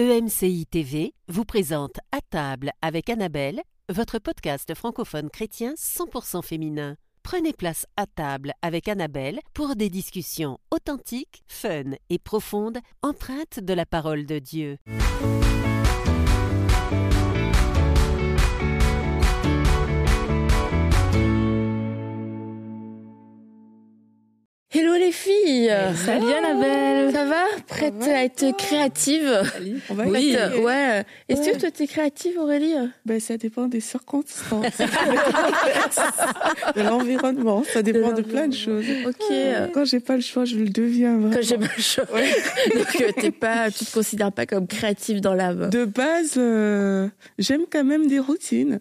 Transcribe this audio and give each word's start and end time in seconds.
EMCI 0.00 0.64
TV 0.66 1.12
vous 1.26 1.44
présente 1.44 1.98
À 2.12 2.20
table 2.20 2.70
avec 2.82 3.10
Annabelle, 3.10 3.60
votre 3.88 4.20
podcast 4.20 4.72
francophone 4.76 5.28
chrétien 5.28 5.74
100% 5.74 6.40
féminin. 6.44 6.94
Prenez 7.24 7.52
place 7.52 7.84
à 7.96 8.06
table 8.06 8.52
avec 8.62 8.86
Annabelle 8.86 9.40
pour 9.54 9.74
des 9.74 9.90
discussions 9.90 10.58
authentiques, 10.70 11.42
fun 11.48 11.96
et 12.10 12.20
profondes, 12.20 12.78
empreintes 13.02 13.58
de 13.58 13.74
la 13.74 13.86
parole 13.86 14.24
de 14.24 14.38
Dieu. 14.38 14.76
Filles 25.22 25.72
Salut 26.04 26.32
Annabelle 26.32 27.12
Ça 27.12 27.24
va 27.24 27.44
Prête 27.66 27.94
à 28.02 28.24
être 28.24 28.56
créative 28.56 29.42
On 29.90 29.94
va 29.94 30.04
Oui, 30.04 30.28
essayer. 30.34 30.60
ouais. 30.62 31.04
Est-ce 31.28 31.40
Ouais. 31.42 31.52
que 31.52 31.58
toi 31.58 31.70
t'es 31.70 31.86
créative 31.86 32.38
Aurélie? 32.38 32.74
Ben, 33.06 33.18
ça 33.20 33.36
dépend 33.36 33.66
des 33.66 33.80
circonstances. 33.80 34.64
de 36.76 36.82
l'environnement. 36.82 37.62
Ça 37.72 37.82
dépend 37.82 38.12
de, 38.12 38.22
plein 38.22 38.48
de 38.48 38.54
choses. 38.54 38.84
Ok. 39.06 39.22
Quand 39.74 39.84
j'ai 39.84 40.00
pas 40.00 40.14
le 40.16 40.22
choix, 40.22 40.44
je 40.44 40.56
le 40.56 40.68
deviens. 40.68 41.16
vraiment. 41.18 41.34
Quand 41.34 41.42
j'ai 41.42 41.58
pas 41.58 41.66
le 41.76 41.82
choix. 41.82 42.04
Donc 42.74 43.00
euh, 43.00 43.12
t'es 43.20 43.30
pas, 43.30 43.70
tu 43.70 43.84
te 43.84 43.92
considères 43.92 44.32
pas 44.32 44.46
comme 44.46 44.66
créative 44.66 45.20
dans 45.20 45.34
l'âme. 45.34 45.70
De 45.70 45.84
base, 45.84 46.34
euh, 46.36 47.08
j'aime 47.38 47.62
quand 47.70 47.84
même 47.84 48.06
des 48.06 48.18
routines. 48.18 48.80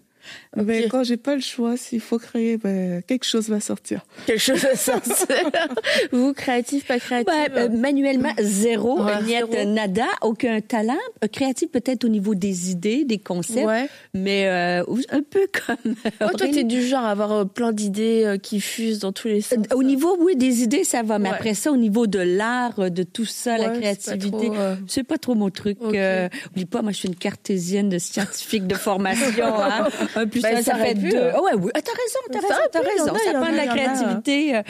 Mais 0.55 0.85
Ok. 0.85 0.91
quand 0.91 1.03
j'ai 1.03 1.17
pas 1.17 1.35
le 1.35 1.41
choix, 1.41 1.77
s'il 1.77 1.99
faut 1.99 2.17
créer, 2.19 2.57
ben, 2.57 3.01
quelque 3.03 3.25
chose 3.25 3.49
va 3.49 3.59
sortir. 3.59 4.05
Quelque 4.25 4.39
chose 4.39 4.61
de 4.61 4.77
sens. 4.77 5.25
Vous 6.11 6.33
créatif, 6.33 6.85
pas 6.85 6.99
créative 6.99 7.33
Ouais, 7.33 7.49
euh, 7.59 7.69
manuellement, 7.69 8.33
zéro, 8.39 9.01
Ouais, 9.03 9.21
niet, 9.23 9.29
zéro. 9.29 9.65
nada, 9.65 10.05
aucun 10.21 10.61
talent. 10.61 10.93
Euh, 11.23 11.27
Créatif 11.27 11.69
peut-être 11.71 12.03
au 12.05 12.07
niveau 12.09 12.35
des 12.35 12.71
idées, 12.71 13.03
des 13.05 13.17
concepts, 13.19 13.65
Ouais. 13.67 13.87
mais 14.13 14.47
euh, 14.47 14.83
un 15.09 15.21
peu 15.21 15.47
comme... 15.65 15.95
Ouais, 16.03 16.33
toi 16.37 16.47
t'es 16.51 16.63
du 16.63 16.81
genre 16.85 17.03
à 17.03 17.11
avoir 17.11 17.31
euh, 17.31 17.45
plein 17.45 17.71
d'idées 17.71 18.23
euh, 18.25 18.37
qui 18.37 18.59
fusent 18.59 18.99
dans 18.99 19.11
tous 19.11 19.27
les 19.27 19.41
sens. 19.41 19.59
Euh, 19.71 19.75
Au 19.75 19.83
niveau, 19.83 20.15
oui, 20.19 20.35
des 20.35 20.63
idées, 20.63 20.83
ça 20.83 21.03
va. 21.03 21.19
Mais 21.19 21.29
après 21.29 21.53
ça, 21.53 21.71
au 21.71 21.77
niveau 21.77 22.07
de 22.07 22.19
l'art, 22.19 22.79
euh, 22.79 22.89
de 22.89 23.03
tout 23.03 23.25
ça, 23.25 23.57
la 23.57 23.69
Ouais, 23.69 23.73
c'est 23.73 23.73
pas 23.73 23.79
créativité, 24.17 24.47
trop, 24.47 24.55
euh, 24.55 24.75
c'est 24.87 25.03
pas 25.03 25.17
trop 25.17 25.35
mon 25.35 25.49
truc. 25.49 25.77
Ok. 25.81 25.93
Euh, 25.95 26.29
oublie 26.51 26.65
pas, 26.65 26.81
moi, 26.81 26.91
je 26.91 26.97
suis 26.97 27.07
une 27.07 27.15
cartésienne 27.15 27.89
de 27.89 27.97
scientifique 27.97 28.67
de 28.67 28.75
formation. 28.75 29.45
hein. 29.61 29.87
Un 30.17 30.27
plus 30.27 30.41
Ben, 30.41 30.61
ça 30.63 30.75
fait 30.75 30.95
pu, 30.95 31.09
deux. 31.09 31.17
hein. 31.17 31.31
Ah 31.35 31.41
ouais, 31.41 31.51
oui. 31.55 31.71
Ah, 31.73 31.81
t'as 31.81 31.91
raison, 31.91 32.19
t'as 32.31 32.39
raison, 32.39 32.61
t'as 32.71 32.79
raison. 32.81 33.13
a, 33.15 33.19
Ça 33.31 33.37
en 33.37 33.41
prend 33.43 33.51
de 33.51 33.57
la 33.57 33.63
a. 33.63 33.67
créativité. 33.67 34.55
euh, 34.55 34.61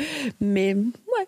Mais, 0.42 0.74
ouais. 0.76 0.84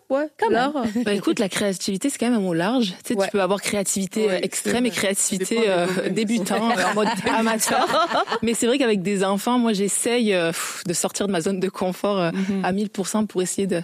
Ouais, 0.09 0.27
Quand 0.39 0.49
même. 0.49 0.57
alors 0.59 0.83
Bah 1.05 1.13
écoute, 1.13 1.39
la 1.39 1.49
créativité, 1.49 2.09
c'est 2.09 2.17
quand 2.17 2.27
même 2.29 2.37
un 2.39 2.41
mot 2.41 2.53
large. 2.53 2.93
Tu 3.03 3.13
sais, 3.13 3.19
Ouais. 3.19 3.25
tu 3.25 3.31
peux 3.31 3.41
avoir 3.41 3.61
créativité 3.61 4.27
Ouais, 4.27 4.33
euh, 4.33 4.39
extrême 4.41 4.85
et 4.85 4.89
créativité 4.91 5.61
euh, 5.67 5.87
débutant, 6.09 6.69
euh, 6.71 6.83
en 6.91 6.93
mode 6.95 7.07
amateur. 7.35 8.07
Mais 8.43 8.53
c'est 8.53 8.67
vrai 8.67 8.77
qu'avec 8.77 9.01
des 9.01 9.23
enfants, 9.23 9.57
moi, 9.59 9.73
j'essaye 9.73 10.33
euh, 10.33 10.51
de 10.87 10.93
sortir 10.93 11.27
de 11.27 11.31
ma 11.31 11.41
zone 11.41 11.59
de 11.59 11.69
confort 11.69 12.19
euh, 12.19 12.31
Mhm. 12.31 12.65
à 12.65 12.71
1000% 12.73 13.25
pour 13.27 13.41
essayer 13.41 13.67
de 13.67 13.81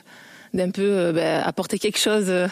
d'un 0.54 0.70
peu 0.72 0.82
euh, 0.84 1.12
bah, 1.12 1.46
apporter 1.46 1.78
quelque 1.80 1.98
chose 2.00 2.26
euh, 2.30 2.48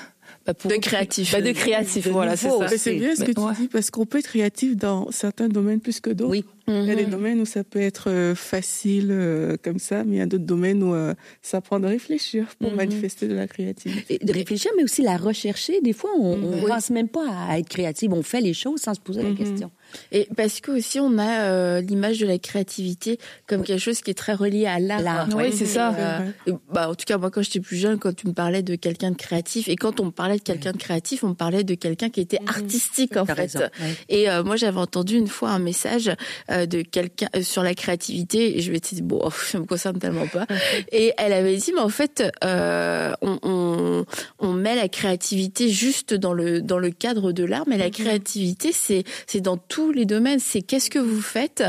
bah, 0.46 0.54
pour 0.54 0.70
De 0.70 0.76
créatif. 0.76 1.32
Bah, 1.32 1.42
de 1.42 1.52
créatif, 1.54 2.06
De 2.06 2.12
voilà, 2.12 2.36
c'est 2.36 2.50
ça. 2.50 2.68
Mais 2.70 2.78
c'est 2.78 2.94
bien 2.96 3.16
ce 3.16 3.24
que 3.24 3.32
tu 3.32 3.40
ouais. 3.40 3.54
dis 3.58 3.68
parce 3.70 3.92
qu'on 3.92 4.06
peut 4.06 4.18
être 4.20 4.28
créatif 4.28 4.76
dans 4.76 5.10
certains 5.12 5.48
domaines 5.48 5.80
plus 5.80 6.02
que 6.02 6.10
d'autres. 6.10 6.30
Oui. 6.32 6.44
Il 6.68 6.86
y 6.86 6.92
a 6.92 6.96
des 6.96 7.04
Mhm. 7.06 7.12
domaines 7.12 7.42
où 7.42 7.46
ça 7.46 7.64
peut 7.66 7.82
être 7.82 8.10
euh, 8.10 8.36
facile 8.36 9.10
euh, 9.12 9.58
comme 9.62 9.80
ça, 9.80 10.06
mais 10.06 10.16
il 10.16 10.20
y 10.20 10.22
a 10.22 10.26
d'autres 10.26 10.46
domaines 10.46 10.82
où 10.82 10.94
euh, 10.94 11.14
ça 11.42 11.60
prend 11.60 11.78
de 11.80 11.88
réfléchir 11.88 12.48
pour 12.58 12.70
Mhm. 12.72 12.78
manifester 12.78 13.28
de 13.28 13.34
la 13.36 13.48
créativité. 13.48 14.18
Et 14.22 14.26
de 14.26 14.32
réfléchir, 14.32 14.72
mais 14.78 14.84
aussi 14.84 15.02
la 15.02 15.18
rechercher. 15.18 15.82
Des 15.82 15.92
fois, 15.92 16.12
on 16.18 16.38
ne 16.38 16.62
Oui. 16.62 16.70
pense 16.70 16.90
même 16.90 17.10
pas 17.10 17.28
à 17.50 17.60
être 17.60 17.68
créative. 17.68 18.14
On 18.14 18.24
fait 18.24 18.40
les 18.40 18.54
choses 18.54 18.80
sans 18.82 18.94
se 18.94 19.02
poser 19.02 19.24
la 19.24 19.30
Mhm. 19.30 19.36
question. 19.36 19.72
Et 20.12 20.28
parce 20.36 20.60
que 20.60 20.72
aussi 20.72 21.00
on 21.00 21.18
a 21.18 21.44
euh, 21.44 21.82
l'image 21.82 22.20
de 22.20 22.28
la 22.28 22.38
créativité 22.38 23.20
comme 23.48 23.64
quelque 23.64 23.80
chose 23.80 24.02
qui 24.02 24.12
est 24.12 24.16
très 24.16 24.34
relié 24.34 24.66
à 24.66 24.80
l'art. 24.80 25.28
Oui, 25.36 25.52
c'est 25.54 25.66
ça. 25.66 25.94
Euh, 25.94 26.20
et, 26.48 26.54
bah, 26.72 26.90
en 26.90 26.96
tout 26.96 27.06
cas, 27.06 27.18
moi, 27.18 27.32
quand 27.32 27.42
j'étais 27.42 27.60
plus 27.60 27.78
jeune, 27.78 28.00
quand 28.00 28.16
tu 28.16 28.28
me 28.28 28.34
parlais 28.34 28.64
de 28.64 28.76
quelqu'un 28.76 29.12
de 29.12 29.16
créatif, 29.16 29.68
et 29.68 29.76
quand 29.76 30.00
on 30.00 30.06
me 30.06 30.12
parlait 30.12 30.38
de 30.38 30.44
quelqu'un 30.44 30.72
de 30.72 30.78
créatif, 30.78 31.24
on 31.24 31.30
me 31.30 31.34
parlait 31.34 31.64
de 31.64 31.76
quelqu'un 31.76 32.10
qui 32.10 32.22
était 32.22 32.40
artistique, 32.48 33.18
en 33.18 33.26
fait. 33.26 33.34
raison. 33.34 33.60
ouais. 33.60 33.96
Et 34.10 34.30
euh, 34.30 34.44
moi, 34.44 34.56
j'avais 34.56 34.80
entendu 34.80 35.18
une 35.18 35.28
fois 35.28 35.50
un 35.50 35.60
message 35.60 36.12
euh, 36.52 36.66
de 36.66 36.82
quelqu'un 36.82 37.28
euh, 37.36 37.42
sur 37.42 37.64
la 37.64 37.74
créativité, 37.74 38.58
et 38.58 38.62
je 38.62 38.72
m'étais 38.72 38.96
dit, 38.96 39.02
bon, 39.02 39.30
ça 39.52 39.60
me 39.60 39.66
concerne 39.66 40.00
tellement 40.00 40.28
pas. 40.28 40.46
et 40.92 41.14
elle 41.18 41.34
avait 41.34 41.58
dit, 41.58 41.72
mais 41.74 41.82
en 41.82 41.90
fait, 41.90 42.24
euh, 42.44 43.14
on, 43.22 43.40
on, 43.44 44.06
on 44.40 44.54
met 44.54 44.76
la 44.76 44.88
créativité 44.88 45.70
juste 45.70 46.14
dans 46.14 46.34
le, 46.34 46.62
dans 46.62 46.80
le 46.80 46.92
cadre 46.92 47.32
de 47.32 47.44
l'art, 47.44 47.64
mais 47.68 47.78
la 47.78 47.90
créativité, 47.90 48.72
c'est, 48.72 49.04
c'est 49.28 49.42
dans 49.42 49.58
tous 49.84 49.92
les 49.92 50.06
domaines. 50.06 50.40
C'est 50.40 50.62
qu'est-ce 50.62 50.90
que 50.90 51.00
vous 51.00 51.22
faites, 51.22 51.64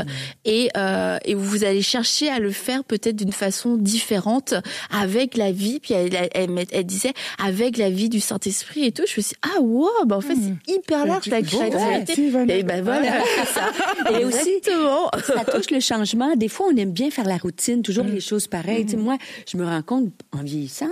et, 0.45 0.69
euh, 0.77 1.17
et 1.25 1.33
vous 1.35 1.63
allez 1.63 1.81
chercher 1.81 2.29
à 2.29 2.39
le 2.39 2.51
faire 2.51 2.83
peut-être 2.83 3.15
d'une 3.15 3.31
façon 3.33 3.75
différente 3.77 4.53
avec 4.91 5.35
la 5.37 5.51
vie. 5.51 5.79
Puis 5.79 5.93
elle, 5.93 6.13
elle, 6.15 6.29
elle, 6.33 6.49
met- 6.49 6.67
elle 6.71 6.85
disait 6.85 7.13
avec 7.43 7.77
la 7.77 7.89
vie 7.89 8.09
du 8.09 8.19
Saint-Esprit 8.19 8.85
et 8.85 8.91
tout. 8.91 9.03
Je 9.07 9.13
me 9.17 9.21
suis 9.23 9.33
dit, 9.33 9.39
ah 9.55 9.61
wow, 9.61 9.89
bah 10.05 10.17
en 10.17 10.21
fait 10.21 10.35
c'est 10.35 10.73
hyper 10.73 11.05
large 11.05 11.27
la 11.27 11.41
créativité. 11.41 12.59
Et 12.59 12.63
ben 12.63 12.83
voilà, 12.83 13.11
ça. 13.53 13.71
Et 14.19 14.23
aussi, 14.25 14.61
ça 15.25 15.43
touche 15.45 15.71
le 15.71 15.79
changement. 15.79 16.35
Des 16.35 16.47
fois, 16.47 16.67
on 16.71 16.77
aime 16.77 16.91
bien 16.91 17.09
faire 17.11 17.25
la 17.25 17.37
routine, 17.37 17.81
toujours 17.81 18.05
les 18.05 18.19
choses 18.19 18.47
pareilles. 18.47 18.85
Tu 18.85 18.91
sais, 18.91 18.97
moi, 18.97 19.17
je 19.51 19.57
me 19.57 19.65
rends 19.65 19.81
compte, 19.81 20.11
en 20.31 20.43
vieillissant, 20.43 20.89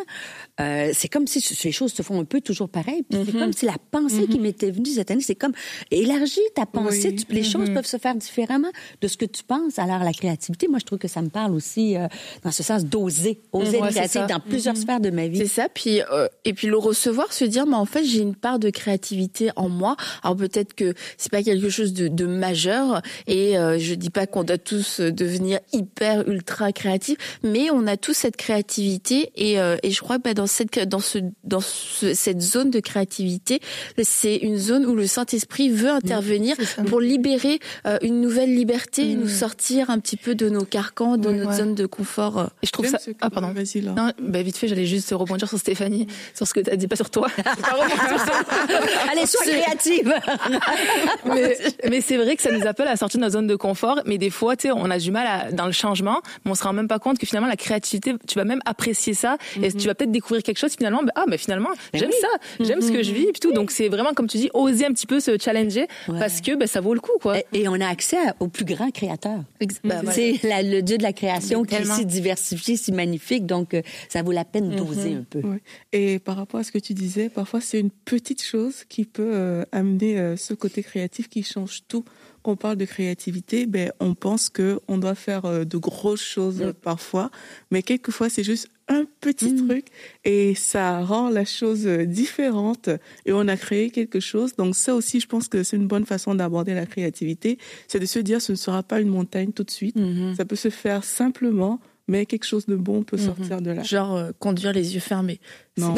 euh, 0.62 0.92
c'est 0.94 1.08
comme 1.08 1.26
si 1.28 1.44
les 1.64 1.72
choses 1.72 1.94
se 1.94 2.02
font 2.04 2.20
un 2.22 2.26
peu 2.26 2.40
toujours 2.42 2.70
pareilles. 2.70 3.04
Puis 3.10 3.20
C'est 3.26 3.32
comme 3.38 3.54
si 3.54 3.66
la 3.66 3.78
pensée 3.92 4.28
qui 4.28 4.40
m'était 4.40 4.70
venue 4.72 4.90
cette 4.92 5.10
année, 5.12 5.22
c'est 5.22 5.36
comme 5.36 5.54
élargir 5.92 6.44
ta 6.56 6.66
pensée. 6.66 7.10
Oui. 7.10 7.16
Tu- 7.16 7.34
les 7.34 7.44
choses 7.44 7.70
peuvent 7.74 7.86
se 7.88 7.98
faire 7.98 8.16
différemment 8.16 8.70
de 9.02 9.08
ce 9.08 9.18
que 9.18 9.26
tu 9.26 9.44
penses. 9.44 9.80
Alors, 9.80 10.00
la 10.04 10.14
créativité, 10.14 10.68
moi, 10.68 10.80
je 10.80 10.86
trouve 10.86 11.00
que 11.00 11.08
ça 11.08 11.22
me 11.22 11.30
parle 11.30 11.54
aussi 11.54 11.98
euh, 11.98 12.08
dans 12.44 12.52
ce 12.52 12.62
sens 12.64 12.86
d'oser, 12.86 13.42
oser 13.52 13.78
être 13.78 13.86
c'est 13.88 13.92
créatif 13.94 14.28
dans 14.28 14.40
plusieurs 14.40 14.78
sphères 14.78 15.00
de 15.00 15.10
ma 15.10 15.24
C'est 15.24 15.30
vie. 15.30 15.48
ça, 15.48 15.68
puis 15.74 16.02
euh, 16.12 16.28
et 16.46 16.54
puis 16.54 16.68
le 16.68 16.78
recevoir, 16.78 17.34
se 17.34 17.46
dire, 17.46 17.66
mais 17.66 17.76
en 17.76 17.86
fait 17.86 18.04
j'ai 18.04 18.20
une 18.22 18.36
part 18.36 18.60
de 18.60 18.70
créativité 18.70 19.50
en 19.56 19.70
moi. 19.70 19.96
Alors 20.24 20.36
peut-être 20.38 20.74
que 20.76 20.94
c'est 21.18 21.32
pas 21.32 21.42
quelque 21.44 21.70
chose 21.70 21.94
de, 21.94 22.08
de 22.08 22.26
majeur, 22.26 23.02
et 23.28 23.54
je 23.56 23.94
dis 23.96 24.10
pas 24.10 24.28
qu'on 24.28 24.44
doit 24.44 24.58
tous 24.58 25.00
devenir 25.00 25.60
hyper 25.72 26.28
ultra 26.28 26.72
créatifs, 26.72 27.18
mais 27.44 27.70
on 27.72 27.88
a 27.88 27.98
tous 27.98 28.14
cette 28.14 28.38
créativité, 28.38 29.32
et, 29.36 29.54
et 29.84 29.92
je 29.92 30.00
crois 30.02 30.18
que 30.18 30.24
bah, 30.24 30.34
dans 30.34 30.43
cette 30.48 30.80
dans 30.88 31.00
ce 31.00 31.20
dans 31.44 31.62
ce- 31.62 32.14
cette 32.14 32.42
zone 32.42 32.70
de 32.70 32.80
créativité, 32.80 33.60
c'est 34.02 34.36
une 34.38 34.58
zone 34.58 34.86
où 34.86 34.96
le 34.96 35.08
Saint 35.08 35.26
Esprit 35.32 35.70
veut 35.70 35.90
intervenir 35.90 36.56
pour 36.88 37.00
libérer 37.02 37.60
euh, 37.86 37.98
une 38.02 38.22
nouvelle 38.22 38.54
liberté, 38.56 39.16
nous 39.16 39.28
sortir 39.30 39.90
un 39.90 40.00
petit 40.00 40.18
peu 40.18 40.36
de 40.36 40.50
nos 40.50 40.66
carcans, 40.66 41.18
de 41.18 41.30
notre 41.32 41.52
ouais. 41.52 41.58
zone 41.58 41.76
de 41.76 41.86
confort. 41.86 42.40
euh. 42.40 42.46
Et 42.62 42.68
je 42.68 42.72
trouve 42.72 42.88
ça. 42.88 42.98
Ah 43.22 43.30
pardon. 43.30 43.52
Vas-y, 43.54 43.82
là. 43.82 43.92
Non, 43.96 44.12
bah, 44.22 44.42
vite 44.42 44.58
fait, 44.58 44.68
j'allais 44.68 44.86
juste 44.86 45.10
rebondir 45.12 45.48
sur 45.48 45.58
Stéphanie, 45.60 46.08
sur 46.34 46.48
ce 46.48 46.54
que 46.54 46.60
tu 46.60 46.70
as 46.70 46.76
dit, 46.76 46.88
pas 46.88 46.96
sur 46.96 47.10
toi. 47.10 47.28
Allez, 49.12 49.26
sois 49.26 49.46
créative! 49.46 50.14
mais, 51.26 51.58
mais 51.90 52.02
c'est 52.02 52.18
vrai 52.18 52.36
que 52.36 52.42
ça 52.42 52.52
nous 52.52 52.66
appelle 52.66 52.88
à 52.88 52.96
sortir 52.98 53.20
de 53.20 53.24
notre 53.26 53.34
zone 53.34 53.48
de 53.48 53.56
confort. 53.56 54.02
Mais 54.06 54.18
des 54.18 54.30
fois, 54.30 54.56
tu 54.56 54.68
sais, 54.68 54.72
on 54.74 54.90
a 54.90 54.98
du 54.98 55.12
mal 55.12 55.28
à, 55.28 55.52
dans 55.52 55.66
le 55.66 55.72
changement, 55.72 56.22
mais 56.46 56.52
on 56.52 56.56
se 56.56 56.64
rend 56.64 56.74
même 56.74 56.88
pas 56.88 57.00
compte 57.00 57.18
que 57.20 57.26
finalement 57.28 57.48
la 57.48 57.56
créativité, 57.56 58.14
tu 58.28 58.36
vas 58.40 58.46
même 58.46 58.62
apprécier 58.66 59.14
ça 59.14 59.38
et 59.62 59.72
tu 59.72 59.88
vas 59.88 59.94
peut-être 59.96 60.12
découvrir 60.12 60.33
quelque 60.42 60.58
chose 60.58 60.74
finalement. 60.78 61.04
bah, 61.04 61.12
ah, 61.16 61.26
mais 61.28 61.38
finalement, 61.38 61.70
j'aime 61.94 62.12
ça, 62.12 62.28
j'aime 62.60 62.82
ce 62.82 62.92
que 62.92 63.04
je 63.04 63.12
vis 63.12 63.24
et 63.24 63.32
puis 63.32 63.40
tout. 63.40 63.52
Donc 63.54 63.72
c'est 63.72 63.90
vraiment 63.90 64.14
comme 64.14 64.28
tu 64.28 64.38
dis, 64.38 64.50
oser 64.54 64.86
un 64.86 64.92
petit 64.94 65.08
peu 65.08 65.20
se 65.20 65.38
challenger 65.40 65.88
Ouais. 66.08 66.20
parce 66.20 66.42
que 66.42 66.56
bah, 66.56 66.68
ça 66.68 66.82
vaut 66.82 66.94
le 66.94 67.00
coup, 67.00 67.18
quoi. 67.22 67.40
Et, 67.40 67.46
et 67.54 67.68
on 67.68 67.74
a 67.80 67.88
accès 67.88 68.18
au 68.40 68.48
plus 68.48 68.66
grand 68.66 68.92
créateur. 68.92 69.38
Bah, 69.84 69.96
voilà. 70.04 70.12
C'est 70.12 70.40
le 70.44 70.82
Dieu 70.82 70.98
de 70.98 71.04
la 71.04 71.14
création 71.14 71.64
qui 71.64 71.76
est 71.76 71.86
si 71.86 72.06
diversifié, 72.06 72.78
si 72.78 72.92
magnifique, 72.92 73.46
donc 73.46 73.74
euh, 73.74 73.82
ça 74.10 74.22
vaut 74.24 74.32
la 74.32 74.46
peine 74.46 74.76
d'oser 74.76 75.14
un 75.14 75.24
peu. 75.30 75.40
Ouais. 75.40 75.62
Et 75.92 76.20
par 76.20 76.36
rapport 76.38 76.60
à 76.60 76.64
ce 76.64 76.72
que 76.72 76.80
tu 76.80 76.94
disais, 76.94 77.30
parfois 77.30 77.62
c'est 77.62 77.80
une 77.80 77.92
petite 77.92 78.42
chose 78.44 78.84
qui 78.90 79.06
peut 79.06 79.32
euh, 79.34 79.64
amener 79.72 80.20
euh, 80.20 80.36
ce 80.38 80.54
côté 80.54 80.84
créatif 80.84 81.30
qui 81.30 81.44
change 81.44 81.82
tout. 81.88 82.04
Quand 82.44 82.52
on 82.52 82.56
parle 82.56 82.78
de 82.78 82.86
créativité, 82.86 83.66
ben 83.66 83.92
on 84.00 84.16
pense 84.16 84.50
que 84.50 84.80
on 84.88 84.98
doit 84.98 85.16
faire 85.16 85.46
euh, 85.46 85.64
de 85.64 85.78
grosses 85.78 86.22
choses 86.22 86.74
parfois, 86.82 87.32
mais 87.72 87.82
quelquefois 87.82 88.30
c'est 88.30 88.44
juste 88.44 88.70
un 88.90 89.06
petit 89.22 89.56
truc 89.56 89.86
et 90.26 90.56
ça 90.56 91.00
rend 91.02 91.30
la 91.30 91.46
chose 91.46 91.88
euh, 91.88 92.06
différente 92.06 92.90
et 93.26 93.32
on 93.32 93.48
a 93.48 93.56
créé 93.56 93.92
quelque 93.92 94.20
chose. 94.20 94.56
Donc 94.58 94.76
ça 94.76 94.94
aussi, 94.94 95.22
je 95.22 95.28
pense 95.28 95.48
que 95.48 95.64
c'est 95.64 95.78
une 95.78 95.88
bonne 95.88 96.06
façon 96.06 96.36
d'aborder 96.36 96.74
la 96.74 96.86
créativité, 96.86 97.58
c'est 97.88 98.00
de 98.00 98.06
se 98.06 98.20
dire 98.20 98.42
ce 98.42 98.52
ne 98.52 98.58
sera 98.58 98.84
pas 98.84 99.00
une 99.00 99.10
montagne 99.10 99.52
tout 99.54 99.64
de 99.64 99.72
suite, 99.72 99.98
ça 100.36 100.44
peut 100.44 100.58
se 100.58 100.70
faire 100.70 101.04
simplement, 101.04 101.80
mais 102.08 102.26
quelque 102.26 102.46
chose 102.46 102.66
de 102.66 102.76
bon 102.76 103.04
peut 103.04 103.18
sortir 103.18 103.62
de 103.62 103.72
là. 103.72 103.84
Genre 103.84 104.16
euh, 104.16 104.32
conduire 104.40 104.74
les 104.74 104.94
yeux 104.96 105.00
fermés. 105.00 105.40
Non. 105.78 105.96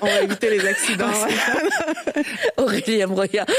On 0.00 0.06
va 0.06 0.20
éviter 0.22 0.48
les 0.50 0.64
accidents. 0.64 1.10
Aurélie, 2.56 3.00
elle 3.00 3.08
me 3.08 3.14
regarde. 3.14 3.50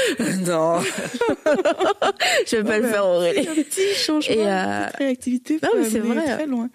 Non. 0.46 0.80
je 2.46 2.56
vais 2.56 2.64
pas 2.64 2.78
le 2.78 2.88
faire, 2.88 3.04
Aurélie. 3.06 3.46
Un 3.48 3.54
petit 3.54 3.94
changement, 3.94 4.34
Et, 4.34 4.40
une 4.40 4.46
euh, 4.48 4.84
petite 4.86 4.96
réactivité 4.98 5.58
non, 5.62 5.68
mais 5.76 5.88
c'est 5.88 5.98
vrai. 5.98 6.24
très 6.24 6.46
loin. 6.46 6.68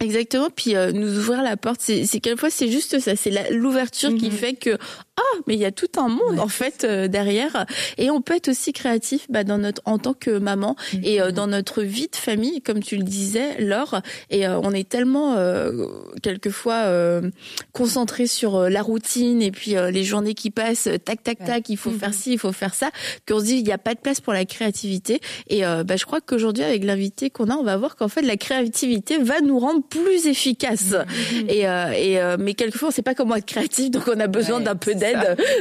Exactement. 0.00 0.48
Puis 0.54 0.76
euh, 0.76 0.92
nous 0.92 1.18
ouvrir 1.18 1.42
la 1.42 1.56
porte, 1.56 1.80
c'est 1.80 2.06
quelquefois 2.20 2.50
c'est 2.50 2.68
juste 2.68 2.98
ça, 3.00 3.16
c'est 3.16 3.50
l'ouverture 3.52 4.14
qui 4.16 4.26
Mhm. 4.26 4.32
fait 4.32 4.54
que 4.54 4.76
ah 5.16 5.38
mais 5.46 5.54
il 5.54 5.60
y 5.60 5.64
a 5.64 5.72
tout 5.72 5.88
un 5.96 6.08
monde 6.08 6.40
en 6.40 6.48
fait 6.48 6.84
euh, 6.84 7.06
derrière. 7.06 7.66
Et 7.98 8.10
on 8.10 8.20
peut 8.20 8.34
être 8.34 8.48
aussi 8.48 8.72
créatif 8.72 9.26
bah, 9.28 9.44
dans 9.44 9.58
notre 9.58 9.80
en 9.84 9.98
tant 9.98 10.14
que 10.14 10.38
maman 10.38 10.74
et 11.04 11.20
euh, 11.20 11.30
dans 11.30 11.46
notre 11.46 11.82
vie 11.82 12.08
de 12.08 12.16
famille 12.16 12.60
comme 12.62 12.82
tu 12.82 12.96
le 12.96 13.04
disais 13.04 13.60
Laure. 13.60 14.00
Et 14.30 14.46
euh, 14.46 14.58
on 14.60 14.72
est 14.72 14.88
tellement 14.88 15.36
quelquefois 16.22 16.84
concentré 17.72 18.26
sur 18.26 18.68
la 18.68 18.82
routine 18.82 19.42
et 19.42 19.50
puis 19.50 19.74
les 19.74 20.04
journées 20.04 20.34
qui 20.34 20.50
passent 20.50 20.88
tac 21.04 21.22
tac 21.22 21.44
tac 21.44 21.68
il 21.68 21.76
faut 21.76 21.90
faire 21.90 22.14
ci 22.14 22.32
il 22.32 22.38
faut 22.38 22.52
faire 22.52 22.74
ça 22.74 22.90
qu'on 23.28 23.40
se 23.40 23.44
dit 23.44 23.56
il 23.56 23.64
n'y 23.64 23.72
a 23.72 23.78
pas 23.78 23.94
de 23.94 24.00
place 24.00 24.20
pour 24.20 24.32
la 24.32 24.44
créativité. 24.44 25.20
Et 25.48 25.62
bah, 25.62 25.96
je 25.96 26.04
crois 26.04 26.20
qu'aujourd'hui 26.20 26.64
avec 26.64 26.84
l'invité 26.84 27.30
qu'on 27.30 27.50
a 27.50 27.54
on 27.54 27.62
va 27.62 27.76
voir 27.76 27.96
qu'en 27.96 28.08
fait 28.08 28.22
la 28.22 28.36
créativité 28.36 29.18
va 29.18 29.40
nous 29.40 29.58
rendre 29.58 29.82
plus 29.82 30.26
efficaces. 30.26 30.94
Et, 31.48 31.60
et 31.60 32.36
mais 32.38 32.54
quelquefois 32.54 32.88
on 32.88 32.92
sait 32.92 33.02
pas 33.02 33.14
comment 33.14 33.36
être 33.36 33.46
créatif 33.46 33.90
donc 33.90 34.08
on 34.08 34.18
a 34.20 34.26
besoin 34.26 34.60
d'un 34.60 34.76
peu 34.76 34.94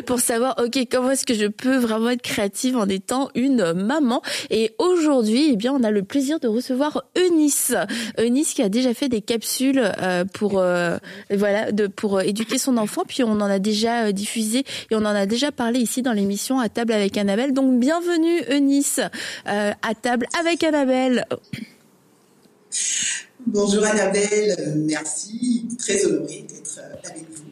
pour 0.06 0.20
savoir, 0.20 0.56
ok, 0.64 0.80
comment 0.90 1.12
est-ce 1.12 1.26
que 1.26 1.34
je 1.34 1.48
peux 1.48 1.78
vraiment 1.78 2.10
être 2.10 2.22
créative 2.22 2.78
en 2.78 2.88
étant 2.88 3.30
une 3.36 3.74
maman. 3.74 4.22
Et 4.50 4.74
aujourd'hui, 4.78 5.50
eh 5.52 5.56
bien, 5.56 5.74
on 5.74 5.84
a 5.84 5.92
le 5.92 6.04
plaisir 6.04 6.40
de 6.40 6.48
recevoir 6.48 7.04
Eunice. 7.18 7.74
Eunice 8.20 8.54
qui 8.54 8.62
a 8.62 8.70
déjà 8.70 8.94
fait 8.94 9.10
des 9.10 9.22
capsules 9.22 9.92
euh, 10.02 10.26
pour, 10.26 10.60
euh, 10.60 10.98
voilà, 11.30 11.72
de, 11.72 11.88
pour 11.88 12.22
éduquer 12.22 12.58
son 12.58 12.78
enfant. 12.78 13.04
Puis 13.08 13.24
on 13.24 13.32
en 13.32 13.42
a 13.42 13.60
déjà 13.60 14.06
euh, 14.06 14.12
diffusé 14.12 14.60
et 14.92 14.96
on 14.96 15.00
en 15.00 15.06
a 15.06 15.26
déjà 15.26 15.52
parlé 15.52 15.80
ici 15.80 16.02
dans 16.02 16.14
l'émission 16.14 16.60
à 16.60 16.70
table 16.70 16.94
avec 16.94 17.18
Annabelle. 17.18 17.54
Donc 17.54 17.80
bienvenue 17.80 18.42
Eunice 18.50 19.00
à 19.46 19.96
table 20.02 20.28
avec 20.40 20.64
Annabelle. 20.64 21.26
Bonjour 23.46 23.84
Annabelle, 23.84 24.74
merci, 24.78 25.68
très 25.78 26.06
honorée 26.06 26.46
d'être 26.48 26.80
avec 27.04 27.26
vous. 27.30 27.43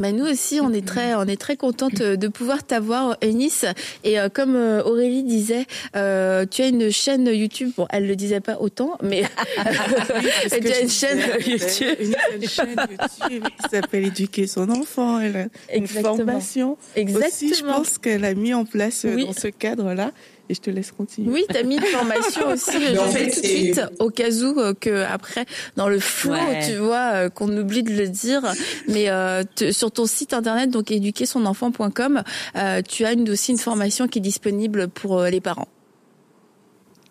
Bah 0.00 0.12
nous 0.12 0.24
aussi, 0.24 0.60
on 0.62 0.72
est 0.72 0.86
très, 0.86 1.14
on 1.14 1.24
est 1.24 1.38
très 1.38 1.56
contente 1.56 1.96
de 1.96 2.28
pouvoir 2.28 2.64
t'avoir, 2.64 3.18
Eunice. 3.22 3.66
Et 4.02 4.18
euh, 4.18 4.30
comme 4.30 4.56
euh, 4.56 4.82
Aurélie 4.82 5.24
disait, 5.24 5.66
euh, 5.94 6.46
tu 6.50 6.62
as 6.62 6.68
une 6.68 6.90
chaîne 6.90 7.26
YouTube. 7.26 7.72
Bon, 7.76 7.86
elle 7.90 8.06
le 8.06 8.16
disait 8.16 8.40
pas 8.40 8.56
autant, 8.60 8.96
mais 9.02 9.24
tu 10.48 10.72
as 10.72 10.80
une 10.80 10.88
chaîne 10.88 11.18
YouTube. 11.46 11.98
Une, 12.00 12.48
chaîne 12.48 12.76
YouTube 12.78 13.44
qui 13.44 13.68
s'appelle 13.70 14.06
Éduquer 14.06 14.46
son 14.46 14.70
enfant. 14.70 15.20
Elle 15.20 15.36
a 15.36 15.76
une 15.76 15.86
formation. 15.86 16.78
Exactement. 16.96 17.26
Aussi, 17.26 17.54
je 17.54 17.62
pense 17.62 17.98
qu'elle 17.98 18.24
a 18.24 18.32
mis 18.32 18.54
en 18.54 18.64
place 18.64 19.04
dans 19.04 19.34
ce 19.34 19.48
cadre-là 19.48 20.12
et 20.50 20.54
je 20.54 20.60
te 20.60 20.70
laisse 20.70 20.90
continuer. 20.90 21.32
Oui, 21.32 21.44
tu 21.48 21.56
as 21.56 21.62
mis 21.62 21.76
une 21.76 21.82
formation 21.82 22.48
aussi, 22.52 22.72
je 22.72 23.00
fais 23.12 23.30
tout 23.30 23.40
de 23.40 23.46
suite, 23.46 23.80
au 24.00 24.10
cas 24.10 24.30
où 24.30 24.58
euh, 24.58 24.74
que 24.74 25.04
après, 25.04 25.46
dans 25.76 25.88
le 25.88 26.00
flou, 26.00 26.34
tu 26.66 26.76
vois, 26.76 27.12
euh, 27.14 27.28
qu'on 27.28 27.56
oublie 27.56 27.84
de 27.84 27.92
le 27.92 28.08
dire, 28.08 28.42
mais 28.88 29.08
euh, 29.08 29.44
sur 29.70 29.92
ton 29.92 30.06
site 30.06 30.34
internet, 30.34 30.70
donc 30.70 30.90
éduquersonenfant.com, 30.90 32.22
euh, 32.56 32.82
tu 32.82 33.04
as 33.04 33.12
une, 33.12 33.30
aussi 33.30 33.52
une 33.52 33.58
formation 33.58 34.08
qui 34.08 34.18
est 34.18 34.22
disponible 34.22 34.88
pour 34.88 35.22
les 35.22 35.40
parents. 35.40 35.68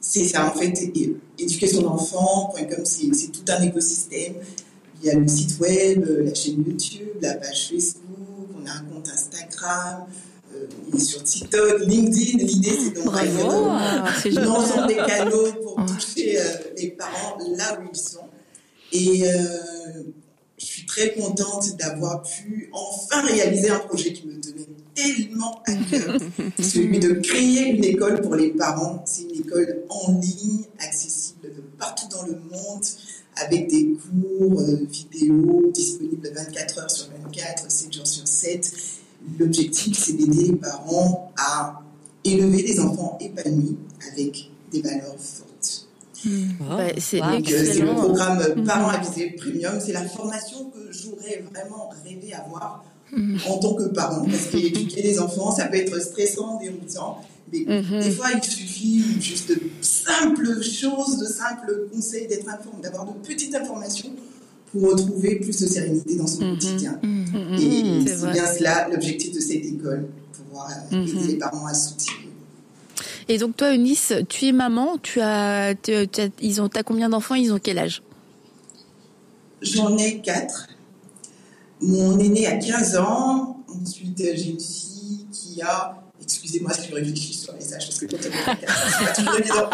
C'est 0.01 0.25
ça, 0.25 0.45
en 0.47 0.57
fait, 0.57 0.73
éduquersonenfant.com, 1.39 2.85
c'est 2.85 3.31
tout 3.31 3.45
un 3.47 3.61
écosystème. 3.61 4.33
Il 5.01 5.07
y 5.07 5.11
a 5.11 5.15
le 5.15 5.27
site 5.27 5.59
web, 5.61 6.05
la 6.25 6.33
chaîne 6.33 6.61
YouTube, 6.67 7.07
la 7.21 7.35
page 7.35 7.69
Facebook, 7.69 8.49
on 8.61 8.65
a 8.67 8.71
un 8.71 8.81
compte 8.81 9.07
Instagram, 9.07 10.03
il 10.87 10.95
est 10.95 10.99
sur 10.99 11.23
TikTok, 11.23 11.81
LinkedIn. 11.85 12.37
L'idée, 12.43 12.71
c'est 12.71 13.01
donc 13.01 13.13
l'ensemble 14.45 14.87
des 14.87 14.95
canaux 14.95 15.53
pour 15.63 15.85
toucher 15.85 16.39
euh, 16.39 16.43
les 16.77 16.89
parents 16.91 17.37
là 17.55 17.79
où 17.79 17.89
ils 17.91 17.97
sont. 17.97 18.27
Et 18.91 19.29
euh, 19.29 20.03
je 20.57 20.65
suis 20.65 20.85
très 20.85 21.13
contente 21.13 21.77
d'avoir 21.77 22.21
pu 22.23 22.69
enfin 22.73 23.21
réaliser 23.21 23.69
un 23.69 23.79
projet 23.79 24.13
qui 24.13 24.27
me 24.27 24.39
tenait 24.41 24.67
tellement 24.95 25.61
à 25.65 25.73
cœur, 25.73 26.17
celui 26.59 26.99
de 26.99 27.13
créer 27.13 27.69
une 27.69 27.83
école 27.83 28.21
pour 28.21 28.35
les 28.35 28.49
parents. 28.49 29.03
C'est 29.05 29.23
une 29.23 29.41
école 29.41 29.83
en 29.89 30.19
ligne, 30.19 30.65
accessible 30.79 31.49
de 31.55 31.61
partout 31.77 32.07
dans 32.09 32.23
le 32.23 32.33
monde, 32.33 32.83
avec 33.35 33.69
des 33.69 33.93
cours 33.93 34.59
euh, 34.59 34.85
vidéo 34.89 35.71
disponibles 35.73 36.29
24 36.33 36.79
heures 36.79 36.91
sur 36.91 37.07
24, 37.25 37.71
7 37.71 37.93
jours 37.93 38.07
sur 38.07 38.27
7 38.27 38.98
L'objectif, 39.37 39.97
c'est 39.97 40.13
d'aider 40.13 40.43
les 40.43 40.55
parents 40.55 41.31
à 41.37 41.81
élever 42.23 42.63
des 42.63 42.79
enfants 42.79 43.17
épanouis 43.19 43.77
avec 44.11 44.49
des 44.71 44.81
valeurs 44.81 45.15
fortes. 45.17 45.87
Hmm. 46.25 46.49
c'est 46.97 47.19
le 47.21 47.95
programme 47.95 48.43
hmm. 48.55 48.65
Parents 48.65 48.89
Avisés 48.89 49.35
Premium. 49.37 49.79
C'est 49.79 49.93
la 49.93 50.05
formation 50.05 50.69
que 50.69 50.91
j'aurais 50.91 51.43
vraiment 51.51 51.89
rêvé 52.03 52.33
avoir 52.33 52.83
hmm. 53.11 53.37
en 53.47 53.57
tant 53.57 53.73
que 53.73 53.83
parent. 53.83 54.25
Parce 54.25 54.47
qu'éduquer 54.47 55.01
les 55.01 55.19
enfants, 55.19 55.51
ça 55.51 55.65
peut 55.67 55.77
être 55.77 56.01
stressant, 56.01 56.59
déroutant. 56.59 57.21
Mais 57.51 57.65
des 57.65 58.11
fois, 58.11 58.27
il 58.35 58.43
suffit 58.43 59.03
juste 59.19 59.49
de 59.49 59.59
simples 59.81 60.61
choses, 60.61 61.17
de 61.17 61.25
simples 61.25 61.87
conseils, 61.91 62.27
d'être 62.27 62.47
informé, 62.47 62.83
d'avoir 62.83 63.05
de 63.05 63.13
petites 63.25 63.55
informations 63.55 64.11
pour 64.71 64.91
retrouver 64.91 65.35
plus 65.35 65.59
de 65.59 65.67
sérénité 65.67 66.15
dans 66.15 66.27
son 66.27 66.45
mhm. 66.45 66.53
quotidien. 66.53 66.99
Mhm. 67.03 67.57
Et 67.59 67.83
mhm. 67.83 68.07
c'est 68.07 68.31
bien 68.31 68.45
cela 68.45 68.87
l'objectif 68.89 69.33
de 69.33 69.39
cette 69.39 69.65
école, 69.65 70.07
pouvoir 70.31 70.69
euh, 70.91 71.03
aider 71.03 71.27
les 71.27 71.37
parents 71.37 71.65
à 71.65 71.73
soutenir. 71.73 72.13
Et 73.27 73.37
donc 73.37 73.55
toi, 73.55 73.73
Eunice, 73.73 74.13
tu 74.27 74.47
es 74.47 74.51
maman, 74.51 74.97
tu 74.97 75.21
as, 75.21 75.73
ils 76.41 76.61
ont, 76.61 76.69
as 76.75 76.83
combien 76.83 77.09
d'enfants? 77.09 77.35
Ils 77.35 77.53
ont 77.53 77.59
quel 77.61 77.77
âge? 77.77 78.01
J'en 79.61 79.95
ai 79.97 80.19
quatre. 80.19 80.67
Mon 81.81 82.17
aîné 82.17 82.47
a 82.47 82.57
15 82.57 82.97
ans. 82.97 83.63
Ensuite, 83.67 84.17
j'ai 84.17 84.49
une 84.49 84.59
fille 84.59 85.27
qui 85.31 85.61
a 85.61 86.01
Excusez-moi 86.29 86.71
si 86.73 86.89
je 86.89 86.93
réfléchis 86.93 87.33
sur 87.33 87.53
les 87.53 87.57
message 87.57 87.87
parce 87.87 87.99
que 87.99 88.05
quand 88.05 88.17
c'est 88.21 88.29
pas 89.03 89.13
toujours 89.15 89.39
évident. 89.39 89.67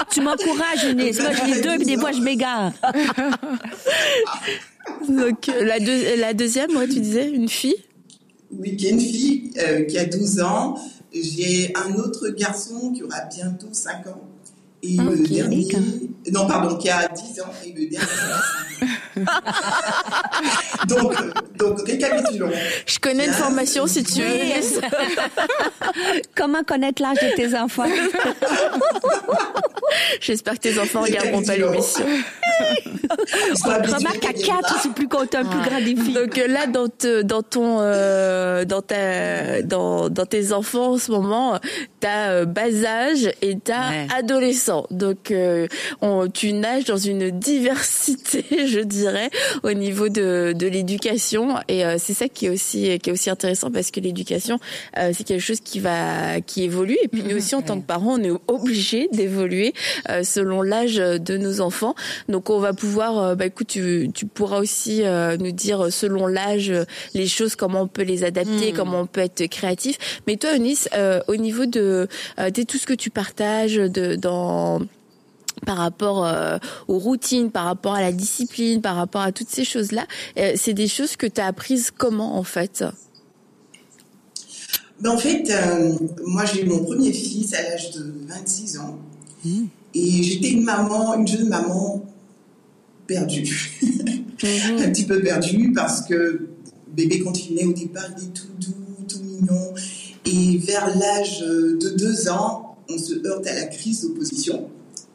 tu 0.10 0.22
m'encourages, 0.22 0.84
Inès. 0.84 1.20
Moi, 1.20 1.32
je 1.32 1.44
lis 1.44 1.60
deux, 1.60 1.76
mais 1.76 1.84
des 1.84 1.98
fois, 1.98 2.12
je 2.12 2.20
m'égare. 2.20 2.72
Donc, 5.06 5.50
la, 5.60 5.78
la 5.78 6.32
deuxième, 6.32 6.72
moi, 6.72 6.86
tu 6.86 7.00
disais, 7.00 7.28
une 7.28 7.50
fille? 7.50 7.76
Oui, 8.50 8.76
qui 8.76 8.86
est 8.86 8.92
une 8.92 9.00
fille 9.00 9.50
euh, 9.58 9.84
qui 9.84 9.98
a 9.98 10.06
12 10.06 10.40
ans. 10.40 10.78
J'ai 11.12 11.70
un 11.76 11.92
autre 11.96 12.30
garçon 12.30 12.90
qui 12.92 13.02
aura 13.02 13.26
bientôt 13.30 13.68
5 13.70 14.06
ans. 14.06 14.26
Et 14.82 14.96
ah, 14.98 15.04
le 15.04 15.18
dernier, 15.18 15.68
non 16.32 16.46
pardon, 16.46 16.76
qui 16.76 16.90
a 16.90 17.08
10 17.08 17.40
ans 17.40 17.50
et 17.64 17.72
le 17.72 17.90
dernier 17.90 18.06
donc, 20.88 21.14
donc 21.56 21.80
récapitulons. 21.86 22.50
Je 22.86 22.98
connais 22.98 23.26
une 23.26 23.32
formation 23.32 23.86
si 23.86 24.02
tu 24.04 24.22
veux. 24.22 24.28
Comment 26.36 26.62
connaître 26.62 27.02
l'âge 27.02 27.18
de 27.18 27.34
tes 27.34 27.56
enfants? 27.56 27.88
J'espère 30.20 30.54
que 30.54 30.60
tes 30.60 30.78
enfants 30.78 31.02
regarderont 31.02 31.42
pas 31.42 31.56
l'émission. 31.56 32.06
Remarque 33.64 34.24
à 34.24 34.32
4, 34.32 34.78
c'est 34.82 34.92
plus 34.92 35.08
quand 35.08 35.34
un 35.34 35.44
plus 35.44 35.60
grand 35.60 35.80
défi. 35.80 36.12
Donc 36.12 36.38
euh, 36.38 36.46
là, 36.46 36.66
dans, 36.66 36.88
dans 37.24 37.42
ton, 37.42 37.78
euh, 37.80 38.64
dans 38.64 38.82
ta, 38.82 39.62
dans, 39.62 40.08
dans 40.08 40.26
tes 40.26 40.52
enfants 40.52 40.94
en 40.94 40.98
ce 40.98 41.10
moment, 41.10 41.58
t'as 42.00 42.30
euh, 42.30 42.44
bas 42.44 42.84
âge 42.84 43.30
et 43.42 43.58
t'as 43.58 44.06
adolescent. 44.16 44.86
Donc 44.90 45.32
on, 46.00 46.17
tu 46.26 46.52
nages 46.52 46.84
dans 46.84 46.96
une 46.96 47.30
diversité, 47.30 48.44
je 48.66 48.80
dirais, 48.80 49.30
au 49.62 49.72
niveau 49.72 50.08
de, 50.08 50.52
de 50.56 50.66
l'éducation. 50.66 51.56
Et 51.68 51.82
c'est 51.98 52.14
ça 52.14 52.28
qui 52.28 52.46
est 52.46 52.48
aussi, 52.48 52.98
qui 52.98 53.10
est 53.10 53.12
aussi 53.12 53.30
intéressant 53.30 53.70
parce 53.70 53.90
que 53.90 54.00
l'éducation, 54.00 54.58
c'est 54.94 55.24
quelque 55.24 55.40
chose 55.40 55.60
qui 55.60 55.80
va, 55.80 56.40
qui 56.40 56.64
évolue. 56.64 56.96
Et 57.02 57.08
puis 57.08 57.22
nous 57.22 57.36
aussi, 57.36 57.54
en 57.54 57.62
tant 57.62 57.80
que 57.80 57.86
parents, 57.86 58.18
on 58.18 58.22
est 58.22 58.32
obligé 58.46 59.08
d'évoluer 59.12 59.74
selon 60.22 60.62
l'âge 60.62 60.96
de 60.96 61.36
nos 61.36 61.60
enfants. 61.60 61.94
Donc 62.28 62.50
on 62.50 62.58
va 62.58 62.72
pouvoir, 62.72 63.36
bah 63.36 63.46
écoute, 63.46 63.68
tu, 63.68 64.10
tu 64.14 64.26
pourras 64.26 64.58
aussi 64.58 65.02
nous 65.38 65.52
dire 65.52 65.92
selon 65.92 66.26
l'âge 66.26 66.72
les 67.14 67.26
choses, 67.26 67.56
comment 67.56 67.82
on 67.82 67.88
peut 67.88 68.02
les 68.02 68.24
adapter, 68.24 68.72
hmm. 68.72 68.76
comment 68.76 69.00
on 69.00 69.06
peut 69.06 69.20
être 69.20 69.46
créatif. 69.46 69.98
Mais 70.26 70.36
toi, 70.36 70.54
Eunice, 70.56 70.88
au 71.28 71.36
niveau 71.36 71.66
de, 71.66 72.08
de 72.38 72.62
tout 72.62 72.78
ce 72.78 72.86
que 72.86 72.94
tu 72.94 73.10
partages 73.10 73.76
de, 73.76 74.16
dans 74.16 74.80
par 75.64 75.76
rapport 75.76 76.24
euh, 76.24 76.58
aux 76.88 76.98
routines, 76.98 77.50
par 77.50 77.64
rapport 77.64 77.94
à 77.94 78.00
la 78.00 78.12
discipline, 78.12 78.80
par 78.80 78.96
rapport 78.96 79.20
à 79.20 79.32
toutes 79.32 79.50
ces 79.50 79.64
choses-là, 79.64 80.06
euh, 80.38 80.52
c'est 80.56 80.74
des 80.74 80.88
choses 80.88 81.16
que 81.16 81.26
tu 81.26 81.40
as 81.40 81.46
apprises 81.46 81.90
comment 81.96 82.36
en 82.36 82.42
fait? 82.42 82.84
Ben, 85.00 85.10
En 85.10 85.18
fait, 85.18 85.50
euh, 85.50 85.94
moi 86.26 86.44
j'ai 86.44 86.62
eu 86.62 86.66
mon 86.66 86.84
premier 86.84 87.12
fils 87.12 87.54
à 87.54 87.62
l'âge 87.62 87.92
de 87.92 88.12
26 88.28 88.78
ans. 88.78 88.98
Mmh. 89.44 89.66
et 89.94 90.22
j'étais 90.24 90.50
une 90.50 90.64
maman, 90.64 91.14
une 91.14 91.28
jeune 91.28 91.48
maman 91.48 92.04
perdue, 93.06 93.70
mmh. 93.80 93.86
un 94.82 94.90
petit 94.90 95.04
peu 95.04 95.22
perdue 95.22 95.72
parce 95.72 96.02
que 96.02 96.48
bébé 96.92 97.20
continuait 97.20 97.64
au 97.64 97.72
départ, 97.72 98.06
il 98.18 98.24
est 98.24 98.32
tout 98.32 98.48
doux, 98.58 99.04
tout 99.06 99.20
mignon. 99.22 99.74
Et 100.26 100.58
vers 100.58 100.98
l'âge 100.98 101.40
de 101.40 101.96
2 101.96 102.28
ans, 102.30 102.76
on 102.90 102.98
se 102.98 103.24
heurte 103.26 103.46
à 103.46 103.54
la 103.54 103.66
crise 103.66 104.02
d'opposition 104.02 104.68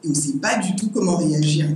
on 0.06 0.10
ne 0.10 0.14
sait 0.14 0.34
pas 0.34 0.58
du 0.58 0.74
tout 0.76 0.90
comment 0.90 1.16
réagir. 1.16 1.66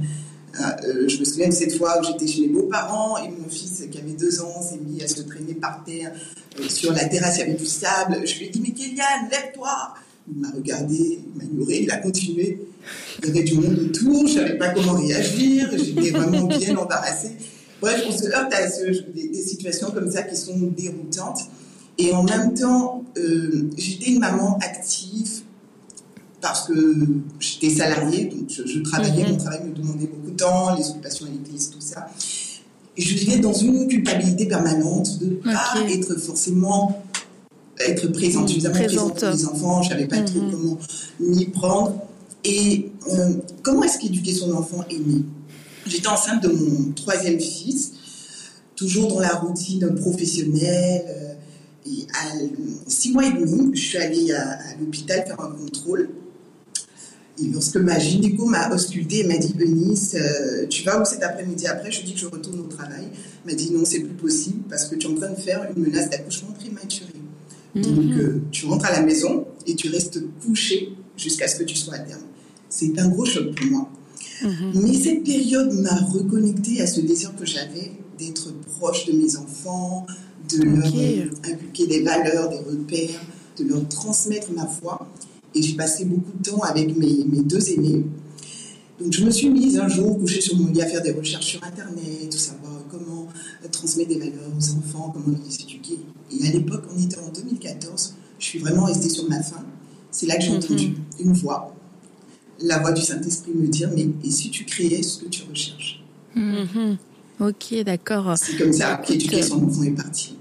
Euh, 0.60 1.08
je 1.08 1.18
me 1.18 1.24
souviens 1.24 1.48
de 1.48 1.52
cette 1.52 1.76
fois 1.76 2.00
où 2.00 2.04
j'étais 2.04 2.26
chez 2.26 2.42
mes 2.42 2.48
beaux-parents 2.48 3.16
et 3.18 3.28
mon 3.28 3.48
fils 3.48 3.84
qui 3.90 3.98
avait 3.98 4.12
deux 4.12 4.40
ans 4.40 4.60
s'est 4.60 4.78
mis 4.78 5.02
à 5.02 5.08
se 5.08 5.22
traîner 5.22 5.54
par 5.54 5.84
terre 5.84 6.12
euh, 6.58 6.68
sur 6.68 6.92
la 6.92 7.04
terrasse, 7.04 7.36
il 7.36 7.40
y 7.40 7.42
avait 7.42 7.54
du 7.54 7.66
sable. 7.66 8.26
Je 8.26 8.38
lui 8.38 8.46
ai 8.46 8.48
dit 8.48 8.60
mais 8.60 8.72
Kéliane, 8.72 9.28
lève-toi. 9.30 9.94
Il 10.30 10.40
m'a 10.40 10.50
regardé, 10.50 11.20
il 11.24 11.38
m'a 11.38 11.44
ignoré, 11.44 11.82
il 11.82 11.90
a 11.90 11.98
continué. 11.98 12.60
Il 13.20 13.26
y 13.26 13.30
avait 13.30 13.42
du 13.42 13.54
monde 13.54 13.78
autour, 13.78 14.26
je 14.26 14.34
savais 14.34 14.58
pas 14.58 14.70
comment 14.70 14.92
réagir, 14.92 15.70
j'étais 15.72 16.10
vraiment 16.10 16.44
bien 16.46 16.76
embarrassée. 16.76 17.32
Bref, 17.80 18.02
on 18.08 18.12
se 18.12 18.26
heurte 18.26 18.52
à 18.52 18.66
des, 18.66 19.34
situations 19.42 19.90
comme 19.90 20.10
ça 20.10 20.22
qui 20.22 20.36
sont 20.36 20.56
déroutantes. 20.76 21.42
Et 21.96 22.12
en 22.12 22.24
même 22.24 22.54
temps, 22.54 23.04
euh, 23.16 23.70
j'étais 23.76 24.10
une 24.10 24.20
maman 24.20 24.58
active, 24.60 25.42
parce 26.40 26.66
que 26.68 26.74
j'étais 27.40 27.70
salariée, 27.70 28.26
donc 28.26 28.48
je, 28.48 28.78
travaillais, 28.80 29.24
mhm. 29.24 29.32
mon 29.32 29.36
travail 29.36 29.64
me 29.64 29.74
demandait 29.74 30.06
beaucoup 30.06 30.30
de 30.30 30.36
temps, 30.36 30.76
les 30.76 30.88
occupations 30.88 31.26
à 31.26 31.30
l'église, 31.30 31.70
tout 31.70 31.80
ça. 31.80 32.08
Et 32.96 33.02
je 33.02 33.14
vivais 33.14 33.38
dans 33.38 33.52
une 33.52 33.88
culpabilité 33.88 34.46
permanente 34.46 35.18
de 35.18 35.26
ne 35.26 35.34
pas 35.36 35.74
être 35.88 36.16
forcément 36.18 37.02
être 37.80 38.08
présente, 38.08 38.48
suffisamment 38.48 38.74
présente. 38.74 39.20
pour 39.20 39.30
les 39.30 39.46
enfants, 39.46 39.82
je 39.82 39.90
savais 39.90 40.06
pas 40.06 40.20
trop 40.22 40.40
mhm. 40.40 40.50
comment 40.50 40.78
m'y 41.20 41.46
prendre. 41.46 42.02
Et 42.44 42.90
euh, 43.12 43.34
comment 43.62 43.82
est-ce 43.82 43.98
qu'éduquer 43.98 44.32
son 44.32 44.52
enfant 44.52 44.84
aîné? 44.90 45.24
J'étais 45.86 46.08
enceinte 46.08 46.42
de 46.42 46.48
mon 46.48 46.92
troisième 46.92 47.40
fils, 47.40 47.92
toujours 48.76 49.08
dans 49.08 49.20
la 49.20 49.34
routine 49.34 49.94
professionnelle. 49.94 51.04
Euh, 51.08 51.34
et 51.86 52.06
à 52.12 52.36
six 52.86 53.12
mois 53.12 53.26
et 53.26 53.32
demi, 53.32 53.70
je 53.74 53.80
suis 53.80 53.98
allée 53.98 54.32
à, 54.32 54.50
à 54.50 54.74
l'hôpital 54.78 55.24
faire 55.26 55.40
un 55.40 55.50
contrôle 55.50 56.10
lorsque 57.46 57.76
ma 57.76 57.98
gynéco 57.98 58.46
m'a 58.46 58.74
auscultée 58.74 59.20
et 59.20 59.24
m'a 59.24 59.36
dit 59.36 59.54
Eunice, 59.58 60.14
euh, 60.14 60.66
tu 60.68 60.82
vas 60.82 61.00
où 61.00 61.04
cet 61.04 61.22
après-midi 61.22 61.66
après? 61.66 61.90
Je 61.90 62.00
lui 62.00 62.08
dis 62.08 62.14
que 62.14 62.20
je 62.20 62.26
retourne 62.26 62.60
au 62.60 62.64
travail. 62.64 63.04
Elle 63.44 63.52
m'a 63.52 63.56
dit 63.56 63.70
non, 63.72 63.84
c'est 63.84 64.00
plus 64.00 64.14
possible 64.14 64.62
parce 64.68 64.86
que 64.86 64.96
tu 64.96 65.06
es 65.06 65.10
en 65.10 65.14
train 65.14 65.30
de 65.30 65.40
faire 65.40 65.66
une 65.74 65.82
menace 65.82 66.10
d'accouchement 66.10 66.52
prématuré. 66.52 67.12
Mhm. 67.74 67.82
Donc 67.82 68.18
euh, 68.18 68.42
tu 68.50 68.66
rentres 68.66 68.86
à 68.86 68.92
la 68.92 69.02
maison 69.02 69.46
et 69.66 69.74
tu 69.74 69.88
restes 69.88 70.20
couché 70.44 70.92
jusqu'à 71.16 71.48
ce 71.48 71.56
que 71.56 71.64
tu 71.64 71.76
sois 71.76 71.94
à 71.94 71.98
terme. 72.00 72.22
C'est 72.68 72.98
un 72.98 73.08
gros 73.08 73.24
choc 73.24 73.54
pour 73.54 73.66
moi. 73.66 73.90
Mhm. 74.42 74.72
Mais 74.82 74.94
cette 74.94 75.24
période 75.24 75.72
m'a 75.72 75.94
reconnectée 75.94 76.80
à 76.80 76.86
ce 76.86 77.00
désir 77.00 77.34
que 77.36 77.46
j'avais 77.46 77.92
d'être 78.18 78.52
proche 78.78 79.06
de 79.06 79.12
mes 79.12 79.36
enfants, 79.36 80.06
de 80.50 80.62
leur 80.62 80.86
inculquer 81.44 81.86
des 81.86 82.02
valeurs, 82.02 82.48
des 82.48 82.58
repères, 82.58 83.20
de 83.58 83.64
leur 83.64 83.88
transmettre 83.88 84.50
ma 84.52 84.66
foi. 84.66 85.08
Et 85.54 85.62
j'ai 85.62 85.74
passé 85.74 86.04
beaucoup 86.04 86.36
de 86.38 86.50
temps 86.50 86.60
avec 86.60 86.96
mes, 86.96 87.24
mes, 87.24 87.42
deux 87.42 87.70
aînés. 87.70 88.04
Donc 89.00 89.12
je 89.12 89.24
me 89.24 89.30
suis 89.30 89.48
mise 89.48 89.78
un 89.78 89.88
jour 89.88 90.18
couchée 90.18 90.40
sur 90.40 90.56
mon 90.56 90.72
lit 90.72 90.82
à 90.82 90.86
faire 90.86 91.02
des 91.02 91.12
recherches 91.12 91.46
sur 91.46 91.64
Internet, 91.64 92.30
tout 92.30 92.38
savoir 92.38 92.72
comment 92.90 93.28
transmettre 93.70 94.08
des 94.08 94.18
valeurs 94.18 94.50
aux 94.56 94.70
enfants, 94.76 95.12
comment 95.14 95.36
les 95.44 95.54
éduquer. 95.54 95.98
Et 96.32 96.48
à 96.48 96.50
l'époque, 96.50 96.84
on 96.94 97.00
était 97.00 97.18
en 97.18 97.28
2014, 97.28 98.14
je 98.38 98.44
suis 98.44 98.58
vraiment 98.58 98.84
restée 98.84 99.08
sur 99.08 99.28
ma 99.28 99.42
faim. 99.42 99.64
C'est 100.10 100.26
là 100.26 100.36
que 100.36 100.42
j'ai 100.42 100.56
entendu 100.56 100.88
mhm. 100.88 100.94
une 101.20 101.32
voix, 101.32 101.74
la 102.60 102.78
voix 102.78 102.92
du 102.92 103.02
Saint-Esprit 103.02 103.52
me 103.54 103.68
dire, 103.68 103.90
mais 103.94 104.08
et 104.24 104.30
si 104.30 104.50
tu 104.50 104.64
créais 104.64 105.02
ce 105.02 105.18
que 105.18 105.28
tu 105.28 105.42
recherches? 105.48 106.02
Mhm. 106.34 106.96
Ok, 107.40 107.74
d'accord. 107.84 108.36
C'est 108.36 108.56
comme 108.56 108.72
ça 108.72 108.96
qu'éduquer 108.96 109.42
son 109.42 109.64
enfant 109.64 109.82
est 109.84 109.90
parti. 109.90 110.37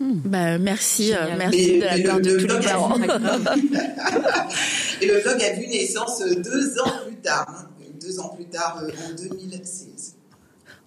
Bah, 0.00 0.56
merci, 0.56 1.12
euh, 1.12 1.18
merci 1.36 1.78
de 1.78 1.84
la 1.84 1.98
part 2.08 2.20
de 2.22 2.38
tous 2.38 2.46
les 2.46 2.60
parents. 2.60 2.96
et 5.02 5.06
le 5.06 5.22
blog 5.22 5.42
a 5.42 5.52
vu 5.52 5.66
naissance 5.66 6.22
deux 6.22 6.80
ans 6.80 6.92
plus 7.06 7.16
tard, 7.16 7.46
hein. 7.50 7.68
deux 8.00 8.18
ans 8.18 8.30
plus 8.30 8.46
tard, 8.46 8.82
euh, 8.82 8.88
en 9.06 9.14
2016. 9.14 10.16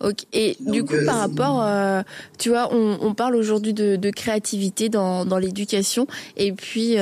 Ok. 0.01 0.25
Et 0.33 0.57
du 0.59 0.83
coup, 0.83 0.95
par 1.05 1.17
euh, 1.17 1.19
rapport, 1.19 2.03
tu 2.39 2.49
vois, 2.49 2.73
on, 2.73 2.97
on 3.01 3.13
parle 3.13 3.35
aujourd'hui 3.35 3.75
de, 3.75 3.97
de, 3.97 4.09
créativité 4.09 4.89
dans, 4.89 5.25
dans 5.25 5.37
l'éducation, 5.37 6.07
et 6.35 6.51
puis 6.51 6.95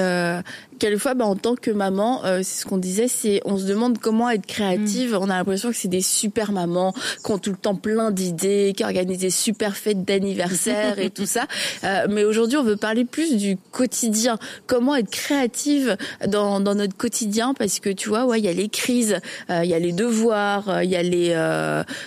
quelquefois, 0.81 1.13
bah, 1.13 1.25
en 1.25 1.35
tant 1.35 1.55
que 1.55 1.69
maman, 1.69 2.25
euh, 2.25 2.39
c'est 2.43 2.61
ce 2.61 2.65
qu'on 2.65 2.77
disait, 2.77 3.07
c'est 3.07 3.39
on 3.45 3.55
se 3.57 3.65
demande 3.65 3.99
comment 3.99 4.31
être 4.31 4.47
créative. 4.47 5.13
Mm. 5.13 5.17
On 5.21 5.29
a 5.29 5.37
l'impression 5.37 5.69
que 5.69 5.75
c'est 5.75 5.87
des 5.87 6.01
super 6.01 6.51
mamans 6.51 6.93
qui 7.23 7.31
ont 7.31 7.37
tout 7.37 7.51
le 7.51 7.57
temps 7.57 7.75
plein 7.75 8.09
d'idées, 8.09 8.73
qui 8.75 8.83
organisent 8.83 9.19
des 9.19 9.29
super 9.29 9.77
fêtes 9.77 10.03
d'anniversaire 10.03 10.97
et 10.99 11.09
tout 11.09 11.25
ça. 11.25 11.45
Euh, 11.83 12.05
mais 12.09 12.23
aujourd'hui, 12.23 12.57
on 12.57 12.63
veut 12.63 12.75
parler 12.75 13.05
plus 13.05 13.35
du 13.37 13.57
quotidien. 13.71 14.37
Comment 14.67 14.95
être 14.95 15.09
créative 15.09 15.97
dans, 16.27 16.59
dans 16.59 16.75
notre 16.75 16.95
quotidien? 16.95 17.53
Parce 17.53 17.79
que 17.79 17.89
tu 17.89 18.09
vois, 18.09 18.25
ouais, 18.25 18.39
il 18.39 18.45
y 18.45 18.47
a 18.47 18.53
les 18.53 18.69
crises, 18.69 19.17
euh, 19.49 19.61
il 19.63 19.69
y 19.69 19.73
a 19.73 19.79
les 19.79 19.91
devoirs, 19.91 20.83
il 20.83 20.89
y 20.89 20.95
a 20.95 21.03
les 21.03 21.29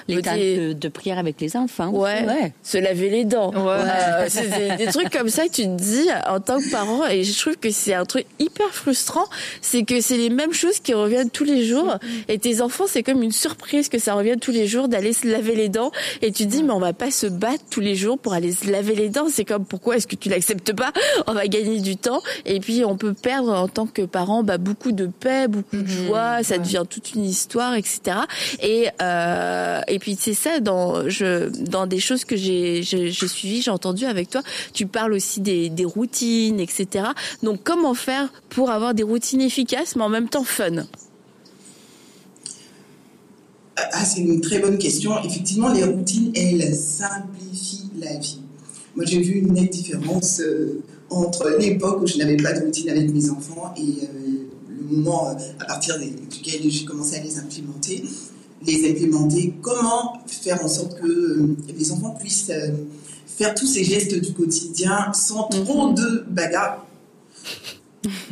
les 0.07 0.23
temps 0.23 0.37
de, 0.37 0.73
de, 0.73 0.89
prière 0.89 1.19
avec 1.19 1.41
les 1.41 1.57
enfants. 1.57 1.91
Ouais, 1.91 2.25
ouais. 2.25 2.53
se 2.63 2.79
laver 2.79 3.11
les 3.11 3.25
dents. 3.25 3.53
Ouais. 3.53 4.29
c'est 4.29 4.49
des, 4.49 4.85
des 4.85 4.93
trucs 4.93 5.11
comme 5.11 5.29
ça 5.29 5.47
que 5.47 5.53
tu 5.53 5.63
te 5.63 5.77
dis 5.77 6.09
en 6.29 6.41
tant 6.41 6.59
que 6.59 6.71
parent. 6.71 7.07
Et 7.07 7.25
je 7.25 7.39
trouve 7.39 7.57
que 7.57 7.71
c'est 7.71 7.95
un 7.95 8.05
truc 8.05 8.27
hyper 8.39 8.64
frustrant, 8.73 9.27
c'est 9.61 9.85
que 9.85 10.01
c'est 10.01 10.17
les 10.17 10.31
mêmes 10.31 10.53
choses 10.53 10.81
qui 10.81 10.95
reviennent 10.95 11.31
tous 11.31 11.45
les 11.45 11.65
jours. 11.65 11.87
Mm-hmm. 11.87 12.25
Et 12.29 12.39
tes 12.39 12.61
enfants, 12.61 12.85
c'est 12.87 13.03
comme 13.03 13.23
une 13.23 13.33
surprise 13.33 13.89
que 13.89 13.99
ça 13.99 14.15
revienne 14.15 14.41
tous 14.41 14.51
les 14.53 14.67
jours 14.67 14.89
d'aller 14.89 15.13
se 15.13 15.27
laver 15.27 15.55
les 15.55 15.69
dents. 15.69 15.93
Et 16.23 16.33
tu 16.33 16.45
te 16.45 16.51
dis, 16.51 16.63
mais 16.63 16.73
on 16.73 16.81
va 16.81 16.93
pas 16.93 17.11
se 17.11 17.27
battre 17.27 17.65
tous 17.71 17.81
les 17.81 17.95
jours 17.95 18.19
pour 18.19 18.33
aller 18.33 18.53
se 18.53 18.71
laver 18.71 18.95
les 18.95 19.09
dents. 19.09 19.27
C'est 19.31 19.45
comme, 19.45 19.65
pourquoi 19.65 19.97
est-ce 19.97 20.07
que 20.07 20.17
tu 20.17 20.29
l'acceptes 20.29 20.73
pas? 20.73 20.93
On 21.27 21.33
va 21.33 21.47
gagner 21.49 21.81
du 21.81 21.97
temps. 21.97 22.23
Et 22.45 22.61
puis, 22.61 22.85
on 22.85 22.97
peut 22.97 23.15
perdre 23.15 23.53
en 23.53 23.69
tant 23.69 23.87
que 23.87 24.03
parent 24.03 24.43
bah, 24.43 24.59
beaucoup 24.59 24.93
de 24.93 25.07
paix, 25.07 25.49
beaucoup 25.49 25.77
de 25.77 25.83
mm-hmm. 25.83 26.07
joie. 26.07 26.43
Ça 26.43 26.59
devient 26.59 26.85
toute 26.89 27.15
une 27.15 27.25
histoire, 27.25 27.75
etc. 27.75 28.19
Et, 28.63 28.89
euh, 29.03 29.81
et 29.89 29.99
puis, 29.99 30.17
c'est 30.19 30.35
ça, 30.35 30.61
dans, 30.61 31.09
je, 31.09 31.49
dans 31.49 31.87
des 31.87 32.01
choses 32.01 32.25
que 32.25 32.37
j'ai, 32.37 32.83
j'ai, 32.83 33.13
suivies, 33.13 33.63
j'ai 33.63 33.71
entendu 33.71 34.05
avec 34.05 34.31
toi, 34.31 34.43
tu 34.73 34.87
parles 34.87 35.13
aussi 35.13 35.41
des, 35.41 35.71
des 35.71 35.85
routines, 35.85 36.61
etc. 36.61 37.07
Donc, 37.43 37.61
comment 37.65 37.95
faire 37.95 38.29
pour 38.55 38.71
avoir 38.71 38.95
des 38.95 39.03
routines 39.03 39.41
efficaces, 39.41 39.97
mais 39.97 40.03
en 40.03 40.09
même 40.09 40.29
temps 40.29 40.45
fun 40.45 40.87
ah, 43.77 44.05
C'est 44.05 44.21
une 44.21 44.41
très 44.41 44.61
bonne 44.61 44.79
question. 44.79 45.13
Effectivement, 45.25 45.73
les 45.73 45.85
routines, 45.85 46.33
elles 46.37 46.75
simplifient 46.75 47.91
la 47.99 48.17
vie. 48.17 48.41
Moi, 48.95 49.05
j'ai 49.07 49.21
vu 49.21 49.41
une 49.41 49.53
nette 49.53 49.71
différence 49.71 50.41
euh, 50.41 50.83
entre 51.11 51.51
l'époque 51.59 52.03
où 52.03 52.07
je 52.07 52.17
n'avais 52.19 52.37
pas 52.37 52.53
de 52.53 52.65
routine 52.65 52.89
avec 52.91 53.13
mes 53.13 53.29
enfants 53.29 53.75
et 53.77 54.05
euh, 54.05 54.49
le 54.69 54.97
moment 54.97 55.31
euh, 55.31 55.35
à 55.59 55.65
partir 55.65 55.99
duquel 55.99 56.71
j'ai 56.71 56.85
commencé 56.85 57.17
à 57.17 57.23
les 57.23 57.39
implémenter. 57.39 58.05
Les 58.65 58.89
implémenter, 58.89 59.53
comment 59.61 60.23
faire 60.27 60.65
en 60.65 60.69
sorte 60.69 60.99
que 61.01 61.55
les 61.77 61.93
enfants 61.93 62.17
puissent 62.19 62.53
faire 63.27 63.55
tous 63.55 63.67
ces 63.67 63.85
gestes 63.85 64.15
du 64.15 64.33
quotidien 64.33 65.13
sans 65.13 65.49
trop 65.49 65.89
mhm. 65.89 65.95
de 65.97 66.25
bagarres? 66.31 66.87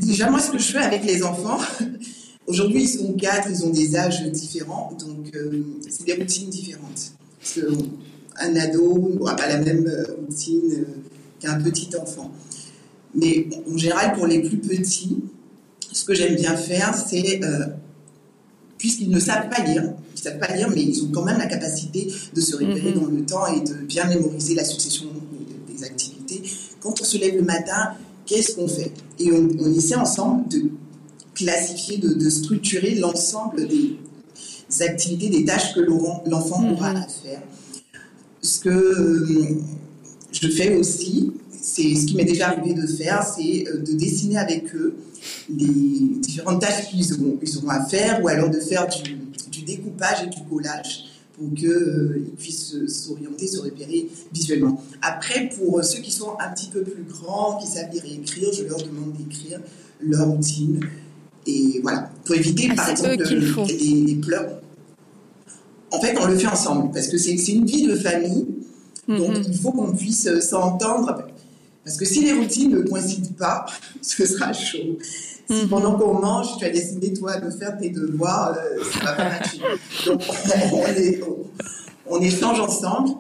Déjà, 0.01 0.31
moi, 0.31 0.41
ce 0.41 0.51
que 0.51 0.59
je 0.59 0.73
fais 0.73 0.79
avec 0.79 1.05
les 1.05 1.23
enfants, 1.23 1.59
aujourd'hui, 2.47 2.83
ils 2.85 2.89
sont 2.89 3.13
quatre, 3.15 3.49
ils 3.51 3.65
ont 3.65 3.71
des 3.71 3.97
âges 3.97 4.25
différents, 4.31 4.93
donc 4.99 5.35
euh, 5.35 5.63
c'est 5.89 6.05
des 6.05 6.15
routines 6.15 6.51
différentes. 6.51 7.13
Parce 7.41 7.55
qu'un 7.55 8.57
ado 8.57 9.11
n'aura 9.15 9.37
pas 9.37 9.49
la 9.49 9.59
même 9.59 9.87
euh, 9.87 10.17
routine 10.21 10.73
euh, 10.73 10.85
qu'un 11.41 11.61
petit 11.61 11.91
enfant. 12.01 12.31
Mais 13.15 13.49
en 13.71 13.77
général, 13.77 14.15
pour 14.15 14.27
les 14.27 14.41
plus 14.41 14.59
petits, 14.59 15.19
ce 15.93 16.05
que 16.05 16.15
j'aime 16.15 16.37
bien 16.37 16.57
faire, 16.57 16.95
c'est, 16.95 17.41
puisqu'ils 18.79 19.11
ne 19.11 19.21
savent 19.21 19.51
pas 19.51 19.63
lire, 19.63 19.83
ils 19.85 20.19
ne 20.19 20.23
savent 20.23 20.39
pas 20.39 20.55
lire, 20.55 20.71
mais 20.71 20.83
ils 20.83 21.03
ont 21.05 21.11
quand 21.13 21.25
même 21.25 21.37
la 21.37 21.47
capacité 21.47 22.11
de 22.35 22.41
se 22.41 22.57
repérer 22.57 22.93
mm-hmm. 22.93 23.01
dans 23.01 23.07
le 23.07 23.27
temps 23.27 23.47
et 23.49 23.61
de 23.61 23.75
bien 23.75 24.07
mémoriser 24.07 24.55
la 24.55 24.65
succession 24.65 25.09
des 25.69 25.85
activités. 25.85 26.43
Quand 26.81 26.99
on 26.99 27.05
se 27.05 27.19
lève 27.19 27.37
le 27.37 27.43
matin, 27.43 27.93
qu'est-ce 28.33 28.55
qu'on 28.55 28.69
fait 28.69 28.93
Et 29.19 29.31
on, 29.33 29.73
essaie 29.73 29.97
ensemble 29.97 30.49
de 30.49 30.71
classifier, 31.35 31.99
de, 31.99 32.31
structurer 32.31 32.95
l'ensemble 32.95 33.69
des 33.69 34.83
activités, 34.83 35.29
des 35.29 35.45
tâches 35.45 35.75
que 35.75 35.81
l'enfant 35.81 36.61
mhm. 36.61 36.73
aura 36.73 36.91
à 36.91 37.07
faire. 37.07 37.43
Ce 38.41 38.59
que 38.59 38.69
euh, 38.71 39.61
je 40.33 40.49
fais 40.49 40.75
aussi, 40.75 41.33
c'est 41.61 41.95
ce 41.95 42.07
qui 42.07 42.17
m'est 42.17 42.25
déjà 42.25 42.49
arrivé 42.49 42.75
de 42.75 42.87
faire, 42.87 43.23
c'est 43.23 43.69
euh, 43.69 43.79
de 43.79 43.93
dessiner 43.93 44.39
avec 44.39 44.75
eux 44.75 44.97
les 45.49 46.17
différentes 46.19 46.61
tâches 46.61 46.91
qu'ils 46.91 47.13
auront, 47.13 47.39
auront, 47.59 47.69
à 47.69 47.85
faire, 47.85 48.23
ou 48.25 48.29
alors 48.29 48.51
de 48.51 48.59
faire 48.59 48.89
du, 48.89 49.17
du 49.51 49.63
découpage 49.63 50.25
et 50.25 50.27
du 50.27 50.43
collage 50.51 51.05
pour 51.33 51.55
qu'ils 51.55 51.69
euh, 51.69 52.33
puissent 52.39 52.77
s'orienter, 52.87 53.47
se 53.47 53.59
repérer 53.59 54.09
visuellement. 54.33 54.83
Après, 55.01 55.49
pour 55.49 55.83
ceux 55.85 56.01
qui 56.01 56.11
sont 56.11 56.37
un 56.39 56.53
petit 56.53 56.69
peu 56.69 56.83
plus 56.83 57.05
grands, 57.05 57.59
qui 57.59 57.67
savent 57.67 57.91
lire 57.93 58.05
et 58.05 58.15
écrire, 58.15 58.53
je 58.53 58.65
leur 58.65 58.79
demande 58.79 59.13
d'écrire 59.15 59.61
leur 60.01 60.29
routine. 60.29 60.81
Et 61.47 61.81
voilà, 61.83 62.11
pour 62.25 62.35
éviter 62.35 62.69
ah, 62.71 62.75
par 62.75 62.91
exemple 62.91 63.25
les, 63.69 64.15
pleurs. 64.17 64.61
En 65.91 66.01
fait, 66.01 66.17
on 66.21 66.27
le 66.27 66.37
fait 66.37 66.47
ensemble 66.47 66.93
parce 66.93 67.09
que 67.09 67.19
c'est 67.19 67.35
une 67.35 67.67
vie 67.67 67.87
de 67.87 67.97
famille, 67.97 68.47
donc 69.09 69.37
mhm. 69.37 69.45
il 69.49 69.55
faut 69.55 69.73
qu'on 69.73 69.93
puisse 69.93 70.29
s'entendre. 70.41 71.27
Parce 71.85 71.97
que 71.97 72.05
si 72.05 72.25
les 72.25 72.33
routines 72.33 72.71
ne 72.71 72.83
coïncident 72.83 73.35
pas, 73.37 73.67
ce 74.03 74.25
sera 74.25 74.53
chaud. 74.53 74.99
Si 75.61 75.67
pendant 75.67 75.99
qu'on 75.99 76.21
mange, 76.21 76.57
tu 76.59 76.65
as 76.65 76.71
décidé, 76.71 77.13
toi, 77.13 77.39
de 77.39 77.51
faire 77.51 77.77
tes 77.79 77.91
devoirs, 77.91 78.57
euh, 78.57 78.83
ça 78.93 79.05
va 79.05 79.13
pas 79.13 79.25
marcher. 79.25 79.59
Donc, 80.07 80.23
on, 80.73 80.87
est, 80.87 81.21
on, 82.07 82.21
échange 82.21 82.61
ensemble. 82.61 83.11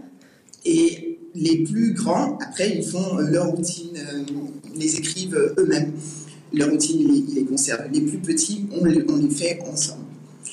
Et 0.65 1.19
les 1.35 1.65
plus 1.65 1.95
grands, 1.95 2.39
après, 2.39 2.77
ils 2.77 2.85
font 2.85 3.19
euh, 3.19 3.29
leur 3.29 3.49
routine, 3.49 3.97
euh, 3.97 4.23
les 4.77 4.97
écrivent 4.97 5.55
eux-mêmes. 5.59 5.93
Leur 6.53 6.71
routine, 6.71 7.01
ils, 7.01 7.35
les 7.35 7.45
conservent. 7.45 7.89
Les 7.93 8.01
plus 8.01 8.19
petits, 8.19 8.67
on 8.81 8.85
les, 8.85 9.05
on 9.09 9.17
les 9.17 9.31
fait 9.31 9.61
ensemble. 9.71 10.05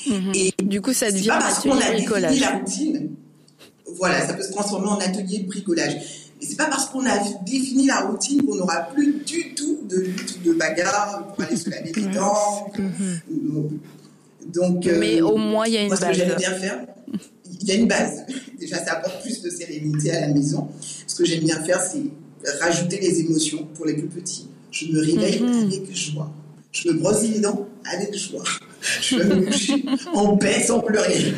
Mhm. 0.08 0.32
Et 0.34 0.54
du 0.64 0.82
coup, 0.82 0.94
ça 0.94 1.12
devient 1.12 1.28
pas 1.28 1.40
parce 1.40 1.60
qu'on 1.60 1.72
a 1.72 1.92
défini 1.92 2.40
la 2.40 2.58
routine. 2.58 3.10
Voilà, 3.98 4.26
ça 4.26 4.34
peut 4.34 4.44
se 4.44 4.52
transformer 4.52 4.88
en 4.88 4.98
atelier 4.98 5.40
de 5.40 5.48
bricolage. 5.48 6.29
Et 6.42 6.46
c'est 6.46 6.56
pas 6.56 6.68
parce 6.68 6.86
qu'on 6.90 7.06
a 7.06 7.18
défini 7.46 7.88
la 7.88 8.02
routine 8.02 8.42
qu'on 8.44 8.56
n'aura 8.56 8.84
plus 8.94 9.22
du 9.26 9.54
tout 9.56 9.80
de 9.90 9.98
lutte, 9.98 10.42
de 10.44 10.54
bagarre 10.54 11.28
pour 11.28 11.44
aller 11.44 11.58
se 11.58 11.70
laver 11.70 11.92
les 11.94 12.06
dents. 12.08 12.72
Donc, 14.54 14.88
euh, 14.88 15.00
mais 15.00 15.22
au 15.22 15.36
moins 15.36 15.68
il 15.68 15.74
y 15.74 15.78
a 15.78 15.82
une 15.82 15.88
moi, 15.90 15.98
base. 15.98 16.16
Ce 16.16 16.20
que 16.20 16.26
j'aime 16.26 16.38
bien 16.38 16.54
faire, 16.54 16.86
il 17.62 17.68
y 17.68 17.72
a 17.72 17.76
une 17.76 17.88
base. 17.88 18.26
Déjà, 18.58 18.84
ça 18.84 18.94
apporte 18.94 19.22
plus 19.22 19.42
de 19.42 19.50
sérénité 19.50 20.12
à 20.12 20.22
la 20.22 20.34
maison. 20.34 20.70
Ce 21.08 21.16
que 21.16 21.26
j'aime 21.26 21.44
bien 21.44 21.62
faire, 21.62 21.82
c'est 21.82 22.04
rajouter 22.62 23.00
les 23.00 23.20
émotions 23.20 23.68
pour 23.76 23.86
les 23.86 23.94
plus 23.94 24.08
petits. 24.08 24.48
Je 24.72 24.88
me 24.88 25.00
réveille 25.00 25.42
mhm. 25.42 25.68
avec 25.68 25.96
joie. 25.96 26.32
Je 26.72 26.90
me 26.90 26.94
brosse 26.94 27.24
les 27.24 27.40
dents 27.40 27.68
avec 27.84 28.16
joie. 28.16 28.44
Je 29.02 29.16
me 29.16 29.46
coucher 29.46 29.84
en 30.14 30.38
paix 30.38 30.64
sans 30.64 30.80
pleurer. 30.80 31.34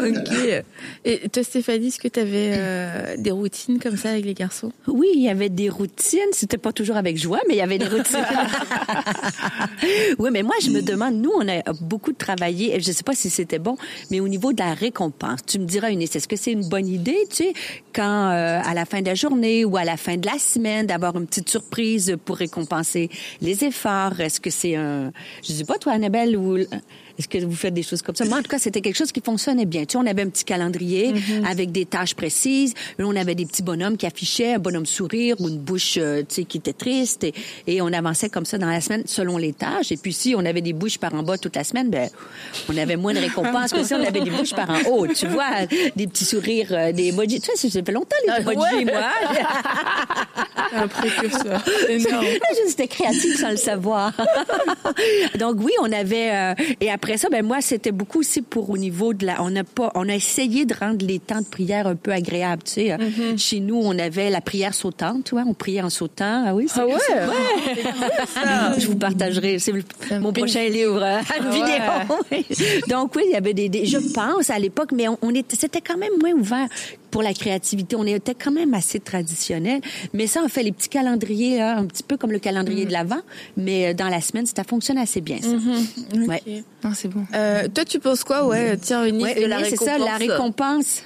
ok. 0.08 0.64
Et 1.04 1.28
toi, 1.28 1.42
Stéphanie, 1.42 1.88
est-ce 1.88 1.98
que 1.98 2.08
tu 2.08 2.20
avais 2.20 2.52
euh, 2.54 3.16
des 3.18 3.30
routines 3.30 3.78
comme 3.78 3.96
ça 3.96 4.10
avec 4.10 4.24
les 4.24 4.34
garçons? 4.34 4.72
Oui, 4.86 5.08
il 5.14 5.22
y 5.22 5.28
avait 5.28 5.48
des 5.48 5.68
routines. 5.68 6.20
C'était 6.32 6.58
pas 6.58 6.72
toujours 6.72 6.96
avec 6.96 7.16
joie, 7.16 7.40
mais 7.48 7.54
il 7.54 7.58
y 7.58 7.62
avait 7.62 7.78
des 7.78 7.88
routines. 7.88 8.18
oui, 10.18 10.30
mais 10.32 10.42
moi, 10.42 10.54
je 10.62 10.70
me 10.70 10.82
demande, 10.82 11.14
nous, 11.14 11.32
on 11.34 11.48
a 11.48 11.72
beaucoup 11.80 12.12
travaillé, 12.12 12.76
et 12.76 12.80
je 12.80 12.92
sais 12.92 13.02
pas 13.02 13.14
si 13.14 13.30
c'était 13.30 13.58
bon, 13.58 13.76
mais 14.10 14.20
au 14.20 14.28
niveau 14.28 14.52
de 14.52 14.60
la 14.60 14.74
récompense, 14.74 15.40
tu 15.46 15.58
me 15.58 15.64
diras, 15.64 15.90
Eunice, 15.90 16.16
est-ce 16.16 16.28
que 16.28 16.36
c'est 16.36 16.52
une 16.52 16.68
bonne 16.68 16.86
idée, 16.86 17.26
tu 17.30 17.36
sais, 17.36 17.52
quand 17.94 18.30
euh, 18.30 18.60
à 18.62 18.74
la 18.74 18.84
fin 18.84 19.00
de 19.00 19.06
la 19.06 19.14
journée 19.14 19.64
ou 19.64 19.76
à 19.76 19.84
la 19.84 19.96
fin 19.96 20.16
de 20.16 20.26
la 20.26 20.38
semaine, 20.38 20.86
d'avoir 20.86 21.16
une 21.16 21.26
petite 21.26 21.48
surprise 21.48 22.16
pour 22.24 22.36
récompenser 22.36 23.10
les 23.40 23.64
efforts? 23.64 24.20
Est-ce 24.20 24.40
que 24.40 24.50
c'est 24.50 24.76
un, 24.76 25.12
je 25.42 25.52
sais 25.52 25.64
pas, 25.64 25.78
toi, 25.78 25.92
Annabelle, 25.92 26.36
ou 26.36 26.58
est-ce 27.20 27.28
que 27.28 27.44
vous 27.44 27.54
faites 27.54 27.74
des 27.74 27.82
choses 27.82 28.00
comme 28.00 28.16
ça? 28.16 28.24
Moi, 28.24 28.38
en 28.38 28.42
tout 28.42 28.48
cas, 28.48 28.58
c'était 28.58 28.80
quelque 28.80 28.96
chose 28.96 29.12
qui 29.12 29.20
fonctionnait 29.20 29.66
bien. 29.66 29.82
Tu 29.84 29.92
sais, 29.92 29.98
on 29.98 30.06
avait 30.06 30.22
un 30.22 30.30
petit 30.30 30.44
calendrier 30.44 31.12
mm-hmm. 31.12 31.44
avec 31.44 31.70
des 31.70 31.84
tâches 31.84 32.14
précises. 32.14 32.72
on 32.98 33.14
avait 33.14 33.34
des 33.34 33.44
petits 33.44 33.62
bonhommes 33.62 33.98
qui 33.98 34.06
affichaient 34.06 34.54
un 34.54 34.58
bonhomme 34.58 34.86
sourire 34.86 35.36
ou 35.38 35.48
une 35.50 35.58
bouche, 35.58 35.98
euh, 35.98 36.20
tu 36.20 36.36
sais, 36.36 36.44
qui 36.44 36.56
était 36.56 36.72
triste. 36.72 37.26
Et, 37.66 37.82
on 37.82 37.92
avançait 37.92 38.30
comme 38.30 38.46
ça 38.46 38.56
dans 38.56 38.68
la 38.68 38.80
semaine 38.80 39.02
selon 39.04 39.36
les 39.36 39.52
tâches. 39.52 39.92
Et 39.92 39.98
puis, 39.98 40.14
si 40.14 40.34
on 40.34 40.44
avait 40.46 40.62
des 40.62 40.72
bouches 40.72 40.96
par 40.96 41.14
en 41.14 41.22
bas 41.22 41.36
toute 41.36 41.56
la 41.56 41.64
semaine, 41.64 41.90
ben, 41.90 42.08
on 42.70 42.76
avait 42.78 42.96
moins 42.96 43.12
de 43.12 43.18
récompenses 43.18 43.72
que 43.72 43.84
si 43.84 43.92
on 43.92 44.02
avait 44.02 44.20
des 44.20 44.30
bouches 44.30 44.54
par 44.54 44.70
en 44.70 44.80
haut. 44.88 45.06
Tu 45.06 45.26
vois, 45.26 45.66
des 45.96 46.06
petits 46.06 46.24
sourires, 46.24 46.68
euh, 46.70 46.92
des 46.92 47.08
emojis. 47.08 47.40
Tu 47.40 47.50
sais, 47.54 47.68
ça 47.68 47.82
fait 47.82 47.92
longtemps, 47.92 48.16
les 48.24 48.32
ah, 48.32 48.40
emojis, 48.40 48.84
moi. 48.86 49.10
un 50.72 50.88
précurseur. 50.88 51.62
J'étais 52.68 52.88
créative 52.88 53.36
sans 53.36 53.50
le 53.50 53.56
savoir. 53.56 54.12
Donc, 55.38 55.56
oui, 55.60 55.72
on 55.80 55.92
avait, 55.92 56.30
euh, 56.32 56.54
et 56.80 56.90
après, 56.90 57.09
après 57.10 57.18
ça, 57.18 57.28
ben 57.28 57.44
moi, 57.44 57.60
c'était 57.60 57.90
beaucoup 57.90 58.20
aussi 58.20 58.40
pour 58.40 58.70
au 58.70 58.78
niveau 58.78 59.14
de 59.14 59.26
la. 59.26 59.42
On 59.42 59.56
a 59.56 59.64
pas, 59.64 59.90
on 59.96 60.08
a 60.08 60.14
essayé 60.14 60.64
de 60.64 60.72
rendre 60.72 61.04
les 61.04 61.18
temps 61.18 61.40
de 61.40 61.46
prière 61.46 61.88
un 61.88 61.96
peu 61.96 62.12
agréables. 62.12 62.62
Tu 62.62 62.70
sais, 62.70 62.96
mm-hmm. 62.96 63.36
chez 63.36 63.58
nous, 63.58 63.80
on 63.82 63.98
avait 63.98 64.30
la 64.30 64.40
prière 64.40 64.74
sautante. 64.74 65.24
Tu 65.24 65.34
vois, 65.34 65.42
on 65.44 65.52
priait 65.52 65.82
en 65.82 65.90
sautant. 65.90 66.44
Ah 66.46 66.54
oui. 66.54 66.68
Ah 66.76 66.86
ouais? 66.86 66.94
ouais. 66.94 68.78
Je 68.78 68.86
vous 68.86 68.94
partagerai. 68.94 69.58
C'est 69.58 69.72
mon 70.20 70.32
prochain 70.32 70.68
livre, 70.68 71.02
à 71.02 71.18
ah 71.18 71.50
vidéo. 71.50 72.80
Donc 72.88 73.16
oui, 73.16 73.24
il 73.26 73.32
y 73.32 73.36
avait 73.36 73.54
des, 73.54 73.86
Je 73.86 73.98
pense 74.14 74.48
à 74.48 74.60
l'époque, 74.60 74.92
mais 74.92 75.08
on, 75.08 75.18
on 75.20 75.34
était, 75.34 75.56
c'était 75.56 75.80
quand 75.80 75.98
même 75.98 76.12
moins 76.20 76.32
ouvert 76.32 76.68
pour 77.10 77.22
la 77.22 77.34
créativité. 77.34 77.96
On 77.96 78.06
était 78.06 78.34
quand 78.34 78.52
même 78.52 78.74
assez 78.74 79.00
traditionnel. 79.00 79.80
Mais 80.14 80.26
ça, 80.26 80.40
on 80.44 80.48
fait 80.48 80.62
les 80.62 80.72
petits 80.72 80.88
calendriers, 80.88 81.60
un 81.60 81.84
petit 81.86 82.02
peu 82.02 82.16
comme 82.16 82.32
le 82.32 82.38
calendrier 82.38 82.86
de 82.86 82.92
l'Avent, 82.92 83.22
mais 83.56 83.88
euh, 83.88 83.94
dans 83.94 84.08
la 84.08 84.20
semaine, 84.20 84.46
ça 84.46 84.64
fonctionne 84.64 84.98
assez 84.98 85.20
bien, 85.20 85.38
ça. 85.40 85.48
Mm-hmm. 85.48 86.26
Ouais. 86.26 86.42
C'est 86.94 87.08
bon. 87.08 87.24
Euh, 87.34 87.68
toi, 87.68 87.84
tu 87.84 87.98
penses 87.98 88.24
quoi, 88.24 88.46
ouais, 88.46 88.76
tiens, 88.76 89.04
une 89.04 89.22
ouais, 89.22 89.34
de 89.34 89.46
la 89.46 89.58
récompense. 89.58 89.78
c'est 89.78 89.84
ça, 89.84 89.98
la 89.98 90.16
récompense. 90.16 91.02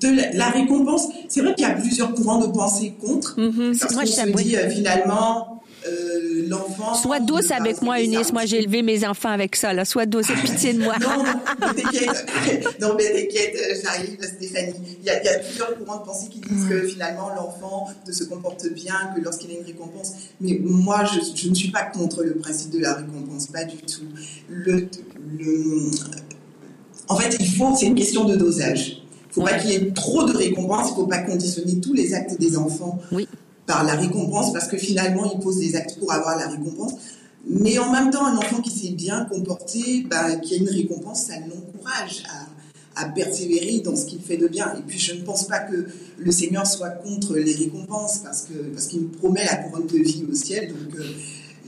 De 0.00 0.36
la, 0.36 0.48
récompense, 0.48 1.08
c'est 1.28 1.40
vrai 1.40 1.54
qu'il 1.54 1.66
y 1.66 1.70
a 1.70 1.74
plusieurs 1.74 2.14
courants 2.14 2.38
de 2.38 2.46
pensée 2.46 2.94
contre. 3.00 3.38
Mm-hmm. 3.38 3.78
Parce 3.78 3.94
Moi, 3.94 4.04
je 4.04 4.10
se 4.10 4.42
dit, 4.42 4.56
euh, 4.56 4.70
finalement, 4.70 5.62
euh. 5.86 6.13
Sois 7.02 7.20
douce 7.20 7.50
avec 7.50 7.82
moi, 7.82 8.00
Eunice. 8.00 8.32
Moi, 8.32 8.44
j'ai 8.44 8.58
élevé 8.58 8.82
mes 8.82 9.06
enfants 9.06 9.30
avec 9.30 9.56
ça. 9.56 9.72
Là. 9.72 9.84
Sois 9.84 10.06
douce 10.06 10.30
et 10.30 10.34
pitié 10.34 10.72
de 10.72 10.82
moi. 10.82 10.94
non, 11.00 11.24
mais 11.60 11.82
t'inquiète. 11.82 12.26
non, 12.80 12.94
mais 12.96 13.12
t'inquiète, 13.12 13.56
euh, 13.56 13.74
j'arrive, 13.82 14.18
Stéphanie. 14.22 14.74
Il 15.00 15.06
y, 15.06 15.10
a, 15.10 15.22
il 15.22 15.26
y, 15.26 15.28
a, 15.28 15.38
plusieurs 15.38 15.76
courants 15.78 16.00
de 16.00 16.04
pensée 16.04 16.28
qui 16.28 16.40
disent 16.40 16.68
que 16.68 16.82
finalement, 16.86 17.28
l'enfant 17.30 17.88
ne 18.06 18.12
se 18.12 18.24
comporte 18.24 18.68
bien 18.72 18.94
que 19.14 19.20
lorsqu'il 19.20 19.50
a 19.50 19.54
une 19.54 19.66
récompense. 19.66 20.12
Mais 20.40 20.58
moi, 20.62 21.04
je, 21.04 21.20
je, 21.34 21.48
ne 21.48 21.54
suis 21.54 21.70
pas 21.70 21.82
contre 21.82 22.22
le 22.22 22.34
principe 22.34 22.70
de 22.70 22.80
la 22.80 22.94
récompense, 22.94 23.48
pas 23.48 23.64
du 23.64 23.76
tout. 23.78 24.06
Le, 24.48 24.88
le... 25.38 25.90
En 27.08 27.16
fait, 27.16 27.36
il 27.38 27.48
faut, 27.48 27.74
c'est 27.76 27.86
une 27.86 27.94
question 27.94 28.24
de 28.24 28.36
dosage. 28.36 29.02
Il 29.36 29.40
ne 29.40 29.46
faut 29.46 29.50
pas 29.50 29.58
qu'il 29.58 29.70
y 29.70 29.74
ait 29.74 29.92
trop 29.92 30.24
de 30.24 30.36
récompenses, 30.36 30.88
il 30.88 30.90
ne 30.92 30.96
faut 30.96 31.06
pas 31.06 31.18
conditionner 31.18 31.80
tous 31.80 31.92
les 31.92 32.14
actes 32.14 32.38
des 32.38 32.56
enfants 32.56 33.00
oui 33.10 33.26
par 33.66 33.84
la 33.84 33.94
récompense, 33.94 34.52
parce 34.52 34.68
que 34.68 34.76
finalement, 34.76 35.30
il 35.32 35.40
pose 35.40 35.58
des 35.58 35.76
actes 35.76 35.98
pour 35.98 36.12
avoir 36.12 36.38
la 36.38 36.48
récompense. 36.48 36.94
Mais 37.46 37.78
en 37.78 37.92
même 37.92 38.10
temps, 38.10 38.24
un 38.24 38.36
enfant 38.36 38.60
qui 38.60 38.70
s'est 38.70 38.92
bien 38.92 39.26
comporté, 39.26 40.06
bah, 40.08 40.36
qui 40.36 40.54
a 40.54 40.56
une 40.58 40.68
récompense, 40.68 41.24
ça 41.26 41.34
l'encourage 41.40 42.22
à, 42.96 43.02
à, 43.02 43.08
persévérer 43.08 43.80
dans 43.80 43.96
ce 43.96 44.06
qu'il 44.06 44.20
fait 44.20 44.36
de 44.36 44.48
bien. 44.48 44.74
Et 44.78 44.82
puis, 44.86 44.98
je 44.98 45.14
ne 45.14 45.22
pense 45.22 45.46
pas 45.46 45.60
que 45.60 45.86
le 46.18 46.32
Seigneur 46.32 46.66
soit 46.66 46.90
contre 46.90 47.36
les 47.36 47.54
récompenses, 47.54 48.18
parce 48.18 48.42
que 48.42 48.54
parce 48.72 48.86
qu'il 48.86 49.02
nous 49.02 49.08
promet 49.08 49.44
la 49.44 49.56
couronne 49.56 49.86
de 49.86 49.98
vie 49.98 50.24
au 50.30 50.34
ciel. 50.34 50.68
Donc, 50.68 50.98
euh, 50.98 51.04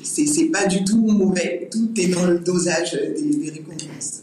c'est 0.02 0.46
pas 0.46 0.66
du 0.66 0.84
tout 0.84 0.98
mauvais. 0.98 1.68
Tout 1.70 1.90
est 1.96 2.08
dans 2.08 2.26
le 2.26 2.38
dosage 2.38 2.92
des, 2.92 3.36
des 3.36 3.50
récompenses. 3.50 4.22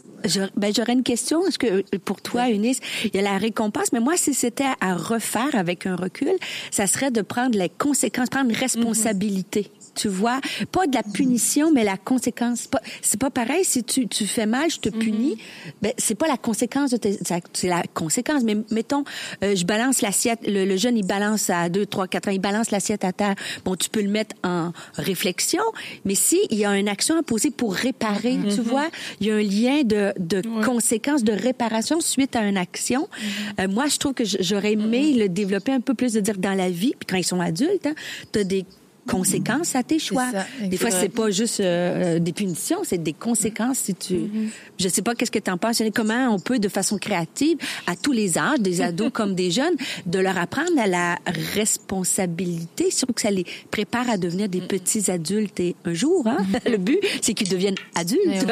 Ben, 0.56 0.72
j'aurais 0.74 0.94
une 0.94 1.02
question. 1.02 1.46
Est-ce 1.46 1.58
que 1.58 1.82
pour 1.98 2.22
toi, 2.22 2.48
Eunice, 2.48 2.80
il 3.04 3.14
y 3.14 3.18
a 3.18 3.22
la 3.22 3.38
récompense, 3.38 3.92
mais 3.92 4.00
moi, 4.00 4.16
si 4.16 4.34
c'était 4.34 4.64
à 4.80 4.94
refaire 4.94 5.54
avec 5.54 5.86
un 5.86 5.96
recul, 5.96 6.32
ça 6.70 6.86
serait 6.86 7.10
de 7.10 7.22
prendre 7.22 7.58
les 7.58 7.68
conséquences, 7.68 8.30
prendre 8.30 8.50
une 8.50 8.56
responsabilité 8.56 9.70
tu 9.94 10.08
vois. 10.08 10.40
Pas 10.72 10.86
de 10.86 10.94
la 10.94 11.02
punition, 11.02 11.72
mais 11.72 11.84
la 11.84 11.96
conséquence. 11.96 12.68
C'est 13.02 13.20
pas 13.20 13.30
pareil 13.30 13.64
si 13.64 13.84
tu, 13.84 14.08
tu 14.08 14.26
fais 14.26 14.46
mal, 14.46 14.70
je 14.70 14.78
te 14.78 14.88
mhm. 14.88 14.98
punis. 14.98 15.38
Ben, 15.82 15.92
c'est 15.98 16.14
pas 16.14 16.28
la 16.28 16.36
conséquence 16.36 16.90
de 16.90 16.96
tes, 16.96 17.18
c'est 17.52 17.68
la 17.68 17.82
conséquence. 17.94 18.42
Mais 18.42 18.56
mettons, 18.70 19.04
euh, 19.42 19.54
je 19.54 19.64
balance 19.64 20.02
l'assiette, 20.02 20.40
le, 20.46 20.76
jeune, 20.76 20.96
il 20.96 21.06
balance 21.06 21.50
à 21.50 21.68
2, 21.68 21.86
3, 21.86 22.08
4 22.08 22.28
ans, 22.28 22.32
il 22.32 22.40
balance 22.40 22.70
l'assiette 22.70 23.04
à 23.04 23.12
terre. 23.12 23.34
Bon, 23.64 23.76
tu 23.76 23.88
peux 23.90 24.02
le 24.02 24.08
mettre 24.08 24.36
en 24.44 24.72
réflexion, 24.94 25.62
mais 26.04 26.14
si 26.14 26.40
il 26.50 26.58
y 26.58 26.64
a 26.64 26.76
une 26.76 26.88
action 26.88 27.18
à 27.18 27.22
poser 27.22 27.50
pour 27.50 27.74
réparer, 27.74 28.38
tu 28.48 28.60
mhm. 28.60 28.66
vois, 28.66 28.88
il 29.20 29.26
y 29.26 29.30
a 29.30 29.34
un 29.34 29.42
lien 29.42 29.82
de, 29.84 30.12
de 30.18 30.42
conséquence, 30.64 31.24
de 31.24 31.32
réparation 31.32 32.00
suite 32.00 32.36
à 32.36 32.46
une 32.46 32.56
action. 32.56 33.02
Mhm. 33.02 33.28
Euh, 33.60 33.68
moi, 33.68 33.86
je 33.86 33.98
trouve 33.98 34.14
que 34.14 34.24
j'aurais 34.24 34.72
aimé 34.72 35.14
le 35.14 35.28
développer 35.28 35.72
un 35.72 35.80
peu 35.80 35.94
plus, 35.94 36.12
de 36.12 36.20
dire 36.20 36.38
dans 36.38 36.54
la 36.54 36.70
vie, 36.70 36.94
puis 36.98 37.06
quand 37.08 37.16
ils 37.16 37.24
sont 37.24 37.40
adultes, 37.40 37.86
hein, 37.86 37.94
tu 38.32 38.40
as 38.40 38.44
des 38.44 38.64
conséquences 39.06 39.74
à 39.74 39.82
tes 39.82 39.98
choix. 39.98 40.26
des 40.60 40.76
fois, 40.76 40.90
c'est 40.90 41.08
pas 41.08 41.30
juste 41.30 41.60
euh, 41.60 42.18
des 42.18 42.32
punitions, 42.32 42.78
c'est 42.84 43.02
des 43.02 43.12
conséquences. 43.12 43.78
Si 43.78 43.94
tu, 43.94 44.14
mm-hmm. 44.14 44.48
je 44.78 44.88
sais 44.88 45.02
pas 45.02 45.14
qu'est-ce 45.14 45.30
que 45.30 45.38
tu 45.38 45.50
en 45.50 45.58
penses. 45.58 45.82
Comment 45.94 46.34
on 46.34 46.38
peut, 46.38 46.58
de 46.58 46.68
façon 46.68 46.98
créative, 46.98 47.58
à 47.86 47.96
tous 47.96 48.12
les 48.12 48.38
âges, 48.38 48.60
des 48.60 48.80
ados 48.82 49.10
comme 49.12 49.34
des 49.34 49.50
jeunes, 49.50 49.74
de 50.06 50.18
leur 50.18 50.38
apprendre 50.38 50.78
à 50.78 50.86
la 50.86 51.18
responsabilité, 51.54 52.90
surtout 52.90 53.14
que 53.14 53.22
ça 53.22 53.30
les 53.30 53.44
prépare 53.70 54.08
à 54.08 54.16
devenir 54.16 54.48
des 54.48 54.60
petits 54.60 55.10
adultes. 55.10 55.60
Et 55.60 55.76
un 55.84 55.94
jour, 55.94 56.26
hein, 56.26 56.38
mm-hmm. 56.40 56.70
le 56.70 56.78
but, 56.78 57.00
c'est 57.20 57.34
qu'ils 57.34 57.48
deviennent 57.48 57.76
adultes, 57.94 58.46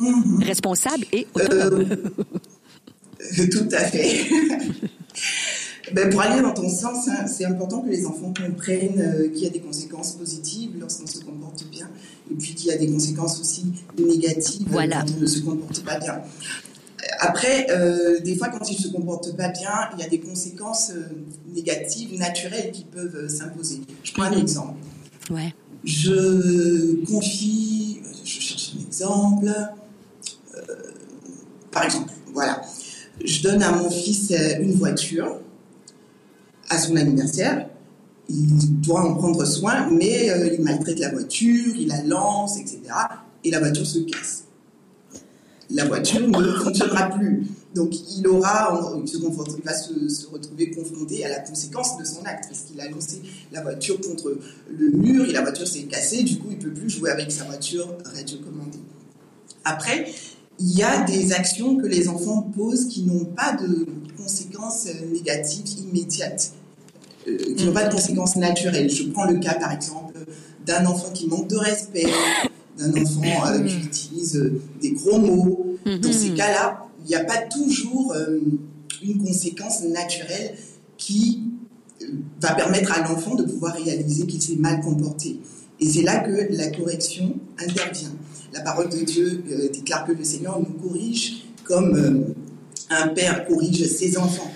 responsables 0.40 1.04
et 1.12 1.26
autonomes. 1.34 1.86
Euh, 3.38 3.46
tout 3.50 3.68
à 3.72 3.84
fait. 3.86 4.26
Ben, 5.92 6.10
pour 6.10 6.22
aller 6.22 6.40
dans 6.40 6.54
ton 6.54 6.68
sens, 6.68 7.08
hein, 7.08 7.26
c'est 7.26 7.44
important 7.44 7.80
que 7.82 7.90
les 7.90 8.06
enfants 8.06 8.32
comprennent 8.32 9.00
euh, 9.00 9.28
qu'il 9.28 9.42
y 9.42 9.46
a 9.46 9.50
des 9.50 9.60
conséquences 9.60 10.12
positives 10.12 10.70
lorsqu'on 10.78 11.06
se 11.06 11.18
comporte 11.18 11.64
bien, 11.68 11.88
et 12.30 12.34
puis 12.34 12.54
qu'il 12.54 12.68
y 12.68 12.72
a 12.72 12.78
des 12.78 12.88
conséquences 12.88 13.40
aussi 13.40 13.66
négatives 13.98 14.66
quand 14.72 14.80
on 15.16 15.20
ne 15.20 15.26
se 15.26 15.40
comporte 15.40 15.84
pas 15.84 15.98
bien. 15.98 16.22
Après, 17.20 17.66
euh, 17.70 18.20
des 18.20 18.34
fois, 18.36 18.48
quand 18.48 18.70
ils 18.70 18.78
ne 18.78 18.82
se 18.82 18.88
comportent 18.88 19.36
pas 19.36 19.48
bien, 19.48 19.90
il 19.94 20.02
y 20.02 20.06
a 20.06 20.08
des 20.08 20.20
conséquences 20.20 20.90
euh, 20.90 21.02
négatives, 21.54 22.18
naturelles 22.18 22.70
qui 22.72 22.84
peuvent 22.84 23.28
s'imposer. 23.28 23.82
Je 24.02 24.12
prends 24.12 24.24
un 24.24 24.30
mhm. 24.30 24.40
exemple. 24.40 24.78
Ouais. 25.30 25.54
Je 25.84 27.04
confie, 27.04 28.00
je 28.24 28.40
cherche 28.40 28.72
un 28.74 28.86
exemple. 28.86 29.54
par 31.70 31.84
exemple, 31.84 32.10
voilà, 32.32 32.62
je 33.22 33.42
donne 33.42 33.62
à 33.62 33.72
mon 33.72 33.90
fils 33.90 34.32
une 34.60 34.72
voiture 34.72 35.40
à 36.74 36.78
son 36.78 36.96
anniversaire, 36.96 37.68
il 38.28 38.80
doit 38.80 39.02
en 39.02 39.14
prendre 39.14 39.44
soin, 39.44 39.88
mais 39.90 40.30
euh, 40.30 40.54
il 40.54 40.62
maltraite 40.62 40.98
la 40.98 41.10
voiture, 41.10 41.74
il 41.76 41.88
la 41.88 42.02
lance, 42.02 42.58
etc. 42.58 42.80
Et 43.44 43.50
la 43.50 43.60
voiture 43.60 43.86
se 43.86 43.98
casse. 44.00 44.44
La 45.70 45.84
voiture 45.86 46.26
ne 46.26 46.52
fonctionnera 46.52 47.10
plus. 47.10 47.46
Donc 47.74 47.92
il 48.16 48.26
aura, 48.28 48.94
il, 49.04 49.62
va 49.64 49.74
se, 49.74 50.08
se, 50.08 50.26
retrouver 50.28 50.70
confronté 50.70 51.24
à 51.24 51.28
la 51.28 51.40
conséquence 51.40 51.98
de 51.98 52.04
son 52.04 52.22
acte, 52.24 52.44
parce 52.48 52.62
qu'il 52.62 52.80
a 52.80 52.88
lancé 52.88 53.20
la 53.50 53.62
voiture 53.62 54.00
contre 54.00 54.38
le 54.70 54.90
mur 54.90 55.28
et 55.28 55.32
la 55.32 55.42
voiture 55.42 55.66
s'est 55.66 55.82
cassée, 55.82 56.22
du 56.22 56.38
coup 56.38 56.48
il 56.50 56.58
peut 56.58 56.72
plus 56.72 56.88
jouer 56.88 57.10
avec 57.10 57.32
sa 57.32 57.44
voiture 57.44 57.88
radiocommandée. 58.04 58.78
Après, 59.64 60.06
il 60.60 60.78
y 60.78 60.84
a 60.84 61.02
des 61.02 61.32
actions 61.32 61.76
que 61.76 61.86
les 61.86 62.08
enfants 62.08 62.42
posent 62.42 62.86
qui 62.86 63.02
n'ont 63.02 63.24
pas 63.24 63.56
de 63.56 63.86
conséquences 64.16 64.86
négatives 65.12 65.66
immédiates, 65.80 66.52
qui 67.24 67.64
n'ont 67.64 67.72
pas 67.72 67.88
de 67.88 67.94
conséquences 67.94 68.36
naturelles. 68.36 68.90
Je 68.90 69.04
prends 69.04 69.24
le 69.24 69.38
cas 69.38 69.54
par 69.54 69.72
exemple 69.72 70.14
d'un 70.66 70.84
enfant 70.86 71.10
qui 71.12 71.26
manque 71.26 71.48
de 71.48 71.56
respect, 71.56 72.06
d'un 72.78 72.90
enfant 73.02 73.46
euh, 73.46 73.60
qui 73.64 73.76
utilise 73.76 74.36
euh, 74.36 74.60
des 74.80 74.92
gros 74.92 75.18
mots. 75.18 75.76
Dans 75.84 76.12
ces 76.12 76.30
cas-là, 76.30 76.86
il 77.04 77.08
n'y 77.08 77.14
a 77.14 77.24
pas 77.24 77.38
toujours 77.50 78.14
euh, 78.14 78.40
une 79.02 79.22
conséquence 79.22 79.82
naturelle 79.82 80.54
qui 80.96 81.42
euh, 82.02 82.06
va 82.40 82.54
permettre 82.54 82.92
à 82.92 83.06
l'enfant 83.06 83.34
de 83.34 83.44
pouvoir 83.44 83.74
réaliser 83.74 84.26
qu'il 84.26 84.42
s'est 84.42 84.56
mal 84.56 84.80
comporté. 84.80 85.40
Et 85.80 85.86
c'est 85.86 86.02
là 86.02 86.20
que 86.20 86.52
la 86.52 86.68
correction 86.70 87.34
intervient. 87.58 88.14
La 88.52 88.60
parole 88.60 88.88
de 88.88 88.98
Dieu 88.98 89.42
euh, 89.50 89.68
déclare 89.72 90.06
que 90.06 90.12
le 90.12 90.24
Seigneur 90.24 90.58
nous 90.58 90.88
corrige 90.88 91.44
comme 91.64 91.94
euh, 91.96 92.34
un 92.90 93.08
père 93.08 93.46
corrige 93.46 93.86
ses 93.86 94.16
enfants. 94.16 94.50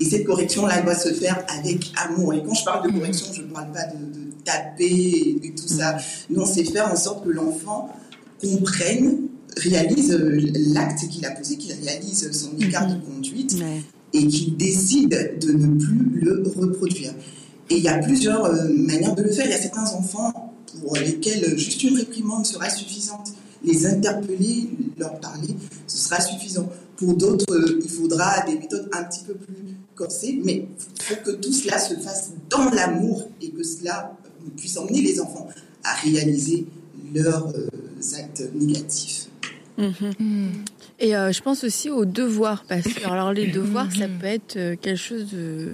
Et 0.00 0.04
cette 0.04 0.24
correction-là 0.24 0.82
doit 0.82 0.94
se 0.94 1.12
faire 1.12 1.44
avec 1.48 1.92
amour. 1.96 2.34
Et 2.34 2.42
quand 2.42 2.54
je 2.54 2.64
parle 2.64 2.90
de 2.90 2.98
correction, 2.98 3.26
je 3.32 3.42
ne 3.42 3.46
parle 3.48 3.70
pas 3.72 3.84
de, 3.86 3.96
de 4.18 4.30
taper 4.44 4.84
et, 4.84 5.40
et, 5.46 5.54
tout 5.54 5.68
ça. 5.68 5.96
Non, 6.30 6.44
c'est 6.46 6.64
faire 6.64 6.90
en 6.92 6.96
sorte 6.96 7.24
que 7.24 7.30
l'enfant 7.30 7.88
comprenne, 8.42 9.28
réalise 9.56 10.12
euh, 10.12 10.40
l'acte 10.72 11.08
qu'il 11.08 11.24
a 11.24 11.30
posé, 11.30 11.56
qu'il 11.56 11.72
réalise 11.72 12.30
son 12.32 12.56
écart 12.58 12.86
de 12.88 12.96
conduite 13.04 13.54
Ouais. 13.60 13.82
et 14.12 14.26
qu'il 14.26 14.56
décide 14.56 15.38
de 15.40 15.52
ne 15.52 15.78
plus 15.78 16.20
le 16.20 16.42
reproduire. 16.56 17.12
Et 17.70 17.76
il 17.76 17.82
y 17.84 17.88
a 17.88 17.98
plusieurs 17.98 18.44
euh, 18.44 18.68
manières 18.68 19.14
de 19.14 19.22
le 19.22 19.30
faire. 19.30 19.46
Il 19.46 19.50
y 19.50 19.54
a 19.54 19.60
certains 19.60 19.88
enfants 19.92 20.52
pour 20.82 20.96
lesquels 20.96 21.56
juste 21.56 21.82
une 21.84 21.96
réprimande 21.96 22.44
sera 22.44 22.68
suffisante. 22.68 23.28
Les 23.64 23.86
interpeller, 23.86 24.68
leur 24.98 25.18
parler, 25.20 25.54
ce 25.86 25.96
sera 25.96 26.20
suffisant. 26.20 26.68
Pour 26.96 27.14
d'autres, 27.16 27.52
euh, 27.52 27.80
il 27.82 27.90
faudra 27.90 28.42
des 28.46 28.58
méthodes 28.58 28.88
un 28.92 29.04
petit 29.04 29.24
peu 29.24 29.34
plus 29.34 29.76
corsées, 29.94 30.40
mais 30.44 30.66
il 30.96 31.02
faut 31.02 31.16
que 31.24 31.32
tout 31.32 31.52
cela 31.52 31.78
se 31.78 31.94
fasse 31.94 32.32
dans 32.50 32.70
l'amour 32.70 33.28
et 33.40 33.50
que 33.50 33.62
cela 33.62 34.16
euh, 34.24 34.50
puisse 34.56 34.76
emmener 34.76 35.02
les 35.02 35.20
enfants 35.20 35.48
à 35.82 35.94
réaliser 35.94 36.66
leurs 37.14 37.48
euh, 37.48 37.68
actes 38.18 38.44
négatifs. 38.54 39.28
Et 41.00 41.16
euh, 41.16 41.32
je 41.32 41.42
pense 41.42 41.64
aussi 41.64 41.90
aux 41.90 42.04
devoirs, 42.04 42.64
parce 42.68 42.84
que 42.84 43.04
alors 43.06 43.32
les 43.32 43.48
devoirs, 43.48 43.90
ça 43.92 44.06
peut 44.06 44.26
être 44.26 44.74
quelque 44.80 44.94
chose 44.96 45.26
de, 45.32 45.72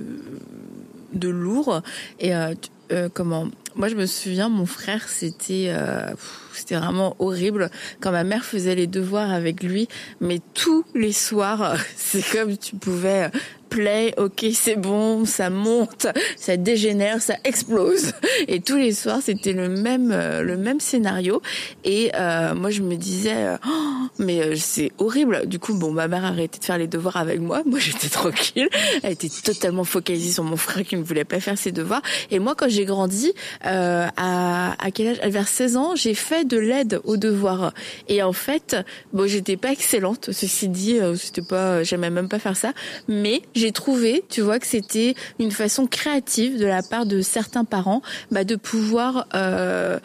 de 1.12 1.28
lourd. 1.28 1.83
Et 2.18 2.35
euh, 2.35 2.54
euh, 2.92 3.09
comment? 3.12 3.48
Moi, 3.76 3.88
je 3.88 3.94
me 3.94 4.06
souviens, 4.06 4.48
mon 4.48 4.66
frère, 4.66 5.09
c'était 5.09 5.66
euh, 5.68 6.12
c'était 6.61 6.77
vraiment 6.77 7.16
horrible 7.18 7.70
quand 8.01 8.12
ma 8.12 8.25
mère 8.25 8.44
faisait 8.44 8.75
les 8.75 8.87
devoirs 8.87 9.31
avec 9.31 9.62
lui. 9.62 9.88
Mais 10.20 10.40
tous 10.55 10.85
les 10.94 11.12
soirs, 11.12 11.77
c'est 11.96 12.25
comme 12.31 12.57
tu 12.57 12.77
pouvais 12.77 13.31
play, 13.70 14.14
ok, 14.18 14.46
c'est 14.52 14.76
bon, 14.76 15.24
ça 15.24 15.48
monte, 15.48 16.06
ça 16.37 16.56
dégénère, 16.56 17.22
ça 17.22 17.37
explose. 17.44 18.12
Et 18.48 18.61
tous 18.61 18.76
les 18.76 18.92
soirs, 18.92 19.20
c'était 19.22 19.52
le 19.52 19.68
même 19.68 20.11
euh, 20.12 20.42
le 20.42 20.56
même 20.56 20.80
scénario. 20.80 21.40
Et 21.85 22.11
euh, 22.14 22.54
moi, 22.54 22.70
je 22.70 22.83
me 22.83 22.96
disais, 22.96 23.35
euh, 23.37 23.56
Oh, 23.66 24.06
mais 24.18 24.40
euh, 24.40 24.54
c'est 24.56 24.92
horrible. 24.98 25.46
Du 25.46 25.59
coup, 25.59 25.74
bon, 25.74 25.92
ma 25.92 26.09
mère 26.09 26.24
a 26.24 26.28
arrêté 26.28 26.59
de 26.59 26.64
faire 26.64 26.78
les 26.78 26.87
devoirs 26.87 27.16
avec 27.16 27.40
moi. 27.40 27.62
Moi, 27.66 27.78
j'étais 27.80 28.09
tranquille. 28.09 28.68
Elle 29.02 29.12
était 29.12 29.28
totalement 29.28 29.85
focalisée 29.85 30.33
sur 30.33 30.44
mon 30.44 30.56
frère 30.56 30.85
qui 30.85 30.96
ne 30.96 31.02
voulait 31.02 31.24
pas 31.24 31.40
faire 31.40 31.59
ses 31.59 31.72
devoirs. 31.72 32.02
Et 32.30 32.38
moi, 32.38 32.54
quand 32.56 32.68
j'ai 32.68 32.85
grandi, 32.85 33.33
euh, 33.66 34.06
à, 34.16 34.85
à 34.85 34.90
quel 34.90 35.09
âge? 35.09 35.30
Vers 35.30 35.48
16 35.48 35.76
ans, 35.76 35.94
j'ai 35.94 36.14
fait 36.14 36.44
de 36.44 36.59
l'aide 36.59 37.00
aux 37.04 37.16
devoirs. 37.16 37.72
Et 38.09 38.22
en 38.22 38.33
fait, 38.33 38.76
bon, 39.12 39.28
j'étais 39.28 39.56
pas 39.56 39.70
excellente. 39.70 40.30
Ceci 40.33 40.68
dit, 40.68 40.98
c'était 41.16 41.42
pas, 41.42 41.83
j'aimais 41.83 42.11
même 42.11 42.28
pas 42.28 42.38
faire 42.38 42.56
ça. 42.56 42.72
Mais 43.06 43.42
j'ai 43.61 43.73
trouvé, 43.73 44.25
tu 44.29 44.40
vois, 44.40 44.59
que 44.59 44.66
c'était 44.66 45.14
une 45.38 45.51
façon 45.53 45.87
créative 45.87 46.59
de 46.59 46.66
la 46.66 46.83
part 46.83 47.07
de 47.07 47.20
certains 47.20 47.64
parents, 47.64 48.03
bah, 48.31 48.44
de 48.44 48.57
pouvoir 48.57 49.27
euh, 49.35 49.99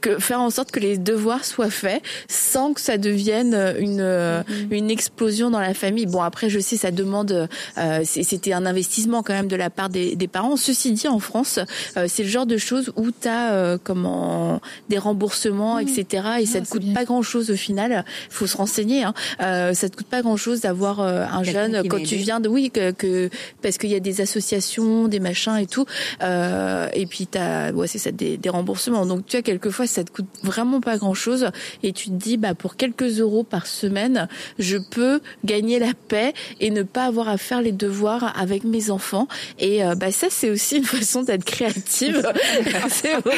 que, 0.00 0.18
faire 0.18 0.40
en 0.40 0.50
sorte 0.50 0.70
que 0.70 0.80
les 0.80 0.96
devoirs 0.98 1.44
soient 1.44 1.70
faits 1.70 2.02
sans 2.28 2.72
que 2.74 2.80
ça 2.80 2.96
devienne 2.98 3.54
une 3.78 4.00
euh, 4.00 4.42
une 4.70 4.90
explosion 4.90 5.50
dans 5.50 5.60
la 5.60 5.74
famille. 5.74 6.06
Bon 6.06 6.22
après 6.22 6.48
je 6.48 6.58
sais 6.60 6.76
ça 6.76 6.90
demande 6.90 7.48
euh, 7.78 8.00
c'était 8.04 8.52
un 8.52 8.64
investissement 8.66 9.22
quand 9.22 9.32
même 9.34 9.48
de 9.48 9.56
la 9.56 9.70
part 9.70 9.88
des, 9.88 10.14
des 10.16 10.28
parents. 10.28 10.56
Ceci 10.56 10.92
dit 10.92 11.08
en 11.08 11.18
France 11.18 11.58
euh, 11.96 12.06
c'est 12.08 12.22
le 12.22 12.28
genre 12.28 12.46
de 12.46 12.56
choses 12.56 12.92
où 12.96 13.10
tu 13.10 13.28
as 13.28 13.76
comment 13.82 14.60
des 14.88 14.98
remboursements 14.98 15.78
etc 15.78 16.04
et 16.40 16.46
ça 16.46 16.58
Ah, 16.58 16.60
te 16.60 16.66
c'est 16.66 16.70
coûte 16.70 16.82
bien. 16.82 16.94
pas 16.94 17.04
grand 17.04 17.22
chose 17.22 17.50
au 17.50 17.56
final. 17.56 18.04
Faut 18.30 18.46
se 18.46 18.56
renseigner. 18.56 19.02
Hein. 19.04 19.14
Euh, 19.40 19.74
ça 19.74 19.88
te 19.88 19.96
coûte 19.96 20.06
pas 20.06 20.22
grand 20.22 20.36
chose 20.36 20.60
d'avoir 20.60 21.00
euh, 21.00 21.24
un 21.30 21.42
jeune 21.42 21.82
quand 21.88 22.02
tu 22.02 22.16
viens 22.16 22.40
de 22.40 22.48
oui 22.48 22.67
que, 22.70 22.90
que 22.92 23.30
parce 23.62 23.78
qu'il 23.78 23.90
y 23.90 23.94
a 23.94 24.00
des 24.00 24.20
associations 24.20 25.08
des 25.08 25.20
machins 25.20 25.56
et 25.56 25.66
tout 25.66 25.86
euh, 26.22 26.88
et 26.92 27.06
puis 27.06 27.26
t'as 27.26 27.72
ouais 27.72 27.86
c'est 27.86 27.98
ça 27.98 28.10
des, 28.10 28.36
des 28.36 28.48
remboursements. 28.48 29.06
Donc 29.06 29.26
tu 29.26 29.36
vois 29.36 29.42
quelquefois 29.42 29.86
ça 29.86 30.04
te 30.04 30.10
coûte 30.10 30.26
vraiment 30.42 30.80
pas 30.80 30.96
grand 30.96 31.14
chose 31.14 31.50
et 31.82 31.92
tu 31.92 32.06
te 32.06 32.14
dis 32.14 32.36
bah 32.36 32.54
pour 32.54 32.76
quelques 32.76 33.20
euros 33.20 33.44
par 33.44 33.66
semaine 33.66 34.28
je 34.58 34.76
peux 34.76 35.20
gagner 35.44 35.78
la 35.78 35.92
paix 36.08 36.32
et 36.60 36.70
ne 36.70 36.82
pas 36.82 37.04
avoir 37.04 37.28
à 37.28 37.38
faire 37.38 37.62
les 37.62 37.72
devoirs 37.72 38.34
avec 38.38 38.64
mes 38.64 38.90
enfants. 38.90 39.28
Et 39.58 39.84
euh, 39.84 39.94
bah 39.94 40.10
ça 40.10 40.28
c'est 40.30 40.50
aussi 40.50 40.76
une 40.76 40.84
façon 40.98 41.22
d'être 41.22 41.44
créative. 41.44 42.22
C'est 42.88 43.14
vrai. 43.14 43.36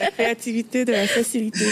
La 0.00 0.10
créativité 0.10 0.84
de 0.84 0.92
la 0.92 1.06
facilité. 1.06 1.64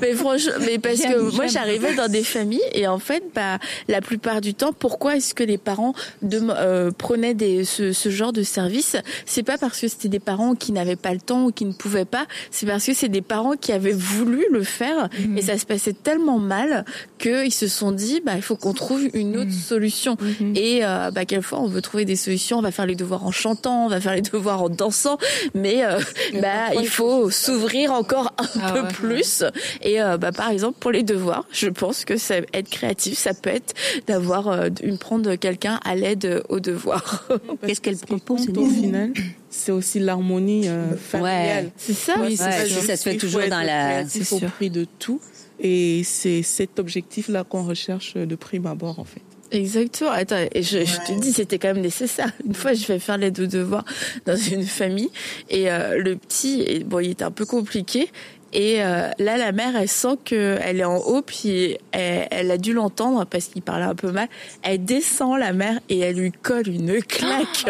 mais 0.00 0.14
franchement, 0.14 0.52
mais 0.60 0.78
parce 0.78 1.00
que 1.00 1.34
moi 1.34 1.46
j'arrivais 1.46 1.94
dans 1.94 2.08
des 2.08 2.24
familles 2.24 2.62
et 2.72 2.86
en 2.86 2.98
fait, 2.98 3.22
bah 3.34 3.58
la 3.88 4.00
plupart 4.00 4.40
du 4.40 4.54
temps, 4.54 4.63
pourquoi 4.72 5.16
est-ce 5.16 5.34
que 5.34 5.44
les 5.44 5.58
parents 5.58 5.94
de, 6.22 6.40
euh, 6.50 6.90
prenaient 6.90 7.34
des, 7.34 7.64
ce, 7.64 7.92
ce 7.92 8.08
genre 8.08 8.32
de 8.32 8.42
service? 8.42 8.96
C'est 9.26 9.42
pas 9.42 9.58
parce 9.58 9.80
que 9.80 9.88
c'était 9.88 10.08
des 10.08 10.20
parents 10.20 10.54
qui 10.54 10.72
n'avaient 10.72 10.96
pas 10.96 11.12
le 11.12 11.20
temps 11.20 11.44
ou 11.46 11.52
qui 11.52 11.64
ne 11.64 11.72
pouvaient 11.72 12.04
pas, 12.04 12.26
c'est 12.50 12.66
parce 12.66 12.84
que 12.86 12.94
c'est 12.94 13.08
des 13.08 13.22
parents 13.22 13.54
qui 13.60 13.72
avaient 13.72 13.92
voulu 13.92 14.44
le 14.50 14.62
faire 14.62 15.08
et 15.36 15.42
ça 15.42 15.58
se 15.58 15.66
passait 15.66 15.92
tellement 15.92 16.38
mal 16.38 16.84
qu'ils 17.18 17.52
se 17.52 17.68
sont 17.68 17.92
dit, 17.92 18.20
bah 18.24 18.32
il 18.36 18.42
faut 18.42 18.56
qu'on 18.56 18.72
trouve 18.74 19.02
une 19.14 19.36
autre 19.36 19.52
solution. 19.52 20.16
Et 20.54 20.84
euh, 20.84 21.10
bah 21.10 21.24
quelquefois 21.24 21.60
on 21.60 21.66
veut 21.66 21.82
trouver 21.82 22.04
des 22.04 22.16
solutions, 22.16 22.58
on 22.58 22.62
va 22.62 22.70
faire 22.70 22.86
les 22.86 22.94
devoirs 22.96 23.24
en 23.26 23.32
chantant, 23.32 23.86
on 23.86 23.88
va 23.88 24.00
faire 24.00 24.14
les 24.14 24.22
devoirs 24.22 24.62
en 24.62 24.68
dansant, 24.68 25.18
mais 25.54 25.84
euh, 25.84 25.98
bah 26.40 26.74
il 26.78 26.88
faut 26.88 27.30
s'ouvrir 27.30 27.92
encore 27.92 28.32
un 28.38 28.46
Ah 28.62 28.72
peu 28.72 28.80
ouais. 28.82 28.88
plus. 28.88 29.44
Et 29.82 30.00
euh, 30.02 30.16
bah 30.16 30.32
par 30.32 30.50
exemple 30.50 30.78
pour 30.80 30.90
les 30.92 31.02
devoirs, 31.02 31.44
je 31.52 31.68
pense 31.68 32.04
que 32.04 32.16
ça 32.16 32.36
être 32.52 32.68
créatif, 32.70 33.18
ça 33.18 33.34
peut 33.34 33.50
être 33.50 33.74
d'avoir 34.06 34.48
euh, 34.54 34.70
une 34.82 34.98
prendre 34.98 35.34
quelqu'un 35.36 35.78
à 35.84 35.94
l'aide 35.94 36.42
aux 36.48 36.60
devoirs. 36.60 37.28
Qu'est-ce 37.66 37.80
qu'elle 37.80 37.96
propose, 37.96 38.48
au 38.48 38.66
final, 38.66 39.12
c'est 39.50 39.72
aussi 39.72 39.98
l'harmonie 40.00 40.68
euh, 40.68 40.96
familiale. 40.96 41.70
C'est 41.76 41.92
ça. 41.94 42.14
Oui, 42.20 42.36
Ouais, 42.40 42.66
si 42.66 42.80
ça 42.82 42.96
se 42.96 43.02
fait 43.02 43.16
toujours 43.16 43.42
dans 43.48 43.60
la- 43.64 44.06
C'est 44.08 44.32
au 44.32 44.40
prix 44.40 44.70
de 44.70 44.86
tout. 44.98 45.20
Et 45.60 46.02
c'est 46.04 46.42
cet 46.42 46.78
objectif-là 46.80 47.44
qu'on 47.44 47.62
recherche 47.62 48.14
de 48.14 48.34
prime 48.34 48.66
abord, 48.66 48.98
en 48.98 49.04
fait. 49.04 49.22
Exactement. 49.52 50.10
Attends, 50.10 50.44
et 50.52 50.62
je, 50.64 50.84
je 50.84 50.96
te 51.06 51.12
dis, 51.20 51.32
c'était 51.32 51.60
quand 51.60 51.68
même 51.74 51.82
nécessaire. 51.82 52.32
Une 52.44 52.54
fois, 52.54 52.72
je 52.72 52.84
vais 52.86 52.98
faire 52.98 53.18
les 53.18 53.30
deux 53.30 53.46
devoirs 53.46 53.84
dans 54.26 54.34
une 54.36 54.64
famille 54.64 55.10
et 55.48 55.70
euh, 55.70 55.96
le 56.02 56.16
petit, 56.16 56.62
et 56.66 56.82
bon, 56.82 56.98
il 56.98 57.10
était 57.10 57.22
un 57.24 57.30
peu 57.30 57.46
compliqué. 57.46 58.10
Et 58.54 58.82
euh, 58.82 59.10
là, 59.18 59.36
la 59.36 59.52
mère, 59.52 59.76
elle 59.76 59.88
sent 59.88 60.16
que 60.24 60.56
elle 60.62 60.80
est 60.80 60.84
en 60.84 60.98
haut, 60.98 61.22
puis 61.22 61.76
elle, 61.92 62.28
elle 62.30 62.50
a 62.50 62.56
dû 62.56 62.72
l'entendre 62.72 63.26
parce 63.26 63.46
qu'il 63.46 63.62
parlait 63.62 63.84
un 63.84 63.96
peu 63.96 64.12
mal. 64.12 64.28
Elle 64.62 64.84
descend 64.84 65.38
la 65.38 65.52
mère 65.52 65.80
et 65.88 65.98
elle 65.98 66.16
lui 66.16 66.32
colle 66.32 66.68
une 66.68 67.02
claque, 67.08 67.66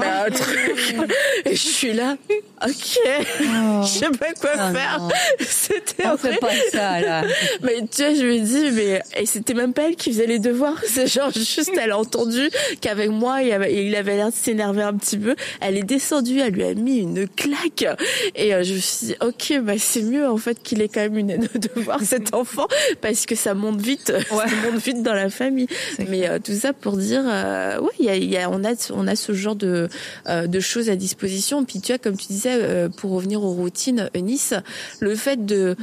mais 0.00 0.06
un 0.06 0.30
truc. 0.30 0.96
Et 1.44 1.54
je 1.54 1.66
suis 1.66 1.92
là, 1.92 2.16
ok, 2.66 2.98
je 3.82 3.86
sais 3.86 4.10
pas 4.10 4.32
quoi 4.40 4.50
Oh 4.56 4.74
faire. 4.74 5.08
C'était 5.40 6.06
On 6.06 6.16
fait 6.16 6.38
pas 6.38 6.52
ça, 6.72 7.00
là. 7.00 7.24
Mais 7.62 7.80
tu 7.90 8.02
vois, 8.02 8.14
je 8.14 8.24
me 8.24 8.38
dis, 8.38 8.70
mais 8.72 9.02
et 9.16 9.26
c'était 9.26 9.54
même 9.54 9.72
pas 9.72 9.88
elle 9.88 9.96
qui 9.96 10.10
faisait 10.12 10.26
les 10.26 10.38
devoirs. 10.38 10.80
C'est 10.86 11.06
genre 11.06 11.30
juste, 11.30 11.72
elle 11.80 11.90
a 11.92 11.98
entendu 11.98 12.48
qu'avec 12.80 13.10
moi, 13.10 13.42
il 13.42 13.52
avait, 13.52 13.84
il 13.84 13.94
avait 13.94 14.16
l'air 14.16 14.28
de 14.28 14.34
s'énerver 14.34 14.82
un 14.82 14.94
petit 14.94 15.18
peu. 15.18 15.36
Elle 15.60 15.76
est 15.76 15.82
descendue, 15.82 16.40
elle 16.40 16.54
lui 16.54 16.64
a 16.64 16.74
mis 16.74 16.98
une 16.98 17.28
claque. 17.28 17.86
Et 18.34 18.54
euh, 18.54 18.62
je 18.62 18.74
me 18.74 18.78
suis 18.78 19.06
dit, 19.08 19.14
ok, 19.20 19.60
bah 19.62 19.74
c'est 19.78 20.02
mieux 20.02 20.23
en 20.30 20.36
fait 20.36 20.62
qu'il 20.62 20.82
ait 20.82 20.88
quand 20.88 21.00
même 21.00 21.18
une 21.18 21.30
aide 21.30 21.48
aux 21.54 21.58
devoirs 21.74 22.02
cet 22.02 22.34
enfant 22.34 22.66
parce 23.00 23.26
que 23.26 23.34
ça 23.34 23.54
monte 23.54 23.80
vite, 23.80 24.12
ça 24.28 24.46
monte 24.70 24.82
vite 24.82 25.02
dans 25.02 25.14
la 25.14 25.30
famille. 25.30 25.68
Mais 26.08 26.28
euh, 26.28 26.38
tout 26.42 26.54
ça 26.54 26.72
pour 26.72 26.96
dire, 26.96 27.22
euh, 27.26 27.78
y 28.04 28.08
a, 28.08 28.16
il 28.16 28.30
y 28.30 28.36
a, 28.36 28.50
on 28.50 28.64
a, 28.64 28.74
on 28.92 29.06
a 29.06 29.16
ce 29.16 29.32
genre 29.32 29.56
de 29.56 29.88
euh, 30.28 30.46
de 30.46 30.60
choses 30.60 30.90
à 30.90 30.96
disposition. 30.96 31.64
Puis 31.64 31.80
tu 31.80 31.92
vois, 31.92 31.98
comme 31.98 32.16
tu 32.16 32.28
disais, 32.28 32.52
euh, 32.52 32.88
pour 32.88 33.12
revenir 33.12 33.42
aux 33.42 33.52
routines, 33.52 34.10
Eunice, 34.14 34.54
le 35.00 35.14
fait 35.14 35.44
de 35.44 35.76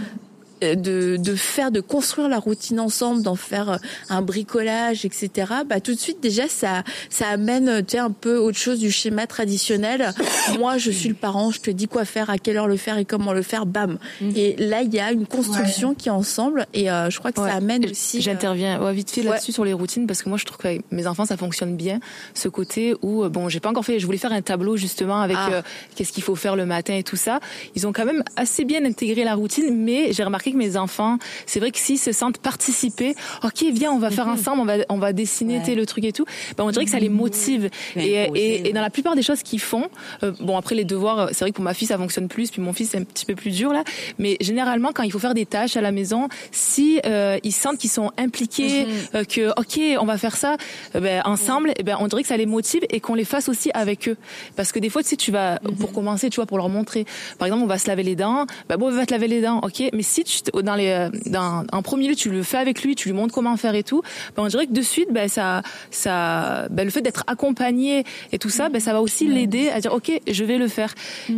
de, 0.61 1.17
de 1.17 1.35
faire, 1.35 1.71
de 1.71 1.81
construire 1.81 2.29
la 2.29 2.39
routine 2.39 2.79
ensemble, 2.79 3.21
d'en 3.23 3.35
faire 3.35 3.79
un 4.09 4.21
bricolage, 4.21 5.05
etc. 5.05 5.29
Bah 5.67 5.79
tout 5.79 5.93
de 5.93 5.99
suite 5.99 6.21
déjà 6.21 6.47
ça 6.47 6.83
ça 7.09 7.27
amène 7.29 7.83
tu 7.85 7.91
sais 7.93 7.97
un 7.99 8.11
peu 8.11 8.37
autre 8.37 8.57
chose 8.57 8.79
du 8.79 8.91
schéma 8.91 9.27
traditionnel. 9.27 10.13
Moi 10.59 10.77
je 10.77 10.91
suis 10.91 11.09
le 11.09 11.15
parent, 11.15 11.51
je 11.51 11.59
te 11.59 11.71
dis 11.71 11.87
quoi 11.87 12.05
faire, 12.05 12.29
à 12.29 12.37
quelle 12.37 12.57
heure 12.57 12.67
le 12.67 12.77
faire 12.77 12.97
et 12.97 13.05
comment 13.05 13.33
le 13.33 13.41
faire, 13.41 13.65
bam. 13.65 13.97
Et 14.35 14.55
là 14.57 14.81
il 14.81 14.93
y 14.93 14.99
a 14.99 15.11
une 15.11 15.25
construction 15.25 15.93
qui 15.95 16.07
est 16.09 16.11
ensemble 16.11 16.65
et 16.73 16.91
euh, 16.91 17.09
je 17.09 17.19
crois 17.19 17.31
que 17.31 17.41
Ouais. 17.41 17.49
ça 17.49 17.55
amène 17.55 17.85
aussi. 17.89 18.17
euh, 18.17 18.21
J'interviens 18.21 18.81
ouais, 18.83 18.93
vite 18.93 19.09
fait 19.09 19.23
là-dessus 19.23 19.51
sur 19.51 19.65
les 19.65 19.73
routines 19.73 20.05
parce 20.05 20.21
que 20.21 20.29
moi 20.29 20.37
je 20.37 20.45
trouve 20.45 20.57
qu'avec 20.59 20.83
mes 20.91 21.07
enfants 21.07 21.25
ça 21.25 21.37
fonctionne 21.37 21.75
bien 21.75 21.99
ce 22.35 22.49
côté 22.49 22.93
où 23.01 23.23
euh, 23.23 23.29
bon 23.29 23.49
j'ai 23.49 23.59
pas 23.59 23.69
encore 23.69 23.83
fait 23.85 23.99
je 23.99 24.05
voulais 24.05 24.17
faire 24.19 24.31
un 24.31 24.41
tableau 24.41 24.77
justement 24.77 25.21
avec 25.21 25.37
Ah. 25.39 25.49
euh, 25.53 25.61
qu'est-ce 25.95 26.11
qu'il 26.11 26.23
faut 26.23 26.35
faire 26.35 26.55
le 26.55 26.65
matin 26.65 26.93
et 26.95 27.03
tout 27.03 27.15
ça 27.15 27.39
ils 27.75 27.87
ont 27.87 27.93
quand 27.93 28.05
même 28.05 28.23
assez 28.35 28.63
bien 28.65 28.83
intégré 28.85 29.23
la 29.23 29.33
routine 29.35 29.75
mais 29.75 30.11
j'ai 30.13 30.23
remarqué 30.23 30.50
que 30.51 30.57
mes 30.57 30.77
enfants 30.77 31.17
c'est 31.45 31.59
vrai 31.59 31.71
que 31.71 31.79
s'ils 31.79 31.99
se 31.99 32.11
sentent 32.11 32.37
participer 32.37 33.15
ok 33.43 33.63
viens 33.73 33.91
on 33.91 33.99
va 33.99 34.09
faire 34.11 34.27
ensemble 34.27 34.61
on 34.61 34.65
va 34.65 34.73
on 34.89 34.97
va 34.97 35.13
dessiner 35.13 35.59
Ouais. 35.65 35.75
le 35.75 35.85
truc 35.85 36.03
et 36.05 36.11
tout. 36.11 36.25
Ben 36.57 36.63
on 36.63 36.71
dirait 36.71 36.85
que 36.85 36.91
ça 36.91 36.99
les 36.99 37.09
motive. 37.09 37.69
Mais 37.95 38.29
et, 38.35 38.73
dans 38.73 38.81
la 38.81 38.89
plupart 38.89 39.15
des 39.15 39.21
choses 39.21 39.43
qu'ils 39.43 39.59
font 39.59 39.87
euh, 40.23 40.31
bon 40.39 40.57
après 40.57 40.75
les 40.75 40.85
devoirs 40.85 41.19
euh, 41.19 41.27
c'est 41.31 41.41
vrai 41.41 41.51
que 41.51 41.55
pour 41.55 41.63
ma 41.63 41.73
fille 41.73 41.87
ça 41.87 41.97
fonctionne 41.97 42.27
plus 42.27 42.51
puis 42.51 42.61
mon 42.61 42.73
fils 42.73 42.89
c'est 42.91 42.97
un 42.97 43.03
petit 43.03 43.25
peu 43.25 43.35
plus 43.35 43.51
dur 43.51 43.71
là. 43.73 43.83
Mais 44.17 44.37
généralement 44.41 44.91
quand 44.93 45.03
il 45.03 45.11
faut 45.11 45.19
faire 45.19 45.33
des 45.33 45.45
tâches 45.45 45.77
à 45.77 45.81
la 45.81 45.91
maison 45.91 46.27
si 46.51 46.99
euh, 47.05 47.37
ils 47.43 47.51
sentent 47.51 47.77
qu'ils 47.77 47.89
sont 47.89 48.11
impliqués 48.17 48.85
euh, 49.15 49.23
que 49.23 49.49
ok 49.59 49.99
on 50.01 50.05
va 50.05 50.17
faire 50.17 50.35
ça 50.35 50.57
ben, 50.93 51.21
ensemble 51.25 51.73
et 51.77 51.83
ben 51.83 51.97
on 51.99 52.07
dirait 52.07 52.21
que 52.23 52.27
ça 52.27 52.37
les 52.37 52.45
motive 52.45 52.81
et 52.89 52.99
qu'on 52.99 53.15
les 53.15 53.25
fasse 53.25 53.47
aussi 53.49 53.69
avec 53.73 54.07
eux. 54.09 54.17
Parce 54.55 54.71
que 54.71 54.79
des 54.79 54.89
fois 54.89 55.03
tu 55.03 55.09
sais 55.09 55.15
tu 55.15 55.31
vas 55.31 55.59
pour 55.79 55.91
commencer 55.91 56.29
tu 56.29 56.35
vois 56.37 56.45
pour 56.45 56.57
leur 56.57 56.69
montrer. 56.69 57.05
Par 57.37 57.47
exemple 57.47 57.63
on 57.63 57.67
va 57.67 57.77
se 57.77 57.87
laver 57.87 58.03
les 58.03 58.15
dents. 58.15 58.45
Ben 58.69 58.77
bon 58.77 58.87
on 58.87 58.91
va 58.91 59.05
te 59.05 59.13
laver 59.13 59.27
les 59.27 59.41
dents 59.41 59.59
ok 59.63 59.83
mais 59.93 60.03
si 60.03 60.23
tu 60.23 60.40
dans 60.63 60.75
les 60.75 60.87
euh, 60.89 61.09
dans 61.27 61.65
en 61.71 61.81
premier 61.81 62.07
lieu 62.07 62.15
tu 62.15 62.29
le 62.29 62.43
fais 62.43 62.57
avec 62.57 62.83
lui 62.83 62.95
tu 62.95 63.09
lui 63.09 63.15
montres 63.15 63.33
comment 63.33 63.55
faire 63.57 63.75
et 63.75 63.83
tout. 63.83 64.01
Ben 64.35 64.43
on 64.43 64.47
dirait 64.47 64.67
que 64.67 64.73
de 64.73 64.81
suite 64.81 65.09
ben 65.11 65.27
ça 65.27 65.61
ça 65.91 66.67
ben 66.69 66.83
le 66.83 66.89
fait 66.89 67.01
d'être 67.01 67.23
accompagné 67.27 68.03
et 68.31 68.37
tout 68.39 68.49
ça 68.49 68.69
ben 68.69 68.79
ça 68.79 68.93
va 68.93 69.01
aussi 69.01 69.27
l'aider 69.27 69.69
à 69.69 69.79
dire 69.79 69.93
ok 69.93 70.11
je 70.29 70.43
vais 70.43 70.57
le 70.57 70.67
faire. 70.67 70.93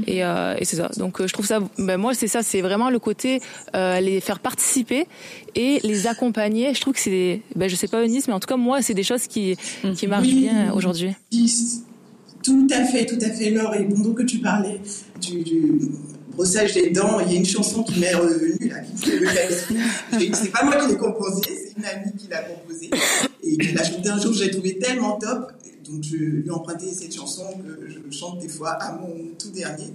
Et, 0.07 0.23
euh, 0.23 0.55
et 0.59 0.65
c'est 0.65 0.77
ça. 0.77 0.89
Donc 0.97 1.19
euh, 1.21 1.27
je 1.27 1.33
trouve 1.33 1.45
ça 1.45 1.59
ben 1.77 1.97
moi 1.97 2.13
c'est 2.13 2.27
ça 2.27 2.43
c'est 2.43 2.61
vraiment 2.61 2.89
le 2.89 2.99
côté 2.99 3.41
euh, 3.75 3.99
les 3.99 4.21
faire 4.21 4.39
participer 4.39 5.07
et 5.55 5.79
les 5.83 6.07
accompagner. 6.07 6.73
Je 6.73 6.81
trouve 6.81 6.93
que 6.93 6.99
c'est 6.99 7.41
ben 7.55 7.69
je 7.69 7.75
sais 7.75 7.87
pas 7.87 8.03
Eunice 8.05 8.27
mais 8.27 8.33
en 8.33 8.39
tout 8.39 8.47
cas 8.47 8.57
moi 8.57 8.81
c'est 8.81 8.93
des 8.93 9.03
choses 9.03 9.27
qui 9.27 9.55
qui 9.95 10.07
marchent 10.07 10.27
Oui. 10.27 10.41
bien 10.49 10.71
aujourd'hui. 10.73 11.11
Tout 12.43 12.67
à 12.71 12.83
fait, 12.83 13.05
tout 13.05 13.17
à 13.21 13.29
fait, 13.29 13.51
Laure. 13.51 13.73
Et 13.75 13.85
pendant 13.85 14.13
que 14.13 14.23
tu 14.23 14.39
parlais 14.39 14.81
du, 15.21 15.43
du 15.43 15.79
brossage 16.35 16.73
des 16.73 16.89
dents, 16.89 17.19
il 17.19 17.31
y 17.31 17.35
a 17.35 17.39
une 17.39 17.45
chanson 17.45 17.83
qui 17.83 17.99
m'est 17.99 18.13
revenue, 18.13 18.69
là, 18.69 18.79
qui. 18.79 20.31
C'est 20.33 20.51
pas 20.51 20.63
moi 20.63 20.77
qui 20.77 20.87
l'ai 20.89 20.97
composée, 20.97 21.41
c'est 21.45 21.77
une 21.77 21.85
amie 21.85 22.13
qui 22.17 22.27
l'a 22.27 22.43
composée. 22.43 22.89
Et 23.43 23.57
qui 23.57 23.71
l'a 23.73 23.83
chantée 23.83 24.09
un 24.09 24.19
jour, 24.19 24.33
je 24.33 24.45
l'ai 24.45 24.51
trouvée 24.51 24.77
tellement 24.77 25.17
top. 25.17 25.51
Donc, 25.87 26.03
je 26.03 26.15
lui 26.15 26.47
ai 26.47 26.51
emprunté 26.51 26.85
cette 26.93 27.13
chanson 27.13 27.43
que 27.57 27.89
je 27.89 28.17
chante 28.17 28.39
des 28.39 28.47
fois 28.47 28.71
à 28.71 28.93
mon 28.93 29.13
tout 29.37 29.51
dernier. 29.51 29.93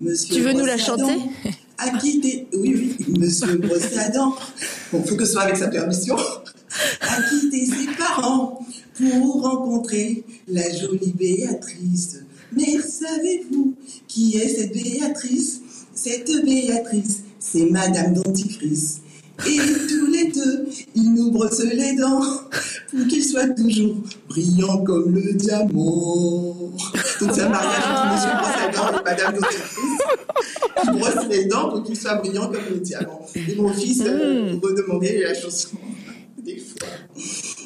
Monsieur 0.00 0.36
Tu 0.36 0.40
veux 0.42 0.52
nous 0.52 0.64
la 0.64 0.78
chanter 0.78 1.12
a 1.78 1.96
quitté, 1.96 2.48
oui, 2.54 2.96
oui, 2.98 3.14
monsieur 3.18 3.56
Brossadent. 3.56 4.34
Bon, 4.92 5.02
faut 5.04 5.16
que 5.16 5.24
ce 5.24 5.32
soit 5.32 5.42
avec 5.42 5.56
sa 5.56 5.68
permission. 5.68 6.16
A 6.16 7.22
quitté 7.30 7.64
ses 7.66 7.86
parents 7.96 8.60
pour 8.96 9.42
rencontrer 9.42 10.24
la 10.48 10.68
jolie 10.74 11.12
Béatrice? 11.12 12.18
Mais 12.52 12.78
savez-vous 12.80 13.74
qui 14.08 14.36
est 14.36 14.48
cette 14.48 14.72
Béatrice? 14.72 15.60
Cette 16.02 16.30
Béatrice, 16.44 17.22
c'est 17.40 17.66
Madame 17.70 18.14
Dentifrice. 18.14 19.00
Et 19.46 19.58
tous 19.88 20.06
les 20.10 20.32
deux, 20.32 20.66
ils 20.96 21.14
nous 21.14 21.30
brossent 21.30 21.62
les 21.64 21.94
dents 21.96 22.20
pour 22.90 23.06
qu'ils 23.08 23.24
soient 23.24 23.48
toujours 23.50 23.94
brillants 24.28 24.82
comme 24.84 25.14
le 25.14 25.32
diamant. 25.34 26.56
Donc 27.20 27.30
c'est 27.32 27.42
un 27.42 27.48
mariage 27.48 27.84
entre 27.88 28.12
Monsieur 28.12 28.30
Brossadent 28.38 29.00
et 29.00 29.04
Madame 29.04 29.34
Dentifrice 29.34 30.82
qui 30.82 30.90
brosse 30.98 31.26
les 31.30 31.44
dents 31.46 31.68
pour 31.70 31.82
qu'ils 31.84 31.96
soient 31.96 32.16
brillants 32.16 32.46
comme 32.48 32.64
le 32.70 32.78
diamant. 32.80 33.20
Et 33.34 33.54
mon 33.56 33.72
fils 33.72 34.02
euh, 34.06 34.54
Mm. 34.54 34.60
redemandait 34.62 35.20
la 35.22 35.34
chanson 35.34 35.76
des 36.42 36.56
fois. 36.58 36.88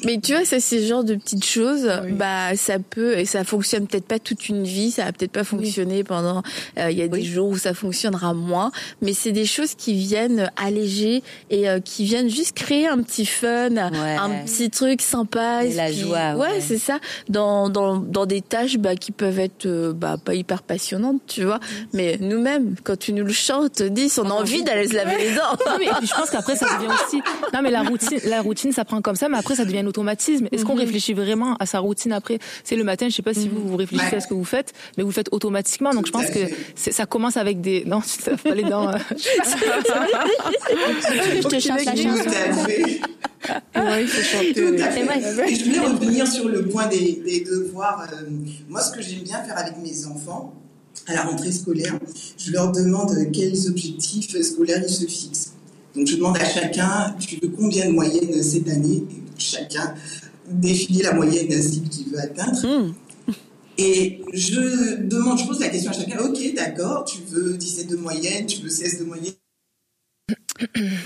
Mais 0.05 0.19
tu 0.19 0.33
vois, 0.33 0.45
ça, 0.45 0.59
c'est 0.59 0.81
ce 0.81 0.87
genre 0.87 1.03
de 1.03 1.15
petites 1.15 1.45
choses. 1.45 1.89
Bah, 2.11 2.55
ça 2.55 2.77
peut, 2.79 3.17
et 3.17 3.25
ça 3.25 3.43
fonctionne 3.43 3.87
peut-être 3.87 4.05
pas 4.07 4.19
toute 4.19 4.49
une 4.49 4.63
vie, 4.63 4.91
ça 4.91 5.05
va 5.05 5.11
peut-être 5.11 5.31
pas 5.31 5.43
fonctionner 5.43 6.03
pendant, 6.03 6.41
euh, 6.79 6.91
il 6.91 6.97
y 6.97 7.01
a 7.01 7.07
des 7.07 7.23
jours 7.23 7.49
où 7.49 7.57
ça 7.57 7.73
fonctionnera 7.73 8.33
moins, 8.33 8.71
mais 9.01 9.13
c'est 9.13 9.31
des 9.31 9.45
choses 9.45 9.75
qui 9.75 9.93
viennent 9.93 10.51
alléger 10.57 11.23
et 11.49 11.69
euh, 11.69 11.79
qui 11.79 12.03
viennent 12.05 12.29
juste 12.29 12.53
créer 12.55 12.87
un 12.87 13.01
petit 13.01 13.25
fun, 13.25 13.75
un 13.77 14.29
petit 14.45 14.69
truc 14.69 15.01
sympa. 15.01 15.63
Et 15.65 15.73
la 15.73 15.85
puis- 15.87 15.99
joie, 16.01 16.33
Ouais, 16.35 16.51
ouais. 16.53 16.61
c'est 16.61 16.77
ça. 16.77 16.99
Dans, 17.29 17.69
dans, 17.69 17.97
dans 17.97 18.25
des 18.25 18.41
tâches, 18.41 18.77
bah, 18.77 18.95
qui 18.95 19.11
peuvent 19.11 19.39
être, 19.39 19.65
euh, 19.65 19.93
bah, 19.93 20.17
pas 20.23 20.33
hyper 20.35 20.63
passionnantes, 20.63 21.21
tu 21.27 21.43
vois. 21.43 21.59
Mais 21.93 22.17
nous-mêmes, 22.19 22.75
quand 22.83 22.97
tu 22.97 23.13
nous 23.13 23.25
le 23.25 23.31
chantes, 23.33 23.81
dis, 23.81 24.11
on 24.17 24.29
a 24.29 24.33
envie 24.33 24.63
d'aller 24.63 24.87
se 24.87 24.93
laver 24.95 25.17
les 25.17 25.35
dents. 25.35 25.41
Non, 25.65 25.77
mais 25.79 25.85
je 26.05 26.13
pense 26.13 26.29
qu'après 26.29 26.55
ça 26.55 26.65
devient 26.77 26.91
aussi. 27.05 27.21
Non, 27.53 27.61
mais 27.61 27.71
la 27.71 27.83
routine, 27.83 28.19
la 28.25 28.41
routine, 28.41 28.71
ça 28.71 28.83
prend 28.85 29.01
comme 29.01 29.15
ça, 29.15 29.29
mais 29.29 29.37
après 29.37 29.55
ça 29.55 29.65
devient 29.65 29.81
automatisme. 29.93 30.47
Est-ce 30.51 30.65
qu'on 30.65 30.73
réfléchit 30.75 31.13
vraiment 31.13 31.55
à 31.57 31.65
sa 31.65 31.79
routine 31.79 32.11
après? 32.11 32.39
C'est 32.63 32.75
le 32.75 32.83
matin, 32.83 33.07
je 33.09 33.15
sais 33.15 33.21
pas 33.21 33.33
si 33.35 33.47
vous 33.47 33.61
vous 33.67 33.77
réfléchissez 33.77 34.11
Ouais. 34.11 34.17
à 34.17 34.21
ce 34.21 34.27
que 34.27 34.33
vous 34.33 34.43
faites, 34.43 34.73
mais 34.97 35.03
vous 35.03 35.09
le 35.09 35.13
faites 35.13 35.29
automatiquement. 35.31 35.91
Donc 35.93 36.07
je 36.07 36.11
pense 36.11 36.25
que 36.27 36.39
ça 36.75 37.05
commence 37.05 37.37
avec 37.37 37.61
des. 37.61 37.83
Non, 37.85 38.01
tu 38.01 38.17
te 38.23 38.29
laves 38.31 38.41
pas 38.41 38.55
les 38.55 38.63
dents. 38.63 38.89
euh. 38.89 38.97
je 41.41 41.47
te 41.47 41.59
chante 41.59 41.85
la 41.85 41.95
chanson. 41.95 42.29
Ouais, 43.75 44.01
il 44.03 44.07
faut 44.07 44.23
chanter. 44.23 45.51
Et 45.51 45.55
je 45.55 45.65
voulais 45.65 45.79
revenir 45.79 46.27
sur 46.27 46.47
le 46.49 46.65
point 46.67 46.87
des, 46.87 47.21
des 47.25 47.41
devoirs. 47.43 48.07
Euh, 48.13 48.29
moi, 48.69 48.81
ce 48.81 48.91
que 48.91 49.01
j'aime 49.01 49.23
bien 49.23 49.43
faire 49.43 49.57
avec 49.57 49.77
mes 49.77 50.05
enfants, 50.05 50.53
à 51.07 51.13
la 51.13 51.23
rentrée 51.23 51.51
scolaire, 51.51 51.99
je 52.37 52.51
leur 52.51 52.71
demande 52.71 53.11
quels 53.33 53.67
objectifs 53.67 54.39
scolaires 54.41 54.81
ils 54.87 54.93
se 54.93 55.05
fixent. 55.05 55.53
Donc, 55.95 56.07
je 56.07 56.15
demande 56.15 56.37
à 56.37 56.45
chacun, 56.45 57.15
tu 57.19 57.35
veux 57.41 57.49
combien 57.49 57.85
de 57.87 57.91
moyenne 57.91 58.41
cette 58.41 58.67
année? 58.69 59.03
Et 59.11 59.22
Chacun 59.43 59.93
définit 60.49 61.01
la 61.01 61.13
moyenne 61.13 61.61
cible 61.61 61.89
qu'il 61.89 62.09
veut 62.09 62.19
atteindre. 62.19 62.59
Hmm. 62.65 62.93
Et 63.77 64.21
je 64.33 65.01
demande, 65.01 65.39
je 65.39 65.47
pose 65.47 65.59
la 65.59 65.69
question 65.69 65.91
à 65.91 65.93
chacun, 65.93 66.19
ok, 66.19 66.53
d'accord, 66.55 67.05
tu 67.05 67.17
veux 67.27 67.57
17 67.57 67.87
de 67.87 67.95
moyenne, 67.95 68.45
tu 68.45 68.61
veux 68.61 68.69
16 68.69 68.99
de 68.99 69.05
moyenne. 69.05 69.33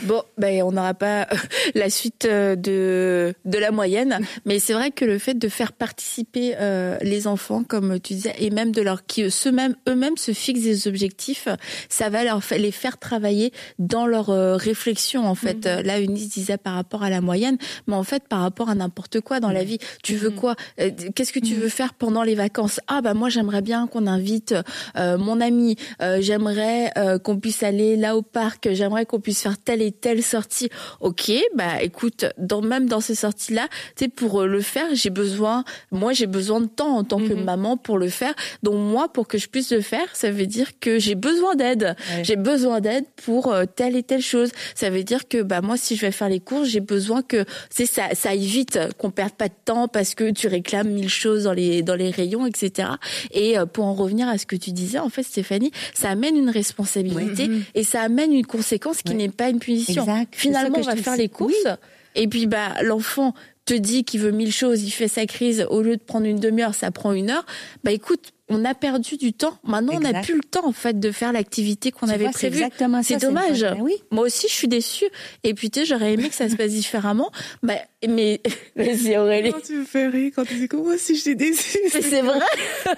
Bon, 0.03 0.23
ben 0.37 0.63
on 0.63 0.71
n'aura 0.71 0.93
pas 0.93 1.27
la 1.75 1.89
suite 1.89 2.25
euh, 2.25 2.55
de 2.55 3.33
de 3.45 3.57
la 3.57 3.71
moyenne, 3.71 4.19
mais 4.45 4.59
c'est 4.59 4.73
vrai 4.73 4.91
que 4.91 5.05
le 5.05 5.17
fait 5.19 5.33
de 5.33 5.49
faire 5.49 5.73
participer 5.73 6.55
euh, 6.59 6.97
les 7.01 7.27
enfants, 7.27 7.63
comme 7.63 7.99
tu 7.99 8.13
disais, 8.13 8.35
et 8.39 8.49
même 8.49 8.71
de 8.71 8.81
leur 8.81 9.05
qui 9.05 9.23
eux-mêmes 9.23 9.75
eux-mêmes 9.87 10.17
se 10.17 10.31
fixent 10.31 10.61
des 10.63 10.87
objectifs, 10.87 11.47
ça 11.89 12.09
va 12.09 12.23
leur 12.23 12.41
les 12.57 12.71
faire 12.71 12.97
travailler 12.97 13.51
dans 13.79 14.05
leur 14.05 14.29
euh, 14.29 14.55
réflexion 14.55 15.25
en 15.25 15.35
fait. 15.35 15.65
Euh, 15.65 15.81
Là, 15.83 16.01
Eunice 16.01 16.29
disait 16.29 16.57
par 16.57 16.73
rapport 16.73 17.03
à 17.03 17.09
la 17.09 17.21
moyenne, 17.21 17.57
mais 17.87 17.95
en 17.95 18.03
fait 18.03 18.27
par 18.27 18.41
rapport 18.41 18.69
à 18.69 18.75
n'importe 18.75 19.21
quoi 19.21 19.39
dans 19.39 19.51
la 19.51 19.63
vie. 19.63 19.77
Tu 20.03 20.15
veux 20.15 20.31
quoi? 20.31 20.55
Euh, 20.79 20.91
Qu'est-ce 21.15 21.31
que 21.31 21.39
tu 21.39 21.53
veux 21.55 21.69
faire 21.69 21.93
pendant 21.93 22.23
les 22.23 22.35
vacances? 22.35 22.79
Ah 22.87 23.01
bah 23.01 23.13
moi 23.13 23.29
j'aimerais 23.29 23.61
bien 23.61 23.87
qu'on 23.87 24.07
invite 24.07 24.55
euh, 24.97 25.17
mon 25.17 25.39
ami. 25.39 25.75
Euh, 26.01 26.17
j'aimerais 26.21 26.91
euh, 26.97 27.19
qu'on 27.19 27.37
puisse 27.39 27.63
aller 27.63 27.95
là 27.95 28.17
au 28.17 28.21
parc. 28.21 28.69
J'aimerais 28.73 29.05
qu'on 29.05 29.19
puisse 29.19 29.41
faire 29.41 29.46
faire 29.47 29.57
telle 29.57 29.81
et 29.81 29.91
telle 29.91 30.21
sortie. 30.23 30.69
Ok, 30.99 31.31
bah 31.55 31.81
écoute, 31.81 32.25
dans 32.38 32.62
même 32.62 32.88
dans 32.88 32.99
ces 33.01 33.15
sorties-là, 33.15 33.67
tu 33.95 34.05
sais, 34.05 34.07
pour 34.10 34.41
euh, 34.41 34.47
le 34.47 34.62
faire, 34.62 34.88
j'ai 34.93 35.10
besoin, 35.10 35.63
moi 35.91 36.13
j'ai 36.13 36.27
besoin 36.27 36.60
de 36.62 36.67
temps 36.67 36.97
en 36.97 37.03
tant 37.03 37.17
que 37.19 37.33
Mhm. 37.33 37.43
maman 37.43 37.77
pour 37.77 37.97
le 37.97 38.10
faire. 38.10 38.33
Donc 38.63 38.75
moi, 38.75 39.07
pour 39.12 39.27
que 39.27 39.38
je 39.38 39.47
puisse 39.47 39.71
le 39.71 39.81
faire, 39.81 40.07
ça 40.13 40.31
veut 40.31 40.45
dire 40.47 40.79
que 40.79 40.99
j'ai 40.99 41.15
besoin 41.15 41.55
d'aide. 41.55 41.95
Ouais. 42.15 42.23
J'ai 42.23 42.36
besoin 42.36 42.81
d'aide 42.81 43.05
pour 43.25 43.53
euh, 43.53 43.63
telle 43.65 43.95
et 43.95 44.03
telle 44.03 44.21
chose. 44.21 44.49
Ça 44.75 44.89
veut 44.89 45.03
dire 45.03 45.27
que 45.27 45.41
bah 45.41 45.62
moi, 45.62 45.77
si 45.77 45.95
je 45.95 46.01
vais 46.01 46.12
faire 46.12 46.29
les 46.29 46.39
courses, 46.39 46.67
j'ai 46.67 46.79
besoin 46.81 47.21
que 47.21 47.45
c'est 47.69 47.86
ça, 47.86 48.03
ça 48.13 48.29
aille 48.31 48.45
vite, 48.45 48.79
qu'on 48.97 49.12
perde 49.12 49.33
pas 49.33 49.47
de 49.47 49.53
temps 49.65 49.88
parce 49.88 50.13
que 50.15 50.31
tu 50.31 50.47
réclames 50.47 50.89
mille 50.89 51.10
choses 51.10 51.43
dans 51.43 51.53
les 51.53 51.81
dans 51.83 51.95
les 51.95 52.10
rayons, 52.12 52.45
etc. 52.45 52.89
Et 53.31 53.57
euh, 53.57 53.65
pour 53.65 53.86
en 53.86 53.93
revenir 53.93 54.27
à 54.27 54.38
ce 54.38 54.45
que 54.45 54.55
tu 54.55 54.71
disais, 54.71 54.99
en 54.99 55.10
fait, 55.10 55.23
Stéphanie, 55.23 55.71
ça 55.93 56.10
amène 56.10 56.36
une 56.36 56.49
responsabilité 56.49 57.49
et 57.75 57.83
ça 57.83 58.01
amène 58.01 58.33
une 58.33 58.45
conséquence 58.45 59.01
qui 59.01 59.12
Ouais. 59.12 59.17
n'est 59.17 59.26
pas 59.31 59.49
une 59.49 59.59
punition. 59.59 60.03
Exact. 60.03 60.33
Finalement, 60.35 60.77
on 60.79 60.81
va 60.81 60.95
faire 60.95 61.17
les 61.17 61.29
courses 61.29 61.67
et 62.15 62.27
puis 62.27 62.47
bah 62.47 62.73
l'enfant 62.81 63.33
te 63.65 63.73
dit 63.73 64.03
qu'il 64.03 64.21
veut 64.21 64.31
mille 64.31 64.51
choses, 64.51 64.83
il 64.83 64.91
fait 64.91 65.07
sa 65.07 65.25
crise, 65.25 65.67
au 65.69 65.81
lieu 65.81 65.97
de 65.97 66.01
prendre 66.01 66.25
une 66.25 66.39
demi-heure, 66.39 66.73
ça 66.73 66.89
prend 66.89 67.11
une 67.11 67.29
heure. 67.29 67.45
Bah 67.83 67.91
écoute, 67.91 68.31
on 68.49 68.63
a 68.63 68.73
perdu 68.73 69.17
du 69.17 69.33
temps. 69.33 69.59
Maintenant, 69.63 69.93
on 69.95 69.99
n'a 69.99 70.21
plus 70.21 70.35
le 70.35 70.43
temps 70.43 70.65
en 70.65 70.71
fait 70.71 70.99
de 70.99 71.11
faire 71.11 71.33
l'activité 71.33 71.91
qu'on 71.91 72.07
avait 72.07 72.23
vois, 72.23 72.31
c'est 72.33 72.49
prévue. 72.49 72.65
C'est 73.03 73.21
dommage. 73.21 73.65
oui. 73.79 73.95
Moi 74.09 74.25
aussi, 74.25 74.47
je 74.47 74.53
suis 74.53 74.69
déçue. 74.69 75.07
Et 75.43 75.53
puis, 75.53 75.69
tu 75.69 75.81
sais, 75.81 75.85
j'aurais 75.85 76.13
aimé 76.13 76.29
que 76.29 76.35
ça 76.35 76.49
se 76.49 76.55
passe 76.55 76.71
différemment. 76.71 77.31
Bah, 77.63 77.75
mais, 78.07 78.41
vas-y, 78.75 79.17
Aurélie. 79.17 79.51
Quand 79.51 79.61
tu 79.61 79.73
me 79.73 79.85
fais 79.85 80.07
rire, 80.07 80.31
quand 80.35 80.45
tu 80.45 80.53
dis 80.55 80.67
que 80.67 80.75
moi 80.77 80.93
aussi 80.93 81.15
je 81.15 81.21
suis 81.21 81.35
déçue. 81.35 81.79
Mais 81.93 82.01
c'est 82.01 82.21
vrai. 82.21 82.39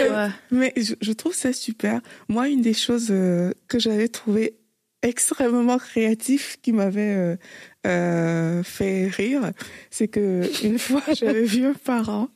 Ouais. 0.00 0.28
Mais 0.50 0.72
je, 0.76 0.94
je 1.00 1.12
trouve 1.12 1.34
ça 1.34 1.52
super. 1.52 2.00
Moi, 2.28 2.48
une 2.48 2.60
des 2.60 2.74
choses 2.74 3.08
euh, 3.10 3.52
que 3.68 3.78
j'avais 3.78 4.08
trouvé 4.08 4.54
extrêmement 5.02 5.78
créatif 5.78 6.58
qui 6.60 6.72
m'avait 6.72 7.14
euh, 7.14 7.36
euh, 7.86 8.62
fait 8.62 9.08
rire, 9.08 9.52
c'est 9.90 10.08
que 10.08 10.42
une 10.64 10.78
fois 10.78 11.02
j'avais 11.14 11.44
vu 11.44 11.64
un 11.64 11.74
parent 11.74 12.28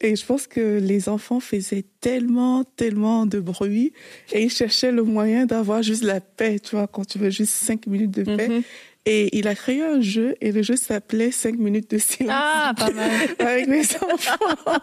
et 0.00 0.14
je 0.14 0.24
pense 0.24 0.46
que 0.46 0.78
les 0.78 1.08
enfants 1.08 1.40
faisaient 1.40 1.84
tellement, 2.00 2.64
tellement 2.64 3.26
de 3.26 3.40
bruit 3.40 3.92
et 4.32 4.44
ils 4.44 4.50
cherchaient 4.50 4.92
le 4.92 5.02
moyen 5.02 5.46
d'avoir 5.46 5.82
juste 5.82 6.04
la 6.04 6.20
paix, 6.20 6.58
tu 6.60 6.76
vois, 6.76 6.86
quand 6.86 7.04
tu 7.06 7.18
veux 7.18 7.30
juste 7.30 7.52
cinq 7.52 7.86
minutes 7.86 8.12
de 8.12 8.24
paix. 8.36 8.48
Mhm. 8.48 8.62
Et 9.06 9.36
il 9.36 9.48
a 9.48 9.54
créé 9.54 9.82
un 9.82 10.00
jeu 10.00 10.34
et 10.40 10.50
le 10.50 10.62
jeu 10.62 10.76
s'appelait 10.76 11.30
5 11.30 11.56
minutes 11.56 11.90
de 11.90 11.98
silence 11.98 12.34
Ah, 12.34 12.72
pas 12.76 12.90
mal. 12.90 13.10
avec 13.38 13.66
les 13.66 13.82
enfants. 13.96 14.78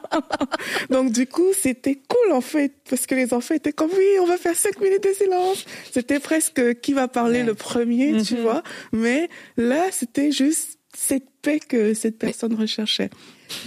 Donc 0.91 1.11
du 1.11 1.25
coup, 1.25 1.53
c'était 1.59 1.95
cool 2.07 2.31
en 2.31 2.41
fait, 2.41 2.73
parce 2.89 3.07
que 3.07 3.15
les 3.15 3.33
enfants 3.33 3.55
étaient 3.55 3.73
comme 3.73 3.89
oui, 3.97 4.05
on 4.21 4.25
va 4.25 4.37
faire 4.37 4.55
cinq 4.55 4.79
minutes 4.79 5.03
de 5.03 5.13
silence. 5.13 5.65
C'était 5.91 6.19
presque 6.19 6.79
qui 6.81 6.93
va 6.93 7.07
parler 7.07 7.43
le 7.43 7.55
premier, 7.55 8.21
tu 8.21 8.35
vois. 8.37 8.61
Mais 8.91 9.27
là, 9.57 9.85
c'était 9.91 10.31
juste 10.31 10.77
cette 10.95 11.25
paix 11.41 11.59
que 11.59 11.93
cette 11.93 12.17
personne 12.19 12.53
recherchait. 12.53 13.09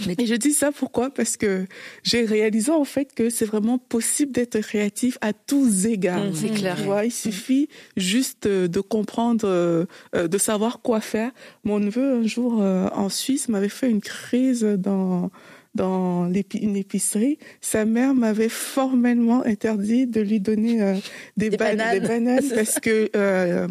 Mais- 0.07 0.15
Et 0.17 0.25
je 0.25 0.35
dis 0.35 0.51
ça 0.53 0.71
pourquoi? 0.71 1.09
Parce 1.09 1.37
que 1.37 1.67
j'ai 2.03 2.25
réalisé 2.25 2.71
en 2.71 2.85
fait 2.85 3.13
que 3.13 3.29
c'est 3.29 3.45
vraiment 3.45 3.77
possible 3.77 4.31
d'être 4.31 4.59
créatif 4.61 5.17
à 5.21 5.33
tous 5.33 5.85
égards. 5.85 6.23
c'est 6.33 6.49
clair. 6.49 6.77
Il 7.03 7.11
suffit 7.11 7.67
juste 7.97 8.45
euh, 8.47 8.67
de 8.67 8.79
comprendre, 8.79 9.45
euh, 9.47 9.85
euh, 10.15 10.27
de 10.27 10.37
savoir 10.37 10.81
quoi 10.81 11.01
faire. 11.01 11.31
Mon 11.63 11.79
neveu, 11.79 12.13
un 12.15 12.25
jour, 12.27 12.61
euh, 12.61 12.87
en 12.93 13.09
Suisse, 13.09 13.47
m'avait 13.49 13.69
fait 13.69 13.89
une 13.89 14.01
crise 14.01 14.63
dans 14.63 15.29
dans 15.75 16.31
une 16.53 16.75
épicerie. 16.75 17.37
Sa 17.61 17.85
mère 17.85 18.13
m'avait 18.15 18.49
formellement 18.49 19.43
interdit 19.45 20.07
de 20.07 20.21
lui 20.21 20.39
donner 20.39 20.81
euh, 20.81 20.95
des, 21.37 21.49
Des 21.49 21.57
ba- 21.57 21.75
bananes. 21.75 21.99
des 21.99 22.07
bananes 22.07 22.43
parce 22.55 22.79
que 22.79 23.09
euh, 23.15 23.67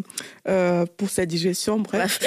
euh, 0.47 0.85
pour 0.97 1.09
sa 1.09 1.25
digestion, 1.25 1.79
bref. 1.79 2.19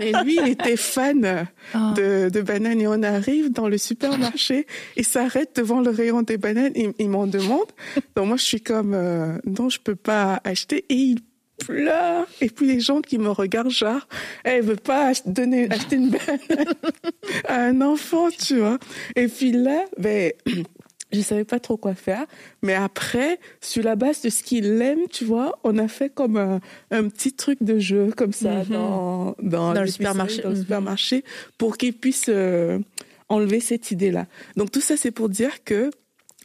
Mais 0.00 0.12
lui, 0.24 0.38
il 0.40 0.48
était 0.48 0.76
fan 0.76 1.46
Ah. 1.74 1.92
de, 1.96 2.28
de 2.30 2.40
bananes 2.40 2.80
et 2.80 2.86
on 2.88 3.02
arrive 3.02 3.50
dans 3.52 3.68
le 3.68 3.78
supermarché 3.78 4.66
et 4.96 5.02
s'arrête 5.02 5.50
devant 5.56 5.80
le 5.80 5.90
rayon 5.90 6.22
des 6.22 6.36
bananes. 6.38 6.72
Il, 6.76 6.92
il 6.98 7.08
m'en 7.10 7.26
demande. 7.26 7.66
Donc 8.16 8.28
moi, 8.28 8.36
je 8.36 8.44
suis 8.44 8.60
comme 8.60 8.92
euh, 8.94 9.36
non, 9.44 9.68
je 9.68 9.80
peux 9.80 9.96
pas 9.96 10.40
acheter 10.44 10.84
et 10.88 10.94
il 10.94 11.18
pleure. 11.66 12.26
Et 12.40 12.48
puis 12.48 12.66
les 12.66 12.80
gens 12.80 13.00
qui 13.00 13.18
me 13.18 13.30
regardent 13.30 13.70
genre, 13.70 14.06
elle 14.44 14.62
veut 14.62 14.76
pas 14.76 15.12
donner 15.26 15.70
acheter 15.70 15.96
une 15.96 16.10
banane 16.10 16.74
à 17.48 17.56
un 17.64 17.80
enfant, 17.80 18.28
tu 18.30 18.58
vois. 18.58 18.78
Et 19.16 19.28
puis 19.28 19.52
là, 19.52 19.84
ben 19.98 20.32
je 21.12 21.20
savais 21.20 21.44
pas 21.44 21.60
trop 21.60 21.76
quoi 21.76 21.94
faire, 21.94 22.26
mais 22.62 22.74
après, 22.74 23.38
sur 23.60 23.84
la 23.84 23.94
base 23.94 24.20
de 24.22 24.30
ce 24.30 24.42
qu'il 24.42 24.82
aime, 24.82 25.06
tu 25.12 25.24
vois, 25.24 25.58
on 25.62 25.78
a 25.78 25.86
fait 25.86 26.12
comme 26.12 26.36
un, 26.36 26.60
un 26.90 27.08
petit 27.08 27.32
truc 27.32 27.62
de 27.62 27.78
jeu 27.78 28.10
comme 28.16 28.32
ça 28.32 28.64
Mhm. 28.64 28.68
dans 28.70 29.36
dans, 29.40 29.74
Dans 29.74 29.80
le 29.82 29.86
supermarché. 29.86 30.42
dans 30.42 30.48
le 30.48 30.56
Mhm. 30.56 30.62
supermarché, 30.62 31.24
pour 31.56 31.76
qu'il 31.76 31.92
puisse 31.92 32.26
euh, 32.28 32.80
enlever 33.28 33.60
cette 33.60 33.92
idée-là. 33.92 34.26
Donc 34.56 34.72
tout 34.72 34.80
ça, 34.80 34.96
c'est 34.96 35.12
pour 35.12 35.28
dire 35.28 35.62
que 35.64 35.90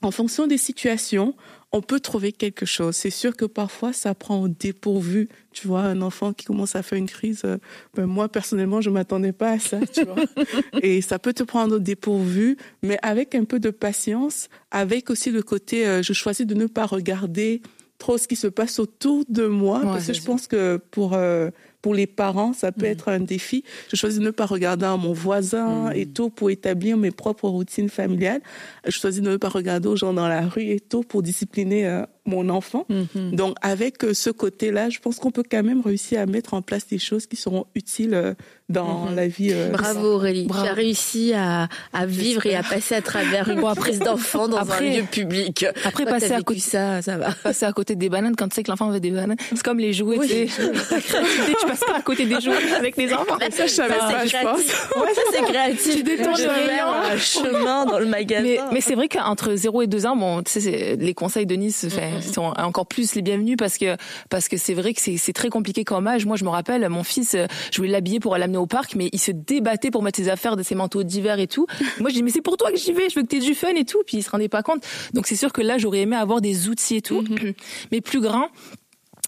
en 0.02 0.12
fonction 0.12 0.46
des 0.48 0.58
situations, 0.60 1.34
on 1.72 1.82
peut 1.82 2.00
trouver 2.00 2.32
quelque 2.32 2.66
chose. 2.66 2.96
C'est 2.96 3.10
sûr 3.12 3.36
que 3.36 3.46
parfois, 3.46 3.94
ça 3.94 4.16
prend 4.16 4.42
au 4.42 4.48
dépourvu. 4.48 5.30
Tu 5.52 5.68
vois, 5.68 5.82
un 5.82 6.02
enfant 6.02 6.34
qui 6.34 6.46
commence 6.46 6.76
à 6.76 6.82
faire 6.82 6.98
une 6.98 7.08
crise, 7.08 7.42
euh, 7.46 7.58
ben 7.94 8.06
moi, 8.06 8.28
personnellement, 8.28 8.82
je 8.82 8.90
m'attendais 8.90 9.34
pas 9.34 9.52
à 9.52 9.60
ça, 9.60 9.80
tu 9.94 10.04
vois. 10.04 10.16
Et 10.82 11.02
ça 11.02 11.20
peut 11.20 11.34
te 11.34 11.44
prendre 11.44 11.76
au 11.76 11.80
dépourvu, 11.80 12.58
mais 12.82 12.98
avec 13.04 13.36
un 13.36 13.44
peu 13.44 13.60
de 13.60 13.70
patience, 13.70 14.50
avec 14.72 15.10
aussi 15.10 15.30
le 15.32 15.44
côté, 15.44 15.86
euh, 15.86 16.02
je 16.02 16.14
choisis 16.14 16.46
de 16.46 16.56
ne 16.56 16.66
pas 16.66 16.86
regarder 16.86 17.62
trop 18.00 18.18
ce 18.18 18.28
qui 18.28 18.36
se 18.36 18.48
passe 18.48 18.80
autour 18.80 19.26
de 19.30 19.46
moi, 19.46 19.80
Ouais, 19.80 19.86
parce 19.86 20.08
que 20.08 20.14
je 20.14 20.22
pense 20.24 20.48
que 20.48 20.78
pour 20.90 21.14
euh, 21.14 21.52
pour 21.82 21.94
les 21.94 22.08
parents, 22.08 22.54
ça 22.54 22.72
peut 22.72 22.86
être 22.86 23.10
un 23.10 23.20
défi. 23.20 23.64
Je 23.90 23.96
choisis 23.96 24.20
de 24.20 24.26
ne 24.26 24.32
pas 24.32 24.46
regarder 24.46 24.86
à 24.86 24.98
mon 24.98 25.14
voisin 25.14 25.92
et 25.92 26.06
tout 26.06 26.30
pour 26.30 26.50
établir 26.50 26.98
mes 26.98 27.12
propres 27.12 27.48
routines 27.48 27.90
familiales. 27.90 28.42
Je 28.86 28.92
choisis 28.92 29.22
de 29.22 29.30
ne 29.30 29.38
pas 29.38 29.50
regarder 29.50 29.88
aux 29.88 29.96
gens 29.96 30.14
dans 30.14 30.28
la 30.28 30.48
rue 30.48 30.70
et 30.70 30.80
tout 30.80 31.04
pour 31.04 31.24
discipliner 31.24 31.88
euh, 31.88 32.04
mon 32.30 32.48
enfant. 32.50 32.86
Donc 33.16 33.56
avec 33.62 34.04
euh, 34.04 34.14
ce 34.14 34.30
côté-là, 34.30 34.90
je 34.90 35.00
pense 35.00 35.18
qu'on 35.18 35.32
peut 35.32 35.44
quand 35.50 35.64
même 35.64 35.82
réussir 35.82 36.22
à 36.22 36.26
mettre 36.26 36.54
en 36.54 36.62
place 36.62 36.88
des 36.88 37.00
choses 37.00 37.26
qui 37.26 37.36
seront 37.36 37.66
utiles 37.76 38.14
euh, 38.14 38.34
dans 38.70 39.10
la 39.16 39.28
vie. 39.28 39.50
euh, 39.52 39.70
Bravo 39.72 40.14
Aurélie, 40.14 40.46
Bravo. 40.46 40.64
tu 40.64 40.70
as 40.70 40.74
réussi 40.74 41.34
à, 41.34 41.68
à 41.92 42.06
vivre 42.06 42.46
et 42.46 42.56
à 42.56 42.62
passer 42.64 42.94
à 42.96 43.02
travers 43.02 43.50
une 43.50 43.62
prise 43.76 44.00
d'enfant 44.00 44.48
dans 44.48 44.58
Après- 44.58 44.88
un 44.90 44.98
lieu 45.00 45.04
public. 45.04 45.66
Après, 45.84 46.04
Toi, 46.04 46.14
passer 46.14 46.32
à 46.34 46.42
côté- 46.42 46.60
ça, 46.60 47.02
ça 47.02 47.18
va. 47.18 47.32
passer 47.32 47.66
à 47.66 47.74
côté 47.74 47.96
des 47.96 48.10
bananes 48.10 48.36
quand 48.38 48.48
tu 48.48 48.56
sais 48.56 48.64
que 48.64 48.70
l'enfant 48.72 48.90
veut 48.92 49.00
des 49.00 49.10
bananes. 49.12 49.38
C'est 49.50 49.64
comme 49.64 49.80
les 49.80 49.92
jouets, 49.94 50.20
Oui. 50.20 50.28
tu 50.28 50.48
sais. 50.48 50.72
Tu 51.60 51.66
passes 51.68 51.80
pas 51.80 51.98
à 51.98 52.02
côté 52.02 52.26
des 52.26 52.40
jouets 52.40 52.74
avec 52.78 52.96
les 52.98 53.12
enfants. 53.14 53.38
Ça, 53.52 53.66
je 53.66 53.72
savais 53.72 53.94
Ça, 53.96 54.00
pas, 54.00 54.20
c'est 54.22 54.28
je 54.28 54.44
pense. 54.44 54.62
créatif. 54.62 54.90
Ouais, 54.96 55.14
ça 55.16 55.22
c'est 55.34 55.42
créatif. 55.44 56.04
Tu 56.04 56.18
Je 56.18 56.44
le 56.44 56.50
rayon. 56.50 57.18
chemin 57.18 57.86
dans 57.86 58.00
le 58.00 58.06
magasin. 58.06 58.44
Mais, 58.44 58.60
mais 58.72 58.82
c'est 58.82 58.96
vrai 58.96 59.08
qu'entre 59.08 59.56
0 59.56 59.82
et 59.82 59.88
2 59.88 60.06
ans, 60.06 60.16
bon, 60.16 60.44
tu 60.44 60.60
sais, 60.62 60.96
les 61.00 61.14
conseils 61.14 61.46
de 61.46 61.56
Nice 61.56 61.86
enfin, 61.88 62.19
sont 62.22 62.54
encore 62.58 62.86
plus 62.86 63.16
les 63.16 63.22
bienvenus 63.22 63.58
parce 63.58 63.78
que 63.78 63.98
parce 64.30 64.48
que 64.48 64.58
c'est 64.58 64.74
vrai 64.74 64.94
que 64.94 65.02
c'est 65.02 65.18
c'est 65.18 65.34
très 65.34 65.50
compliqué 65.50 65.84
comme 65.84 66.08
âge. 66.08 66.26
Moi, 66.26 66.38
je 66.38 66.44
me 66.44 66.50
rappelle, 66.50 66.88
mon 66.90 67.04
fils, 67.04 67.36
euh, 67.36 67.46
je 67.72 67.78
voulais 67.78 67.92
l'habiller 67.92 68.20
pour 68.20 68.36
l'amener 68.38 68.58
au 68.58 68.68
parc, 68.68 68.96
mais 68.96 69.10
il 69.12 69.20
se 69.20 69.32
débattait 69.32 69.92
pour 69.92 70.04
mettre 70.04 70.18
ses 70.18 70.30
affaires 70.30 70.56
de 70.56 70.64
ses 70.64 70.76
manteaux 70.76 71.04
d'hiver 71.04 71.40
et 71.40 71.48
tout. 71.48 71.68
Moi, 72.00 72.10
je 72.10 72.16
dis 72.16 72.24
mais 72.24 72.32
c'est 72.32 72.42
pour 72.42 72.58
toi 72.58 72.72
que 72.72 72.78
j'y 72.78 72.94
vais, 72.94 73.10
je 73.10 73.16
veux 73.16 73.22
que 73.22 73.28
t'aies 73.28 73.40
du 73.40 73.56
fun 73.56 73.74
et 73.76 73.86
tout. 73.86 74.02
Puis 74.06 74.18
il 74.18 74.24
se 74.24 74.30
rendait 74.30 74.50
pas 74.50 74.64
compte. 74.64 74.84
Donc 75.14 75.28
c'est 75.28 75.36
sûr 75.36 75.54
que 75.54 75.62
là, 75.62 75.78
j'aurais 75.78 76.00
aimé 76.00 76.16
avoir 76.16 76.42
des 76.42 76.70
outils 76.70 76.98
et 76.98 77.02
tout, 77.02 77.24
mais 77.92 78.02
plus 78.02 78.22
grand. 78.22 78.50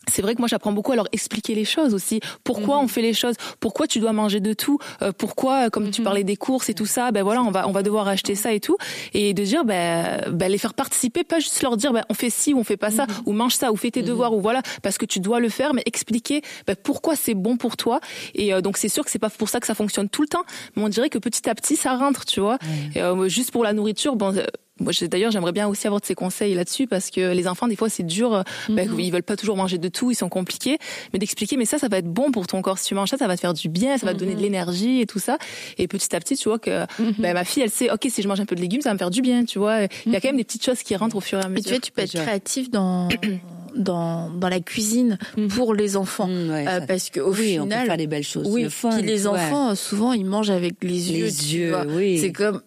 C'est 0.08 0.22
vrai 0.22 0.34
que 0.34 0.40
moi 0.40 0.48
j'apprends 0.48 0.72
beaucoup 0.72 0.92
à 0.92 0.96
leur 0.96 1.08
expliquer 1.12 1.54
les 1.54 1.66
choses 1.66 1.94
aussi. 1.94 2.20
Pourquoi 2.44 2.80
on 2.80 2.88
fait 2.88 3.02
les 3.04 3.14
choses? 3.14 3.36
Pourquoi 3.60 3.88
tu 3.88 4.00
dois 4.00 4.14
manger 4.14 4.40
de 4.40 4.54
tout? 4.54 4.80
Euh, 5.02 5.12
Pourquoi, 5.16 5.70
comme 5.70 5.92
tu 5.92 6.02
parlais 6.02 6.24
des 6.24 6.36
courses 6.36 6.70
et 6.70 6.74
tout 6.74 6.88
ça, 6.88 7.12
ben 7.12 7.24
voilà, 7.24 7.44
on 7.44 7.52
va 7.52 7.68
on 7.68 7.72
va 7.72 7.84
devoir 7.84 8.08
acheter 8.08 8.34
ça 8.36 8.52
et 8.52 8.60
tout, 8.60 8.78
et 9.14 9.34
de 9.34 9.44
dire 9.44 9.64
ben, 9.64 10.22
ben 10.32 10.52
les 10.52 10.58
faire 10.58 10.74
participer, 10.74 11.24
pas 11.24 11.40
juste 11.40 11.62
leur 11.62 11.78
dire 11.78 11.94
ben 11.94 12.04
on 12.10 12.14
fait 12.16 12.32
ci 12.32 12.54
ou 12.54 12.60
on 12.60 12.64
fait 12.64 12.78
pas 12.78 12.90
ça, 12.92 13.06
ou 13.26 13.34
mange 13.34 13.54
ça 13.54 13.72
ou 13.72 13.76
fais 13.76 13.92
tes 13.92 14.02
devoirs 14.02 14.34
ou 14.34 14.42
voilà, 14.42 14.62
parce 14.82 14.98
que 14.98 15.06
tu 15.06 15.20
dois 15.20 15.40
le 15.40 15.50
faire, 15.50 15.74
mais 15.74 15.84
expliquer 15.86 16.42
ben, 16.66 16.76
pourquoi 16.76 17.16
c'est 17.16 17.36
bon 17.36 17.58
pour 17.58 17.78
toi. 17.78 18.00
Et 18.34 18.54
euh, 18.54 18.62
donc 18.62 18.78
c'est 18.78 18.90
sûr 18.90 19.06
que 19.06 19.12
c'est 19.12 19.20
pas 19.20 19.30
pour 19.30 19.50
ça 19.50 19.60
que 19.60 19.68
ça 19.68 19.76
fonctionne 19.76 20.10
tout 20.10 20.24
le 20.24 20.28
temps, 20.28 20.44
mais 20.76 20.84
on 20.84 20.90
dirait 20.90 21.10
que 21.10 21.20
petit 21.20 21.48
à 21.48 21.54
petit 21.56 21.76
ça 21.76 21.96
rentre, 21.96 22.26
tu 22.26 22.40
vois. 22.40 22.58
Et, 22.96 23.02
euh, 23.02 23.30
juste 23.30 23.52
pour 23.52 23.64
la 23.64 23.74
nourriture, 23.74 24.16
bon. 24.16 24.34
D'ailleurs, 24.80 25.32
j'aimerais 25.32 25.52
bien 25.52 25.68
aussi 25.68 25.86
avoir 25.88 26.02
de 26.02 26.06
ces 26.06 26.16
conseils 26.16 26.54
là-dessus 26.56 26.88
parce 26.88 27.10
que 27.12 27.34
les 27.34 27.48
enfants, 27.48 27.68
des 27.68 27.76
fois, 27.76 27.90
c'est 27.90 28.04
dur. 28.04 28.44
ben, 28.70 28.90
ils 28.98 29.12
veulent 29.12 29.22
pas 29.24 29.36
toujours 29.36 29.56
manger 29.58 29.78
de 29.78 29.88
tout, 29.90 30.12
ils 30.12 30.16
sont 30.16 30.30
compliqués. 30.30 30.78
Mais 31.14 31.20
d'expliquer, 31.20 31.58
mais 31.58 31.66
ça, 31.66 31.78
ça 31.78 31.88
va 31.88 31.98
être 31.98 32.12
bon 32.12 32.32
pour 32.32 32.48
ton 32.48 32.62
corps. 32.62 32.78
Si 32.80 32.88
tu 32.88 32.96
manges 32.96 33.10
ça, 33.10 33.18
ça 33.18 33.28
va 33.28 33.36
te 33.36 33.42
faire 33.42 33.54
du 33.54 33.70
bien, 33.70 33.98
ça 33.98 34.06
va 34.06 34.14
te 34.14 34.20
donner 34.20 34.36
de 34.36 34.42
l'énergie 34.42 35.02
et 35.02 35.06
tout 35.06 35.20
ça. 35.20 35.38
Et 35.78 35.88
petit 35.88 36.16
à 36.16 36.20
petit, 36.20 36.36
tu 36.36 36.50
vois 36.50 36.60
que 36.60 36.86
ben, 37.20 37.34
ma 37.34 37.44
fille, 37.44 37.64
elle 37.64 37.70
sait, 37.70 37.92
ok, 37.92 38.08
si 38.10 38.22
je 38.22 38.28
mange 38.28 38.40
un 38.40 38.46
peu 38.46 38.56
de 38.56 38.62
légumes, 38.62 38.82
ça 38.82 38.90
va 38.90 38.94
me 38.94 39.00
faire 39.00 39.12
du 39.12 39.22
bien, 39.22 39.46
tu 39.46 39.60
vois. 39.60 39.84
Il 40.06 40.12
y 40.12 40.16
a 40.16 40.22
quand 40.22 40.30
même 40.30 40.38
des 40.38 40.44
petites 40.44 40.66
choses 40.66 40.82
qui 40.84 40.96
rentrent 40.96 41.16
au 41.16 41.22
fur 41.22 41.38
et 41.40 41.44
à 41.44 41.48
Mais 41.50 41.62
tu 41.62 41.70
mesure. 41.70 41.72
vois, 41.78 41.80
tu 41.82 41.92
peux 41.92 42.02
être 42.02 42.14
créatif 42.24 42.70
dans 42.72 43.08
dans 43.76 44.30
dans 44.30 44.50
la 44.50 44.60
cuisine 44.60 45.18
Mhm. 45.38 45.48
pour 45.50 45.74
les 45.74 45.96
enfants 45.98 46.28
ouais, 46.30 46.66
Euh, 46.68 46.82
parce 46.82 47.10
que 47.10 47.20
au 47.20 47.34
oui, 47.34 47.58
on 47.60 47.64
peut 47.66 47.70
final 47.72 47.86
faire 47.88 47.98
des 47.98 48.08
belles 48.08 48.24
choses. 48.24 48.48
oui 48.50 48.64
le 48.64 48.70
fun, 48.70 48.90
puis 48.98 49.02
les 49.04 49.24
ouais. 49.28 49.28
enfants 49.28 49.76
souvent 49.76 50.14
ils 50.14 50.26
mangent 50.26 50.50
avec 50.50 50.76
les 50.84 51.12
yeux 51.12 51.26
Les 51.26 51.56
yeux, 51.56 51.76
oui. 51.90 52.18
c'est 52.20 52.32
comme 52.32 52.62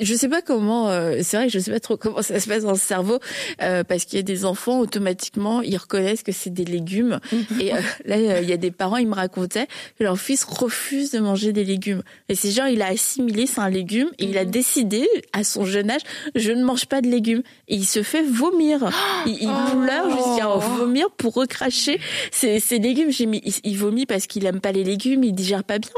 je 0.00 0.14
sais 0.14 0.28
pas 0.28 0.42
comment 0.42 0.88
euh, 0.90 1.20
c'est 1.22 1.36
vrai 1.36 1.46
que 1.46 1.52
je 1.52 1.58
sais 1.58 1.70
pas 1.70 1.80
trop 1.80 1.96
comment 1.96 2.22
ça 2.22 2.38
se 2.40 2.48
passe 2.48 2.62
dans 2.62 2.72
le 2.72 2.78
cerveau 2.78 3.18
euh, 3.62 3.84
parce 3.84 4.04
qu'il 4.04 4.18
y 4.18 4.20
a 4.20 4.22
des 4.22 4.44
enfants 4.44 4.78
automatiquement 4.80 5.62
ils 5.62 5.76
reconnaissent 5.76 6.22
que 6.22 6.32
c'est 6.32 6.50
des 6.52 6.64
légumes 6.64 7.18
et 7.60 7.72
euh, 7.74 7.78
là 8.04 8.16
euh, 8.16 8.40
il 8.42 8.48
y 8.48 8.52
a 8.52 8.56
des 8.56 8.70
parents 8.70 8.96
ils 8.96 9.08
me 9.08 9.14
racontaient 9.14 9.66
que 9.98 10.04
leur 10.04 10.18
fils 10.18 10.44
refuse 10.44 11.10
de 11.10 11.18
manger 11.18 11.52
des 11.52 11.64
légumes 11.64 12.02
et 12.28 12.34
c'est 12.34 12.50
genre 12.50 12.68
il 12.68 12.82
a 12.82 12.86
assimilé 12.88 13.46
c'est 13.46 13.60
un 13.60 13.70
légume 13.70 14.08
et 14.18 14.24
il 14.24 14.38
a 14.38 14.44
décidé 14.44 15.06
à 15.32 15.44
son 15.44 15.64
jeune 15.64 15.90
âge 15.90 16.02
je 16.34 16.52
ne 16.52 16.64
mange 16.64 16.86
pas 16.86 17.00
de 17.00 17.08
légumes 17.08 17.42
et 17.68 17.74
il 17.76 17.86
se 17.86 18.02
fait 18.02 18.22
vomir 18.22 18.90
il, 19.26 19.32
il 19.40 19.50
pleure 19.82 20.10
jusqu'à 20.10 20.43
en 20.54 20.58
vomir 20.76 21.10
pour 21.10 21.34
recracher 21.34 22.00
ses, 22.30 22.60
ses 22.60 22.78
légumes. 22.78 23.10
J'ai 23.10 23.26
mis 23.26 23.40
il, 23.44 23.54
il 23.64 23.76
vomit 23.78 24.06
parce 24.06 24.26
qu'il 24.26 24.44
aime 24.46 24.60
pas 24.60 24.72
les 24.72 24.84
légumes 24.84 25.24
il 25.24 25.32
digère 25.32 25.64
pas 25.64 25.78
bien. 25.78 25.90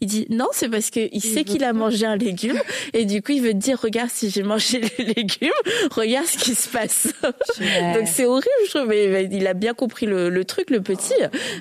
Il 0.00 0.08
dit 0.08 0.26
non 0.30 0.46
c'est 0.52 0.68
parce 0.68 0.90
que 0.90 1.08
il 1.12 1.20
sait 1.22 1.44
qu'il 1.44 1.64
a 1.64 1.72
mangé 1.72 2.06
un 2.06 2.16
légume. 2.16 2.58
Et 2.92 3.04
du 3.04 3.22
coup 3.22 3.32
il 3.32 3.42
veut 3.42 3.52
te 3.52 3.58
dire 3.58 3.80
regarde 3.80 4.10
si 4.10 4.30
j'ai 4.30 4.42
mangé 4.42 4.80
les 4.98 5.04
légumes 5.16 5.50
regarde 5.90 6.26
ce 6.26 6.38
qui 6.38 6.54
se 6.54 6.68
passe. 6.68 7.08
Ouais. 7.60 7.94
donc 7.94 8.08
c'est 8.08 8.24
horrible 8.26 8.48
je 8.66 8.70
trouve. 8.70 8.88
Mais 8.88 9.28
il 9.30 9.46
a 9.46 9.54
bien 9.54 9.74
compris 9.74 10.06
le, 10.06 10.28
le 10.30 10.44
truc 10.44 10.70
le 10.70 10.80
petit. 10.80 11.14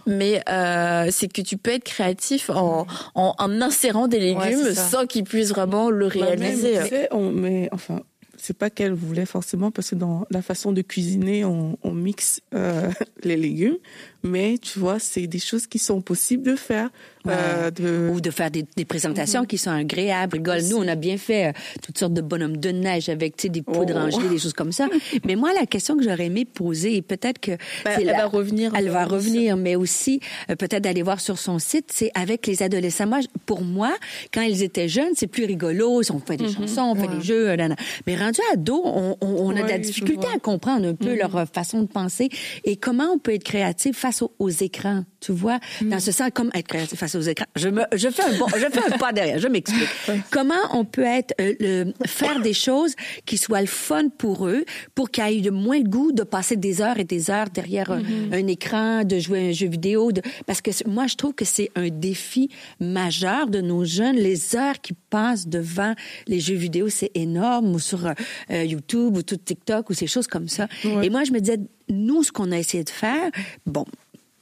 Mais 0.07 0.41
euh, 0.49 1.07
c'est 1.11 1.31
que 1.31 1.41
tu 1.41 1.57
peux 1.57 1.71
être 1.71 1.83
créatif 1.83 2.49
en, 2.49 2.85
en, 3.15 3.33
en 3.37 3.61
insérant 3.61 4.07
des 4.07 4.19
légumes 4.19 4.33
Ouais, 4.63 4.73
sans 4.75 5.05
qu'il 5.05 5.23
puisse 5.23 5.49
vraiment 5.49 5.89
le 5.89 6.07
Bah, 6.07 6.13
réaliser. 6.13 6.77
on, 7.11 7.29
mais 7.31 7.69
enfin, 7.71 8.01
c'est 8.43 8.57
pas 8.57 8.69
qu'elle 8.69 8.91
voulait 8.91 9.25
forcément 9.25 9.71
parce 9.71 9.91
que 9.91 9.95
dans 9.95 10.27
la 10.29 10.41
façon 10.41 10.73
de 10.73 10.81
cuisiner, 10.81 11.45
on, 11.45 11.77
on 11.81 11.93
mixe 11.93 12.41
euh, 12.53 12.91
les 13.23 13.37
légumes, 13.37 13.77
mais 14.23 14.57
tu 14.57 14.79
vois, 14.79 14.99
c'est 14.99 15.27
des 15.27 15.39
choses 15.39 15.67
qui 15.67 15.79
sont 15.79 16.01
possibles 16.01 16.43
de 16.43 16.55
faire. 16.55 16.89
euh, 17.27 17.71
de... 17.71 18.09
ou 18.13 18.19
de 18.19 18.29
faire 18.31 18.51
des, 18.51 18.65
des 18.75 18.83
présentations 18.83 19.45
qui 19.45 19.57
sont 19.57 19.71
agréables. 19.71 20.33
Rigole, 20.37 20.61
nous, 20.69 20.75
on 20.75 20.87
a 20.89 20.95
bien 20.95 21.17
fait 21.17 21.47
euh, 21.47 21.51
toutes 21.81 21.97
sortes 21.97 22.13
de 22.13 22.19
bonhommes 22.21 22.57
de 22.57 22.69
neige 22.69 23.07
avec 23.07 23.35
des 23.49 23.61
poudres 23.61 23.93
Oh. 23.95 23.99
en 23.99 24.09
gelée, 24.09 24.27
des 24.29 24.39
choses 24.39 24.51
comme 24.53 24.73
ça. 24.73 24.87
Mais 25.25 25.35
moi, 25.35 25.51
la 25.57 25.65
question 25.65 25.95
que 25.95 26.03
j'aurais 26.03 26.25
aimé 26.25 26.43
poser, 26.43 26.95
et 26.97 27.01
peut-être 27.01 27.39
que 27.39 27.51
c'est 27.85 28.01
elle 28.01 28.05
la- 28.07 28.13
va 28.17 28.25
revenir 28.25 28.73
elle 28.75 28.89
va 28.89 29.05
revenir, 29.05 29.55
mais 29.55 29.75
aussi 29.77 30.19
euh, 30.49 30.55
peut-être 30.55 30.83
d'aller 30.83 31.01
voir 31.01 31.21
sur 31.21 31.37
son 31.37 31.59
site, 31.59 31.91
c'est 31.93 32.11
avec 32.13 32.45
les 32.47 32.61
adolescents. 32.61 33.07
Moi, 33.07 33.19
pour 33.45 33.61
moi, 33.61 33.93
quand 34.33 34.41
ils 34.41 34.61
étaient 34.63 34.89
jeunes, 34.89 35.13
c'est 35.15 35.27
plus 35.27 35.45
rigolo. 35.45 36.01
On 36.09 36.19
fait 36.19 36.37
des 36.37 36.51
chansons, 36.51 36.81
on 36.81 36.95
fait 36.95 37.07
des 37.07 37.21
jeux. 37.21 37.47
nanana. 37.49 37.75
Mais 38.05 38.15
rendu 38.17 38.39
ado, 38.51 38.81
on, 38.83 39.15
on, 39.21 39.27
on 39.27 39.49
a 39.51 39.53
de 39.63 39.67
la 39.67 39.73
Ouais, 39.75 39.79
difficulté 39.79 40.27
à 40.35 40.39
comprendre 40.39 40.85
un 40.87 40.93
peu 40.95 41.15
leur 41.15 41.35
euh, 41.37 41.45
façon 41.45 41.81
de 41.81 41.87
penser 41.87 42.29
et 42.65 42.75
comment 42.75 43.11
on 43.13 43.17
peut 43.17 43.33
être 43.33 43.43
créatif 43.45 43.97
face 43.97 44.12
aux, 44.21 44.33
aux 44.39 44.49
écrans. 44.49 45.03
Tu 45.19 45.31
vois, 45.31 45.59
dans 45.81 45.99
ce 45.99 46.11
sens, 46.11 46.29
comme 46.33 46.49
être 46.53 46.67
créatif 46.67 46.99
face 46.99 47.15
aux 47.15 47.21
écrans. 47.21 47.45
Je 47.55 47.69
me, 47.69 47.83
je 47.95 48.09
fais 48.09 48.23
un 48.23 48.37
bon, 48.37 48.45
je 48.49 48.65
fais 48.69 48.93
un 48.93 48.97
pas 48.97 49.13
derrière. 49.13 49.39
Je 49.39 49.47
m'explique. 49.47 49.87
Comment 50.31 50.53
on 50.73 50.83
peut 50.85 51.03
être, 51.05 51.33
euh, 51.39 51.53
le, 51.59 51.93
faire 52.05 52.41
des 52.41 52.53
choses 52.53 52.93
qui 53.25 53.37
soient 53.37 53.61
le 53.61 53.67
fun 53.67 54.09
pour 54.09 54.47
eux, 54.47 54.65
pour 54.95 55.09
qu'ils 55.09 55.23
aient 55.37 55.41
de 55.41 55.49
moins 55.49 55.77
le 55.79 55.89
goût 55.89 56.11
de 56.11 56.23
passer 56.23 56.55
des 56.57 56.81
heures 56.81 56.99
et 56.99 57.05
des 57.05 57.31
heures 57.31 57.49
derrière 57.49 57.89
un- 57.91 58.01
un, 58.31 58.47
écran, 58.47 59.03
de 59.05 59.17
jouer 59.19 59.39
à 59.39 59.49
un 59.49 59.51
jeu 59.53 59.67
vidéo. 59.67 60.11
De, 60.11 60.21
parce 60.45 60.61
que 60.61 60.71
moi, 60.89 61.07
je 61.07 61.15
trouve 61.15 61.33
que 61.33 61.45
c'est 61.45 61.71
un 61.75 61.87
défi 61.89 62.49
majeur 62.79 63.47
de 63.47 63.61
nos 63.61 63.85
jeunes. 63.85 64.17
Les 64.17 64.55
heures 64.55 64.79
qui 64.81 64.93
passent 65.09 65.47
devant 65.47 65.93
les 66.27 66.39
jeux 66.39 66.55
vidéo, 66.55 66.89
c'est 66.89 67.11
énorme, 67.15 67.73
ou 67.73 67.79
sur 67.79 68.05
euh, 68.05 68.13
euh, 68.51 68.63
YouTube, 68.63 69.15
ou 69.17 69.21
tout 69.23 69.37
TikTok, 69.37 69.89
ou 69.89 69.93
ces 69.93 70.07
choses 70.07 70.27
comme 70.27 70.47
ça. 70.49 70.67
Et 71.01 71.09
moi, 71.09 71.23
je 71.23 71.31
me 71.31 71.39
disais, 71.39 71.59
nous, 71.89 72.23
ce 72.23 72.31
qu'on 72.31 72.51
a 72.51 72.57
essayé 72.57 72.83
de 72.83 72.89
faire, 72.89 73.29
bon, 73.65 73.85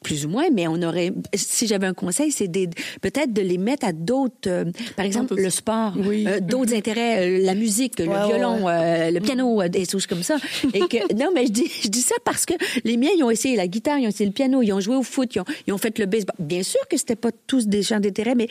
plus 0.03 0.25
ou 0.25 0.29
moins, 0.29 0.45
mais 0.51 0.67
on 0.67 0.81
aurait, 0.81 1.13
si 1.35 1.67
j'avais 1.67 1.85
un 1.85 1.93
conseil, 1.93 2.31
c'est 2.31 2.47
des- 2.47 2.67
peut-être 3.01 3.31
de 3.33 3.41
les 3.41 3.59
mettre 3.59 3.85
à 3.85 3.91
d'autres, 3.93 4.47
euh, 4.49 4.65
par 4.95 5.05
exemple, 5.05 5.35
le 5.35 5.49
sport, 5.51 5.93
Oui. 5.95 6.25
euh, 6.27 6.39
d'autres 6.39 6.73
intérêts, 6.73 7.39
euh, 7.39 7.45
la 7.45 7.53
musique, 7.53 7.99
le 7.99 8.05
violon, 8.05 8.65
le 8.67 9.19
piano, 9.19 9.61
euh, 9.61 9.67
des 9.67 9.85
choses 9.85 10.07
comme 10.07 10.23
ça. 10.23 10.37
Et 10.73 10.79
que, 10.79 11.13
non, 11.13 11.29
mais 11.35 11.45
je 11.45 11.51
dis, 11.51 11.71
je 11.83 11.87
dis 11.87 12.01
ça 12.01 12.15
parce 12.25 12.45
que 12.47 12.53
les 12.83 12.97
miens, 12.97 13.11
ils 13.15 13.23
ont 13.23 13.29
essayé 13.29 13.55
la 13.55 13.67
guitare, 13.67 13.99
ils 13.99 14.05
ont 14.07 14.09
essayé 14.09 14.25
le 14.25 14.33
piano, 14.33 14.63
ils 14.63 14.73
ont 14.73 14.79
joué 14.79 14.95
au 14.95 15.03
foot, 15.03 15.35
ils 15.35 15.39
ont, 15.41 15.45
ils 15.67 15.73
ont 15.73 15.77
fait 15.77 15.97
le 15.99 16.07
baseball. 16.07 16.35
Bien 16.39 16.63
sûr 16.63 16.81
que 16.89 16.97
c'était 16.97 17.15
pas 17.15 17.29
tous 17.45 17.67
des 17.67 17.83
champs 17.83 17.99
d'intérêt, 17.99 18.33
mais 18.33 18.47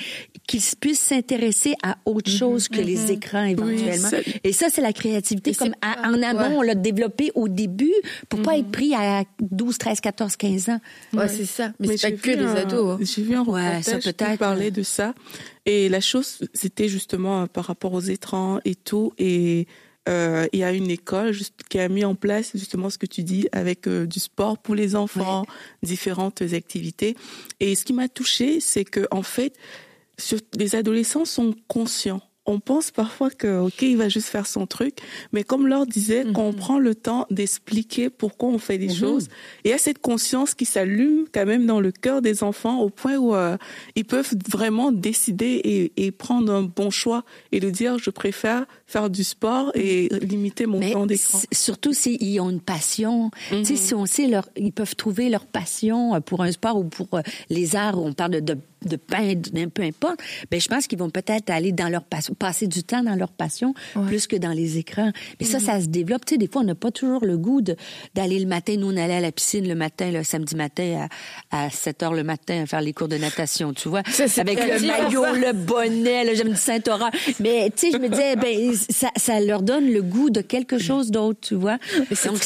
qu'ils 0.46 0.62
puissent 0.80 1.00
s'intéresser 1.00 1.74
à 1.82 1.96
autre 2.04 2.30
chose 2.30 2.68
que 2.68 2.80
les 2.80 3.10
écrans 3.10 3.44
éventuellement. 3.44 4.08
Et 4.44 4.52
ça, 4.52 4.66
c'est 4.70 4.82
la 4.82 4.92
créativité. 4.92 5.50
Et 5.50 5.54
Comme 5.54 5.74
à- 5.82 6.08
en 6.08 6.22
amont, 6.22 6.40
ouais. 6.50 6.56
on 6.58 6.62
l'a 6.62 6.76
développé 6.76 7.32
au 7.34 7.48
début 7.48 7.92
pour 8.28 8.40
pas 8.42 8.56
être 8.56 8.70
pris 8.70 8.94
à 8.94 9.24
12, 9.40 9.78
13, 9.78 10.00
14, 10.00 10.36
15 10.36 10.68
ans. 10.68 10.78
Ouais 11.40 11.46
c'est 11.46 11.62
ça 11.62 11.72
mais, 11.78 11.96
c'est 11.96 12.08
j'ai 12.08 12.16
pas 12.16 12.22
que 12.22 12.30
les 12.30 12.46
ados 12.46 13.00
hein. 13.00 13.04
J'ai 13.04 13.22
vu 13.22 13.34
un 13.34 13.44
Ouais, 13.44 13.78
reportage 13.78 14.02
ça 14.02 14.12
qui 14.12 14.36
parlait 14.36 14.70
de 14.70 14.82
ça. 14.82 15.14
Et 15.66 15.88
la 15.88 16.00
chose, 16.00 16.38
c'était 16.54 16.88
justement 16.88 17.42
euh, 17.42 17.46
par 17.46 17.64
rapport 17.64 17.92
aux 17.92 18.00
écrans 18.00 18.60
et 18.64 18.74
tout. 18.74 19.12
Et 19.18 19.66
euh, 20.08 20.46
il 20.52 20.60
y 20.60 20.64
a 20.64 20.72
une 20.72 20.90
école 20.90 21.32
juste, 21.32 21.54
qui 21.68 21.78
a 21.78 21.88
mis 21.88 22.04
en 22.04 22.14
place 22.14 22.52
justement 22.54 22.90
ce 22.90 22.98
que 22.98 23.06
tu 23.06 23.22
dis 23.22 23.48
avec 23.52 23.86
euh, 23.86 24.06
du 24.06 24.20
sport 24.20 24.58
pour 24.58 24.74
les 24.74 24.96
enfants, 24.96 25.46
différentes 25.82 26.42
activités. 26.42 27.16
Et 27.60 27.74
ce 27.74 27.84
qui 27.84 27.92
m'a 27.92 28.08
touchée, 28.08 28.60
c'est 28.60 28.84
que 28.84 29.06
en 29.10 29.22
fait, 29.22 29.54
les 30.56 30.74
adolescents 30.74 31.24
sont 31.24 31.54
conscients. 31.68 32.22
On 32.50 32.58
pense 32.58 32.90
parfois 32.90 33.30
que 33.30 33.60
ok, 33.60 33.82
il 33.82 33.96
va 33.96 34.08
juste 34.08 34.26
faire 34.26 34.46
son 34.46 34.66
truc, 34.66 34.96
mais 35.32 35.44
comme 35.44 35.68
Laure 35.68 35.86
disait, 35.86 36.24
quand 36.34 36.42
on 36.42 36.52
prend 36.52 36.78
le 36.80 36.96
temps 36.96 37.26
d'expliquer 37.30 38.10
pourquoi 38.10 38.48
on 38.48 38.58
fait 38.58 38.76
les 38.76 38.92
choses, 38.92 39.28
il 39.64 39.70
y 39.70 39.74
a 39.74 39.78
cette 39.78 40.00
conscience 40.00 40.54
qui 40.54 40.64
s'allume 40.64 41.26
quand 41.32 41.46
même 41.46 41.64
dans 41.64 41.80
le 41.80 41.92
cœur 41.92 42.22
des 42.22 42.42
enfants 42.42 42.80
au 42.80 42.90
point 42.90 43.16
où 43.18 43.36
euh, 43.36 43.56
ils 43.94 44.04
peuvent 44.04 44.34
vraiment 44.48 44.90
décider 44.90 45.60
et, 45.62 45.92
et 46.06 46.10
prendre 46.10 46.52
un 46.52 46.62
bon 46.62 46.90
choix 46.90 47.24
et 47.52 47.60
de 47.60 47.70
dire 47.70 47.98
je 47.98 48.10
préfère 48.10 48.66
faire 48.90 49.08
du 49.08 49.22
sport 49.22 49.70
et 49.74 50.08
limiter 50.20 50.66
mon 50.66 50.80
Mais 50.80 50.92
temps 50.92 51.06
d'écran. 51.06 51.38
surtout 51.52 51.92
s'ils 51.92 52.40
ont 52.40 52.50
une 52.50 52.60
passion. 52.60 53.30
Tu 53.50 53.64
sais, 53.64 53.76
si 53.76 53.94
on 53.94 54.06
sait 54.06 54.26
leur, 54.26 54.48
ils 54.56 54.72
peuvent 54.72 54.96
trouver 54.96 55.28
leur 55.28 55.46
passion 55.46 56.14
euh, 56.14 56.20
pour 56.20 56.42
un 56.42 56.50
sport 56.50 56.76
ou 56.76 56.84
pour 56.84 57.14
euh, 57.14 57.20
les 57.48 57.76
arts, 57.76 57.98
où 57.98 58.06
on 58.06 58.12
parle 58.12 58.40
de, 58.40 58.58
de, 58.84 58.96
peindre, 58.96 59.50
peu 59.72 59.82
importe. 59.82 60.20
Ben, 60.50 60.60
je 60.60 60.68
pense 60.68 60.86
qu'ils 60.86 60.98
vont 60.98 61.10
peut-être 61.10 61.50
aller 61.50 61.72
dans 61.72 61.88
leur 61.88 62.02
passion, 62.02 62.34
passer 62.40 62.66
du 62.66 62.82
temps 62.82 63.04
dans 63.04 63.14
leur 63.14 63.30
passion 63.30 63.74
plus 64.08 64.26
que 64.26 64.34
dans 64.34 64.50
les 64.50 64.78
écrans. 64.78 65.12
Mais 65.38 65.46
ça, 65.46 65.60
ça 65.60 65.80
se 65.80 65.86
développe. 65.86 66.24
Tu 66.24 66.34
sais, 66.34 66.38
des 66.38 66.48
fois, 66.48 66.62
on 66.62 66.64
n'a 66.64 66.74
pas 66.74 66.90
toujours 66.90 67.24
le 67.24 67.38
goût 67.38 67.60
d'aller 68.14 68.40
le 68.40 68.46
matin. 68.46 68.74
Nous, 68.76 68.88
on 68.88 68.96
allait 68.96 69.14
à 69.16 69.20
la 69.20 69.30
piscine 69.30 69.68
le 69.68 69.74
matin, 69.76 70.10
le 70.10 70.24
samedi 70.24 70.56
matin 70.56 71.06
à, 71.52 71.64
à 71.66 71.70
7 71.70 72.02
heures 72.02 72.14
le 72.14 72.24
matin 72.24 72.62
à 72.62 72.66
faire 72.66 72.80
les 72.80 72.92
cours 72.92 73.06
de 73.08 73.16
natation, 73.18 73.72
tu 73.72 73.88
vois. 73.88 74.02
Ça, 74.10 74.26
c'est 74.26 74.40
Avec 74.40 74.58
le 74.58 74.86
maillot, 74.86 75.22
ça. 75.22 75.32
le 75.34 75.52
bonnet, 75.52 76.24
le 76.24 76.34
j'aime 76.34 76.48
du 76.50 76.56
Saint-Aurore. 76.56 77.10
Mais, 77.38 77.70
tu 77.76 77.86
sais, 77.86 77.92
je 77.92 77.98
me 77.98 78.08
disais, 78.08 78.34
ben, 78.36 78.72
ça, 78.88 79.10
ça 79.16 79.38
leur 79.40 79.60
donne 79.62 79.92
le 79.92 80.02
goût 80.02 80.30
de 80.30 80.40
quelque 80.40 80.78
chose 80.78 81.10
d'autre, 81.10 81.40
tu 81.42 81.54
vois. 81.54 81.76
Mais 82.08 82.16
c'est 82.16 82.28
Donc, 82.30 82.38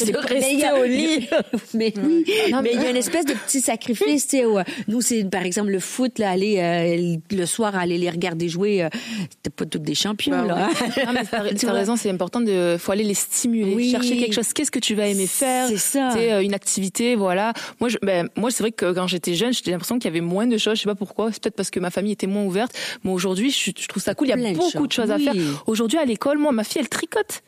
a- 0.63 0.79
au 0.79 0.83
lit. 0.83 1.27
mais 1.73 1.93
oui, 2.03 2.25
Non, 2.51 2.61
mais 2.61 2.71
il 2.73 2.81
y 2.81 2.85
a 2.85 2.89
une 2.89 2.97
espèce 3.05 3.25
de 3.25 3.33
petit 3.33 3.61
sacrifice, 3.61 4.27
tu 4.27 4.37
sais. 4.37 4.43
euh, 4.45 4.63
Nous, 4.89 4.99
c'est, 5.01 5.23
par 5.23 5.43
exemple, 5.43 5.69
le 5.71 5.79
foot, 5.79 6.19
là, 6.19 6.31
aller, 6.31 6.57
euh, 6.59 7.15
le 7.35 7.45
soir, 7.45 7.75
aller 7.75 7.97
les 7.97 8.09
regarder 8.09 8.49
jouer, 8.49 8.83
euh, 8.83 8.89
c'était 9.29 9.49
pas 9.55 9.65
toutes 9.75 9.83
des 9.83 9.95
champions, 9.95 10.31
Bah 10.31 10.45
là. 10.45 10.69
Non, 11.05 11.13
mais 11.13 11.53
t'as 11.55 11.71
raison, 11.71 11.95
c'est 11.95 12.09
important 12.09 12.41
de, 12.41 12.77
faut 12.79 12.91
aller 12.91 13.03
les 13.03 13.13
stimuler, 13.13 13.73
Oui. 13.75 13.91
chercher 13.91 14.17
quelque 14.17 14.33
chose. 14.33 14.53
Qu'est-ce 14.53 14.71
que 14.71 14.79
tu 14.79 14.95
vas 14.95 15.07
aimer 15.07 15.27
faire? 15.27 15.67
C'est 15.67 15.77
ça. 15.77 16.13
Euh, 16.15 16.39
une 16.41 16.53
activité, 16.53 17.15
voilà. 17.15 17.53
Moi, 17.79 17.89
je, 17.89 17.97
ben, 18.01 18.29
moi, 18.35 18.51
c'est 18.51 18.63
vrai 18.63 18.71
que 18.71 18.91
quand 18.93 19.07
j'étais 19.07 19.33
jeune, 19.33 19.51
j'ai 19.53 19.71
l'impression 19.71 19.95
qu'il 19.99 20.05
y 20.05 20.13
avait 20.13 20.21
moins 20.25 20.47
de 20.47 20.57
choses. 20.57 20.75
Je 20.77 20.81
sais 20.83 20.89
pas 20.89 20.95
pourquoi. 20.95 21.31
C'est 21.31 21.41
peut-être 21.43 21.55
parce 21.55 21.69
que 21.69 21.79
ma 21.79 21.89
famille 21.91 22.11
était 22.13 22.27
moins 22.27 22.43
ouverte. 22.43 22.71
Mais 23.03 23.11
aujourd'hui, 23.11 23.49
je, 23.51 23.71
je 23.77 23.87
trouve 23.87 24.01
ça 24.03 24.15
cool. 24.15 24.27
Il 24.27 24.29
y 24.31 24.33
a 24.33 24.37
Plein 24.37 24.51
de 24.51 24.57
beaucoup 24.57 24.87
de 24.87 24.91
choses, 24.91 25.11
à 25.11 25.17
faire. 25.17 25.33
Aujourd'hui, 25.67 25.97
à 25.97 26.05
l'école, 26.05 26.37
moi, 26.37 26.51
ma 26.51 26.63
fille, 26.63 26.81
elle 26.81 26.89
tricote. 26.89 27.41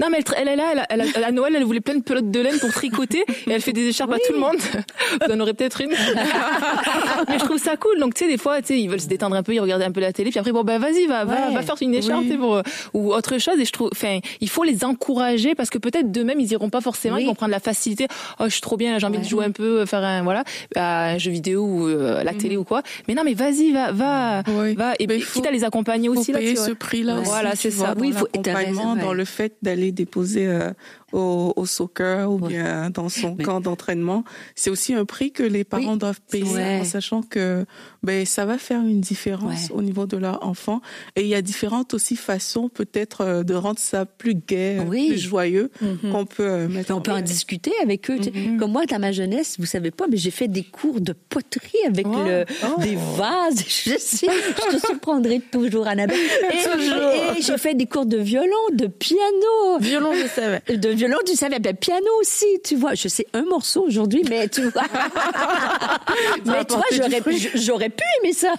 Non, 0.00 0.08
mais 0.10 0.18
elle, 0.36 0.48
est 0.48 0.56
là, 0.56 0.86
elle, 0.90 1.04
elle 1.14 1.24
à 1.24 1.32
Noël, 1.32 1.54
elle 1.56 1.64
voulait 1.64 1.80
plein 1.80 1.96
de 1.96 2.02
pelotes 2.02 2.30
de 2.30 2.40
laine 2.40 2.58
pour 2.58 2.72
tricoter 2.72 3.24
et 3.46 3.50
elle 3.50 3.60
fait 3.62 3.72
des 3.72 3.86
écharpes 3.88 4.12
à 4.12 4.18
tout 4.18 4.32
le 4.32 4.38
monde. 4.38 4.56
Vous 5.26 5.32
en 5.32 5.40
aurez 5.40 5.54
peut-être 5.54 5.80
une. 5.80 5.90
mais 7.28 7.38
je 7.38 7.44
trouve 7.44 7.58
ça 7.58 7.76
cool. 7.76 7.98
Donc, 8.00 8.14
tu 8.14 8.24
sais, 8.24 8.30
des 8.30 8.38
fois, 8.38 8.60
tu 8.60 8.68
sais, 8.68 8.80
ils 8.80 8.88
veulent 8.88 9.00
se 9.00 9.06
détendre 9.08 9.36
un 9.36 9.42
peu, 9.42 9.54
ils 9.54 9.60
regardent 9.60 9.82
un 9.82 9.90
peu 9.92 10.00
la 10.00 10.12
télé, 10.12 10.30
puis 10.30 10.38
après, 10.38 10.52
bon, 10.52 10.62
ben, 10.64 10.78
vas-y, 10.78 11.06
va, 11.06 11.24
va, 11.24 11.34
Ouais. 11.48 11.54
va 11.54 11.62
faire 11.62 11.73
une 11.80 11.94
écharpe, 11.94 12.24
Oui. 12.28 12.36
pour, 12.36 12.56
euh, 12.56 12.62
ou 12.92 13.12
autre 13.12 13.38
chose. 13.38 13.58
Et 13.58 13.64
je 13.64 13.72
trouve, 13.72 13.90
enfin, 13.92 14.18
il 14.40 14.48
faut 14.48 14.64
les 14.64 14.84
encourager 14.84 15.54
parce 15.54 15.70
que 15.70 15.78
peut-être 15.78 16.10
d'eux-mêmes, 16.12 16.40
ils 16.40 16.52
iront 16.52 16.70
pas 16.70 16.80
forcément, 16.80 17.16
Oui. 17.16 17.22
ils 17.22 17.26
vont 17.26 17.34
prendre 17.34 17.52
la 17.52 17.60
facilité. 17.60 18.06
Oh, 18.40 18.44
je 18.46 18.50
suis 18.50 18.60
trop 18.60 18.76
bien, 18.76 18.98
j'ai 18.98 19.06
envie 19.06 19.18
de 19.18 19.24
jouer 19.24 19.44
un 19.44 19.50
peu, 19.50 19.80
euh, 19.80 19.86
faire 19.86 20.02
un, 20.04 20.22
voilà, 20.22 20.44
un 20.76 21.18
jeu 21.18 21.30
vidéo 21.30 21.62
ou 21.64 21.86
euh, 21.88 22.22
la 22.24 22.32
télé 22.34 22.56
ou 22.56 22.64
quoi. 22.64 22.82
Mais 23.08 23.14
non, 23.14 23.22
mais 23.24 23.34
vas-y, 23.34 23.72
va, 23.72 23.92
va, 23.92 24.42
Oui. 24.48 24.74
va, 24.74 24.94
et 24.98 25.06
puis, 25.06 25.20
faut- 25.20 25.40
quitte 25.40 25.46
à 25.46 25.50
les 25.52 25.64
accompagner 25.64 26.08
faut 26.08 26.16
aussi 26.20 26.32
là, 26.32 26.38
payer 26.38 26.50
tu 26.52 26.56
vois. 26.58 26.66
ce 26.66 26.72
prix-là 26.72 27.20
Voilà, 27.24 27.54
c'est 27.56 27.70
ça. 27.70 27.94
Oui, 27.98 28.12
faut- 28.12 28.28
raison, 28.44 28.96
dans 28.96 29.12
le 29.12 29.24
fait 29.24 29.54
d'aller 29.62 29.90
déposer 29.92 30.46
euh, 30.46 30.70
au, 31.12 31.52
au 31.56 31.66
soccer 31.66 32.30
ou 32.30 32.38
bien 32.38 32.90
dans 32.90 33.08
son 33.08 33.34
Mais- 33.36 33.44
camp 33.44 33.60
d'entraînement. 33.60 34.24
C'est 34.54 34.70
aussi 34.70 34.94
un 34.94 35.04
prix 35.04 35.30
que 35.32 35.42
les 35.42 35.64
parents 35.64 35.96
doivent 35.96 36.20
payer 36.30 36.44
Ouais. 36.54 36.80
en 36.80 36.84
sachant 36.84 37.22
que 37.22 37.64
ben 38.02 38.26
ça 38.26 38.44
va 38.44 38.58
faire 38.58 38.80
une 38.80 39.00
différence 39.00 39.70
au 39.72 39.80
niveau 39.82 40.06
de 40.06 40.16
leur 40.16 40.44
enfant. 40.46 40.80
Et 41.16 41.22
il 41.22 41.28
y 41.28 41.34
a 41.34 41.42
différentes 41.64 41.94
aussi 41.94 42.14
façons 42.16 42.68
peut-être 42.68 43.22
euh, 43.22 43.42
de 43.42 43.54
rendre 43.54 43.78
ça 43.78 44.04
plus 44.04 44.34
gai, 44.34 44.78
plus 44.86 45.18
joyeux 45.18 45.70
Mhm. 45.80 46.12
qu'on 46.12 46.26
peut 46.26 46.42
euh, 46.42 46.68
mettre. 46.68 46.94
on 46.94 47.00
peut 47.00 47.10
en 47.12 47.22
discuter 47.22 47.72
avec 47.82 48.10
eux. 48.10 48.18
tu 48.18 48.24
sais. 48.24 48.32
Comme 48.58 48.72
moi, 48.72 48.84
dans 48.84 48.98
ma 48.98 49.12
jeunesse, 49.12 49.56
vous 49.58 49.64
savez 49.64 49.90
pas, 49.90 50.04
mais 50.10 50.18
j'ai 50.18 50.30
fait 50.30 50.46
des 50.48 50.62
cours 50.62 51.00
de 51.00 51.14
poterie 51.14 51.78
avec 51.86 52.06
le, 52.06 52.44
des 52.82 52.96
vases. 53.16 53.64
Je 53.84 53.96
sais, 53.98 54.26
je 54.28 54.76
te 54.76 54.86
surprendrai 54.86 55.40
toujours, 55.40 55.86
Annabelle. 55.86 56.18
Et, 56.52 57.38
et 57.38 57.42
j'ai 57.42 57.56
fait 57.58 57.74
des 57.74 57.86
cours 57.86 58.04
de 58.06 58.18
violon, 58.18 58.48
de 58.74 58.86
piano. 58.86 59.78
Violon, 59.80 60.12
je 60.14 60.26
savais. 60.28 60.60
De 60.76 60.88
violon, 60.90 61.16
tu 61.26 61.34
savais, 61.34 61.58
ben, 61.60 61.74
piano 61.74 62.06
aussi, 62.20 62.46
tu 62.64 62.76
vois. 62.76 62.94
Je 62.94 63.08
sais 63.08 63.26
un 63.32 63.42
morceau 63.44 63.84
aujourd'hui, 63.86 64.22
mais 64.28 64.48
tu 64.48 64.62
vois. 64.68 64.82
mais 66.44 66.64
toi, 66.64 66.82
j'aurais, 66.92 67.22
j'aurais 67.54 67.88
pu 67.90 68.04
aimer 68.20 68.32
ça. 68.34 68.54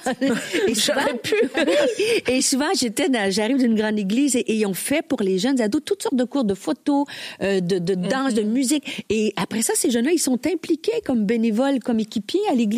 Et 0.67 0.75
souvent, 0.75 1.01
pu. 1.21 1.35
et 2.27 2.41
souvent, 2.41 2.69
j'étais 2.97 3.31
j'arrive 3.31 3.57
d'une 3.57 3.75
grande 3.75 3.99
église 3.99 4.35
et, 4.35 4.39
et 4.39 4.55
ils 4.55 4.65
ont 4.65 4.73
fait 4.73 5.05
pour 5.05 5.21
les 5.21 5.37
jeunes 5.37 5.59
ados 5.61 5.81
toutes 5.83 6.03
sortes 6.03 6.15
de 6.15 6.23
cours 6.23 6.43
de 6.43 6.53
photo, 6.53 7.05
euh, 7.41 7.59
de, 7.59 7.79
de 7.79 7.95
danse, 7.95 8.33
de 8.33 8.43
musique. 8.43 9.05
Et 9.09 9.33
après 9.35 9.61
ça, 9.61 9.73
ces 9.75 9.89
jeunes-là, 9.89 10.11
ils 10.11 10.19
sont 10.19 10.39
impliqués 10.45 11.01
comme 11.05 11.25
bénévoles, 11.25 11.79
comme 11.79 11.99
équipiers 11.99 12.41
à 12.51 12.55
l'église. 12.55 12.75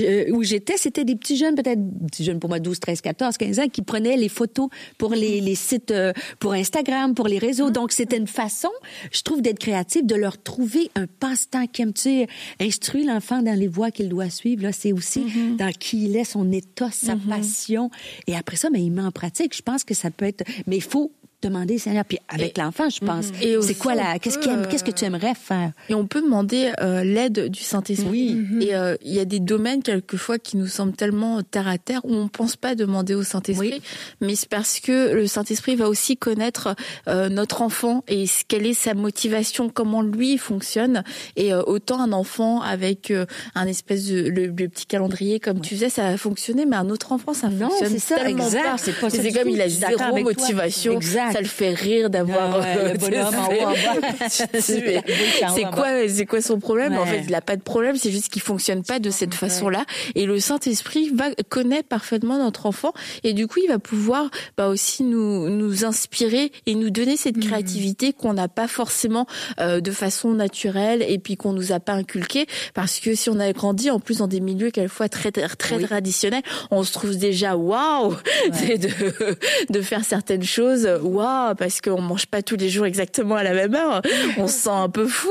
Euh, 0.00 0.30
où 0.30 0.42
j'étais, 0.42 0.76
c'était 0.76 1.04
des 1.04 1.16
petits 1.16 1.36
jeunes, 1.36 1.54
peut-être, 1.54 1.80
petits 2.06 2.24
jeunes 2.24 2.38
pour 2.38 2.48
moi, 2.48 2.60
12, 2.60 2.78
13, 2.78 3.00
14, 3.00 3.36
15 3.36 3.58
ans, 3.60 3.68
qui 3.68 3.82
prenaient 3.82 4.16
les 4.16 4.28
photos 4.28 4.68
pour 4.96 5.10
les, 5.10 5.40
les 5.40 5.54
sites, 5.54 5.90
euh, 5.90 6.12
pour 6.38 6.52
Instagram, 6.52 7.14
pour 7.14 7.28
les 7.28 7.38
réseaux. 7.38 7.70
Donc, 7.70 7.92
c'était 7.92 8.16
une 8.16 8.26
façon, 8.26 8.70
je 9.10 9.22
trouve, 9.22 9.42
d'être 9.42 9.58
créative, 9.58 10.06
de 10.06 10.14
leur 10.14 10.40
trouver 10.42 10.90
un 10.94 11.06
passe-temps 11.06 11.66
qui 11.66 11.82
aime, 11.82 11.92
tu 11.92 12.26
instruire 12.60 13.12
l'enfant 13.12 13.42
dans 13.42 13.58
les 13.58 13.68
voies 13.68 13.90
qu'il 13.90 14.08
doit 14.08 14.30
suivre. 14.30 14.62
Là, 14.62 14.72
c'est 14.72 14.92
aussi 14.92 15.24
dans 15.58 15.72
qui 15.72 16.04
il 16.04 16.16
est, 16.16 16.24
son 16.24 16.50
état, 16.52 16.90
sa 16.90 17.16
passion. 17.16 17.90
Et 18.26 18.36
après 18.36 18.56
ça, 18.56 18.70
mais 18.70 18.82
il 18.82 18.90
met 18.90 19.02
en 19.02 19.10
pratique. 19.10 19.43
Je 19.52 19.62
pense 19.62 19.84
que 19.84 19.94
ça 19.94 20.10
peut 20.10 20.26
être, 20.26 20.44
mais 20.66 20.76
il 20.76 20.82
faut 20.82 21.12
demander 21.46 21.78
Seigneur. 21.78 22.04
Puis 22.04 22.18
avec 22.28 22.58
l'enfant 22.58 22.88
je 22.88 23.00
pense 23.00 23.26
Et 23.42 23.56
c'est 23.62 23.74
quoi 23.74 23.94
la 23.94 24.18
qu'est-ce 24.18 24.38
qu'il 24.38 24.50
aime 24.52 24.66
qu'est-ce 24.68 24.84
que 24.84 24.90
tu 24.90 25.04
aimerais 25.04 25.34
faire? 25.34 25.72
Et 25.88 25.94
on 25.94 26.06
peut 26.06 26.20
demander 26.22 26.72
euh, 26.80 27.04
l'aide 27.04 27.48
du 27.48 27.60
Saint-Esprit. 27.62 28.36
Et 28.60 28.74
euh, 28.74 28.96
il 29.02 29.12
y 29.14 29.20
a 29.20 29.24
des 29.24 29.40
domaines 29.40 29.82
quelquefois 29.82 30.38
qui 30.38 30.56
nous 30.56 30.66
semblent 30.66 30.94
tellement 30.96 31.42
terre 31.42 31.68
à 31.68 31.78
terre 31.78 32.00
où 32.04 32.14
on 32.14 32.28
pense 32.28 32.56
pas 32.56 32.74
demander 32.74 33.14
au 33.14 33.22
Saint-Esprit, 33.22 33.82
mais 34.20 34.34
c'est 34.36 34.48
parce 34.48 34.80
que 34.80 35.12
le 35.14 35.26
Saint-Esprit 35.26 35.76
va 35.76 35.88
aussi 35.88 36.16
connaître 36.16 36.74
euh, 37.08 37.28
notre 37.28 37.62
enfant 37.62 38.02
et 38.08 38.24
quelle 38.48 38.66
est 38.66 38.74
sa 38.74 38.94
motivation, 38.94 39.68
comment 39.68 40.02
lui 40.02 40.38
fonctionne. 40.38 41.02
Et 41.36 41.52
euh, 41.52 41.62
autant 41.66 42.00
un 42.00 42.12
enfant 42.12 42.60
avec 42.60 43.10
euh, 43.10 43.26
un 43.54 43.66
espèce 43.66 44.06
de 44.06 44.20
le, 44.28 44.46
le 44.46 44.68
petit 44.68 44.86
calendrier 44.86 45.40
comme 45.40 45.60
tu 45.60 45.74
faisais, 45.74 45.88
ça 45.90 46.10
va 46.10 46.16
fonctionner, 46.16 46.66
mais 46.66 46.76
un 46.76 46.90
autre 46.90 47.12
enfant 47.12 47.34
ça 47.34 47.48
Non, 47.48 47.68
fonctionne 47.70 47.98
ça, 47.98 48.16
tellement 48.16 48.46
exact, 48.46 48.62
pas. 49.00 49.10
c'est 49.10 49.32
comme 49.32 49.48
il 49.50 49.60
a 49.60 49.68
zéro 49.68 50.16
motivation, 50.18 50.94
Exact. 50.94 51.32
Ça 51.34 51.40
le 51.40 51.46
fait 51.48 51.74
rire 51.74 52.10
d'avoir 52.10 52.54
Ah 52.54 52.58
ouais, 52.60 52.76
euh, 52.78 52.94
c'est 54.28 55.64
quoi, 55.74 56.08
c'est 56.08 56.26
quoi 56.26 56.40
son 56.40 56.60
problème? 56.60 56.96
En 56.96 57.04
fait, 57.04 57.24
il 57.26 57.34
a 57.34 57.40
pas 57.40 57.56
de 57.56 57.62
problème, 57.62 57.96
c'est 57.96 58.12
juste 58.12 58.28
qu'il 58.28 58.40
fonctionne 58.40 58.84
pas 58.84 59.00
de 59.00 59.10
cette 59.10 59.34
façon-là. 59.34 59.84
Et 60.14 60.26
le 60.26 60.38
Saint-Esprit 60.38 61.10
va 61.12 61.30
connaît 61.48 61.82
parfaitement 61.82 62.38
notre 62.38 62.66
enfant, 62.66 62.92
et 63.24 63.32
du 63.32 63.48
coup, 63.48 63.58
il 63.64 63.68
va 63.68 63.80
pouvoir 63.80 64.30
bah, 64.56 64.68
aussi 64.68 65.02
nous 65.02 65.48
nous 65.48 65.84
inspirer 65.84 66.52
et 66.66 66.76
nous 66.76 66.90
donner 66.90 67.16
cette 67.16 67.40
créativité 67.40 68.12
qu'on 68.12 68.34
n'a 68.34 68.46
pas 68.46 68.68
forcément 68.68 69.26
euh, 69.58 69.80
de 69.80 69.90
façon 69.90 70.34
naturelle, 70.34 71.04
et 71.08 71.18
puis 71.18 71.36
qu'on 71.36 71.52
nous 71.52 71.72
a 71.72 71.80
pas 71.80 71.94
inculqué, 71.94 72.46
parce 72.74 73.00
que 73.00 73.16
si 73.16 73.28
on 73.28 73.40
a 73.40 73.52
grandi 73.52 73.90
en 73.90 73.98
plus 73.98 74.18
dans 74.18 74.28
des 74.28 74.40
milieux 74.40 74.70
quelquefois 74.70 75.08
très 75.08 75.32
très 75.32 75.80
traditionnels, 75.80 76.44
on 76.70 76.84
se 76.84 76.92
trouve 76.92 77.16
déjà 77.16 77.56
waouh! 77.56 78.14
De 78.44 79.72
de 79.72 79.82
faire 79.82 80.04
certaines 80.04 80.44
choses, 80.44 80.88
waouh, 81.02 81.23
parce 81.58 81.80
qu'on 81.80 82.00
mange 82.00 82.26
pas 82.26 82.42
tous 82.42 82.56
les 82.56 82.68
jours 82.68 82.86
exactement 82.86 83.36
à 83.36 83.42
la 83.42 83.54
même 83.54 83.74
heure, 83.74 84.02
on 84.38 84.46
se 84.46 84.54
sent 84.54 84.70
un 84.70 84.88
peu 84.88 85.06
fou. 85.06 85.30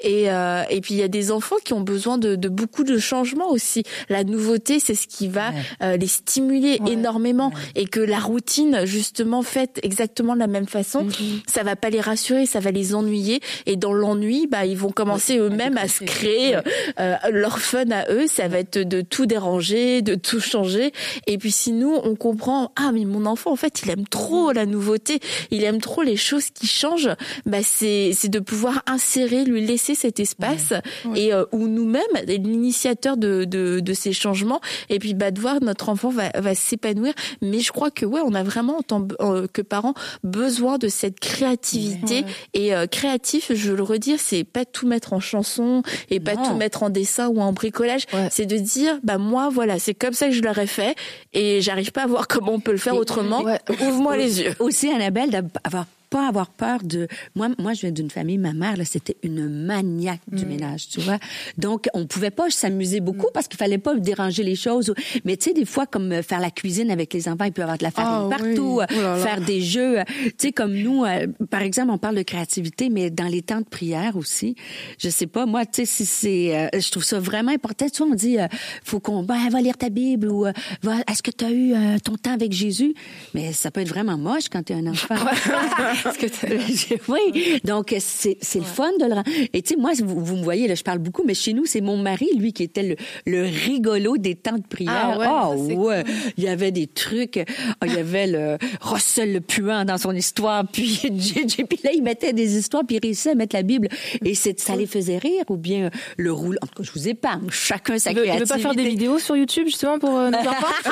Et 0.00 0.30
euh, 0.30 0.62
et 0.70 0.80
puis 0.80 0.94
il 0.94 0.98
y 0.98 1.02
a 1.02 1.08
des 1.08 1.30
enfants 1.30 1.56
qui 1.64 1.72
ont 1.72 1.80
besoin 1.80 2.18
de, 2.18 2.36
de 2.36 2.48
beaucoup 2.48 2.84
de 2.84 2.98
changements 2.98 3.50
aussi. 3.50 3.82
La 4.08 4.24
nouveauté, 4.24 4.80
c'est 4.80 4.94
ce 4.94 5.06
qui 5.06 5.28
va 5.28 5.52
euh, 5.82 5.96
les 5.96 6.06
stimuler 6.06 6.80
énormément, 6.86 7.52
et 7.74 7.86
que 7.86 8.00
la 8.00 8.18
routine 8.18 8.84
justement 8.84 9.42
faite 9.42 9.78
exactement 9.82 10.34
de 10.34 10.40
la 10.40 10.46
même 10.46 10.66
façon, 10.66 11.06
ça 11.46 11.62
va 11.62 11.76
pas 11.76 11.90
les 11.90 12.00
rassurer, 12.00 12.46
ça 12.46 12.60
va 12.60 12.70
les 12.70 12.94
ennuyer. 12.94 13.40
Et 13.66 13.76
dans 13.76 13.92
l'ennui, 13.92 14.46
bah 14.46 14.66
ils 14.66 14.76
vont 14.76 14.90
commencer 14.90 15.38
eux-mêmes 15.38 15.78
à 15.78 15.88
se 15.88 16.04
créer 16.04 16.56
euh, 16.98 17.16
leur 17.30 17.58
fun 17.58 17.90
à 17.90 18.10
eux. 18.12 18.26
Ça 18.26 18.48
va 18.48 18.58
être 18.58 18.78
de 18.78 19.00
tout 19.00 19.26
déranger, 19.26 20.02
de 20.02 20.14
tout 20.14 20.40
changer. 20.40 20.92
Et 21.26 21.38
puis 21.38 21.52
si 21.52 21.72
nous 21.72 21.94
on 22.02 22.14
comprend, 22.14 22.72
ah 22.76 22.90
mais 22.92 23.04
mon 23.04 23.26
enfant 23.26 23.52
en 23.52 23.56
fait 23.56 23.82
il 23.82 23.90
aime 23.90 24.06
trop 24.06 24.52
la 24.52 24.66
nouveauté, 24.66 25.19
il 25.50 25.64
aime 25.64 25.80
trop 25.80 26.02
les 26.02 26.16
choses 26.16 26.50
qui 26.50 26.66
changent. 26.66 27.10
Bah 27.46 27.58
c'est 27.62 28.12
c'est 28.14 28.28
de 28.28 28.38
pouvoir 28.38 28.82
insérer, 28.86 29.44
lui 29.44 29.64
laisser 29.64 29.94
cet 29.94 30.20
espace 30.20 30.72
et 31.14 31.32
euh, 31.32 31.44
où 31.52 31.68
nous-mêmes 31.68 32.02
l'initiateur 32.26 33.16
de, 33.16 33.44
de 33.44 33.80
de 33.80 33.92
ces 33.92 34.12
changements. 34.12 34.60
Et 34.88 34.98
puis 34.98 35.14
bah 35.14 35.30
de 35.30 35.40
voir 35.40 35.60
notre 35.62 35.88
enfant 35.88 36.10
va 36.10 36.30
va 36.34 36.54
s'épanouir. 36.54 37.12
Mais 37.42 37.60
je 37.60 37.72
crois 37.72 37.90
que 37.90 38.06
ouais 38.06 38.20
on 38.24 38.34
a 38.34 38.42
vraiment 38.42 38.78
en 38.78 38.82
tant 38.82 39.06
euh, 39.20 39.46
que 39.52 39.62
parents 39.62 39.94
besoin 40.24 40.78
de 40.78 40.88
cette 40.88 41.20
créativité 41.20 42.24
et 42.54 42.74
euh, 42.74 42.86
créatif. 42.86 43.52
Je 43.54 43.70
veux 43.70 43.76
le 43.76 43.82
redire, 43.82 44.18
c'est 44.18 44.44
pas 44.44 44.64
tout 44.64 44.86
mettre 44.86 45.12
en 45.12 45.20
chanson 45.20 45.82
et 46.10 46.20
pas 46.20 46.36
tout 46.36 46.54
mettre 46.54 46.82
en 46.82 46.90
dessin 46.90 47.28
ou 47.28 47.40
en 47.40 47.52
bricolage. 47.52 48.06
C'est 48.30 48.46
de 48.46 48.56
dire 48.56 48.98
bah 49.02 49.18
moi 49.18 49.48
voilà 49.50 49.78
c'est 49.78 49.94
comme 49.94 50.12
ça 50.12 50.26
que 50.26 50.32
je 50.32 50.42
l'aurais 50.42 50.66
fait 50.66 50.94
et 51.32 51.60
j'arrive 51.60 51.92
pas 51.92 52.02
à 52.02 52.06
voir 52.06 52.28
comment 52.28 52.52
on 52.52 52.60
peut 52.60 52.72
le 52.72 52.78
faire 52.78 52.96
autrement. 52.96 53.44
Ouvre-moi 53.68 54.16
les 54.16 54.40
yeux. 54.42 54.54
aussi 54.58 54.90
Annabelle 55.10 55.50
d'avoir 55.64 55.86
pas 56.10 56.28
avoir 56.28 56.50
peur 56.50 56.80
de 56.82 57.06
moi 57.36 57.48
moi 57.58 57.72
je 57.72 57.82
viens 57.82 57.92
d'une 57.92 58.10
famille 58.10 58.36
ma 58.38 58.52
mère 58.52 58.76
là 58.76 58.84
c'était 58.84 59.16
une 59.22 59.48
maniaque 59.48 60.20
du 60.30 60.44
ménage 60.44 60.88
tu 60.88 61.00
vois. 61.00 61.18
Donc 61.56 61.86
on 61.94 62.06
pouvait 62.06 62.30
pas 62.32 62.50
s'amuser 62.50 63.00
beaucoup 63.00 63.28
parce 63.32 63.46
qu'il 63.48 63.58
fallait 63.58 63.78
pas 63.78 63.94
déranger 63.94 64.42
les 64.42 64.56
choses 64.56 64.92
mais 65.24 65.36
tu 65.36 65.44
sais 65.50 65.54
des 65.54 65.64
fois 65.64 65.86
comme 65.86 66.10
euh, 66.12 66.22
faire 66.22 66.40
la 66.40 66.50
cuisine 66.50 66.90
avec 66.90 67.12
les 67.14 67.28
enfants 67.28 67.44
il 67.44 67.52
peut 67.52 67.62
y 67.62 67.62
avoir 67.62 67.78
de 67.78 67.84
la 67.84 67.90
farine 67.90 68.28
Ah 68.32 68.36
partout 68.36 68.80
oui. 68.80 68.84
euh, 68.84 68.86
Oh 68.90 69.02
là 69.02 69.16
là. 69.16 69.22
faire 69.24 69.40
des 69.40 69.60
jeux 69.60 70.00
euh, 70.00 70.04
tu 70.24 70.32
sais 70.38 70.52
comme 70.52 70.74
nous 70.74 71.04
par 71.48 71.62
exemple 71.62 71.90
on 71.92 71.98
parle 71.98 72.16
de 72.16 72.22
créativité 72.22 72.88
mais 72.90 73.10
dans 73.10 73.26
les 73.28 73.42
temps 73.42 73.60
de 73.60 73.64
prière 73.68 74.16
aussi 74.16 74.56
je 74.98 75.08
sais 75.08 75.26
pas 75.28 75.46
moi 75.46 75.64
tu 75.64 75.70
sais 75.82 75.84
si 75.86 76.06
c'est 76.06 76.56
euh, 76.56 76.68
je 76.80 76.90
trouve 76.90 77.04
ça 77.04 77.20
vraiment 77.20 77.52
important. 77.52 77.86
Tu 77.88 78.02
vois 78.02 78.12
on 78.12 78.14
dit 78.14 78.38
euh, 78.38 78.46
faut 78.84 78.98
qu'on 79.00 79.22
ben, 79.22 79.48
va 79.50 79.60
lire 79.60 79.76
ta 79.78 79.88
Bible 79.88 80.28
ou 80.28 80.46
euh, 80.46 80.52
va 80.82 80.96
est-ce 81.10 81.22
que 81.22 81.30
tu 81.30 81.44
as 81.44 81.50
eu 81.52 81.74
ton 82.00 82.16
temps 82.16 82.32
avec 82.32 82.52
Jésus? 82.52 82.94
Mais 83.34 83.52
ça 83.52 83.70
peut 83.70 83.80
être 83.80 83.88
vraiment 83.88 84.18
moche 84.18 84.48
quand 84.50 84.62
tu 84.64 84.72
es 84.72 84.76
un 84.76 84.86
enfant 84.88 85.14
Que 86.20 86.26
t'as- 86.26 86.96
oui, 87.08 87.60
donc 87.64 87.94
c'est 87.98 88.36
c'est 88.40 88.58
le 88.58 88.64
fun 88.64 88.90
de 89.00 89.04
le 89.06 89.14
rendre. 89.14 89.28
Et 89.52 89.62
tu 89.62 89.74
sais, 89.74 89.80
moi, 89.80 89.92
vous, 90.02 90.24
vous 90.24 90.36
me 90.36 90.42
voyez, 90.42 90.68
là, 90.68 90.74
je 90.74 90.82
parle 90.82 90.98
beaucoup, 90.98 91.22
mais 91.24 91.34
chez 91.34 91.52
nous, 91.52 91.64
c'est 91.66 91.80
mon 91.80 91.96
mari, 91.96 92.28
lui, 92.36 92.52
qui 92.52 92.62
était 92.62 92.82
le, 92.82 92.96
le 93.26 93.42
rigolo 93.44 94.16
des 94.18 94.34
temps 94.34 94.56
de 94.58 94.66
prière. 94.66 95.18
Ah 95.18 95.18
ouais, 95.18 95.26
Ah 95.28 95.50
ouais, 95.50 96.04
il 96.36 96.44
y 96.44 96.48
avait 96.48 96.70
des 96.72 96.86
trucs. 96.86 97.38
Ah, 97.80 97.86
il 97.86 97.94
y 97.94 97.98
avait 97.98 98.26
le 98.26 98.58
Russell 98.80 99.32
le 99.32 99.40
puant 99.40 99.84
dans 99.84 99.98
son 99.98 100.14
histoire, 100.14 100.64
puis 100.72 100.86
JJ, 100.86 101.64
puis 101.68 101.78
là, 101.84 101.90
il 101.94 102.02
mettait 102.02 102.32
des 102.32 102.56
histoires, 102.58 102.82
puis 102.86 102.96
il 102.96 103.00
réussissait 103.02 103.30
à 103.30 103.34
mettre 103.34 103.54
la 103.56 103.62
Bible. 103.62 103.88
Et 104.24 104.34
c'est 104.34 104.58
ça 104.60 104.76
les 104.76 104.86
faisait 104.86 105.18
rire, 105.18 105.44
ou 105.48 105.56
bien 105.56 105.90
le 106.16 106.32
roule. 106.32 106.58
En 106.62 106.66
tout 106.66 106.82
cas, 106.82 106.88
je 106.92 106.92
vous 106.98 107.08
épargne, 107.08 107.48
chacun 107.50 107.98
sa 107.98 108.10
Il 108.10 108.16
veut, 108.16 108.22
il 108.26 108.30
veut 108.32 108.44
créativité. 108.44 108.62
pas 108.62 108.68
faire 108.68 108.74
des 108.74 108.88
vidéos 108.88 109.18
sur 109.18 109.36
YouTube 109.36 109.66
justement 109.66 109.98
pour 109.98 110.16
euh, 110.16 110.30
nos 110.30 110.38
enfants 110.38 110.66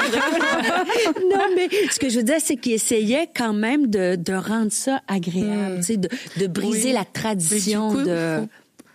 non, 1.31 1.45
mais 1.57 1.69
ce 1.91 1.99
que 1.99 2.09
je 2.09 2.17
veux 2.19 2.23
dire, 2.23 2.37
c'est 2.39 2.57
qu'il 2.57 2.73
essayait 2.73 3.29
quand 3.35 3.53
même 3.53 3.89
de, 3.89 4.17
de 4.17 4.33
rendre 4.33 4.73
ça 4.73 4.98
agréable, 5.07 5.83
sais, 5.83 5.97
de, 5.97 6.09
de 6.39 6.47
briser 6.47 6.89
Oui. 6.89 6.93
la 6.95 7.05
tradition 7.05 7.91
coup, 7.91 8.03
de... 8.03 8.41
faut, 8.41 8.49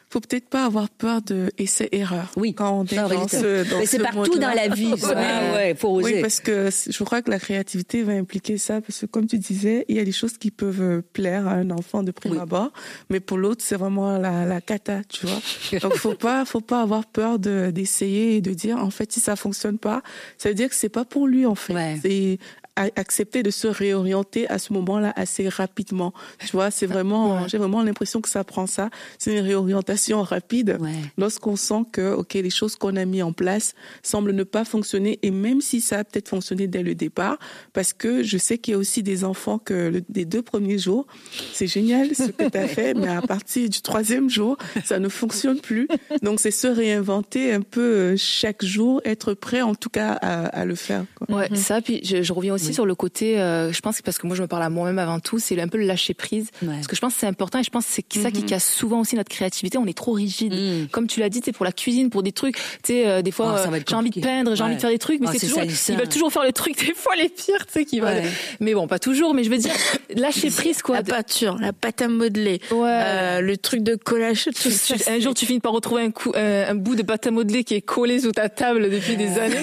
faut 0.10 0.20
peut-être 0.20 0.47
pas 0.47 0.66
avoir 0.66 0.89
peur 0.89 1.24
de 1.24 1.49
essais 1.58 1.89
erreurs. 1.91 2.30
Oui. 2.36 2.54
Quand 2.54 2.72
on 2.82 2.86
est 2.86 2.95
Non, 2.95 3.08
dans 3.08 3.24
oui, 3.24 3.30
ce, 3.30 3.68
dans 3.68 3.80
mais 3.80 3.86
c'est 3.88 3.97
ce 3.97 4.04
partout 4.04 4.38
dans 4.38 4.54
la 4.54 4.68
vie, 4.68 4.95
ça. 4.95 5.16
Ah 5.18 5.56
ouais, 5.56 5.74
faut 5.76 5.89
oser. 5.89 6.16
Oui, 6.16 6.22
parce 6.22 6.39
que 6.39 6.70
je 6.72 7.04
crois 7.04 7.24
que 7.24 7.32
la 7.32 7.39
créativité 7.39 8.04
va 8.04 8.14
impliquer 8.14 8.60
ça, 8.60 8.80
parce 8.80 8.99
que 8.99 9.06
comme 9.08 9.26
tu 9.26 9.39
disais, 9.39 9.86
il 9.88 9.95
y 9.95 9.99
a 9.99 10.04
des 10.06 10.12
choses 10.12 10.38
qui 10.38 10.51
peuvent 10.51 10.82
euh, 10.84 11.01
plaire 11.14 11.47
à 11.47 11.54
un 11.54 11.72
enfant 11.72 12.04
de 12.04 12.12
prime 12.12 12.34
Oui. 12.34 12.39
abord, 12.39 12.72
mais 13.10 13.20
pour 13.20 13.39
l'autre, 13.39 13.64
c'est 13.66 13.76
vraiment 13.76 14.20
la, 14.20 14.45
la 14.45 14.62
cata, 14.62 15.01
tu 15.10 15.26
vois. 15.26 15.80
Donc, 15.80 15.95
faut 15.95 16.14
pas, 16.14 16.45
faut 16.45 16.62
pas 16.62 16.82
avoir 16.84 17.08
peur 17.08 17.39
de, 17.39 17.72
d'essayer 17.72 18.36
et 18.36 18.41
de 18.41 18.54
dire, 18.54 18.78
en 18.78 18.91
fait, 18.91 19.12
si 19.12 19.20
ça 19.20 19.36
fonctionne 19.36 19.80
pas, 19.80 20.04
ça 20.38 20.49
veut 20.49 20.56
dire 20.56 20.70
que 20.70 20.76
c'est 20.76 20.89
pas 20.89 21.06
pour 21.06 21.28
lui, 21.28 21.47
en 21.47 21.56
fait. 21.56 21.74
Ouais. 21.74 21.97
C'est 22.04 22.38
accepter 22.76 23.43
de 23.43 23.51
se 23.51 23.67
réorienter 23.67 24.47
à 24.49 24.57
ce 24.57 24.74
moment-là 24.74 25.13
assez 25.15 25.47
rapidement. 25.47 26.13
Tu 26.39 26.51
vois, 26.53 26.71
c'est 26.71 26.88
vraiment, 26.88 27.47
j'ai 27.47 27.57
vraiment 27.57 27.84
l'impression 27.84 28.21
que 28.21 28.30
ça 28.30 28.43
prend 28.43 28.65
ça. 28.65 28.89
C'est 29.19 29.38
une 29.38 29.43
réorientation 29.43 30.24
rapide 30.24 30.80
lorsqu'on 31.17 31.55
sent 31.55 31.84
que, 31.91 32.13
ok, 32.13 32.34
les 32.34 32.49
choses 32.49 32.76
qu'on 32.76 32.95
a 32.95 33.05
mis 33.05 33.21
en 33.21 33.34
place 33.34 33.76
semblent 34.01 34.32
ne 34.32 34.43
pas 34.43 34.65
fonctionner 34.65 35.19
et 35.21 35.32
même 35.32 35.61
si 35.61 35.82
ça 35.82 35.99
a 35.99 36.03
peut-être 36.03 36.30
fonctionné 36.30 36.67
dès 36.67 36.84
le 36.84 36.95
départ, 36.95 37.38
parce 37.74 37.93
que 37.93 38.24
je 38.24 38.38
sais 38.38 38.57
qu'il 38.57 38.74
y 38.74 38.76
a 38.76 38.78
aussi 38.78 39.03
des 39.03 39.24
enfants 39.24 39.59
que 39.59 39.74
le, 39.74 40.03
les 40.13 40.26
deux 40.26 40.41
premiers 40.41 40.78
jours, 40.78 41.05
c'est 41.53 41.67
génial 41.67 42.15
ce 42.15 42.32
que 42.32 42.49
tu 42.49 42.57
as 42.57 42.67
fait, 42.67 42.93
mais 42.95 43.07
à 43.07 43.21
partir 43.21 43.69
du 43.69 43.82
troisième 43.82 44.30
jour, 44.30 44.57
ça 44.84 44.99
ne 44.99 45.09
fonctionne 45.09 45.59
plus. 45.59 45.88
Donc 46.21 46.39
c'est 46.39 46.51
se 46.51 46.67
réinventer 46.67 47.53
un 47.53 47.61
peu 47.61 47.82
euh, 47.82 48.15
chaque 48.17 48.65
jour, 48.65 49.01
être 49.05 49.34
prêt 49.34 49.61
en 49.61 49.76
tout 49.76 49.89
cas 49.89 50.13
à, 50.13 50.45
à 50.45 50.65
le 50.65 50.76
faire. 50.76 51.05
Quoi. 51.15 51.38
Ouais, 51.38 51.47
mm-hmm. 51.49 51.55
ça. 51.55 51.82
Puis 51.82 52.01
je, 52.03 52.24
je 52.24 52.34
reviens 52.34 52.53
aussi 52.53 52.62
sur 52.72 52.86
le 52.86 52.95
côté, 52.95 53.39
euh, 53.39 53.74
je 53.74 53.82
pense 53.82 53.97
que 53.97 54.03
parce 54.03 54.18
que 54.18 54.28
moi 54.28 54.36
je 54.36 54.41
me 54.41 54.47
parle 54.47 54.64
à 54.64 54.70
moi-même 54.70 54.99
avant 54.99 55.20
tout, 55.20 55.39
c'est 55.39 55.59
un 55.59 55.68
peu 55.68 55.78
le 55.78 55.86
lâcher 55.86 56.14
prise. 56.14 56.49
Parce 56.66 56.88
que 56.88 56.95
je 56.95 57.01
pense 57.01 57.14
que 57.14 57.20
c'est 57.20 57.28
important 57.28 57.59
et 57.59 57.64
je 57.64 57.70
pense 57.70 57.86
que 57.86 57.91
c'est 57.91 58.22
ça 58.22 58.32
qui 58.32 58.41
mm-hmm. 58.41 58.45
casse 58.45 58.72
souvent 58.72 59.01
aussi 59.01 59.16
notre 59.16 59.30
créativité. 59.30 59.78
On 59.78 59.86
est 59.86 59.97
trop 59.97 60.14
rigide. 60.14 60.53
Mm. 60.53 60.88
Comme 60.91 61.07
tu 61.07 61.20
l'as 61.20 61.30
dit, 61.30 61.41
c'est 61.43 61.51
pour 61.51 61.66
la 61.66 61.72
cuisine, 61.72 62.09
pour 62.09 62.24
des 62.24 62.32
trucs. 62.32 62.55
Tu 62.55 62.61
sais, 62.86 63.07
euh, 63.07 63.22
des 63.22 63.32
fois, 63.32 63.55
oh, 63.55 63.76
j'ai 63.88 63.95
envie 63.95 64.09
de 64.09 64.22
peindre, 64.22 64.55
j'ai 64.55 64.64
envie 64.64 64.76
de 64.76 64.82
faire 64.82 64.89
des 64.89 64.99
trucs, 64.99 65.20
mais 65.20 65.28
oh, 65.30 65.34
c'est 65.34 65.47
toujours, 65.47 65.64
ils 65.64 65.95
veulent 65.95 66.07
toujours 66.07 66.32
faire 66.32 66.43
le 66.43 66.51
truc 66.51 66.78
des 66.78 66.93
fois 66.93 67.16
les 67.16 67.30
pires, 67.30 67.66
tu 67.66 67.74
sais, 67.74 67.86
qui 67.86 67.99
veulent. 67.99 68.24
Mais 68.59 68.74
bon, 68.74 68.88
pas 68.88 68.99
toujours. 68.99 69.34
Mais 69.34 69.43
je 69.43 69.49
veux 69.49 69.57
dire, 69.57 69.74
lâcher 70.16 70.49
prise 70.55 70.82
quoi. 70.82 70.97
La 70.97 71.03
peinture, 71.03 71.57
la 71.59 71.74
pâte 71.74 72.01
à 72.01 72.07
modeler, 72.07 72.59
euh, 72.72 73.41
le 73.41 73.57
truc 73.57 73.84
de 73.84 73.95
collage. 73.95 74.45
Tout 74.45 74.70
ça, 74.70 74.95
un 75.07 75.20
jour, 75.20 75.34
tu 75.34 75.45
finis 75.45 75.59
par 75.59 75.72
retrouver 75.72 76.03
un, 76.03 76.11
coup, 76.11 76.32
un, 76.36 76.76
bout 76.76 76.95
de 76.95 77.03
pâte 77.03 77.28
à 77.28 77.32
modeler 77.32 77.64
qui 77.64 77.76
est 77.76 77.82
collé 77.82 78.20
sous 78.20 78.32
ta 78.32 78.49
table 78.49 78.89
depuis 78.89 79.18
des 79.18 79.38
années. 79.39 79.55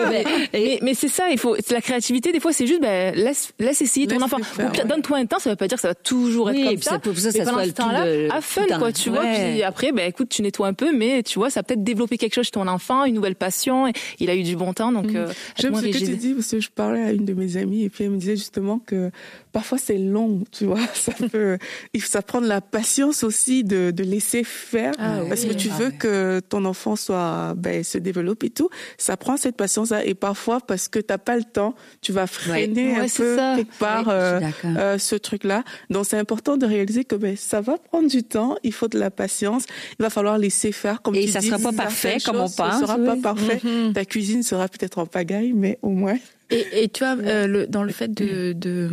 mais, 0.52 0.78
mais, 0.82 0.94
c'est 0.94 1.08
ça, 1.08 1.30
il 1.30 1.38
faut. 1.38 1.56
La 1.70 1.80
créativité, 1.80 2.07
des 2.10 2.40
fois, 2.40 2.52
c'est 2.52 2.66
juste, 2.66 2.80
ben, 2.80 3.14
laisse, 3.14 3.52
laisse 3.58 3.82
essayer 3.82 4.06
ton 4.06 4.20
enfant. 4.22 4.38
Donne-toi 4.86 5.18
un 5.18 5.26
temps, 5.26 5.38
ça 5.38 5.50
veut 5.50 5.56
pas 5.56 5.68
dire 5.68 5.76
que 5.76 5.82
ça 5.82 5.88
va 5.88 5.94
toujours 5.94 6.50
être 6.50 6.64
comme 6.64 6.82
ça. 6.82 6.98
Pour 6.98 7.16
ça, 7.16 7.30
ça 7.30 7.44
soit 7.44 7.66
le 7.66 7.72
temps-là, 7.72 8.34
à 8.34 8.40
fun, 8.40 8.62
quoi, 8.78 8.92
tu 8.92 9.10
vois. 9.10 9.24
Puis 9.24 9.62
après, 9.62 9.92
ben, 9.92 10.08
écoute, 10.08 10.28
tu 10.28 10.42
nettoies 10.42 10.68
un 10.68 10.74
peu, 10.74 10.92
mais 10.96 11.22
tu 11.22 11.38
vois, 11.38 11.50
ça 11.50 11.62
peut-être 11.62 11.84
développé 11.84 12.18
quelque 12.18 12.34
chose 12.34 12.46
chez 12.46 12.52
ton 12.52 12.68
enfant, 12.68 13.04
une 13.04 13.14
nouvelle 13.14 13.36
passion. 13.36 13.92
il 14.18 14.30
a 14.30 14.34
eu 14.34 14.42
du 14.42 14.56
bon 14.56 14.72
temps, 14.72 14.92
donc. 14.92 15.14
Euh, 15.14 15.28
J'aime 15.58 15.74
ce 15.74 15.82
que 15.82 15.98
tu 15.98 16.16
dis 16.16 16.34
parce 16.34 16.50
que 16.50 16.60
je 16.60 16.70
parlais 16.70 17.02
à 17.02 17.12
une 17.12 17.24
de 17.24 17.34
mes 17.34 17.56
amies 17.56 17.84
et 17.84 17.90
puis 17.90 18.04
elle 18.04 18.10
me 18.10 18.16
disait 18.16 18.36
justement 18.36 18.78
que 18.78 19.10
parfois 19.58 19.78
c'est 19.78 19.98
long, 19.98 20.44
tu 20.52 20.66
vois. 20.66 20.78
Ça 20.94 21.12
peut, 21.32 21.58
ça 21.98 22.22
prend 22.22 22.40
de 22.40 22.46
la 22.46 22.60
patience 22.60 23.24
aussi 23.24 23.64
de, 23.64 23.90
de 23.90 24.04
laisser 24.04 24.44
faire 24.44 24.92
ah 25.00 25.18
parce 25.28 25.44
que 25.44 25.52
tu 25.52 25.68
veux 25.68 25.90
que 25.90 26.40
ton 26.48 26.64
enfant 26.64 26.94
soit, 26.94 27.54
ben, 27.56 27.82
se 27.82 27.98
développe 27.98 28.44
et 28.44 28.50
tout. 28.50 28.70
Ça 28.98 29.16
prend 29.16 29.36
cette 29.36 29.56
patience-là 29.56 30.04
et 30.04 30.14
parfois 30.14 30.60
parce 30.60 30.86
que 30.86 31.00
t'as 31.00 31.18
pas 31.18 31.36
le 31.36 31.42
temps, 31.42 31.74
tu 32.02 32.12
vas 32.12 32.28
freiner 32.28 32.94
un 32.94 33.08
peu 33.08 33.36
quelque 33.56 33.78
part 33.80 34.08
euh, 34.08 34.40
euh, 34.64 34.96
ce 34.96 35.16
truc-là. 35.16 35.64
Donc 35.90 36.06
c'est 36.06 36.18
important 36.18 36.56
de 36.56 36.64
réaliser 36.64 37.04
que 37.04 37.16
ben, 37.16 37.36
ça 37.36 37.60
va 37.60 37.78
prendre 37.78 38.08
du 38.08 38.22
temps, 38.22 38.56
il 38.62 38.72
faut 38.72 38.86
de 38.86 38.98
la 38.98 39.10
patience, 39.10 39.64
il 39.98 40.02
va 40.04 40.10
falloir 40.10 40.38
laisser 40.38 40.70
faire 40.70 41.02
comme 41.02 41.16
et 41.16 41.24
tu 41.24 41.32
ça 41.32 41.40
dis. 41.40 41.48
sera 41.48 41.58
pas 41.58 41.72
parfait 41.72 42.18
comme 42.24 42.36
on 42.36 42.48
pense. 42.48 42.54
Ça 42.54 42.80
sera 42.80 42.96
pas 42.96 43.16
parfait. 43.16 43.60
Mm-hmm. 43.64 43.92
Ta 43.92 44.04
cuisine 44.04 44.44
sera 44.44 44.68
peut-être 44.68 44.98
en 44.98 45.06
pagaille, 45.06 45.52
mais 45.52 45.80
au 45.82 45.90
moins. 45.90 46.18
Et, 46.50 46.84
et 46.84 46.88
tu 46.88 47.04
vois, 47.04 47.16
euh, 47.18 47.46
le, 47.46 47.66
dans 47.66 47.82
le 47.82 47.92
fait 47.92 48.08
de, 48.08 48.52
de 48.52 48.90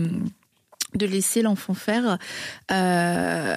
de 0.96 1.06
laisser 1.06 1.42
l'enfant 1.42 1.74
faire 1.74 2.18
euh, 2.72 3.56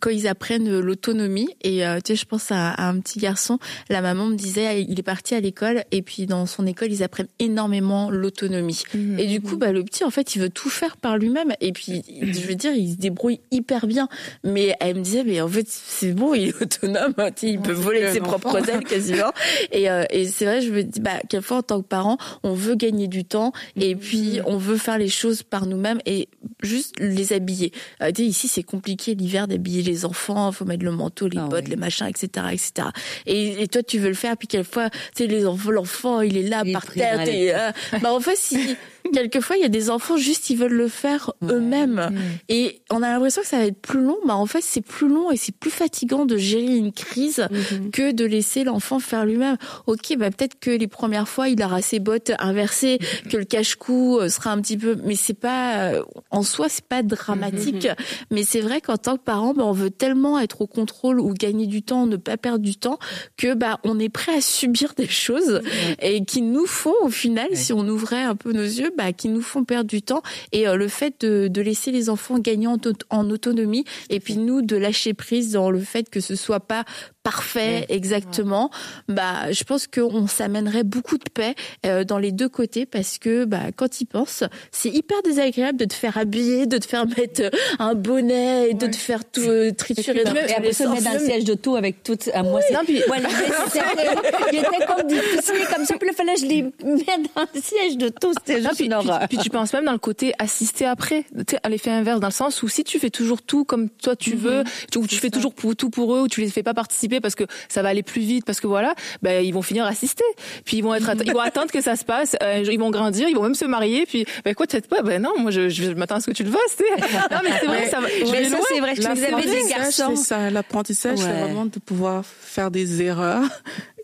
quand 0.00 0.10
ils 0.10 0.28
apprennent 0.28 0.78
l'autonomie. 0.78 1.48
Et 1.62 1.86
euh, 1.86 1.98
tu 2.04 2.12
sais 2.12 2.16
je 2.16 2.24
pense 2.26 2.50
à, 2.50 2.74
un 2.78 2.98
petit 3.00 3.18
garçon 3.18 3.58
la 3.88 4.00
maman 4.00 4.26
me 4.26 4.36
disait 4.36 4.82
il 4.82 4.98
est 4.98 5.04
parti 5.04 5.34
à 5.34 5.40
l'école 5.40 5.84
et 5.92 6.02
puis 6.02 6.26
dans 6.26 6.46
son 6.46 6.66
école 6.66 6.92
ils 6.92 7.02
apprennent 7.02 7.28
énormément 7.38 8.10
l'autonomie. 8.10 8.82
Mmh, 8.94 9.18
et 9.18 9.26
du 9.26 9.40
coup 9.40 9.56
bah 9.56 9.72
le 9.72 9.84
petit 9.84 10.04
en 10.04 10.10
fait 10.10 10.34
il 10.34 10.42
veut 10.42 10.50
tout 10.50 10.70
faire 10.70 10.96
par 10.96 11.18
lui-même. 11.18 11.52
Et 11.60 11.72
puis 11.72 12.02
je 12.08 12.40
veux 12.40 12.54
dire 12.54 12.72
il 12.72 12.92
se 12.92 12.96
débrouille 12.96 13.40
hyper 13.50 13.86
bien. 13.86 14.08
Mais 14.44 14.74
elle 14.80 14.96
me 14.96 15.02
disait 15.02 15.24
mais 15.24 15.40
en 15.40 15.48
fait 15.48 15.66
c'est 15.68 16.12
bon 16.12 16.34
il 16.34 16.48
est 16.48 16.62
autonome 16.62 17.14
tu 17.16 17.32
sais, 17.36 17.52
il 17.52 17.60
peut 17.60 17.72
voler 17.72 18.12
ses 18.12 18.20
propres 18.20 18.68
ailes 18.68 18.84
quasiment. 18.84 19.32
Et, 19.72 19.90
euh, 19.90 20.04
et 20.10 20.26
c'est 20.26 20.44
vrai 20.44 20.60
je 20.60 20.72
me 20.72 20.82
dis 20.82 21.00
bah 21.00 21.20
quelquefois 21.28 21.58
en 21.58 21.62
tant 21.62 21.80
que 21.80 21.86
parent 21.86 22.18
on 22.42 22.54
veut 22.54 22.74
gagner 22.74 23.08
du 23.08 23.24
temps 23.24 23.52
et 23.76 23.94
mmh. 23.94 23.98
puis 23.98 24.40
on 24.46 24.56
veut 24.56 24.76
faire 24.76 24.98
les 24.98 25.08
choses 25.08 25.42
par 25.42 25.66
nous-mêmes. 25.66 25.98
Et 26.06 26.28
juste 26.62 26.98
les 26.98 27.32
habiller. 27.32 27.72
Euh, 28.02 28.10
ici, 28.18 28.48
c'est 28.48 28.62
compliqué 28.62 29.14
l'hiver 29.14 29.48
d'habiller 29.48 29.82
les 29.82 30.04
enfants. 30.04 30.52
Faut 30.52 30.64
mettre 30.64 30.84
le 30.84 30.90
manteau, 30.90 31.28
les 31.28 31.38
ah 31.38 31.46
bottes, 31.46 31.68
les 31.68 31.76
machins, 31.76 32.06
etc., 32.06 32.46
etc. 32.52 32.88
Et, 33.26 33.62
et, 33.62 33.68
toi, 33.68 33.82
tu 33.82 33.98
veux 33.98 34.08
le 34.08 34.14
faire, 34.14 34.36
puis 34.36 34.48
quelquefois, 34.48 34.90
tu 34.90 34.98
sais, 35.14 35.26
les 35.26 35.46
enfants, 35.46 35.70
l'enfant, 35.70 36.20
il 36.20 36.36
est 36.36 36.48
là 36.48 36.64
par 36.72 36.86
terre. 36.86 37.24
Euh, 37.26 37.98
bah 38.00 38.12
en 38.12 38.20
fait, 38.20 38.36
si 38.36 38.76
quelquefois, 39.12 39.56
il 39.56 39.62
y 39.62 39.64
a 39.64 39.68
des 39.68 39.90
enfants 39.90 40.16
juste 40.16 40.50
ils 40.50 40.56
veulent 40.56 40.72
le 40.72 40.88
faire 40.88 41.32
eux-mêmes 41.42 42.10
et 42.48 42.82
on 42.90 43.02
a 43.02 43.10
l'impression 43.10 43.42
que 43.42 43.48
ça 43.48 43.58
va 43.58 43.66
être 43.66 43.80
plus 43.80 44.00
long. 44.00 44.16
Bah 44.26 44.36
en 44.36 44.46
fait, 44.46 44.62
c'est 44.62 44.80
plus 44.80 45.08
long 45.08 45.30
et 45.30 45.36
c'est 45.36 45.54
plus 45.54 45.70
fatigant 45.70 46.24
de 46.24 46.36
gérer 46.36 46.76
une 46.76 46.92
crise 46.92 47.46
mhm. 47.50 47.90
que 47.90 48.12
de 48.12 48.24
laisser 48.24 48.64
l'enfant 48.64 48.98
faire 48.98 49.26
lui-même. 49.26 49.56
Ok, 49.86 50.16
bah 50.18 50.30
peut-être 50.30 50.58
que 50.58 50.70
les 50.70 50.86
premières 50.86 51.28
fois, 51.28 51.48
il 51.48 51.62
aura 51.62 51.82
ses 51.82 51.98
bottes 51.98 52.32
inversées, 52.38 52.98
que 53.30 53.36
le 53.36 53.44
cache-cou 53.44 54.18
euh, 54.18 54.28
sera 54.28 54.52
un 54.52 54.60
petit 54.60 54.76
peu, 54.76 54.96
mais 55.04 55.16
c'est 55.16 55.34
pas 55.34 55.90
euh, 55.90 56.02
en 56.30 56.42
soi, 56.42 56.68
c'est 56.68 56.84
pas 56.84 57.02
dramatique. 57.02 57.86
Mhm. 57.86 57.94
Mais 58.30 58.42
c'est 58.44 58.60
vrai 58.60 58.80
qu'en 58.80 58.96
tant 58.96 59.16
que 59.16 59.22
parent, 59.22 59.54
bah, 59.54 59.64
on 59.64 59.72
veut 59.72 59.90
tellement 59.90 60.38
être 60.38 60.62
au 60.62 60.66
contrôle 60.66 61.20
ou 61.20 61.32
gagner 61.32 61.66
du 61.66 61.82
temps, 61.82 62.06
ne 62.06 62.16
pas 62.16 62.36
perdre 62.36 62.64
du 62.64 62.76
temps, 62.76 62.98
que 63.36 63.54
bah 63.54 63.78
on 63.84 63.98
est 63.98 64.08
prêt 64.08 64.36
à 64.36 64.40
subir 64.40 64.94
des 64.96 65.08
choses 65.08 65.60
et 66.00 66.24
qui 66.24 66.42
nous 66.42 66.66
font 66.66 66.94
au 67.02 67.10
final, 67.10 67.48
si 67.54 67.72
on 67.72 67.86
ouvrait 67.88 68.22
un 68.22 68.36
peu 68.36 68.52
nos 68.52 68.62
yeux, 68.62 68.90
bah, 68.96 69.12
qui 69.12 69.28
nous 69.28 69.42
font 69.42 69.64
perdre 69.64 69.88
du 69.88 70.02
temps. 70.02 70.22
Et 70.52 70.68
euh, 70.68 70.76
le 70.76 70.88
fait 70.88 71.20
de, 71.20 71.48
de, 71.48 71.60
laisser 71.60 71.90
les 71.90 72.10
enfants 72.10 72.38
gagner 72.38 72.66
en, 72.66 72.78
en, 73.10 73.30
autonomie, 73.30 73.84
et 74.10 74.20
puis 74.20 74.36
nous 74.36 74.62
de 74.62 74.76
lâcher 74.76 75.14
prise 75.14 75.52
dans 75.52 75.70
le 75.70 75.80
fait 75.80 76.08
que 76.10 76.20
ce 76.20 76.36
soit 76.36 76.60
pas 76.60 76.84
parfait 77.22 77.86
exactement, 77.88 78.70
bah 79.08 79.50
je 79.50 79.64
pense 79.64 79.88
qu'on 79.88 80.28
s'amènerait 80.28 80.84
beaucoup 80.84 81.18
de 81.18 81.28
paix 81.28 81.56
euh, 81.84 82.04
dans 82.04 82.18
les 82.18 82.30
deux 82.30 82.48
côtés 82.48 82.86
parce 82.86 83.18
que 83.18 83.44
bah 83.44 83.72
quand 83.74 84.00
ils 84.00 84.06
pensent, 84.06 84.44
c'est 84.70 84.90
hyper 84.90 85.22
désagréable 85.22 85.76
de 85.76 85.86
te 85.86 85.94
faire 85.94 86.18
habiller, 86.18 86.66
de 86.66 86.78
te 86.78 86.86
faire 86.86 87.04
mettre 87.04 87.50
un 87.80 87.94
bonnet 87.94 88.70
et 88.70 88.74
de 88.74 88.86
te 88.86 88.94
faire 88.94 89.24
tout 89.24 89.40
euh, 89.40 89.72
triturer. 89.72 90.22
Et, 90.22 90.54
après 90.54 90.72
se 90.72 90.84
mettre 90.84 91.02
dans 91.02 91.14
le 91.14 91.18
siège 91.18 91.42
d'auto 91.42 91.74
avec 91.74 92.04
tout. 92.04 92.16
À 92.32 92.44
moi, 92.44 92.60
c'est. 92.62 92.74
Non, 92.74 92.80
puis 92.84 92.98
était 92.98 94.86
comme 94.86 95.06
difficile 95.08 95.66
comme 95.74 95.84
ça. 95.84 95.94
Puis 95.98 96.08
il 96.10 96.14
fallait 96.14 96.34
que 96.34 96.40
je 96.40 96.46
les 96.46 96.62
mette 96.62 97.34
dans 97.34 97.46
le 97.52 97.60
siège 97.60 97.96
d'auto. 97.96 98.32
C'était 98.38 98.62
juste 98.62 98.80
une 98.86 98.94
horreur. 98.94 99.26
Puis, 99.28 99.38
tu 99.38 99.50
penses 99.50 99.72
même 99.72 99.84
dans 99.84 99.92
le 99.92 99.98
côté 99.98 100.32
assister 100.38 100.86
après, 100.86 101.24
tu 101.24 101.44
sais, 101.50 101.60
à 101.62 101.68
l'effet 101.68 101.90
inverse 101.90 102.20
dans 102.20 102.28
le 102.28 102.32
sens 102.32 102.62
où 102.62 102.68
si 102.68 102.84
tu 102.84 102.98
fais 102.98 103.10
toujours 103.10 103.42
tout 103.42 103.64
comme 103.64 103.88
toi 103.88 104.16
tu 104.16 104.34
veux, 104.34 104.64
ou 104.96 105.06
tu 105.06 105.16
fais 105.16 105.30
toujours 105.30 105.54
tout 105.54 105.90
pour 105.90 106.14
eux, 106.14 106.22
ou 106.22 106.28
tu 106.28 106.40
les 106.40 106.50
fais 106.50 106.62
pas 106.62 106.74
participer 106.74 107.20
parce 107.20 107.34
que 107.34 107.44
ça 107.68 107.82
va 107.82 107.88
aller 107.90 108.02
plus 108.02 108.22
vite, 108.22 108.44
parce 108.44 108.60
que 108.60 108.66
voilà, 108.66 108.94
ben, 109.22 109.44
ils 109.44 109.52
vont 109.52 109.62
finir 109.62 109.84
assister. 109.84 110.24
Puis 110.64 110.78
ils 110.78 110.82
vont 110.82 110.94
être, 110.94 111.10
ils 111.24 111.32
vont 111.32 111.40
attendre 111.40 111.70
que 111.70 111.80
ça 111.80 111.96
se 111.96 112.04
passe, 112.04 112.36
euh, 112.42 112.64
ils 112.64 112.78
vont 112.78 112.90
grandir, 112.90 113.28
ils 113.28 113.36
vont 113.36 113.42
même 113.42 113.54
se 113.54 113.64
marier, 113.64 114.06
puis 114.06 114.24
ben 114.44 114.54
quoi, 114.54 114.66
peut-être 114.66 114.88
pas, 114.88 115.02
ben 115.02 115.20
non, 115.22 115.32
moi 115.38 115.50
je, 115.50 115.68
je 115.68 115.92
m'attends 115.92 116.16
à 116.16 116.20
ce 116.20 116.26
que 116.26 116.32
tu 116.32 116.44
le 116.44 116.50
fasses, 116.50 116.76
Non 117.30 117.38
mais 117.42 117.50
c'est 117.60 117.66
vrai, 117.66 117.88
ça 117.88 118.00
va. 118.00 118.06
Mais 118.30 118.48
ça 118.48 118.58
c'est 118.68 118.80
vrai, 118.80 118.94
que 118.94 119.00
vous 119.00 119.06
avez 119.06 119.62
des 119.62 119.68
garçons. 119.68 120.16
C'est 120.16 120.24
ça, 120.24 120.50
l'apprentissage, 120.50 121.18
c'est 121.18 121.40
vraiment 121.40 121.66
de 121.66 121.78
pouvoir 121.78 122.24
faire 122.24 122.70
des 122.70 123.02
erreurs 123.02 123.42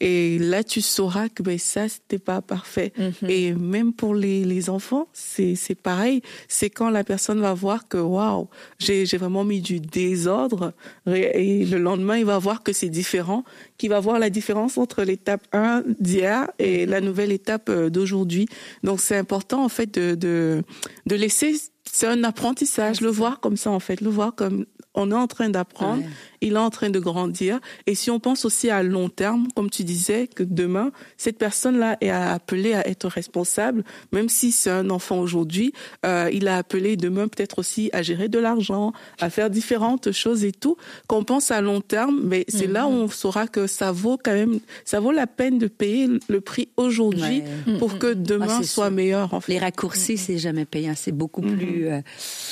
et 0.05 0.37
là, 0.41 0.65
tu 0.65 0.81
sauras 0.81 1.29
que 1.29 1.45
ben, 1.45 1.59
ça, 1.59 1.89
c'était 1.89 2.19
pas 2.19 2.43
parfait. 2.43 2.93
Mhm. 2.99 3.31
Et 3.31 3.53
même 3.53 3.93
pour 3.93 4.17
les, 4.17 4.45
les 4.45 4.69
enfants, 4.69 5.07
c'est, 5.13 5.57
pareil. 5.81 6.23
C'est 6.49 6.71
quand 6.71 6.91
la 6.91 7.05
personne 7.05 7.41
va 7.41 7.55
voir 7.55 7.87
que, 7.87 7.99
waouh, 7.99 8.49
j'ai, 8.81 9.07
j'ai 9.07 9.17
vraiment 9.17 9.45
mis 9.45 9.61
du 9.61 9.79
désordre. 9.79 10.73
Et 11.07 11.65
le 11.65 11.79
lendemain, 11.79 12.19
il 12.19 12.25
va 12.25 12.37
voir 12.39 12.65
que 12.65 12.73
c'est 12.73 12.89
différent, 12.89 13.45
qu'il 13.79 13.91
va 13.91 14.01
voir 14.01 14.19
la 14.19 14.29
différence 14.29 14.77
entre 14.77 15.05
l'étape 15.05 15.47
1 15.53 15.85
d'hier 16.01 16.51
et 16.59 16.85
la 16.85 17.01
nouvelle 17.01 17.31
étape 17.31 17.69
euh, 17.69 17.89
d'aujourd'hui. 17.89 18.49
Donc, 18.83 19.01
c'est 19.01 19.17
important, 19.17 19.65
en 19.65 19.69
fait, 19.69 19.95
de, 19.95 20.17
de, 20.17 20.65
de 21.07 21.15
laisser 21.15 21.55
c'est 21.85 22.07
un 22.07 22.25
apprentissage, 22.25 23.01
le 23.01 23.11
voir 23.11 23.41
comme 23.41 23.57
ça 23.57 23.71
en 23.71 23.81
fait, 23.81 24.01
le 24.01 24.09
voir 24.09 24.35
comme 24.35 24.67
on 24.95 25.11
est 25.11 25.15
en 25.15 25.27
train 25.27 25.51
d'apprendre, 25.51 26.03
il 26.43 26.55
est 26.55 26.59
en 26.59 26.71
train 26.71 26.91
de 26.91 26.99
grandir. 26.99 27.61
Et 27.87 27.95
si 27.95 28.11
on 28.11 28.21
pense 28.21 28.45
aussi 28.45 28.69
à 28.69 28.83
long 28.83 29.09
terme, 29.09 29.49
comme 29.55 29.71
tu 29.71 29.85
disais, 29.85 30.27
que 30.27 30.43
demain, 30.43 30.91
cette 31.17 31.39
personne-là 31.39 31.97
est 32.01 32.11
appelée 32.11 32.75
à 32.75 32.87
être 32.87 33.07
responsable, 33.09 33.85
même 34.13 34.29
si 34.29 34.53
c'est 34.53 34.71
un 34.71 34.91
enfant 34.91 35.21
aujourd'hui, 35.21 35.73
euh, 36.05 36.29
il 36.33 36.49
a 36.49 36.57
appelé 36.57 36.97
demain 36.97 37.29
peut-être 37.29 37.61
aussi 37.61 37.89
à 37.93 38.03
gérer 38.03 38.29
de 38.29 38.39
l'argent, 38.39 38.93
à 39.21 39.31
faire 39.31 39.51
différentes 39.51 40.13
choses 40.13 40.45
et 40.45 40.53
tout. 40.53 40.77
Qu'on 41.07 41.25
pense 41.25 41.51
à 41.51 41.61
long 41.61 41.81
terme, 41.81 42.21
mais 42.25 42.45
c'est 42.49 42.67
là 42.67 42.87
où 42.87 42.93
mhm. 42.93 43.03
on 43.03 43.09
saura 43.09 43.47
que 43.47 43.67
ça 43.67 43.93
vaut 43.93 44.19
quand 44.23 44.33
même, 44.33 44.59
ça 44.85 44.99
vaut 44.99 45.13
la 45.13 45.29
peine 45.29 45.59
de 45.59 45.69
payer 45.69 46.09
le 46.29 46.41
prix 46.41 46.69
aujourd'hui 46.77 47.43
pour 47.79 47.99
que 47.99 48.15
mhm. 48.15 48.23
demain 48.23 48.59
ah, 48.61 48.63
soit 48.65 48.91
meilleur. 48.91 49.33
En 49.33 49.41
fait. 49.41 49.53
Les 49.53 49.59
raccourcis, 49.61 50.19
c'est 50.19 50.39
jamais 50.39 50.65
payant, 50.65 50.95
c'est 50.97 51.13
beaucoup 51.13 51.43
mhm. 51.43 51.57
plus, 51.57 51.89
euh, 51.89 52.01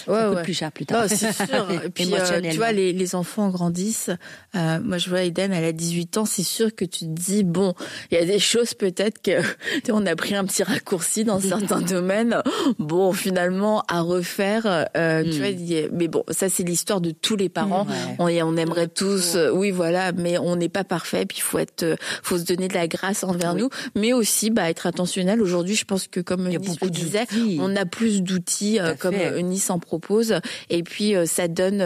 beaucoup 0.06 0.42
plus 0.44 0.54
cher 0.54 0.70
plus 0.70 0.86
tard. 0.86 1.06
c'est 1.08 1.32
sûr. 1.32 1.70
Et 1.84 1.88
puis, 1.88 2.12
euh, 2.12 2.40
tu 2.50 2.56
vois, 2.56 2.70
les, 2.72 2.92
les 2.92 3.14
enfants 3.16 3.48
grandissent 3.48 3.79
10. 3.80 4.10
Euh, 4.54 4.78
moi, 4.82 4.98
je 4.98 5.08
vois 5.08 5.22
Eden, 5.22 5.52
elle 5.52 5.64
a 5.64 5.72
18 5.72 6.18
ans. 6.18 6.24
C'est 6.24 6.42
sûr 6.42 6.74
que 6.74 6.84
tu 6.84 7.00
te 7.00 7.04
dis, 7.06 7.44
bon, 7.44 7.74
il 8.10 8.18
y 8.18 8.20
a 8.20 8.24
des 8.26 8.38
choses 8.38 8.74
peut-être 8.74 9.22
que 9.22 9.40
on 9.92 10.04
a 10.06 10.14
pris 10.16 10.34
un 10.34 10.44
petit 10.44 10.62
raccourci 10.62 11.24
dans 11.24 11.40
certains 11.40 11.80
domaines. 11.96 12.42
Bon, 12.78 13.12
finalement, 13.12 13.82
à 13.88 14.00
refaire, 14.02 14.86
euh, 14.96 15.24
tu 15.24 15.38
vois. 15.38 15.88
Mais 15.92 16.08
bon, 16.08 16.24
ça, 16.30 16.48
c'est 16.48 16.62
l'histoire 16.62 17.00
de 17.00 17.10
tous 17.10 17.36
les 17.36 17.48
parents. 17.48 17.86
On, 18.18 18.28
et 18.28 18.42
on 18.42 18.56
aimerait 18.56 18.88
tous, 18.88 19.34
euh, 19.36 19.50
oui, 19.50 19.70
voilà, 19.70 20.12
mais 20.12 20.38
on 20.38 20.56
n'est 20.56 20.68
pas 20.68 20.84
parfait. 20.84 21.24
Puis 21.26 21.38
il 21.38 21.42
faut 21.42 21.58
être, 21.58 21.82
euh, 21.82 21.96
faut 22.22 22.38
se 22.38 22.44
donner 22.44 22.68
de 22.68 22.74
la 22.74 22.86
grâce 22.88 23.24
envers 23.24 23.54
nous, 23.54 23.70
mais 23.94 24.12
aussi, 24.12 24.50
bah, 24.50 24.68
être 24.70 24.86
attentionnel. 24.86 25.40
Aujourd'hui, 25.40 25.74
je 25.74 25.84
pense 25.84 26.06
que 26.06 26.20
comme 26.20 26.46
Il 26.46 26.52
y 26.52 26.56
a 26.56 26.58
Nice 26.58 26.68
beaucoup 26.68 26.84
le 26.86 26.90
disait, 26.90 27.26
on 27.58 27.74
a 27.76 27.86
plus 27.86 28.22
d'outils 28.22 28.78
comme 28.98 29.14
fait. 29.14 29.32
euh, 29.32 29.40
Nice 29.40 29.70
en 29.70 29.78
propose. 29.78 30.34
Et 30.68 30.82
puis 30.82 31.14
ça 31.26 31.48
donne 31.48 31.82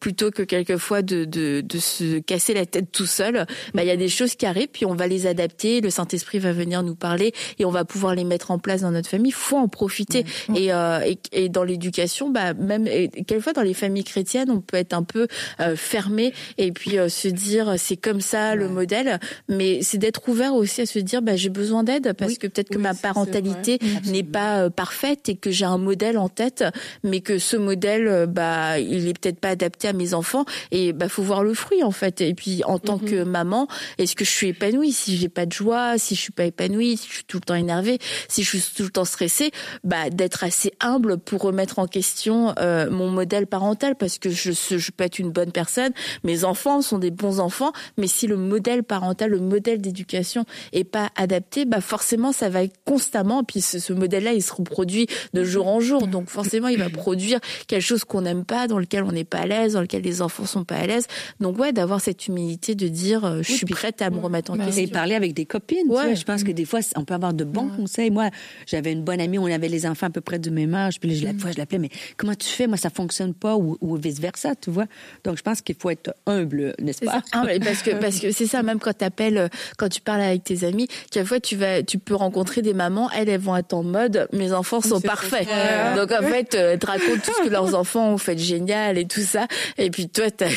plutôt 0.00 0.30
que 0.30 0.42
quelquefois 0.42 1.02
de, 1.02 1.24
de, 1.24 1.33
de 1.38 1.78
se 1.78 2.18
casser 2.18 2.54
la 2.54 2.66
tête 2.66 2.90
tout 2.92 3.06
seul. 3.06 3.46
Bah 3.74 3.82
il 3.82 3.86
y 3.86 3.90
a 3.90 3.96
des 3.96 4.08
choses 4.08 4.34
qui 4.34 4.46
arrivent, 4.46 4.68
puis 4.72 4.86
on 4.86 4.94
va 4.94 5.06
les 5.06 5.26
adapter. 5.26 5.80
Le 5.80 5.90
Saint 5.90 6.06
Esprit 6.08 6.38
va 6.38 6.52
venir 6.52 6.82
nous 6.82 6.94
parler 6.94 7.32
et 7.58 7.64
on 7.64 7.70
va 7.70 7.84
pouvoir 7.84 8.14
les 8.14 8.24
mettre 8.24 8.50
en 8.50 8.58
place 8.58 8.82
dans 8.82 8.90
notre 8.90 9.08
famille. 9.08 9.32
Faut 9.32 9.56
en 9.56 9.68
profiter. 9.68 10.24
Et, 10.54 10.72
euh, 10.72 11.00
et 11.00 11.18
et 11.32 11.48
dans 11.48 11.64
l'éducation, 11.64 12.30
bah 12.30 12.54
même 12.54 12.86
et 12.86 13.08
quelquefois 13.08 13.52
dans 13.52 13.62
les 13.62 13.74
familles 13.74 14.04
chrétiennes, 14.04 14.50
on 14.50 14.60
peut 14.60 14.76
être 14.76 14.94
un 14.94 15.02
peu 15.02 15.26
euh, 15.60 15.76
fermé 15.76 16.32
et 16.58 16.72
puis 16.72 16.98
euh, 16.98 17.08
se 17.08 17.28
dire 17.28 17.74
c'est 17.78 17.96
comme 17.96 18.20
ça 18.20 18.54
le 18.54 18.68
modèle. 18.68 19.18
Mais 19.48 19.80
c'est 19.82 19.98
d'être 19.98 20.28
ouvert 20.28 20.54
aussi 20.54 20.82
à 20.82 20.86
se 20.86 20.98
dire 20.98 21.22
bah 21.22 21.36
j'ai 21.36 21.48
besoin 21.48 21.84
d'aide 21.84 22.12
parce 22.14 22.38
que 22.38 22.46
peut-être 22.46 22.70
que 22.70 22.78
ma 22.78 22.94
parentalité 22.94 23.78
n'est 24.06 24.22
pas 24.22 24.64
euh, 24.64 24.70
parfaite 24.70 25.28
et 25.28 25.36
que 25.36 25.50
j'ai 25.50 25.64
un 25.64 25.78
modèle 25.78 26.18
en 26.18 26.28
tête, 26.28 26.64
mais 27.02 27.20
que 27.20 27.38
ce 27.38 27.56
modèle, 27.56 28.08
euh, 28.08 28.26
bah, 28.26 28.78
il 28.78 29.08
est 29.08 29.18
peut-être 29.18 29.40
pas 29.40 29.50
adapté 29.50 29.88
à 29.88 29.92
mes 29.92 30.14
enfants. 30.14 30.44
Et 30.70 30.92
bah, 30.92 31.08
faut 31.08 31.22
voir 31.24 31.42
le 31.42 31.54
fruit 31.54 31.82
en 31.82 31.90
fait. 31.90 32.20
Et 32.20 32.34
puis 32.34 32.62
en 32.64 32.78
tant 32.78 32.98
Mhm. 32.98 33.10
que 33.10 33.24
maman, 33.24 33.66
est-ce 33.98 34.14
que 34.14 34.24
je 34.24 34.30
suis 34.30 34.48
épanouie? 34.48 34.92
Si 34.92 35.16
j'ai 35.16 35.28
pas 35.28 35.46
de 35.46 35.52
joie, 35.52 35.98
si 35.98 36.14
je 36.14 36.20
suis 36.20 36.32
pas 36.32 36.44
épanouie, 36.44 36.96
si 36.96 37.08
je 37.08 37.14
suis 37.14 37.24
tout 37.24 37.38
le 37.38 37.42
temps 37.44 37.54
énervée, 37.54 37.98
si 38.28 38.42
je 38.44 38.56
suis 38.56 38.74
tout 38.76 38.82
le 38.84 38.90
temps 38.90 39.04
stressée, 39.04 39.50
bah, 39.82 40.10
d'être 40.10 40.44
assez 40.44 40.72
humble 40.80 41.18
pour 41.18 41.42
remettre 41.42 41.78
en 41.78 41.86
question 41.86 42.54
euh, 42.58 42.90
mon 42.90 43.10
modèle 43.10 43.46
parental, 43.46 43.96
parce 43.96 44.18
que 44.18 44.30
je, 44.30 44.52
je 44.52 44.90
peux 44.90 45.04
être 45.04 45.18
une 45.18 45.30
bonne 45.30 45.50
personne. 45.52 45.92
Mes 46.22 46.44
enfants 46.44 46.82
sont 46.82 46.98
des 46.98 47.10
bons 47.10 47.40
enfants, 47.40 47.72
mais 47.98 48.06
si 48.06 48.26
le 48.26 48.36
modèle 48.36 48.82
parental, 48.82 49.30
le 49.30 49.40
modèle 49.40 49.80
d'éducation 49.80 50.44
est 50.72 50.84
pas 50.84 51.10
adapté, 51.16 51.64
bah 51.64 51.80
forcément 51.80 52.32
ça 52.32 52.48
va 52.48 52.62
être 52.62 52.76
constamment. 52.84 53.42
Puis 53.44 53.60
ce, 53.60 53.78
ce 53.78 53.92
modèle-là, 53.92 54.32
il 54.34 54.42
se 54.42 54.52
reproduit 54.52 55.06
de 55.32 55.44
jour 55.44 55.66
en 55.68 55.80
jour, 55.80 56.06
donc 56.06 56.28
forcément 56.28 56.68
il 56.68 56.78
va 56.78 56.90
produire 56.90 57.40
quelque 57.66 57.82
chose 57.82 58.04
qu'on 58.04 58.22
n'aime 58.22 58.44
pas, 58.44 58.66
dans 58.68 58.78
lequel 58.78 59.02
on 59.04 59.12
n'est 59.12 59.24
pas 59.24 59.38
à 59.38 59.46
l'aise, 59.46 59.72
dans 59.74 59.80
lequel 59.80 60.02
les 60.02 60.22
enfants 60.22 60.46
sont 60.46 60.64
pas 60.64 60.76
à 60.76 60.86
l'aise. 60.86 61.03
Donc 61.40 61.58
ouais, 61.58 61.72
d'avoir 61.72 62.00
cette 62.00 62.26
humilité 62.26 62.74
de 62.74 62.88
dire, 62.88 63.24
euh, 63.24 63.42
je 63.42 63.52
suis 63.52 63.66
prête 63.66 64.02
à 64.02 64.10
me 64.10 64.18
remettre 64.18 64.52
en 64.52 64.54
Et 64.56 64.64
question. 64.64 64.86
parler 64.88 65.14
avec 65.14 65.34
des 65.34 65.46
copines. 65.46 65.78
tu 65.82 65.88
vois. 65.88 66.14
je 66.14 66.24
pense 66.24 66.44
que 66.44 66.52
des 66.52 66.64
fois, 66.64 66.80
on 66.96 67.04
peut 67.04 67.14
avoir 67.14 67.34
de 67.34 67.44
bons 67.44 67.68
conseils. 67.68 68.10
Moi, 68.10 68.30
j'avais 68.66 68.92
une 68.92 69.02
bonne 69.02 69.20
amie, 69.20 69.38
on 69.38 69.46
avait 69.46 69.68
les 69.68 69.86
enfants 69.86 70.06
à 70.06 70.10
peu 70.10 70.20
près 70.20 70.38
du 70.38 70.50
même 70.50 70.74
âge. 70.74 71.00
Puis 71.00 71.10
là, 71.10 71.16
je, 71.16 71.24
la 71.24 71.34
fois, 71.34 71.50
je 71.52 71.58
l'appelais, 71.58 71.78
mais 71.78 71.90
comment 72.16 72.34
tu 72.34 72.48
fais? 72.48 72.66
Moi, 72.66 72.76
ça 72.76 72.90
fonctionne 72.90 73.34
pas 73.34 73.56
ou, 73.56 73.76
ou 73.80 73.96
vice-versa, 73.96 74.54
tu 74.56 74.70
vois. 74.70 74.86
Donc, 75.24 75.36
je 75.36 75.42
pense 75.42 75.60
qu'il 75.60 75.74
faut 75.76 75.90
être 75.90 76.14
humble, 76.26 76.74
n'est-ce 76.80 77.04
pas? 77.04 77.22
Ah, 77.32 77.42
mais 77.46 77.58
parce 77.60 77.82
que 77.82 77.90
parce 77.92 78.20
que 78.20 78.30
c'est 78.32 78.46
ça 78.46 78.62
même 78.62 78.78
quand 78.78 78.92
t'appelles 78.92 79.38
euh, 79.38 79.48
quand 79.76 79.88
tu 79.88 80.00
parles 80.00 80.20
avec 80.20 80.44
tes 80.44 80.64
amis 80.64 80.88
quelquefois 81.10 81.40
tu 81.40 81.56
vas 81.56 81.82
tu 81.82 81.98
peux 81.98 82.14
rencontrer 82.14 82.62
des 82.62 82.74
mamans 82.74 83.10
elles 83.10 83.28
elles 83.28 83.40
vont 83.40 83.56
être 83.56 83.74
en 83.74 83.82
mode 83.82 84.28
mes 84.32 84.52
enfants 84.52 84.80
sont 84.80 85.00
parfaits 85.00 85.48
donc 85.96 86.12
en 86.12 86.22
fait 86.22 86.54
euh, 86.54 86.72
elles 86.72 86.78
te 86.78 86.86
racontent 86.86 87.20
tout 87.24 87.32
ce 87.38 87.42
que 87.44 87.50
leurs 87.52 87.74
enfants 87.74 88.12
ont 88.12 88.18
fait 88.18 88.34
de 88.34 88.40
génial 88.40 88.98
et 88.98 89.06
tout 89.06 89.20
ça 89.22 89.46
et 89.78 89.90
puis 89.90 90.08
toi 90.08 90.30
t'as 90.30 90.48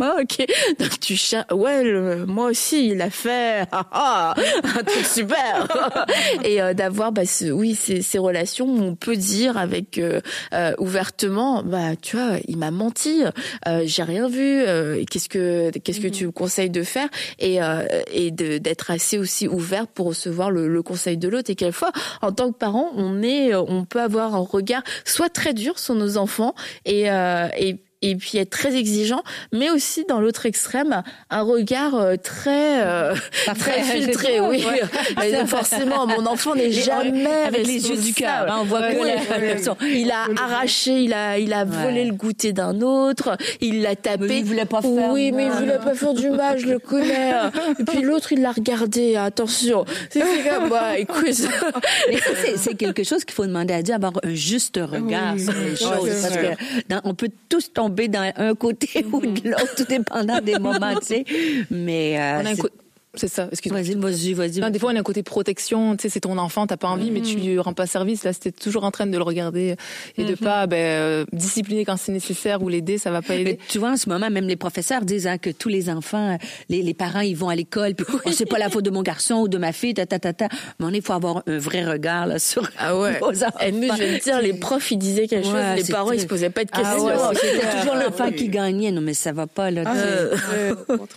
Ah, 0.00 0.16
ok. 0.20 0.46
Donc 0.78 0.98
tu 1.00 1.16
cherches. 1.16 1.52
Ouais, 1.52 1.82
le- 1.84 2.24
moi 2.26 2.46
aussi, 2.46 2.88
il 2.88 3.02
a 3.02 3.10
fait 3.10 3.64
ah, 3.72 3.86
ah, 3.92 4.34
un 4.64 4.82
truc 4.82 5.04
super. 5.06 5.66
et 6.44 6.60
euh, 6.62 6.74
d'avoir, 6.74 7.12
bah, 7.12 7.26
ce- 7.26 7.50
oui, 7.50 7.74
ces, 7.74 8.02
ces 8.02 8.18
relations 8.18 8.66
où 8.66 8.80
on 8.82 8.94
peut 8.94 9.16
dire 9.16 9.56
avec 9.58 9.98
euh, 9.98 10.20
euh, 10.54 10.72
ouvertement, 10.78 11.62
bah, 11.62 11.96
tu 12.00 12.16
vois, 12.16 12.36
il 12.48 12.56
m'a 12.56 12.70
menti. 12.70 13.22
Euh, 13.68 13.82
J'ai 13.84 14.02
rien 14.02 14.28
vu. 14.28 14.62
euh, 14.66 15.04
qu'est-ce 15.10 15.28
que 15.28 15.70
qu'est-ce 15.78 16.00
que 16.00 16.08
tu 16.08 16.26
me 16.26 16.32
conseilles 16.32 16.70
de 16.70 16.82
faire? 16.82 17.08
Et 17.38 17.62
euh, 17.62 17.84
et 18.12 18.30
d'être 18.30 18.90
assez 18.90 19.18
aussi 19.18 19.48
ouverte 19.48 19.90
pour 19.92 20.06
recevoir 20.06 20.50
le, 20.50 20.68
le 20.68 20.82
conseil 20.82 21.16
de 21.16 21.28
l'autre. 21.28 21.50
Et 21.50 21.54
quelquefois, 21.54 21.92
en 22.22 22.32
tant 22.32 22.52
que 22.52 22.58
parent, 22.58 22.90
on 22.96 23.22
est, 23.22 23.54
on 23.54 23.84
peut 23.84 24.00
avoir 24.00 24.34
un 24.34 24.38
regard 24.38 24.82
soit 25.04 25.28
très 25.28 25.52
dur 25.54 25.78
sur 25.78 25.94
nos 25.94 26.16
enfants 26.16 26.54
et 26.84 27.10
euh, 27.10 27.48
et 27.58 27.76
et 28.02 28.16
puis 28.16 28.38
être 28.38 28.50
très 28.50 28.74
exigeant, 28.76 29.22
mais 29.52 29.70
aussi 29.70 30.04
dans 30.08 30.20
l'autre 30.20 30.46
extrême, 30.46 31.02
un 31.28 31.42
regard 31.42 31.94
euh, 31.94 32.16
très 32.16 32.82
euh, 32.82 33.14
très 33.58 33.82
filtré. 33.82 34.40
Oui, 34.40 34.64
forcément, 35.46 36.06
mon 36.06 36.24
enfant 36.26 36.54
n'est 36.54 36.70
jamais 36.72 37.26
avec 37.46 37.66
les 37.66 37.88
yeux 37.90 37.96
du 37.96 38.14
cœur. 38.14 38.46
hein, 38.48 38.58
on 38.60 38.64
voit 38.64 38.82
que 38.90 38.96
ouais. 38.98 39.56
Il 39.92 40.10
a 40.10 40.26
arraché, 40.42 41.02
il 41.02 41.12
a 41.12 41.38
il 41.38 41.52
a 41.52 41.64
volé 41.64 42.04
le 42.04 42.12
goûter 42.14 42.52
d'un 42.52 42.80
autre, 42.80 43.36
il 43.60 43.82
l'a 43.82 43.96
tapé. 43.96 44.26
Mais 44.28 44.38
il 44.38 44.44
voulait 44.44 44.64
pas 44.64 44.80
faire 44.82 45.10
Oui, 45.12 45.32
mais 45.32 45.46
il 45.46 45.50
voulait 45.52 45.78
pas 45.78 45.94
faire 45.94 46.14
du 46.14 46.30
mal, 46.30 46.58
je 46.58 46.66
le 46.68 46.78
connais. 46.78 47.32
Et 47.78 47.84
puis 47.84 48.02
l'autre, 48.02 48.32
il 48.32 48.40
l'a 48.42 48.52
regardé. 48.52 49.16
Attention, 49.16 49.84
c'est 50.10 50.20
c'est 50.20 50.48
comme 50.48 50.68
bah 50.70 50.96
écoute. 50.98 51.26
Quelque 52.78 53.04
chose 53.04 53.24
qu'il 53.24 53.34
faut 53.34 53.46
demander 53.46 53.74
à 53.74 53.82
Dieu, 53.82 53.94
avoir 53.94 54.12
un 54.24 54.34
juste 54.34 54.78
regard 54.82 55.34
Oui. 55.34 55.42
sur 55.44 55.52
les 55.52 55.76
choses. 55.76 56.22
parce 56.22 56.36
que 56.36 56.84
dans- 56.88 57.00
on 57.04 57.14
peut 57.14 57.28
tous 57.48 57.72
tomber 57.72 57.89
dans 58.08 58.32
un 58.36 58.54
côté 58.54 59.04
ou 59.12 59.20
de 59.20 59.50
l'autre, 59.50 59.74
tout 59.76 59.84
dépendant 59.84 60.40
des 60.40 60.58
moments, 60.58 60.94
tu 60.96 61.06
sais. 61.06 61.24
Mais 61.70 62.18
euh, 62.18 62.40
On 62.42 62.46
a 62.46 62.50
un 62.50 62.56
C'est 63.14 63.26
ça, 63.28 63.48
excuse-moi. 63.50 63.82
vas-y, 63.82 63.94
vas-y, 63.94 64.32
vas-y. 64.34 64.60
Non, 64.60 64.70
des 64.70 64.78
fois, 64.78 64.92
on 64.92 64.96
a 64.96 65.00
un 65.00 65.02
côté 65.02 65.24
protection, 65.24 65.96
tu 65.96 66.02
sais, 66.02 66.08
c'est 66.08 66.20
ton 66.20 66.38
enfant, 66.38 66.66
t'as 66.68 66.76
pas 66.76 66.86
envie, 66.88 67.10
mais 67.10 67.20
tu 67.20 67.36
lui 67.36 67.58
rends 67.58 67.72
pas 67.72 67.86
service. 67.86 68.22
Là, 68.22 68.32
c'était 68.32 68.52
toujours 68.52 68.84
en 68.84 68.92
train 68.92 69.06
de 69.06 69.16
le 69.16 69.22
regarder 69.24 69.74
et 70.16 70.24
de 70.24 70.34
pas 70.36 70.66
ben, 70.68 70.76
euh, 70.76 71.24
discipliner 71.32 71.84
quand 71.84 71.96
c'est 71.96 72.12
nécessaire 72.12 72.62
ou 72.62 72.68
l'aider, 72.68 72.98
ça 72.98 73.10
va 73.10 73.20
pas 73.20 73.34
Mais 73.34 73.40
aider. 73.40 73.58
tu 73.68 73.78
vois, 73.78 73.90
en 73.90 73.96
ce 73.96 74.08
moment, 74.08 74.30
même 74.30 74.46
les 74.46 74.54
professeurs 74.56 75.02
disent 75.04 75.26
hein, 75.26 75.38
que 75.38 75.50
tous 75.50 75.68
les 75.68 75.90
enfants, 75.90 76.38
les, 76.68 76.82
les 76.82 76.94
parents, 76.94 77.20
ils 77.20 77.36
vont 77.36 77.48
à 77.48 77.56
l'école, 77.56 77.94
puis 77.96 78.06
oh, 78.24 78.30
c'est 78.30 78.46
pas 78.48 78.58
la 78.58 78.68
faute 78.70 78.84
de 78.84 78.90
mon 78.90 79.02
garçon 79.02 79.34
ou 79.36 79.48
de 79.48 79.58
ma 79.58 79.72
fille, 79.72 79.94
ta, 79.94 80.06
ta, 80.06 80.20
ta, 80.20 80.32
ta. 80.32 80.48
Mais 80.78 80.86
il 80.94 81.02
faut 81.02 81.12
avoir 81.12 81.42
un 81.48 81.58
vrai 81.58 81.84
regard 81.84 82.26
là, 82.28 82.38
sur 82.38 82.68
Ah 82.78 82.96
ouais. 82.96 83.18
vos 83.20 83.42
enfants. 83.42 83.58
Et 83.60 83.72
nous, 83.72 83.88
je 83.92 83.98
vais 84.02 84.18
te 84.20 84.24
dire, 84.24 84.40
les 84.40 84.52
profs, 84.54 84.90
ils 84.92 84.98
disaient 84.98 85.26
quelque 85.26 85.46
chose, 85.46 85.54
les 85.76 85.84
parents, 85.92 86.12
ils 86.12 86.20
se 86.20 86.26
posaient 86.26 86.50
pas 86.50 86.64
de 86.64 86.70
Ah 86.72 86.80
questions. 86.82 87.06
ouais, 87.06 87.34
c'était 87.34 87.78
toujours 87.80 87.94
l'enfant 87.96 88.26
oui. 88.28 88.36
qui 88.36 88.48
gagnait. 88.48 88.92
Non, 88.92 89.00
mais 89.00 89.14
ça 89.14 89.32
va 89.32 89.48
pas, 89.48 89.72
là. 89.72 89.82
Ah. 89.84 89.94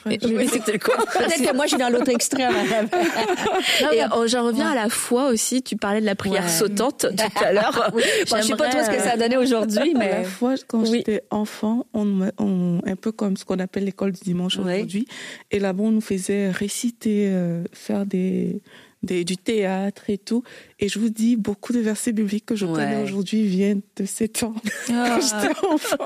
Mais 0.05 0.47
c'était 0.47 0.79
quoi? 0.79 0.95
Peut-être 1.13 1.43
que 1.49 1.55
moi, 1.55 1.65
je 1.65 1.69
suis 1.69 1.77
dans 1.77 1.89
l'autre 1.93 2.09
extrême. 2.09 2.53
Et 3.93 4.03
euh, 4.03 4.27
j'en 4.27 4.43
reviens 4.45 4.71
à 4.71 4.75
la 4.75 4.89
foi 4.89 5.27
aussi. 5.29 5.61
Tu 5.63 5.75
parlais 5.77 6.01
de 6.01 6.05
la 6.05 6.15
prière 6.15 6.43
Ouais. 6.43 6.49
sautante 6.49 7.05
tout 7.15 7.43
à 7.43 7.53
l'heure. 7.53 7.91
Bon, 7.93 7.99
je 8.37 8.41
sais 8.41 8.55
pas 8.55 8.69
trop 8.69 8.83
ce 8.83 8.89
que 8.89 8.99
ça 9.01 9.11
a 9.13 9.17
donné 9.17 9.37
aujourd'hui, 9.37 9.93
À 9.95 9.97
mais. 9.99 10.09
la 10.09 10.23
fois, 10.23 10.55
quand 10.67 10.81
Oui. 10.81 10.89
j'étais 10.97 11.23
enfant, 11.31 11.85
on, 11.93 12.29
on, 12.39 12.79
un 12.85 12.95
peu 12.95 13.11
comme 13.11 13.37
ce 13.37 13.45
qu'on 13.45 13.59
appelle 13.59 13.85
l'école 13.85 14.11
du 14.11 14.21
dimanche 14.21 14.57
Oui. 14.57 14.63
aujourd'hui. 14.73 15.07
Et 15.51 15.59
là-bas, 15.59 15.83
on 15.83 15.91
nous 15.91 16.01
faisait 16.01 16.49
réciter, 16.49 17.27
euh, 17.31 17.63
faire 17.73 18.05
des, 18.05 18.61
des, 19.03 19.23
du 19.25 19.37
théâtre 19.37 20.09
et 20.09 20.17
tout. 20.17 20.43
Et 20.79 20.87
je 20.89 20.97
vous 20.99 21.09
dis, 21.09 21.35
beaucoup 21.35 21.73
de 21.73 21.79
versets 21.79 22.11
bibliques 22.13 22.45
que 22.45 22.55
je 22.55 22.65
connais 22.65 23.03
aujourd'hui 23.03 23.45
viennent 23.45 23.81
de 23.97 24.05
ces 24.05 24.29
temps 24.29 24.55
Ah. 24.89 25.19
quand 25.19 25.21
j'étais 25.21 25.67
enfant. 25.67 25.97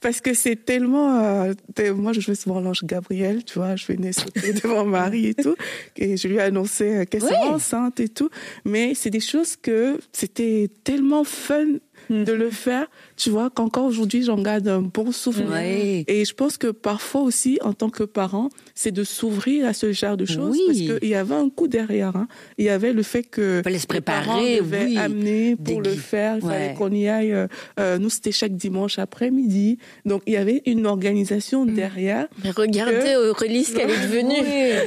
Parce 0.00 0.20
que 0.20 0.34
c'est 0.34 0.56
tellement... 0.56 1.20
euh, 1.44 1.54
moi, 1.94 2.12
je 2.12 2.20
jouais 2.20 2.34
souvent 2.34 2.60
l'ange 2.60 2.84
Gabriel, 2.84 3.44
tu 3.44 3.54
vois. 3.58 3.76
Je 3.76 3.86
venais 3.86 4.12
sauter 4.12 4.52
devant 4.62 4.84
Marie 4.84 5.26
et 5.28 5.34
tout. 5.34 5.56
Et 5.96 6.16
je 6.16 6.28
lui 6.28 6.38
annonçais 6.40 6.98
euh, 7.00 7.04
qu'elle 7.04 7.22
serait 7.22 7.34
Oui. 7.42 7.48
enceinte 7.48 8.00
et 8.00 8.08
tout. 8.08 8.30
Mais 8.64 8.94
c'est 8.94 9.10
des 9.10 9.20
choses 9.20 9.56
que 9.56 9.98
c'était 10.12 10.68
tellement 10.84 11.24
fun 11.24 11.66
de 12.10 12.32
le 12.32 12.50
faire, 12.50 12.86
tu 13.16 13.30
vois, 13.30 13.50
qu'encore 13.50 13.84
aujourd'hui, 13.84 14.22
j'en 14.22 14.40
garde 14.40 14.66
un 14.68 14.82
bon 14.82 15.12
souvenir. 15.12 15.50
Oui. 15.52 16.04
Et 16.08 16.24
je 16.24 16.34
pense 16.34 16.58
que 16.58 16.68
parfois 16.68 17.22
aussi, 17.22 17.58
en 17.62 17.72
tant 17.72 17.90
que 17.90 18.02
parent, 18.02 18.48
c'est 18.74 18.90
de 18.92 19.04
s'ouvrir 19.04 19.66
à 19.66 19.72
ce 19.72 19.92
genre 19.92 20.16
de 20.16 20.24
choses. 20.26 20.50
Oui. 20.68 20.86
Parce 20.88 21.00
qu'il 21.00 21.08
y 21.08 21.14
avait 21.14 21.34
un 21.34 21.48
coup 21.48 21.68
derrière. 21.68 22.16
Hein. 22.16 22.26
Il 22.58 22.64
y 22.64 22.70
avait 22.70 22.92
le 22.92 23.02
fait 23.02 23.22
que 23.22 23.60
Fallait 23.62 23.78
se 23.78 23.86
les 23.92 24.00
parents 24.00 24.32
préparer, 24.34 24.56
devaient 24.56 24.84
oui. 24.86 24.98
amener 24.98 25.56
pour 25.56 25.80
Des 25.82 25.90
le 25.90 25.96
faire. 25.96 26.38
Il 26.38 26.44
Ouais. 26.44 26.52
fallait 26.52 26.74
qu'on 26.74 26.90
y 26.92 27.08
aille. 27.08 27.32
euh, 27.32 27.46
euh, 27.78 27.98
nous, 27.98 28.10
c'était 28.10 28.32
chaque 28.32 28.56
dimanche 28.56 28.98
après-midi. 28.98 29.78
Donc, 30.04 30.22
il 30.26 30.32
y 30.32 30.36
avait 30.36 30.62
une 30.66 30.86
organisation 30.86 31.64
derrière. 31.66 32.26
Mais 32.42 32.50
regardez 32.50 33.14
Aurélie 33.16 33.64
ce 33.64 33.74
qu'elle 33.76 33.90
est 33.90 34.02
devenue. 34.08 34.34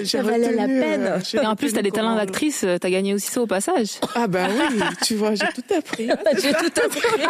J'ai 0.03 0.05
Ça 0.05 0.21
valait 0.23 0.53
la 0.53 0.67
peine. 0.67 1.03
euh, 1.05 1.19
Et 1.41 1.45
en 1.45 1.55
plus, 1.55 1.71
t'as 1.71 1.77
retenu 1.77 1.83
des 1.83 1.91
talents 1.91 2.15
d'actrice, 2.15 2.63
euh, 2.63 2.77
t'as 2.77 2.89
gagné 2.89 3.13
aussi 3.13 3.31
ça 3.31 3.41
au 3.41 3.47
passage. 3.47 3.91
Ah 4.15 4.27
ben 4.27 4.49
oui, 4.49 4.79
tu 5.03 5.15
vois, 5.15 5.33
j'ai 5.35 5.45
tout 5.55 5.73
appris. 5.75 6.07
J'ai 6.41 6.51
tout 6.51 6.81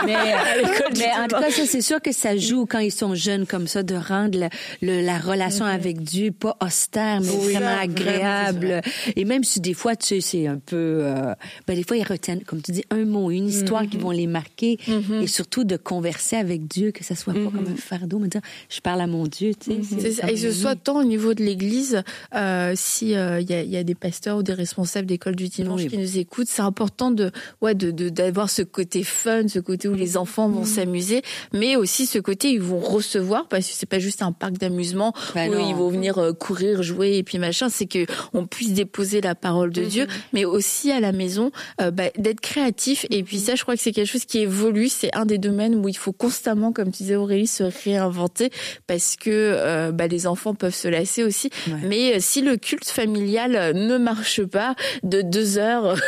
mais, 0.06 0.16
mais 0.98 1.08
en 1.20 1.28
tout 1.28 1.40
cas, 1.40 1.52
ça, 1.52 1.66
c'est 1.66 1.82
sûr 1.82 2.02
que 2.02 2.12
ça 2.12 2.38
joue 2.38 2.66
quand 2.66 2.80
ils 2.80 2.92
sont 2.92 3.16
jeunes 3.16 3.46
comme 3.46 3.68
ça, 3.68 3.84
de 3.84 3.96
rendre 3.96 4.40
le- 4.40 4.50
le- 4.82 5.06
la 5.06 5.18
relation 5.18 5.66
avec 5.66 6.02
Dieu 6.04 6.32
pas 6.32 6.58
austère, 6.62 7.22
mais 7.22 7.30
Oui, 7.30 7.54
vraiment 7.54 7.68
ça, 7.68 7.80
agréable. 7.82 8.82
Et 9.16 9.26
même 9.26 9.44
si 9.44 9.60
des 9.60 9.74
fois, 9.74 9.96
tu 9.96 10.08
sais, 10.08 10.22
c'est 10.22 10.48
un 10.48 10.58
peu... 10.58 10.76
euh, 11.04 11.34
ben, 11.68 11.76
des 11.76 11.84
fois, 11.84 11.98
ils 11.98 12.04
retiennent, 12.04 12.44
comme 12.44 12.62
tu 12.62 12.72
dis, 12.72 12.84
un 12.90 13.06
mot, 13.06 13.32
une 13.32 13.48
histoire 13.48 13.88
qui 13.88 13.98
vont 13.98 14.12
les 14.12 14.28
marquer. 14.28 14.78
Et 15.22 15.28
surtout 15.28 15.64
de 15.64 15.78
converser 15.78 16.36
avec 16.36 16.68
Dieu, 16.68 16.92
que 16.92 17.04
ça 17.04 17.16
soit 17.16 17.34
pas 17.34 17.40
comme 17.52 17.66
un 17.72 17.76
fardeau, 17.76 18.20
mais 18.20 18.28
dire, 18.28 18.42
je 18.70 18.80
parle 18.82 19.02
à 19.02 19.08
mon 19.08 19.26
Dieu, 19.28 19.52
tu 19.56 19.72
sais. 19.84 20.12
Ça. 20.12 20.28
Et 20.30 20.34
que 20.34 20.40
ce 20.40 20.52
soit 20.52 20.76
tant 20.76 21.00
au 21.00 21.04
niveau 21.04 21.34
de 21.34 21.44
l'Église, 21.44 22.02
euh, 22.36 22.74
si 22.76 23.16
euh, 23.16 23.42
y, 23.42 23.54
a, 23.54 23.62
il 23.64 23.70
y 23.70 23.78
a 23.78 23.84
des 23.84 23.96
pasteurs 23.96 24.38
ou 24.38 24.44
des 24.44 24.54
responsables 24.54 25.06
d'école 25.08 25.36
du 25.36 25.48
dimanche 25.48 25.82
Oui. 25.82 25.88
qui 25.90 25.98
nous 25.98 26.18
écoutent, 26.18 26.48
c'est 26.50 26.62
important 26.62 27.12
de 27.12 27.32
ouais 27.62 27.76
de 27.76 27.92
de- 27.92 28.10
d'avoir 28.10 28.50
ce 28.50 28.62
côté 28.62 29.04
fun, 29.04 29.48
ce 29.48 29.60
côté 29.60 29.88
où 29.88 29.94
les 29.94 30.18
enfants 30.18 30.50
vont 30.50 30.66
s'amuser, 30.78 31.22
mais 31.54 31.76
aussi 31.76 32.06
ce 32.06 32.20
côté 32.20 32.52
ils 32.52 32.62
vont 32.62 32.80
recevoir 32.80 33.48
parce 33.48 33.68
que 33.68 33.74
c'est 33.74 33.90
pas 33.90 34.00
juste 34.00 34.22
un 34.22 34.32
parc 34.32 34.54
d'amusement 34.54 35.14
Ben 35.34 35.50
où 35.50 35.56
non. 35.56 35.70
ils 35.70 35.76
vont 35.76 35.90
venir 35.90 36.18
euh, 36.18 36.34
courir, 36.34 36.84
jouer 36.84 37.18
et 37.18 37.24
puis 37.24 37.40
machin. 37.40 37.70
C'est 37.70 37.88
que 37.88 38.06
on 38.34 38.46
puisse 38.46 38.74
déposer 38.74 39.22
la 39.22 39.36
parole 39.36 39.72
de 39.72 39.84
Dieu, 39.84 40.08
mais 40.34 40.46
aussi 40.46 40.92
à 40.92 41.00
la 41.00 41.12
maison 41.12 41.52
euh, 41.82 41.92
bah, 41.92 42.10
d'être 42.18 42.42
créatif. 42.42 43.06
Et 43.10 43.24
puis 43.24 43.40
ça, 43.40 43.56
je 43.56 43.64
crois 43.64 43.76
que 43.76 43.82
c'est 43.82 43.92
quelque 43.92 44.10
chose 44.10 44.26
qui 44.26 44.40
évolue. 44.40 44.90
C'est 44.90 45.16
un 45.16 45.26
des 45.26 45.38
domaines 45.38 45.76
où 45.76 45.88
il 45.90 45.98
faut 45.98 46.14
constamment, 46.14 46.72
comme 46.72 46.92
tu 46.92 47.04
disais 47.04 47.16
Aurélie, 47.16 47.48
se 47.48 47.64
réinventer 47.64 48.52
parce 48.86 49.16
que 49.16 49.30
euh, 49.32 49.92
bah, 49.92 50.08
les 50.08 50.28
enfants 50.28 50.54
peuvent 50.54 50.76
se 50.76 50.88
lasser 50.88 51.24
aussi. 51.24 51.50
Ouais. 51.68 51.74
Mais 51.84 52.16
euh, 52.16 52.18
si 52.20 52.42
le 52.42 52.58
culte 52.58 52.90
familial 52.90 53.74
ne 53.76 53.98
marche 53.98 54.44
pas 54.44 54.76
de 55.04 55.22
deux 55.22 55.58
heures, 55.58 55.96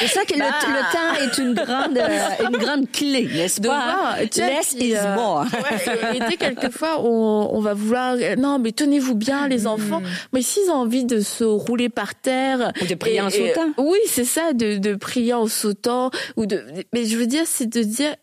C'est 0.00 0.08
ça 0.08 0.24
que 0.24 0.34
le, 0.34 0.44
le 0.44 0.92
temps 0.92 1.14
est 1.22 1.38
une 1.38 1.54
grande, 1.54 1.98
une 2.50 2.56
grande 2.58 2.90
clé, 2.90 3.28
n'est-ce 3.32 3.60
pas? 3.60 4.16
sais, 4.30 4.48
Less 4.48 4.72
is 4.74 4.94
euh, 4.96 5.14
more. 5.14 5.44
Ouais, 5.44 6.16
et 6.16 6.36
quelquefois, 6.36 7.00
on, 7.02 7.50
on 7.52 7.60
va 7.60 7.74
vouloir, 7.74 8.16
euh, 8.20 8.36
non, 8.36 8.58
mais 8.58 8.72
tenez-vous 8.72 9.14
bien, 9.14 9.48
les 9.48 9.66
enfants. 9.66 10.02
Mais 10.32 10.42
s'ils 10.42 10.70
ont 10.70 10.74
envie 10.74 11.04
de 11.04 11.20
se 11.20 11.44
rouler 11.44 11.88
par 11.88 12.14
terre. 12.14 12.72
Ou 12.82 12.86
de 12.86 12.94
prier 12.94 13.20
en 13.20 13.28
et- 13.28 13.48
sautant. 13.54 13.70
Oui, 13.78 13.98
c'est 14.06 14.24
ça, 14.24 14.52
de, 14.52 14.76
de 14.78 14.94
prier 14.94 15.34
en 15.34 15.46
sautant. 15.46 16.10
Ou 16.36 16.46
de, 16.46 16.62
mais 16.92 17.04
je 17.04 17.16
veux 17.16 17.26
dire, 17.26 17.44
c'est 17.46 17.66
de 17.66 17.82
dire, 17.82 18.14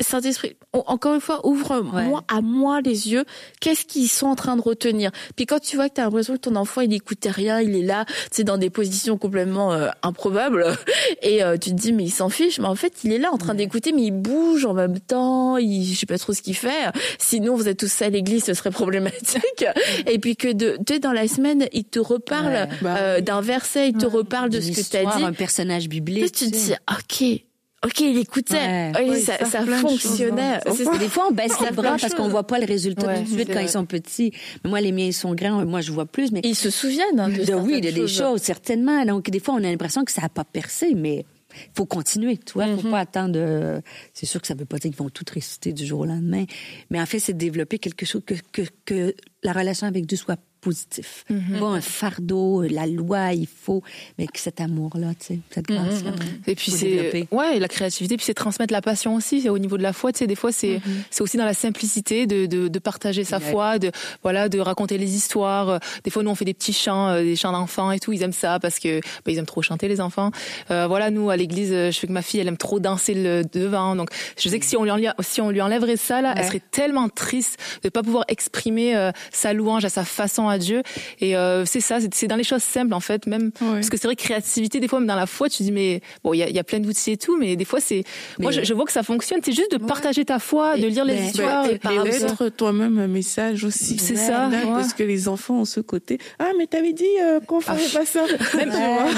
Saint-Esprit, 0.00 0.56
encore 0.72 1.14
une 1.14 1.20
fois, 1.20 1.46
ouvre 1.46 1.80
Ouais. 1.94 2.04
moi 2.04 2.24
à 2.28 2.40
moi 2.40 2.80
les 2.80 3.10
yeux. 3.10 3.24
Qu'est-ce 3.60 3.84
qu'ils 3.84 4.08
sont 4.08 4.26
en 4.26 4.34
train 4.34 4.56
de 4.56 4.62
retenir? 4.62 5.10
Puis 5.36 5.46
quand 5.46 5.58
tu 5.60 5.76
vois 5.76 5.88
que 5.88 5.94
tu 5.94 6.00
as 6.00 6.04
l'impression 6.04 6.34
que 6.34 6.38
ton 6.40 6.56
enfant 6.56 6.80
il 6.80 6.90
n'écoutait 6.90 7.30
rien, 7.30 7.60
il 7.60 7.74
est 7.76 7.82
là, 7.82 8.04
c'est 8.30 8.44
dans 8.44 8.58
des 8.58 8.70
positions 8.70 9.16
complètement 9.18 9.72
euh, 9.72 9.88
improbables, 10.02 10.66
et 11.22 11.42
euh, 11.42 11.56
tu 11.56 11.70
te 11.70 11.74
dis 11.76 11.92
mais 11.92 12.04
il 12.04 12.10
s'en 12.10 12.28
fiche, 12.28 12.58
mais 12.58 12.66
en 12.66 12.74
fait 12.74 12.92
il 13.04 13.12
est 13.12 13.18
là 13.18 13.30
en 13.32 13.38
train 13.38 13.54
d'écouter, 13.54 13.92
mais 13.92 14.02
il 14.02 14.12
bouge 14.12 14.64
en 14.64 14.74
même 14.74 14.98
temps, 15.00 15.56
il, 15.56 15.84
je 15.84 15.98
sais 15.98 16.06
pas 16.06 16.18
trop 16.18 16.32
ce 16.32 16.42
qu'il 16.42 16.56
fait. 16.56 16.86
Sinon 17.18 17.54
vous 17.56 17.68
êtes 17.68 17.78
tous 17.78 18.02
à 18.02 18.08
l'église, 18.08 18.44
ce 18.44 18.54
serait 18.54 18.70
problématique. 18.70 19.64
et 20.06 20.18
puis 20.18 20.36
que 20.36 20.52
de, 20.52 20.78
tu 20.86 20.98
dans 21.00 21.12
la 21.12 21.28
semaine 21.28 21.66
il 21.72 21.84
te 21.84 21.98
reparle 21.98 22.48
Ouais. 22.48 22.68
Bah 22.82 22.96
euh, 22.98 23.20
d'un 23.20 23.40
verset, 23.40 23.88
il 23.88 23.96
te 23.96 24.06
reparle 24.06 24.48
de 24.50 24.60
ce 24.60 24.70
que 24.70 24.80
tu 24.80 24.96
as 24.96 25.16
dit. 25.16 25.22
un 25.24 25.32
personnage 25.32 25.88
Puis 25.88 26.00
biblique. 26.00 26.32
tu 26.32 26.46
te 26.50 26.50
dis 26.56 26.72
ok. 26.90 27.42
Ok, 27.84 28.00
il 28.00 28.18
écoutait. 28.18 28.54
Ouais. 28.56 28.92
Oui, 29.08 29.20
ça, 29.20 29.36
plein 29.36 29.62
de 29.62 29.70
choses, 29.88 30.00
fonctionnait. 30.02 30.58
hein. 30.66 30.98
Des 30.98 31.08
fois, 31.08 31.28
on 31.30 31.32
baisse 31.32 31.52
les 31.64 31.70
bras 31.70 31.96
parce 32.00 32.12
qu'on 32.14 32.24
choses. 32.24 32.30
voit 32.32 32.46
pas 32.46 32.58
le 32.58 32.66
résultat 32.66 33.06
Ouais, 33.06 33.18
tout 33.22 33.30
de 33.30 33.34
suite 33.36 33.52
quand 33.52 33.60
ils 33.60 33.68
sont 33.68 33.86
petits. 33.86 34.32
Mais 34.64 34.70
moi, 34.70 34.80
les 34.80 34.90
miens, 34.90 35.04
ils 35.06 35.12
sont 35.14 35.32
grands. 35.34 35.64
Moi, 35.64 35.80
je 35.80 35.92
vois 35.92 36.06
plus. 36.06 36.32
Mais 36.32 36.40
Ils 36.42 36.56
se 36.56 36.70
souviennent 36.70 37.20
hein, 37.20 37.28
de, 37.28 37.36
de, 37.36 37.44
certaines 37.44 37.64
oui, 37.66 37.80
de 37.80 37.90
des 37.90 38.08
choses, 38.08 38.40
certainement. 38.42 39.04
Donc, 39.04 39.30
des 39.30 39.38
fois, 39.38 39.54
on 39.54 39.58
a 39.58 39.70
l'impression 39.70 40.04
que 40.04 40.10
ça 40.10 40.22
n'a 40.22 40.28
pas 40.28 40.44
percé, 40.44 40.94
mais 40.94 41.24
il 41.54 41.70
faut 41.76 41.86
continuer, 41.86 42.36
tu 42.38 42.54
vois. 42.54 42.66
faut 42.76 42.90
pas 42.90 42.98
attendre. 43.00 43.34
euh, 43.36 43.80
C'est 44.12 44.26
sûr 44.26 44.40
que 44.40 44.48
ça 44.48 44.54
veut 44.54 44.64
pas 44.64 44.78
dire 44.78 44.90
qu'ils 44.90 44.98
vont 44.98 45.08
tout 45.10 45.24
réciter 45.32 45.72
du 45.72 45.86
jour 45.86 46.00
au 46.00 46.04
lendemain. 46.04 46.44
Mais 46.90 47.00
en 47.00 47.06
fait, 47.06 47.20
c'est 47.20 47.32
de 47.34 47.38
développer 47.38 47.78
quelque 47.78 48.04
chose 48.04 48.22
que, 48.26 48.34
que, 48.52 48.62
que 48.86 49.14
la 49.44 49.52
relation 49.52 49.86
avec 49.86 50.04
Dieu 50.04 50.18
soit 50.18 50.38
positif. 50.68 51.24
Pas 51.60 51.66
un 51.66 51.80
fardeau, 51.80 52.62
la 52.62 52.86
loi, 52.86 53.32
il 53.32 53.46
faut, 53.46 53.82
mais 54.18 54.26
que 54.26 54.38
cet 54.38 54.60
amour-là, 54.60 55.12
tu 55.18 55.26
sais, 55.26 55.38
cette 55.50 55.66
grâce 55.66 56.02
Et 56.46 56.54
puis 56.54 56.70
c'est 56.70 57.26
ouais 57.30 57.58
la 57.58 57.68
créativité 57.68 58.16
puis 58.16 58.24
c'est 58.26 58.34
transmettre 58.34 58.72
la 58.72 58.82
passion 58.82 59.14
aussi 59.14 59.48
au 59.48 59.58
niveau 59.58 59.76
de 59.78 59.82
la 59.82 59.92
foi 59.92 60.12
tu 60.12 60.18
sais 60.18 60.26
des 60.26 60.34
fois 60.34 60.52
c'est 60.52 60.80
c'est 61.10 61.22
aussi 61.22 61.36
dans 61.36 61.44
la 61.44 61.54
simplicité 61.54 62.26
de, 62.26 62.46
de, 62.46 62.68
de 62.68 62.78
partager 62.78 63.24
sa 63.24 63.38
Ouais. 63.38 63.50
foi 63.52 63.78
de 63.78 63.90
voilà 64.24 64.48
de 64.48 64.58
raconter 64.58 64.98
les 64.98 65.14
histoires. 65.14 65.68
Euh, 65.68 65.78
des 66.04 66.10
fois 66.10 66.22
nous 66.24 66.30
on 66.30 66.34
fait 66.34 66.44
des 66.44 66.54
petits 66.54 66.72
chants 66.72 67.08
euh, 67.08 67.22
des 67.22 67.36
chants 67.36 67.52
d'enfants 67.52 67.90
et 67.92 68.00
tout 68.00 68.12
ils 68.12 68.22
aiment 68.22 68.32
ça 68.32 68.58
parce 68.58 68.78
que 68.80 69.00
bah, 69.24 69.28
ils 69.32 69.38
aiment 69.38 69.46
trop 69.46 69.62
chanter 69.62 69.86
les 69.88 70.00
enfants. 70.00 70.30
Euh, 70.70 70.86
voilà 70.88 71.10
nous 71.10 71.30
à 71.30 71.36
l'église 71.36 71.70
euh, 71.72 71.90
je 71.92 71.98
fais 71.98 72.06
que 72.08 72.12
ma 72.12 72.22
fille 72.22 72.40
elle 72.40 72.48
aime 72.48 72.56
trop 72.56 72.80
danser 72.80 73.14
le 73.14 73.42
devant 73.52 73.94
donc 73.96 74.08
je 74.38 74.48
sais 74.48 74.58
que 74.58 74.66
si 74.66 74.76
on 74.76 74.82
lui 74.84 74.90
enlève, 74.90 75.14
si 75.20 75.40
on 75.40 75.50
lui 75.50 75.62
enlèverait 75.62 75.96
ça 75.96 76.20
là 76.20 76.34
elle 76.36 76.46
serait 76.46 76.62
tellement 76.70 77.08
triste 77.08 77.56
de 77.84 77.88
pas 77.88 78.02
pouvoir 78.02 78.24
exprimer 78.28 78.96
euh, 78.96 79.12
sa 79.32 79.52
louange 79.52 79.84
à 79.84 79.88
sa 79.88 80.04
façon 80.04 80.48
à 80.48 80.57
Dieu. 80.58 80.82
Et 81.20 81.36
euh, 81.36 81.64
c'est 81.64 81.80
ça 81.80 81.98
c'est 82.12 82.26
dans 82.26 82.36
les 82.36 82.44
choses 82.44 82.62
simples 82.62 82.94
en 82.94 83.00
fait 83.00 83.26
même. 83.26 83.50
Parce 83.58 83.88
que 83.90 83.96
c'est 83.96 84.06
vrai 84.06 84.16
créativité 84.16 84.80
des 84.80 84.88
fois 84.88 84.98
même 85.00 85.08
dans 85.08 85.16
la 85.16 85.26
foi 85.26 85.48
tu 85.48 85.62
dis 85.62 85.72
mais 85.72 86.00
bon 86.24 86.32
il 86.34 86.38
y 86.38 86.42
a, 86.42 86.48
il 86.48 86.54
y 86.54 86.58
a 86.58 86.64
plein 86.64 86.80
d'outils 86.80 87.12
et 87.12 87.16
tout 87.16 87.36
mais 87.36 87.56
des 87.56 87.64
fois 87.64 87.80
c'est 87.80 88.04
moi 88.38 88.50
je, 88.50 88.62
je 88.62 88.74
vois 88.74 88.84
que 88.84 88.92
ça 88.92 89.02
fonctionne. 89.02 89.40
C'est 89.44 89.52
juste 89.52 89.72
de 89.72 89.78
partager 89.78 90.24
ta 90.24 90.38
foi 90.38 90.76
de 90.76 90.86
lire 90.86 91.04
les 91.04 91.16
histoires 91.26 91.68
et 91.68 91.78
par 91.78 92.02
d'être 92.04 92.48
toi-même 92.50 92.98
un 92.98 93.06
message 93.08 93.64
aussi. 93.64 93.98
C'est 93.98 94.16
ça. 94.16 94.50
Parce 94.64 94.92
que 94.92 95.02
les 95.02 95.28
enfants 95.28 95.60
ont 95.60 95.64
ce 95.64 95.80
côté. 95.80 96.18
Ah, 96.38 96.50
mais 96.58 96.66
t'avais 96.66 96.92
dit 96.92 97.04
euh, 97.22 97.40
qu'on 97.40 97.60
ferait 97.60 97.76
pas 97.92 98.04
ça. 98.04 98.24
même, 98.56 98.72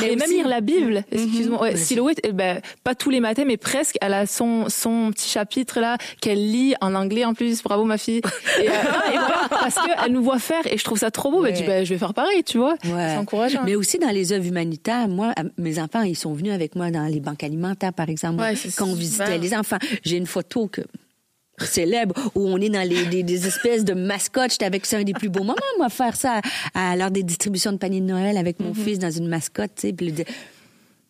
et 0.04 0.16
même 0.16 0.30
lire 0.30 0.48
la 0.48 0.60
Bible 0.60 1.04
Mhm. 1.12 1.18
excuse-moi. 1.24 1.60
Ouais, 1.62 1.76
Siloé 1.76 2.14
eh 2.22 2.32
ben, 2.32 2.60
pas 2.84 2.94
tous 2.94 3.10
les 3.10 3.20
matins 3.20 3.44
mais 3.46 3.56
presque 3.56 3.96
elle 4.00 4.14
a 4.14 4.26
son 4.26 4.68
son 4.68 5.10
petit 5.12 5.28
chapitre 5.28 5.80
là 5.80 5.96
qu'elle 6.20 6.38
lit 6.50 6.74
en 6.80 6.94
anglais 6.94 7.24
en 7.24 7.34
plus. 7.34 7.62
Bravo 7.62 7.84
ma 7.84 7.98
fille. 7.98 8.20
Et, 8.60 8.68
euh, 8.68 8.72
et 9.12 9.16
voilà, 9.16 9.48
parce 9.50 9.74
que 9.74 9.90
elle 10.04 10.12
nous 10.12 10.22
voit 10.22 10.38
faire 10.38 10.66
et 10.66 10.78
je 10.78 10.84
trouve 10.84 10.98
ça 10.98 11.10
trop 11.10 11.19
beau 11.30 11.42
Ouais. 11.42 11.50
ben, 11.52 11.56
je 11.56 11.80
dis, 11.80 11.86
je 11.86 11.94
vais 11.94 11.98
faire 11.98 12.14
pareil 12.14 12.42
tu 12.44 12.58
vois 12.58 12.74
Ouais. 12.84 13.08
c'est 13.10 13.16
encourageant 13.16 13.62
Mais 13.64 13.74
aussi 13.74 13.98
dans 13.98 14.10
les 14.10 14.32
œuvres 14.32 14.46
humanitaires, 14.46 15.08
moi, 15.08 15.32
à- 15.36 15.42
mes 15.58 15.78
enfants, 15.80 16.02
ils 16.02 16.16
sont 16.16 16.32
venus 16.32 16.52
avec 16.52 16.76
moi 16.76 16.90
dans 16.90 17.04
les 17.06 17.20
banques 17.20 17.42
alimentaires, 17.42 17.92
par 17.92 18.08
exemple, 18.08 18.40
Ouais, 18.40 18.54
c'est 18.56 18.74
quand 18.74 18.86
on 18.86 18.94
visitait 18.94 19.38
les 19.38 19.54
enfants. 19.54 19.78
J'ai 20.04 20.16
une 20.16 20.26
photo 20.26 20.68
que 20.68 20.82
célèbre 21.58 22.14
où 22.34 22.46
on 22.48 22.56
est 22.58 22.70
dans 22.70 22.88
les, 22.88 23.04
des, 23.06 23.22
des 23.22 23.46
espèces 23.46 23.84
de 23.84 23.92
mascottes. 23.92 24.52
J'étais 24.52 24.64
avec 24.64 24.86
ça 24.86 24.96
un 24.96 25.02
des 25.04 25.12
plus 25.12 25.28
beaux 25.28 25.40
moments, 25.44 25.56
moi, 25.76 25.90
faire 25.90 26.16
ça 26.16 26.40
à, 26.74 26.92
à 26.92 26.96
l'heure 26.96 27.10
des 27.10 27.22
distributions 27.22 27.72
de 27.72 27.76
paniers 27.76 28.00
de 28.00 28.06
Noël 28.06 28.38
avec 28.38 28.60
mon 28.60 28.72
fils 28.72 28.98
dans 28.98 29.10
une 29.10 29.28
mascotte, 29.28 29.72
tu 29.76 29.88
sais, 29.88 29.92
puis 29.92 30.14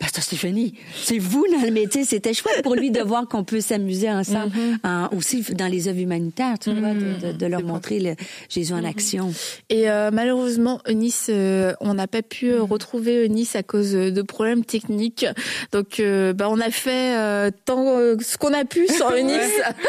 Pasteur 0.01 0.25
Stéphanie, 0.25 0.73
c'est 1.05 1.19
vous 1.19 1.45
dans 1.53 1.61
le 1.63 1.71
métier. 1.71 2.05
C'était 2.07 2.33
chouette 2.33 2.63
pour 2.63 2.75
lui 2.75 2.91
de 2.91 3.03
voir 3.03 3.29
qu'on 3.29 3.45
peut 3.45 3.61
s'amuser 3.61 4.11
ensemble, 4.11 4.51
en- 4.83 5.09
aussi 5.15 5.43
dans 5.53 5.67
les 5.67 5.89
œuvres 5.89 5.99
humanitaires, 6.01 6.59
tu 6.59 6.73
vois, 6.73 6.95
de, 6.95 7.27
de- 7.27 7.33
de 7.37 7.47
leur 7.47 7.63
montrer 7.63 8.01
le 8.01 8.15
Jésus 8.49 8.73
en 8.73 8.83
action. 8.83 9.31
Et 9.69 9.91
euh, 9.91 10.11
malheureusement, 10.11 10.81
Eunice, 10.89 11.27
euh, 11.29 11.75
on 11.81 11.93
n'a 11.93 12.07
pas 12.07 12.23
pu 12.23 12.51
euh, 12.51 12.63
retrouver 12.63 13.27
Eunice 13.27 13.55
à 13.57 13.63
cause 13.63 13.95
euh, 13.95 14.11
de 14.11 14.23
problèmes 14.23 14.65
techniques. 14.65 15.27
Donc, 15.73 16.01
euh, 16.01 16.33
bah, 16.33 16.49
on 16.49 16.59
a 16.61 16.71
fait 16.71 17.15
euh, 17.19 17.51
tant 17.67 17.85
ce 18.21 18.39
qu'on 18.39 18.55
a 18.55 18.65
pu 18.65 18.87
sans 18.89 19.11
Eunice. 19.15 19.37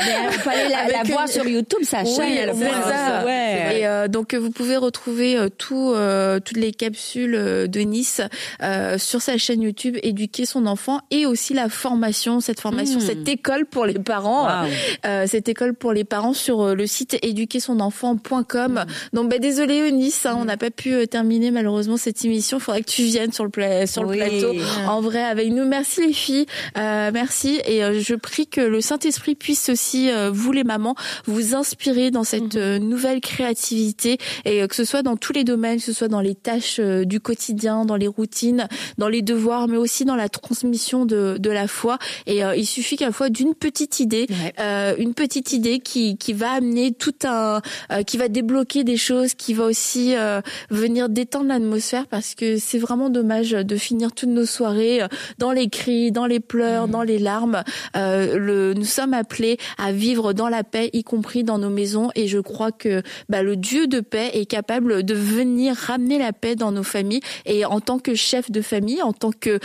Mais 0.01 0.13
il 0.29 0.39
fallait 0.39 0.67
la, 0.69 1.03
voir 1.05 1.21
une- 1.25 1.31
sur 1.31 1.47
YouTube, 1.47 1.83
sa 1.83 2.03
Oui, 2.03 2.13
chaîne. 2.13 2.27
elle 2.37 2.49
c'est 2.53 2.65
voit 2.65 2.83
ça. 2.83 3.23
Ouais. 3.25 3.79
Et 3.79 3.87
euh, 3.87 4.09
donc, 4.09 4.33
vous 4.35 4.51
pouvez 4.51 4.75
retrouver 4.75 5.37
tout, 5.57 5.93
euh, 5.95 6.41
toutes 6.41 6.57
les 6.57 6.73
capsules 6.73 7.31
de 7.69 7.79
Nice 7.79 8.19
euh, 8.61 8.97
sur 8.97 9.21
sa 9.21 9.37
chaîne 9.37 9.61
YouTube, 9.61 9.97
éduquer 10.03 10.45
son 10.45 10.65
enfant, 10.65 10.99
et 11.11 11.25
aussi 11.25 11.53
la 11.53 11.69
formation, 11.69 12.39
cette 12.39 12.59
formation, 12.59 12.97
Mm. 12.99 13.01
cette 13.01 13.27
école 13.27 13.65
pour 13.65 13.85
les 13.85 13.99
parents. 13.99 14.43
Wow. 14.45 14.69
Euh, 15.05 15.25
cette 15.27 15.49
école 15.49 15.73
pour 15.73 15.93
les 15.93 16.03
parents 16.03 16.33
sur 16.33 16.61
euh, 16.61 16.75
le 16.75 16.87
site 16.87 17.17
éduquersonenfant.com. 17.21 18.85
Donc 19.13 19.29
bah 19.29 19.37
désolé 19.39 19.79
Eunice, 19.89 20.25
hein, 20.25 20.35
on 20.39 20.45
n'a 20.45 20.57
pas 20.57 20.71
pu 20.71 20.93
euh, 20.93 21.05
terminer 21.05 21.51
malheureusement 21.51 21.97
cette 21.97 22.23
émission. 22.25 22.57
Il 22.57 22.61
faudrait 22.61 22.81
que 22.81 22.89
tu 22.91 23.03
viennes 23.03 23.31
sur 23.31 23.43
le 23.43 23.49
pla- 23.49 23.87
sur 23.87 24.03
Oui. 24.07 24.17
le 24.19 24.25
plateau 24.25 24.53
en 24.87 25.01
vrai 25.01 25.23
avec 25.23 25.49
nous. 25.51 25.65
Merci 25.65 26.07
les 26.07 26.13
filles, 26.13 26.45
Euh, 26.77 27.11
merci 27.13 27.59
et 27.65 27.83
euh, 27.83 27.99
je 27.99 28.15
prie 28.15 28.47
que 28.47 28.61
le 28.61 28.81
Saint-Esprit 28.81 29.35
puisse 29.35 29.69
aussi 29.69 30.09
vous 30.31 30.51
les 30.51 30.63
mamans 30.63 30.95
vous 31.25 31.55
inspirer 31.55 32.11
dans 32.11 32.23
cette 32.23 32.55
euh, 32.55 32.79
nouvelle 32.79 33.21
créativité 33.21 34.17
et 34.45 34.67
que 34.67 34.75
ce 34.75 34.83
soit 34.85 35.01
dans 35.03 35.17
tous 35.17 35.33
les 35.33 35.43
domaines, 35.43 35.77
que 35.77 35.83
ce 35.83 35.93
soit 35.93 36.07
dans 36.07 36.21
les 36.21 36.35
tâches 36.35 36.79
du 36.79 37.19
quotidien, 37.19 37.85
dans 37.85 37.95
les 37.95 38.07
routines, 38.07 38.67
dans 38.97 39.07
les 39.09 39.21
devoirs, 39.21 39.67
mais 39.67 39.77
aussi 39.77 39.90
dans 40.05 40.15
la 40.15 40.29
transmission 40.29 41.05
de, 41.05 41.37
de 41.39 41.49
la 41.49 41.67
foi. 41.67 41.97
Et 42.25 42.43
euh, 42.43 42.55
il 42.55 42.65
suffit 42.65 42.95
qu'à 42.95 43.05
la 43.07 43.11
fois 43.11 43.29
d'une 43.29 43.53
petite 43.53 43.99
idée, 43.99 44.27
Ouais. 44.29 44.53
euh, 44.59 44.95
une 44.97 45.13
petite 45.13 45.51
idée 45.53 45.79
qui, 45.79 46.17
qui 46.17 46.33
va 46.33 46.51
amener 46.51 46.91
tout 46.93 47.13
un, 47.23 47.61
euh, 47.91 48.03
qui 48.03 48.17
va 48.17 48.27
débloquer 48.27 48.83
des 48.83 48.97
choses, 48.97 49.33
qui 49.33 49.53
va 49.53 49.65
aussi 49.65 50.15
euh, 50.15 50.41
venir 50.69 51.09
détendre 51.09 51.47
l'atmosphère 51.47 52.07
parce 52.07 52.33
que 52.35 52.57
c'est 52.57 52.77
vraiment 52.79 53.09
dommage 53.09 53.51
de 53.51 53.75
finir 53.77 54.11
toutes 54.13 54.29
nos 54.29 54.45
soirées 54.45 55.01
euh, 55.03 55.07
dans 55.37 55.51
les 55.51 55.69
cris, 55.69 56.11
dans 56.11 56.25
les 56.25 56.39
pleurs, 56.39 56.87
dans 56.87 57.03
les 57.03 57.19
larmes. 57.19 57.63
Euh, 57.95 58.37
le, 58.37 58.73
nous 58.73 58.85
sommes 58.85 59.13
appelés 59.13 59.57
à 59.77 59.91
vivre 59.91 60.33
dans 60.33 60.49
la 60.49 60.63
paix, 60.63 60.89
y 60.93 61.03
compris 61.03 61.43
dans 61.43 61.57
nos 61.57 61.69
maisons. 61.69 62.09
Et 62.15 62.27
je 62.27 62.39
crois 62.39 62.71
que 62.71 63.01
bah, 63.29 63.43
le 63.43 63.55
Dieu 63.55 63.87
de 63.87 63.99
paix 63.99 64.31
est 64.33 64.45
capable 64.45 65.03
de 65.03 65.13
venir 65.13 65.75
ramener 65.75 66.17
la 66.17 66.31
paix 66.33 66.55
dans 66.55 66.71
nos 66.71 66.83
familles. 66.83 67.21
Et 67.45 67.65
en 67.65 67.79
tant 67.79 67.99
que 67.99 68.15
chef 68.15 68.51
de 68.51 68.61
famille, 68.61 69.01
en 69.01 69.13
tant 69.13 69.31
que 69.31 69.59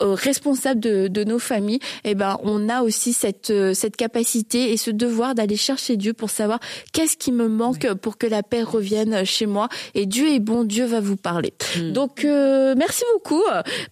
responsables 0.00 0.80
de, 0.80 1.08
de, 1.08 1.24
nos 1.24 1.38
familles, 1.38 1.80
eh 2.04 2.14
ben 2.14 2.38
on 2.42 2.68
a 2.68 2.82
aussi 2.82 3.12
cette 3.12 3.52
cette 3.74 3.96
capacité 3.96 4.72
et 4.72 4.76
ce 4.76 4.90
devoir 4.90 5.34
d'aller 5.34 5.56
chercher 5.56 5.96
Dieu 5.96 6.12
pour 6.12 6.30
savoir 6.30 6.60
qu'est-ce 6.92 7.16
qui 7.16 7.32
me 7.32 7.48
manque 7.48 7.92
pour 7.94 8.18
que 8.18 8.26
la 8.26 8.42
paix 8.42 8.62
revienne 8.62 9.24
chez 9.24 9.46
moi. 9.46 9.68
Et 9.94 10.06
Dieu 10.06 10.28
est 10.28 10.40
bon, 10.40 10.64
Dieu 10.64 10.84
va 10.84 11.00
vous 11.00 11.16
parler. 11.16 11.52
Hmm. 11.76 11.92
Donc 11.92 12.24
merci 12.24 13.04
beaucoup 13.12 13.44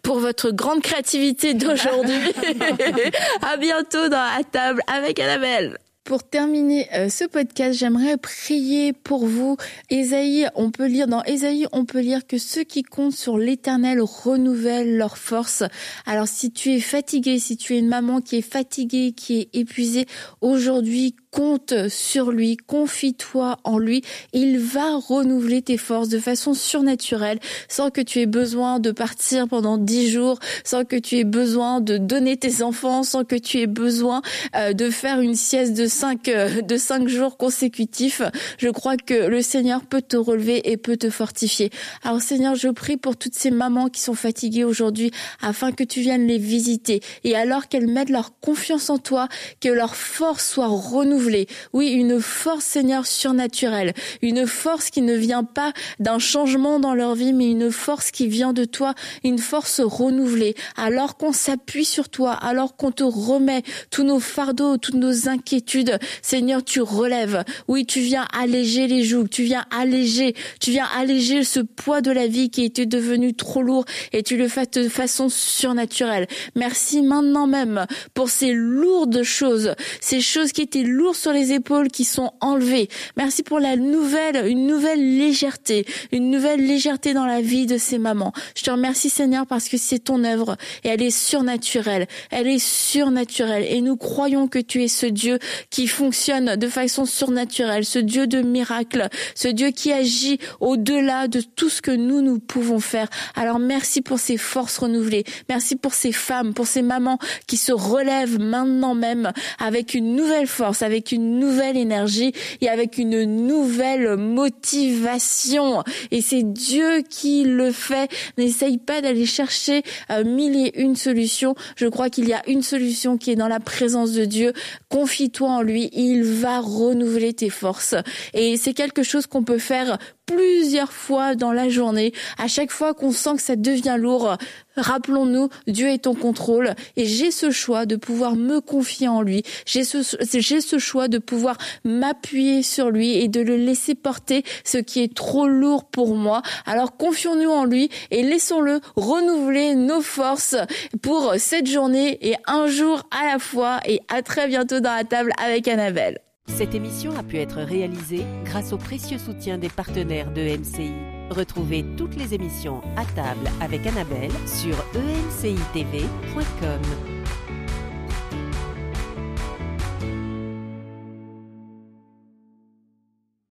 pour 0.02 0.18
votre 0.18 0.50
grande 0.50 0.82
créativité 0.82 1.54
d'aujourd'hui. 1.54 2.32
à 3.42 3.56
bientôt 3.56 4.08
dans 4.08 4.16
la 4.36 4.44
table 4.44 4.80
avec 4.86 5.18
Annabelle. 5.18 5.78
Pour 6.06 6.22
terminer 6.22 6.86
euh, 6.94 7.08
ce 7.08 7.24
podcast, 7.24 7.76
j'aimerais 7.76 8.16
prier 8.16 8.92
pour 8.92 9.26
vous. 9.26 9.56
Ésaïe, 9.90 10.48
on 10.54 10.70
peut 10.70 10.86
lire 10.86 11.08
dans 11.08 11.24
Ésaïe, 11.24 11.66
on 11.72 11.84
peut 11.84 11.98
lire 11.98 12.28
que 12.28 12.38
ceux 12.38 12.62
qui 12.62 12.84
comptent 12.84 13.12
sur 13.12 13.38
l'Éternel 13.38 14.00
renouvellent 14.00 14.96
leur 14.96 15.18
force. 15.18 15.64
Alors 16.06 16.28
si 16.28 16.52
tu 16.52 16.70
es 16.70 16.80
fatigué, 16.80 17.40
si 17.40 17.56
tu 17.56 17.74
es 17.74 17.80
une 17.80 17.88
maman 17.88 18.20
qui 18.20 18.36
est 18.36 18.48
fatiguée, 18.48 19.14
qui 19.16 19.40
est 19.40 19.48
épuisée, 19.52 20.06
aujourd'hui 20.40 21.16
compte 21.36 21.90
sur 21.90 22.30
lui, 22.30 22.56
confie-toi 22.56 23.58
en 23.62 23.76
lui, 23.76 24.00
il 24.32 24.58
va 24.58 24.96
renouveler 24.96 25.60
tes 25.60 25.76
forces 25.76 26.08
de 26.08 26.18
façon 26.18 26.54
surnaturelle, 26.54 27.40
sans 27.68 27.90
que 27.90 28.00
tu 28.00 28.20
aies 28.20 28.26
besoin 28.26 28.80
de 28.80 28.90
partir 28.90 29.46
pendant 29.46 29.76
dix 29.76 30.10
jours, 30.10 30.38
sans 30.64 30.86
que 30.86 30.96
tu 30.96 31.18
aies 31.18 31.24
besoin 31.24 31.82
de 31.82 31.98
donner 31.98 32.38
tes 32.38 32.62
enfants, 32.62 33.02
sans 33.02 33.24
que 33.24 33.36
tu 33.36 33.58
aies 33.58 33.66
besoin 33.66 34.22
euh, 34.56 34.72
de 34.72 34.88
faire 34.88 35.20
une 35.20 35.34
sieste 35.34 35.74
de 35.74 35.86
cinq 35.86 36.28
euh, 36.28 36.62
de 36.62 36.78
cinq 36.78 37.06
jours 37.06 37.36
consécutifs. 37.36 38.22
Je 38.56 38.70
crois 38.70 38.96
que 38.96 39.26
le 39.26 39.42
Seigneur 39.42 39.82
peut 39.84 40.00
te 40.00 40.16
relever 40.16 40.70
et 40.72 40.78
peut 40.78 40.96
te 40.96 41.10
fortifier. 41.10 41.68
Alors 42.02 42.22
Seigneur, 42.22 42.54
je 42.54 42.68
prie 42.68 42.96
pour 42.96 43.18
toutes 43.18 43.34
ces 43.34 43.50
mamans 43.50 43.88
qui 43.90 44.00
sont 44.00 44.14
fatiguées 44.14 44.64
aujourd'hui, 44.64 45.10
afin 45.42 45.70
que 45.72 45.84
tu 45.84 46.00
viennes 46.00 46.26
les 46.26 46.38
visiter 46.38 47.02
et 47.24 47.36
alors 47.36 47.68
qu'elles 47.68 47.88
mettent 47.88 48.08
leur 48.08 48.40
confiance 48.40 48.88
en 48.88 48.96
toi, 48.96 49.28
que 49.60 49.68
leur 49.68 49.96
force 49.96 50.48
soit 50.48 50.68
renouvelée 50.68 51.25
oui, 51.72 51.88
une 51.88 52.20
force, 52.20 52.64
Seigneur, 52.64 53.06
surnaturelle. 53.06 53.94
Une 54.22 54.46
force 54.46 54.90
qui 54.90 55.02
ne 55.02 55.14
vient 55.14 55.44
pas 55.44 55.72
d'un 55.98 56.18
changement 56.18 56.78
dans 56.78 56.94
leur 56.94 57.14
vie, 57.14 57.32
mais 57.32 57.50
une 57.50 57.70
force 57.70 58.10
qui 58.10 58.28
vient 58.28 58.52
de 58.52 58.64
toi, 58.64 58.94
une 59.24 59.38
force 59.38 59.80
renouvelée. 59.80 60.54
Alors 60.76 61.16
qu'on 61.16 61.32
s'appuie 61.32 61.84
sur 61.84 62.08
toi, 62.08 62.32
alors 62.32 62.76
qu'on 62.76 62.92
te 62.92 63.04
remet 63.04 63.62
tous 63.90 64.04
nos 64.04 64.20
fardeaux, 64.20 64.76
toutes 64.76 64.94
nos 64.94 65.28
inquiétudes, 65.28 65.98
Seigneur, 66.22 66.64
tu 66.64 66.80
relèves. 66.80 67.44
Oui, 67.68 67.86
tu 67.86 68.00
viens 68.00 68.26
alléger 68.32 68.86
les 68.86 69.04
joues, 69.04 69.28
tu 69.28 69.42
viens 69.42 69.64
alléger, 69.70 70.34
tu 70.60 70.70
viens 70.70 70.88
alléger 70.96 71.44
ce 71.44 71.60
poids 71.60 72.00
de 72.00 72.10
la 72.10 72.26
vie 72.26 72.50
qui 72.50 72.64
était 72.64 72.86
devenu 72.86 73.34
trop 73.34 73.62
lourd 73.62 73.84
et 74.12 74.22
tu 74.22 74.36
le 74.36 74.48
fais 74.48 74.66
de 74.66 74.88
façon 74.88 75.28
surnaturelle. 75.28 76.26
Merci 76.54 77.02
maintenant 77.02 77.46
même 77.46 77.86
pour 78.14 78.30
ces 78.30 78.52
lourdes 78.52 79.22
choses, 79.22 79.74
ces 80.00 80.20
choses 80.20 80.52
qui 80.52 80.62
étaient 80.62 80.82
lourdes 80.82 81.15
sur 81.16 81.32
les 81.32 81.52
épaules 81.52 81.88
qui 81.88 82.04
sont 82.04 82.32
enlevées. 82.40 82.88
Merci 83.16 83.42
pour 83.42 83.60
la 83.60 83.76
nouvelle, 83.76 84.46
une 84.46 84.66
nouvelle 84.66 85.18
légèreté, 85.18 85.86
une 86.12 86.30
nouvelle 86.30 86.64
légèreté 86.64 87.14
dans 87.14 87.26
la 87.26 87.40
vie 87.40 87.66
de 87.66 87.78
ces 87.78 87.98
mamans. 87.98 88.32
Je 88.54 88.62
te 88.62 88.70
remercie 88.70 89.10
Seigneur 89.10 89.46
parce 89.46 89.68
que 89.68 89.76
c'est 89.76 89.98
ton 89.98 90.24
œuvre 90.24 90.56
et 90.84 90.88
elle 90.88 91.02
est 91.02 91.10
surnaturelle. 91.10 92.06
Elle 92.30 92.46
est 92.46 92.62
surnaturelle 92.62 93.66
et 93.68 93.80
nous 93.80 93.96
croyons 93.96 94.48
que 94.48 94.58
tu 94.58 94.82
es 94.82 94.88
ce 94.88 95.06
Dieu 95.06 95.38
qui 95.70 95.86
fonctionne 95.86 96.56
de 96.56 96.68
façon 96.68 97.04
surnaturelle, 97.04 97.84
ce 97.84 97.98
Dieu 97.98 98.26
de 98.26 98.42
miracles, 98.42 99.08
ce 99.34 99.48
Dieu 99.48 99.70
qui 99.70 99.92
agit 99.92 100.38
au-delà 100.60 101.28
de 101.28 101.40
tout 101.40 101.68
ce 101.68 101.82
que 101.82 101.90
nous, 101.90 102.22
nous 102.22 102.38
pouvons 102.38 102.80
faire. 102.80 103.08
Alors 103.34 103.58
merci 103.58 104.02
pour 104.02 104.18
ces 104.18 104.36
forces 104.36 104.78
renouvelées. 104.78 105.24
Merci 105.48 105.76
pour 105.76 105.94
ces 105.94 106.12
femmes, 106.12 106.54
pour 106.54 106.66
ces 106.66 106.82
mamans 106.82 107.18
qui 107.46 107.56
se 107.56 107.72
relèvent 107.72 108.38
maintenant 108.38 108.94
même 108.94 109.32
avec 109.58 109.94
une 109.94 110.14
nouvelle 110.16 110.46
force, 110.46 110.82
avec 110.82 111.05
une 111.12 111.38
nouvelle 111.38 111.76
énergie 111.76 112.32
et 112.60 112.68
avec 112.68 112.98
une 112.98 113.24
nouvelle 113.46 114.16
motivation. 114.16 115.82
Et 116.10 116.20
c'est 116.20 116.42
Dieu 116.42 117.02
qui 117.08 117.44
le 117.44 117.72
fait. 117.72 118.10
N'essaye 118.38 118.78
pas 118.78 119.00
d'aller 119.00 119.26
chercher 119.26 119.82
euh, 120.10 120.24
mille 120.24 120.56
et 120.56 120.80
une 120.80 120.96
solutions. 120.96 121.54
Je 121.76 121.86
crois 121.86 122.10
qu'il 122.10 122.28
y 122.28 122.32
a 122.32 122.42
une 122.48 122.62
solution 122.62 123.16
qui 123.16 123.30
est 123.30 123.36
dans 123.36 123.48
la 123.48 123.60
présence 123.60 124.12
de 124.12 124.24
Dieu. 124.24 124.52
Confie-toi 124.88 125.48
en 125.48 125.62
lui. 125.62 125.90
Il 125.92 126.24
va 126.24 126.60
renouveler 126.60 127.32
tes 127.32 127.50
forces. 127.50 127.94
Et 128.34 128.56
c'est 128.56 128.74
quelque 128.74 129.02
chose 129.02 129.26
qu'on 129.26 129.44
peut 129.44 129.58
faire 129.58 129.98
plusieurs 130.26 130.92
fois 130.92 131.34
dans 131.34 131.52
la 131.52 131.68
journée. 131.68 132.12
À 132.38 132.48
chaque 132.48 132.70
fois 132.70 132.94
qu'on 132.94 133.12
sent 133.12 133.36
que 133.36 133.42
ça 133.42 133.56
devient 133.56 133.96
lourd, 133.98 134.36
rappelons-nous, 134.76 135.48
Dieu 135.66 135.88
est 135.88 136.06
en 136.06 136.14
contrôle 136.14 136.74
et 136.96 137.06
j'ai 137.06 137.30
ce 137.30 137.50
choix 137.50 137.86
de 137.86 137.96
pouvoir 137.96 138.34
me 138.34 138.60
confier 138.60 139.08
en 139.08 139.22
lui. 139.22 139.42
J'ai 139.64 139.84
ce, 139.84 139.98
j'ai 140.34 140.60
ce 140.60 140.78
choix 140.78 141.08
de 141.08 141.18
pouvoir 141.18 141.56
m'appuyer 141.84 142.62
sur 142.62 142.90
lui 142.90 143.16
et 143.16 143.28
de 143.28 143.40
le 143.40 143.56
laisser 143.56 143.94
porter 143.94 144.44
ce 144.64 144.78
qui 144.78 145.02
est 145.02 145.14
trop 145.14 145.46
lourd 145.46 145.84
pour 145.84 146.14
moi. 146.16 146.42
Alors 146.66 146.96
confions-nous 146.96 147.50
en 147.50 147.64
lui 147.64 147.88
et 148.10 148.22
laissons-le 148.22 148.80
renouveler 148.96 149.74
nos 149.74 150.00
forces 150.00 150.56
pour 151.02 151.34
cette 151.38 151.68
journée 151.68 152.18
et 152.28 152.36
un 152.46 152.66
jour 152.66 153.02
à 153.10 153.32
la 153.32 153.38
fois 153.38 153.80
et 153.86 154.00
à 154.08 154.22
très 154.22 154.48
bientôt 154.48 154.80
dans 154.80 154.94
la 154.94 155.04
table 155.04 155.32
avec 155.38 155.68
Annabelle. 155.68 156.25
Cette 156.48 156.74
émission 156.74 157.16
a 157.16 157.22
pu 157.22 157.36
être 157.36 157.60
réalisée 157.60 158.24
grâce 158.44 158.72
au 158.72 158.78
précieux 158.78 159.18
soutien 159.18 159.58
des 159.58 159.68
partenaires 159.68 160.32
de 160.32 160.40
MCI. 160.40 160.92
Retrouvez 161.30 161.84
toutes 161.96 162.16
les 162.16 162.34
émissions 162.34 162.82
à 162.96 163.04
table 163.04 163.50
avec 163.60 163.86
Annabelle 163.86 164.32
sur 164.46 164.76
encitv.com. 164.94 166.80